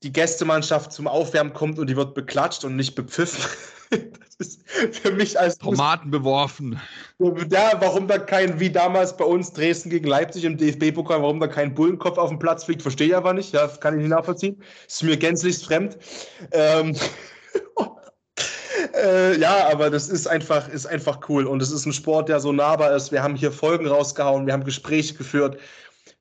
die 0.03 0.13
Gästemannschaft 0.13 0.93
zum 0.93 1.07
Aufwärmen 1.07 1.53
kommt 1.53 1.79
und 1.79 1.89
die 1.89 1.97
wird 1.97 2.15
beklatscht 2.15 2.65
und 2.65 2.77
nicht 2.77 2.95
bepfiffen. 2.95 3.45
Das 4.39 4.49
ist 4.49 5.01
für 5.01 5.13
mich 5.13 5.39
als 5.39 5.59
Tomaten 5.59 6.11
beworfen. 6.11 6.79
Ja, 7.21 7.73
warum 7.79 8.09
da 8.09 8.19
kein, 8.19 8.59
wie 8.59 8.69
damals 8.69 9.17
bei 9.17 9.25
uns 9.25 9.53
Dresden 9.53 9.91
gegen 9.91 10.09
Leipzig 10.09 10.45
im 10.45 10.57
DFB-Pokal, 10.59 11.23
warum 11.23 11.39
da 11.39 11.47
kein 11.47 11.73
Bullenkopf 11.73 12.19
auf 12.19 12.31
dem 12.31 12.41
Platz 12.41 12.65
fliegt, 12.65 12.83
verstehe 12.83 13.07
ich 13.07 13.17
aber 13.17 13.33
nicht. 13.33 13.55
Ja, 13.55 13.69
kann 13.69 13.95
ich 13.95 14.01
nicht 14.01 14.11
nachvollziehen. 14.11 14.61
Ist 14.89 15.05
mir 15.05 15.17
gänzlich 15.17 15.59
fremd. 15.59 15.97
Ähm, 16.51 16.97
äh, 18.95 19.39
ja, 19.39 19.69
aber 19.71 19.91
das 19.91 20.09
ist 20.09 20.27
einfach, 20.27 20.69
ist 20.69 20.87
einfach 20.87 21.21
cool. 21.29 21.47
Und 21.47 21.63
es 21.63 21.71
ist 21.71 21.87
ein 21.87 21.93
Sport, 21.93 22.29
der 22.29 22.41
so 22.41 22.53
nahbar 22.53 22.95
ist. 22.95 23.13
Wir 23.13 23.23
haben 23.23 23.37
hier 23.37 23.53
Folgen 23.53 23.87
rausgehauen, 23.87 24.47
wir 24.47 24.53
haben 24.53 24.65
Gespräche 24.65 25.15
geführt 25.15 25.59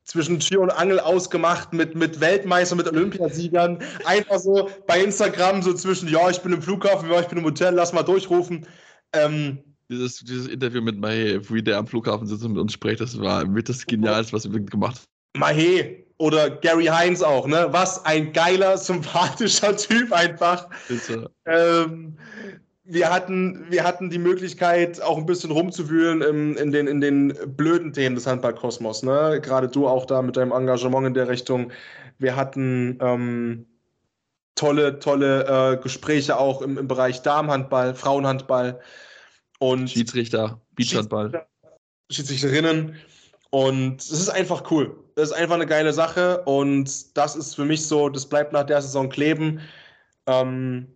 zwischen 0.06 0.40
Tür 0.40 0.62
und 0.62 0.70
Angel 0.70 1.00
ausgemacht 1.00 1.74
mit, 1.74 1.96
mit 1.96 2.20
Weltmeister, 2.20 2.76
mit 2.76 2.88
Olympiasiegern. 2.88 3.80
Einfach 4.06 4.38
so 4.38 4.70
bei 4.88 5.04
Instagram 5.04 5.64
so 5.64 5.74
zwischen, 5.74 6.08
ja, 6.08 6.30
ich 6.30 6.40
bin 6.42 6.54
im 6.54 6.62
Flughafen, 6.62 7.10
ja, 7.10 7.20
ich 7.20 7.28
bin 7.28 7.40
im 7.40 7.44
Hotel, 7.44 7.74
lass 7.74 7.92
mal 7.92 8.04
durchrufen. 8.04 8.68
Ähm, 9.14 9.58
dieses, 9.90 10.20
dieses 10.20 10.48
Interview 10.48 10.82
mit 10.82 11.00
Mahe, 11.00 11.42
wie 11.50 11.62
der 11.62 11.78
am 11.78 11.88
Flughafen 11.88 12.28
sitzt 12.28 12.44
und 12.44 12.54
mit 12.54 12.62
uns 12.62 12.74
spricht, 12.74 13.02
das 13.02 13.20
war 13.20 13.46
mit 13.46 13.68
das 13.68 13.86
Genialste, 13.86 14.34
was 14.34 14.52
wir 14.52 14.60
gemacht 14.60 15.02
haben. 15.34 15.40
Mahe 15.40 16.05
oder 16.18 16.50
Gary 16.50 16.86
Heinz 16.86 17.22
auch, 17.22 17.48
ne? 17.48 17.68
Was 17.72 18.06
ein 18.06 18.32
geiler, 18.32 18.78
sympathischer 18.78 19.76
Typ 19.78 20.14
einfach. 20.14 20.70
Ähm, 21.46 22.18
wir 22.86 23.12
hatten, 23.12 23.66
wir 23.70 23.84
hatten 23.84 24.10
die 24.10 24.20
Möglichkeit, 24.20 25.02
auch 25.02 25.18
ein 25.18 25.26
bisschen 25.26 25.52
rumzuwühlen 25.52 26.22
im, 26.22 26.56
in, 26.58 26.72
den, 26.72 26.88
in 26.88 27.02
den 27.02 27.34
blöden 27.58 27.92
Themen 27.94 28.16
des 28.16 28.28
Handballkosmos. 28.28 29.04
Ne? 29.04 29.42
Gerade 29.42 29.68
du 29.68 29.88
auch 29.88 30.06
da 30.06 30.22
mit 30.22 30.38
deinem 30.38 30.52
Engagement 30.52 31.08
in 31.08 31.14
der 31.16 31.28
Richtung. 31.28 31.72
Wir 32.20 32.36
hatten 32.36 32.98
ähm, 33.02 33.66
tolle, 34.54 35.00
tolle 35.00 35.74
äh, 35.74 35.78
Gespräche 35.82 36.38
auch 36.38 36.62
im, 36.62 36.78
im 36.78 36.88
Bereich 36.88 37.22
Damenhandball, 37.24 37.96
Frauenhandball 37.96 38.80
und 39.60 39.90
Schiedsrichter, 39.90 40.62
Beachhandball. 40.76 41.48
Schiedsrichterinnen. 42.12 42.96
Und 43.56 44.02
es 44.02 44.12
ist 44.12 44.28
einfach 44.28 44.70
cool. 44.70 45.02
Das 45.16 45.30
ist 45.30 45.38
einfach 45.38 45.56
eine 45.56 45.66
geile 45.66 45.94
Sache 45.94 46.42
und 46.44 47.16
das 47.16 47.38
ist 47.38 47.56
für 47.56 47.64
mich 47.64 47.88
so, 47.88 48.10
das 48.10 48.26
bleibt 48.26 48.52
nach 48.52 48.66
der 48.66 48.82
Saison 48.82 49.08
kleben. 49.08 49.62
Ähm, 50.28 50.94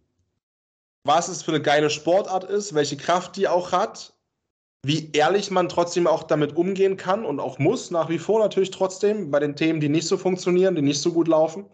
was 1.05 1.29
es 1.29 1.41
für 1.41 1.51
eine 1.51 1.61
geile 1.61 1.89
Sportart 1.89 2.43
ist, 2.43 2.75
welche 2.75 2.97
Kraft 2.97 3.37
die 3.37 3.47
auch 3.47 3.71
hat, 3.71 4.11
wie 4.83 5.09
ehrlich 5.13 5.51
man 5.51 5.69
trotzdem 5.69 6.05
auch 6.05 6.23
damit 6.23 6.57
umgehen 6.57 6.97
kann 6.97 7.23
und 7.23 7.39
auch 7.39 7.59
muss, 7.59 7.91
nach 7.91 8.09
wie 8.09 8.19
vor 8.19 8.41
natürlich 8.41 8.71
trotzdem, 8.71 9.31
bei 9.31 9.39
den 9.39 9.55
Themen, 9.55 9.79
die 9.79 9.87
nicht 9.87 10.09
so 10.09 10.17
funktionieren, 10.17 10.75
die 10.75 10.81
nicht 10.81 11.01
so 11.01 11.13
gut 11.13 11.29
laufen. 11.29 11.65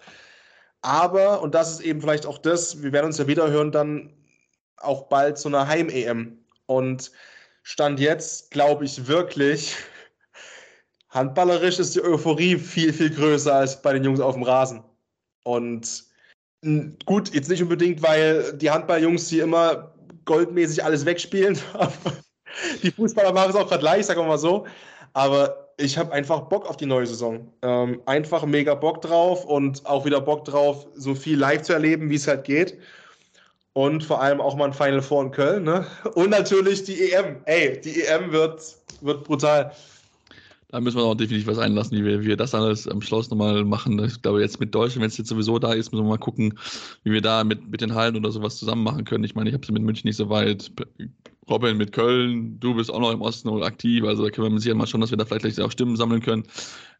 Aber, 0.83 1.41
und 1.41 1.55
das 1.55 1.71
ist 1.71 1.79
eben 1.79 1.99
vielleicht 1.99 2.27
auch 2.27 2.37
das, 2.37 2.83
wir 2.83 2.91
werden 2.91 3.07
uns 3.07 3.17
ja 3.17 3.25
wieder 3.25 3.49
hören, 3.49 3.71
dann 3.71 4.13
auch 4.77 5.07
bald 5.07 5.39
zu 5.39 5.47
einer 5.47 5.67
Heim-EM. 5.67 6.37
Und 6.67 7.11
Stand 7.63 7.99
jetzt 7.99 8.51
glaube 8.51 8.85
ich 8.85 9.07
wirklich, 9.07 9.75
handballerisch 11.15 11.79
ist 11.79 11.95
die 11.95 12.03
Euphorie 12.03 12.57
viel, 12.57 12.93
viel 12.93 13.09
größer 13.09 13.55
als 13.55 13.81
bei 13.81 13.93
den 13.93 14.03
Jungs 14.03 14.19
auf 14.19 14.35
dem 14.35 14.43
Rasen. 14.43 14.83
Und 15.43 16.05
Gut, 17.05 17.31
jetzt 17.33 17.49
nicht 17.49 17.61
unbedingt, 17.61 18.01
weil 18.01 18.53
die 18.53 18.71
Handballjungs 18.71 19.29
hier 19.29 19.43
immer 19.43 19.93
goldmäßig 20.25 20.83
alles 20.83 21.05
wegspielen. 21.05 21.59
die 22.83 22.89
Fußballer 22.89 23.31
machen 23.33 23.51
es 23.51 23.55
auch 23.55 23.69
gerade 23.69 23.83
leicht, 23.83 24.05
sagen 24.05 24.21
wir 24.21 24.27
mal 24.27 24.39
so. 24.39 24.65
Aber 25.13 25.69
ich 25.77 25.95
habe 25.95 26.11
einfach 26.11 26.41
Bock 26.41 26.67
auf 26.67 26.77
die 26.77 26.87
neue 26.87 27.05
Saison. 27.05 27.53
Ähm, 27.61 28.01
einfach 28.07 28.45
mega 28.45 28.73
Bock 28.73 29.01
drauf 29.01 29.45
und 29.45 29.85
auch 29.85 30.05
wieder 30.05 30.19
Bock 30.19 30.45
drauf, 30.45 30.87
so 30.95 31.13
viel 31.13 31.37
live 31.37 31.61
zu 31.61 31.73
erleben, 31.73 32.09
wie 32.09 32.15
es 32.15 32.27
halt 32.27 32.45
geht. 32.45 32.79
Und 33.73 34.03
vor 34.03 34.21
allem 34.21 34.41
auch 34.41 34.55
mal 34.55 34.65
ein 34.65 34.73
Final 34.73 35.03
Four 35.03 35.25
in 35.25 35.31
Köln. 35.31 35.63
Ne? 35.65 35.85
Und 36.15 36.31
natürlich 36.31 36.83
die 36.83 37.11
EM. 37.11 37.41
Ey, 37.45 37.79
die 37.79 38.01
EM 38.01 38.31
wird, 38.31 38.75
wird 39.01 39.23
brutal. 39.23 39.71
Da 40.75 40.81
müssen 40.81 40.97
wir 40.97 41.05
auch 41.05 41.15
definitiv 41.15 41.47
was 41.47 41.57
einlassen, 41.57 41.97
wie 41.97 42.03
wir, 42.03 42.21
wie 42.21 42.27
wir 42.27 42.35
das 42.35 42.53
alles 42.53 42.85
am 42.85 43.01
Schluss 43.01 43.29
nochmal 43.29 43.63
machen. 43.63 43.97
Ich 44.03 44.21
glaube, 44.21 44.41
jetzt 44.41 44.59
mit 44.59 44.75
Deutschland, 44.75 45.03
wenn 45.03 45.07
es 45.07 45.17
jetzt 45.17 45.29
sowieso 45.29 45.57
da 45.57 45.71
ist, 45.71 45.93
müssen 45.93 46.03
wir 46.03 46.09
mal 46.09 46.17
gucken, 46.17 46.59
wie 47.03 47.13
wir 47.13 47.21
da 47.21 47.45
mit, 47.45 47.69
mit 47.69 47.79
den 47.79 47.95
Hallen 47.95 48.17
oder 48.17 48.29
sowas 48.29 48.57
zusammen 48.57 48.83
machen 48.83 49.05
können. 49.05 49.23
Ich 49.23 49.35
meine, 49.35 49.49
ich 49.49 49.53
habe 49.53 49.63
es 49.63 49.71
mit 49.71 49.81
München 49.81 50.05
nicht 50.05 50.17
so 50.17 50.29
weit. 50.29 50.69
Robin 51.49 51.77
mit 51.77 51.93
Köln, 51.93 52.59
du 52.59 52.75
bist 52.75 52.91
auch 52.91 52.99
noch 52.99 53.13
im 53.13 53.21
Osten 53.21 53.47
aktiv, 53.63 54.03
also 54.03 54.25
da 54.25 54.31
können 54.31 54.51
wir 54.51 54.59
sicher 54.59 54.75
mal 54.75 54.85
schon, 54.85 54.99
dass 54.99 55.11
wir 55.11 55.17
da 55.17 55.23
vielleicht 55.23 55.61
auch 55.61 55.71
Stimmen 55.71 55.95
sammeln 55.95 56.21
können, 56.21 56.43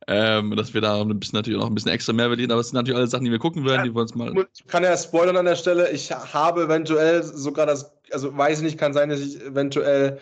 ähm, 0.08 0.56
dass 0.56 0.74
wir 0.74 0.80
da 0.80 1.02
ein 1.02 1.20
bisschen 1.20 1.36
natürlich 1.36 1.60
auch 1.60 1.68
ein 1.68 1.76
bisschen 1.76 1.92
extra 1.92 2.14
mehr 2.14 2.28
verdienen, 2.28 2.52
aber 2.52 2.62
es 2.62 2.70
sind 2.70 2.76
natürlich 2.76 2.98
alle 2.98 3.08
Sachen, 3.08 3.26
die 3.26 3.32
wir 3.32 3.40
gucken 3.40 3.66
werden, 3.66 3.80
ja, 3.80 3.84
die 3.84 3.94
wir 3.94 4.02
uns 4.02 4.16
mal. 4.16 4.34
Ich 4.54 4.68
kann 4.68 4.84
ja 4.84 4.96
spoilern 4.96 5.36
an 5.36 5.46
der 5.46 5.56
Stelle, 5.58 5.92
ich 5.92 6.12
habe 6.12 6.64
eventuell 6.64 7.24
sogar 7.24 7.66
das, 7.66 7.92
also 8.12 8.38
weiß 8.38 8.60
ich 8.60 8.64
nicht, 8.64 8.78
kann 8.78 8.94
sein, 8.94 9.10
dass 9.10 9.20
ich 9.20 9.42
eventuell 9.42 10.20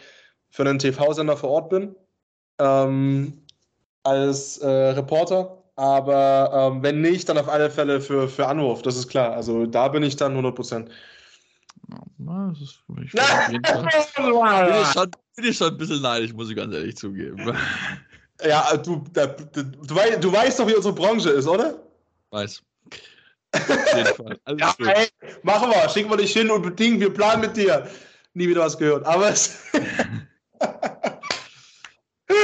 für 0.49 0.63
einen 0.63 0.79
TV-Sender 0.79 1.37
vor 1.37 1.49
Ort 1.49 1.69
bin. 1.69 1.95
Ähm, 2.59 3.42
als 4.03 4.57
äh, 4.59 4.67
Reporter. 4.67 5.57
Aber 5.75 6.51
ähm, 6.53 6.83
wenn 6.83 7.01
nicht, 7.01 7.27
dann 7.29 7.37
auf 7.37 7.49
alle 7.49 7.71
Fälle 7.71 7.99
für, 7.99 8.29
für 8.29 8.47
Anruf, 8.47 8.83
das 8.83 8.95
ist 8.95 9.07
klar. 9.07 9.33
Also 9.33 9.65
da 9.65 9.87
bin 9.87 10.03
ich 10.03 10.15
dann 10.15 10.31
100 10.33 10.55
Prozent. 10.55 10.89
Das 12.17 12.61
ist, 12.61 12.79
ich 13.03 13.11
bin, 13.47 13.61
ich 13.61 14.87
schon, 14.93 15.11
bin 15.35 15.45
ich 15.45 15.57
schon 15.57 15.69
ein 15.69 15.77
bisschen 15.77 16.01
neidisch, 16.01 16.33
muss 16.33 16.49
ich 16.49 16.55
ganz 16.55 16.73
ehrlich 16.73 16.97
zugeben. 16.97 17.57
Ja, 18.43 18.75
du, 18.75 19.01
da, 19.13 19.27
du, 19.27 19.63
du, 19.63 19.95
weißt, 19.95 20.21
du 20.21 20.33
weißt 20.33 20.59
doch, 20.59 20.67
wie 20.67 20.75
unsere 20.75 20.93
Branche 20.93 21.29
ist, 21.29 21.47
oder? 21.47 21.75
Weiß. 22.31 22.61
Auf 23.53 23.95
jeden 23.95 24.15
Fall. 24.15 24.39
ja, 24.57 24.75
ey, 24.79 25.07
machen 25.43 25.69
wir, 25.69 25.87
schicken 25.87 26.09
wir 26.09 26.17
dich 26.17 26.33
hin 26.33 26.49
und 26.49 26.63
bedingen, 26.63 26.99
wir 26.99 27.13
planen 27.13 27.41
mit 27.41 27.55
dir. 27.55 27.87
Nie 28.33 28.49
wieder 28.49 28.61
was 28.61 28.77
gehört. 28.77 29.05
Aber 29.05 29.29
es. 29.29 29.55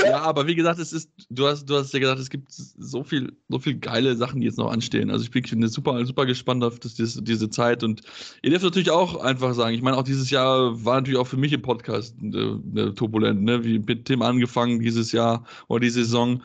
ja, 0.05 0.21
aber 0.21 0.45
wie 0.45 0.55
gesagt, 0.55 0.79
es 0.79 0.93
ist, 0.93 1.09
du 1.29 1.47
hast, 1.47 1.65
du 1.65 1.75
hast 1.75 1.93
ja 1.93 1.99
gesagt, 1.99 2.19
es 2.19 2.29
gibt 2.29 2.51
so 2.51 3.03
viel, 3.03 3.33
so 3.49 3.59
viel 3.59 3.75
geile 3.75 4.15
Sachen, 4.15 4.41
die 4.41 4.47
jetzt 4.47 4.57
noch 4.57 4.71
anstehen. 4.71 5.11
Also 5.11 5.23
ich 5.23 5.31
bin 5.31 5.67
super, 5.67 6.05
super 6.05 6.25
gespannt 6.25 6.63
auf 6.63 6.79
das, 6.79 6.95
diese, 6.95 7.21
diese 7.21 7.49
Zeit 7.49 7.83
und 7.83 8.01
ihr 8.41 8.49
dürft 8.49 8.65
natürlich 8.65 8.91
auch 8.91 9.21
einfach 9.21 9.53
sagen, 9.53 9.75
ich 9.75 9.81
meine, 9.81 9.97
auch 9.97 10.03
dieses 10.03 10.29
Jahr 10.31 10.83
war 10.83 10.95
natürlich 10.95 11.19
auch 11.19 11.27
für 11.27 11.37
mich 11.37 11.53
im 11.53 11.61
Podcast 11.61 12.15
äh, 12.21 12.37
äh 12.37 12.93
turbulent, 12.93 13.43
ne? 13.43 13.63
Wie 13.63 13.79
mit 13.79 14.05
Tim 14.05 14.21
angefangen 14.21 14.79
dieses 14.79 15.11
Jahr 15.11 15.45
oder 15.67 15.81
die 15.81 15.89
Saison. 15.89 16.41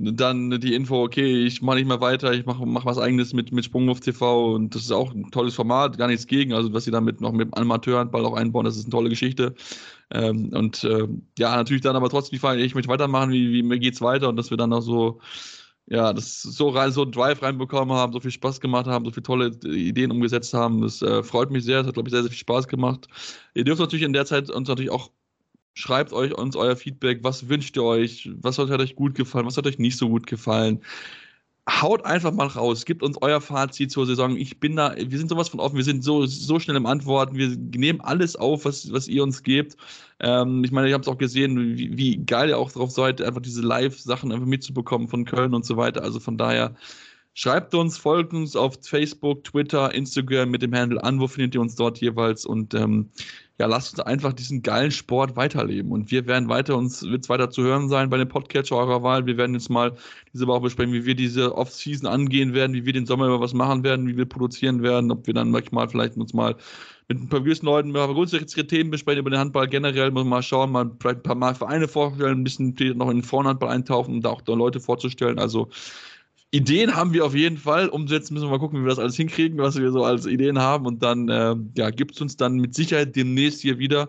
Dann 0.00 0.50
die 0.60 0.74
Info, 0.74 1.02
okay, 1.02 1.44
ich 1.44 1.60
mache 1.60 1.78
nicht 1.78 1.88
mehr 1.88 2.00
weiter, 2.00 2.32
ich 2.32 2.46
mache 2.46 2.64
mach 2.64 2.84
was 2.84 2.98
eigenes 2.98 3.32
mit, 3.32 3.50
mit 3.50 3.64
Sprungwurf 3.64 3.98
TV 3.98 4.54
und 4.54 4.72
das 4.72 4.82
ist 4.82 4.92
auch 4.92 5.12
ein 5.12 5.30
tolles 5.32 5.56
Format, 5.56 5.98
gar 5.98 6.06
nichts 6.06 6.28
gegen. 6.28 6.52
Also, 6.52 6.72
was 6.72 6.84
sie 6.84 6.92
damit 6.92 7.20
noch 7.20 7.32
mit 7.32 7.56
Amateurhandball 7.56 8.24
auch 8.24 8.34
einbauen, 8.34 8.64
das 8.64 8.76
ist 8.76 8.84
eine 8.84 8.92
tolle 8.92 9.08
Geschichte. 9.10 9.54
Ähm, 10.12 10.50
und 10.54 10.84
äh, 10.84 11.08
ja, 11.38 11.56
natürlich 11.56 11.82
dann 11.82 11.96
aber 11.96 12.08
trotzdem 12.10 12.36
die 12.36 12.40
Frage, 12.40 12.62
ich 12.62 12.76
möchte 12.76 12.88
weitermachen, 12.88 13.32
wie, 13.32 13.68
wie 13.68 13.78
geht's 13.80 14.00
weiter 14.00 14.28
und 14.28 14.36
dass 14.36 14.50
wir 14.50 14.56
dann 14.56 14.72
auch 14.72 14.82
so, 14.82 15.20
ja, 15.86 16.12
das 16.12 16.42
so 16.42 16.68
rein, 16.68 16.92
so 16.92 17.02
einen 17.02 17.12
Drive 17.12 17.42
reinbekommen 17.42 17.96
haben, 17.96 18.12
so 18.12 18.20
viel 18.20 18.30
Spaß 18.30 18.60
gemacht 18.60 18.86
haben, 18.86 19.04
so 19.04 19.10
viele 19.10 19.24
tolle 19.24 19.48
Ideen 19.64 20.12
umgesetzt 20.12 20.54
haben. 20.54 20.82
Das 20.82 21.02
äh, 21.02 21.22
freut 21.24 21.50
mich 21.50 21.64
sehr, 21.64 21.78
das 21.78 21.88
hat, 21.88 21.94
glaube 21.94 22.08
ich, 22.08 22.12
sehr, 22.12 22.22
sehr 22.22 22.30
viel 22.30 22.38
Spaß 22.38 22.68
gemacht. 22.68 23.08
Ihr 23.54 23.64
dürft 23.64 23.80
natürlich 23.80 24.04
in 24.04 24.12
der 24.12 24.26
Zeit 24.26 24.50
uns 24.50 24.68
natürlich 24.68 24.90
auch 24.90 25.10
schreibt 25.78 26.12
euch 26.12 26.36
uns 26.36 26.56
euer 26.56 26.74
Feedback, 26.74 27.20
was 27.22 27.48
wünscht 27.48 27.76
ihr 27.76 27.84
euch, 27.84 28.28
was 28.40 28.58
hat 28.58 28.68
euch 28.68 28.96
gut 28.96 29.14
gefallen, 29.14 29.46
was 29.46 29.56
hat 29.56 29.66
euch 29.66 29.78
nicht 29.78 29.96
so 29.96 30.08
gut 30.08 30.26
gefallen? 30.26 30.82
Haut 31.70 32.04
einfach 32.04 32.32
mal 32.32 32.48
raus, 32.48 32.84
gebt 32.84 33.02
uns 33.02 33.16
euer 33.22 33.40
Fazit 33.40 33.92
zur 33.92 34.04
Saison. 34.06 34.36
Ich 34.36 34.58
bin 34.58 34.74
da, 34.74 34.96
wir 34.96 35.18
sind 35.18 35.28
sowas 35.28 35.50
von 35.50 35.60
offen, 35.60 35.76
wir 35.76 35.84
sind 35.84 36.02
so, 36.02 36.26
so 36.26 36.58
schnell 36.58 36.76
im 36.76 36.86
Antworten, 36.86 37.36
wir 37.36 37.56
nehmen 37.78 38.00
alles 38.00 38.34
auf, 38.34 38.64
was, 38.64 38.90
was 38.92 39.06
ihr 39.06 39.22
uns 39.22 39.44
gebt. 39.44 39.76
Ähm, 40.18 40.64
ich 40.64 40.72
meine, 40.72 40.88
ihr 40.88 40.94
habt 40.94 41.04
es 41.04 41.12
auch 41.12 41.18
gesehen, 41.18 41.76
wie, 41.76 41.96
wie, 41.96 42.16
geil 42.24 42.48
ihr 42.48 42.58
auch 42.58 42.72
drauf 42.72 42.90
seid, 42.90 43.22
einfach 43.22 43.42
diese 43.42 43.62
Live-Sachen 43.62 44.32
einfach 44.32 44.46
mitzubekommen 44.46 45.06
von 45.06 45.26
Köln 45.26 45.54
und 45.54 45.64
so 45.64 45.76
weiter. 45.76 46.02
Also 46.02 46.18
von 46.18 46.36
daher, 46.38 46.74
schreibt 47.38 47.72
uns, 47.72 47.96
folgt 47.96 48.32
uns 48.32 48.56
auf 48.56 48.78
Facebook, 48.82 49.44
Twitter, 49.44 49.94
Instagram 49.94 50.50
mit 50.50 50.60
dem 50.60 50.74
Handle 50.74 51.00
an, 51.04 51.20
wo 51.20 51.28
findet 51.28 51.54
ihr 51.54 51.60
uns 51.60 51.76
dort 51.76 51.98
jeweils 51.98 52.44
und 52.44 52.74
ähm, 52.74 53.10
ja, 53.60 53.66
lasst 53.66 53.96
uns 53.96 54.00
einfach 54.00 54.32
diesen 54.32 54.60
geilen 54.62 54.90
Sport 54.90 55.36
weiterleben. 55.36 55.92
Und 55.92 56.10
wir 56.10 56.26
werden 56.26 56.48
weiter, 56.48 56.76
uns 56.76 57.00
wird 57.02 57.22
es 57.22 57.28
weiter 57.28 57.48
zu 57.48 57.62
hören 57.62 57.88
sein 57.88 58.10
bei 58.10 58.16
den 58.16 58.28
Podcatcher 58.28 58.76
eurer 58.76 59.04
Wahl. 59.04 59.26
Wir 59.26 59.36
werden 59.36 59.54
jetzt 59.54 59.70
mal 59.70 59.94
diese 60.34 60.48
Woche 60.48 60.62
besprechen, 60.62 60.92
wie 60.92 61.06
wir 61.06 61.14
diese 61.14 61.56
Off-Season 61.56 62.08
angehen 62.08 62.54
werden, 62.54 62.74
wie 62.74 62.84
wir 62.84 62.92
den 62.92 63.06
Sommer 63.06 63.26
über 63.26 63.40
was 63.40 63.54
machen 63.54 63.84
werden, 63.84 64.08
wie 64.08 64.16
wir 64.16 64.26
produzieren 64.26 64.82
werden, 64.82 65.12
ob 65.12 65.28
wir 65.28 65.34
dann 65.34 65.52
manchmal 65.52 65.88
vielleicht 65.88 66.16
uns 66.16 66.34
mal 66.34 66.56
mit 67.06 67.20
ein 67.20 67.28
paar 67.28 67.40
gewissen 67.40 67.66
Leuten 67.66 67.92
mal 67.92 68.12
grundsätzliche 68.12 68.66
Themen 68.66 68.90
besprechen 68.90 69.20
über 69.20 69.30
den 69.30 69.38
Handball 69.38 69.68
generell, 69.68 70.10
muss 70.10 70.24
mal 70.24 70.42
schauen, 70.42 70.72
mal 70.72 70.90
vielleicht 71.00 71.18
ein 71.18 71.22
paar 71.22 71.36
Mal 71.36 71.54
Vereine 71.54 71.86
vorstellen, 71.86 72.40
ein 72.40 72.44
bisschen 72.44 72.74
noch 72.96 73.10
in 73.10 73.18
den 73.18 73.22
Vorhandball 73.22 73.70
eintauchen, 73.70 74.14
um 74.14 74.20
da 74.22 74.30
auch 74.30 74.42
da 74.42 74.54
Leute 74.54 74.80
vorzustellen. 74.80 75.38
Also 75.38 75.68
Ideen 76.50 76.94
haben 76.94 77.12
wir 77.12 77.26
auf 77.26 77.34
jeden 77.34 77.58
Fall. 77.58 77.88
Umsetzen 77.88 78.34
müssen 78.34 78.46
wir 78.46 78.50
mal 78.50 78.58
gucken, 78.58 78.80
wie 78.80 78.84
wir 78.84 78.90
das 78.90 78.98
alles 78.98 79.16
hinkriegen, 79.16 79.58
was 79.58 79.76
wir 79.76 79.92
so 79.92 80.04
als 80.04 80.26
Ideen 80.26 80.58
haben. 80.58 80.86
Und 80.86 81.02
dann 81.02 81.28
äh, 81.28 81.54
ja, 81.76 81.90
gibt 81.90 82.14
es 82.14 82.20
uns 82.20 82.36
dann 82.36 82.56
mit 82.56 82.74
Sicherheit 82.74 83.14
demnächst 83.16 83.60
hier 83.60 83.78
wieder 83.78 84.08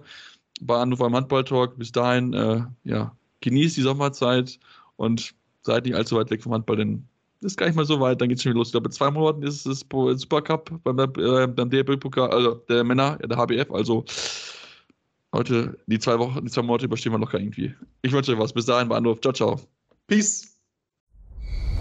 bei 0.61 0.79
Hannover 0.79 1.07
im 1.07 1.15
Handball-Talk. 1.15 1.77
Bis 1.77 1.91
dahin, 1.91 2.33
äh, 2.33 2.61
ja, 2.85 3.15
genießt 3.41 3.77
die 3.77 3.81
Sommerzeit 3.81 4.59
und 4.95 5.33
seid 5.61 5.85
nicht 5.85 5.95
allzu 5.95 6.15
weit 6.15 6.29
weg 6.31 6.41
vom 6.41 6.53
Handball, 6.53 6.77
denn 6.77 7.05
das 7.41 7.53
ist 7.53 7.57
gar 7.57 7.67
nicht 7.67 7.75
mal 7.75 7.85
so 7.85 7.99
weit, 7.99 8.19
dann 8.19 8.27
geht 8.27 8.37
es 8.37 8.43
schon 8.43 8.51
wieder 8.51 8.59
los. 8.59 8.67
Ich 8.67 8.73
glaube, 8.73 8.87
in 8.87 8.91
zwei 8.91 9.11
Monaten 9.11 9.43
ist 9.43 9.65
es 9.65 9.85
das 9.87 10.19
Supercup 10.21 10.71
beim, 10.83 10.99
äh, 10.99 11.47
beim 11.47 11.69
DFB-Pokal, 11.69 12.29
also 12.31 12.55
der 12.67 12.83
Männer, 12.83 13.17
der 13.17 13.37
HBF, 13.37 13.71
also 13.71 14.03
heute, 15.33 15.77
die 15.87 15.99
zwei 15.99 16.19
Wochen, 16.19 16.43
die 16.43 16.51
zwei 16.51 16.63
Monate 16.63 16.85
überstehen 16.85 17.13
wir 17.13 17.19
locker 17.19 17.39
irgendwie. 17.39 17.73
Ich 18.01 18.11
wünsche 18.11 18.33
euch 18.33 18.39
was. 18.39 18.51
Bis 18.51 18.65
dahin, 18.65 18.89
war 18.89 18.97
Anruf. 18.97 19.21
Ciao, 19.21 19.33
ciao. 19.33 19.59
Peace. 20.07 20.58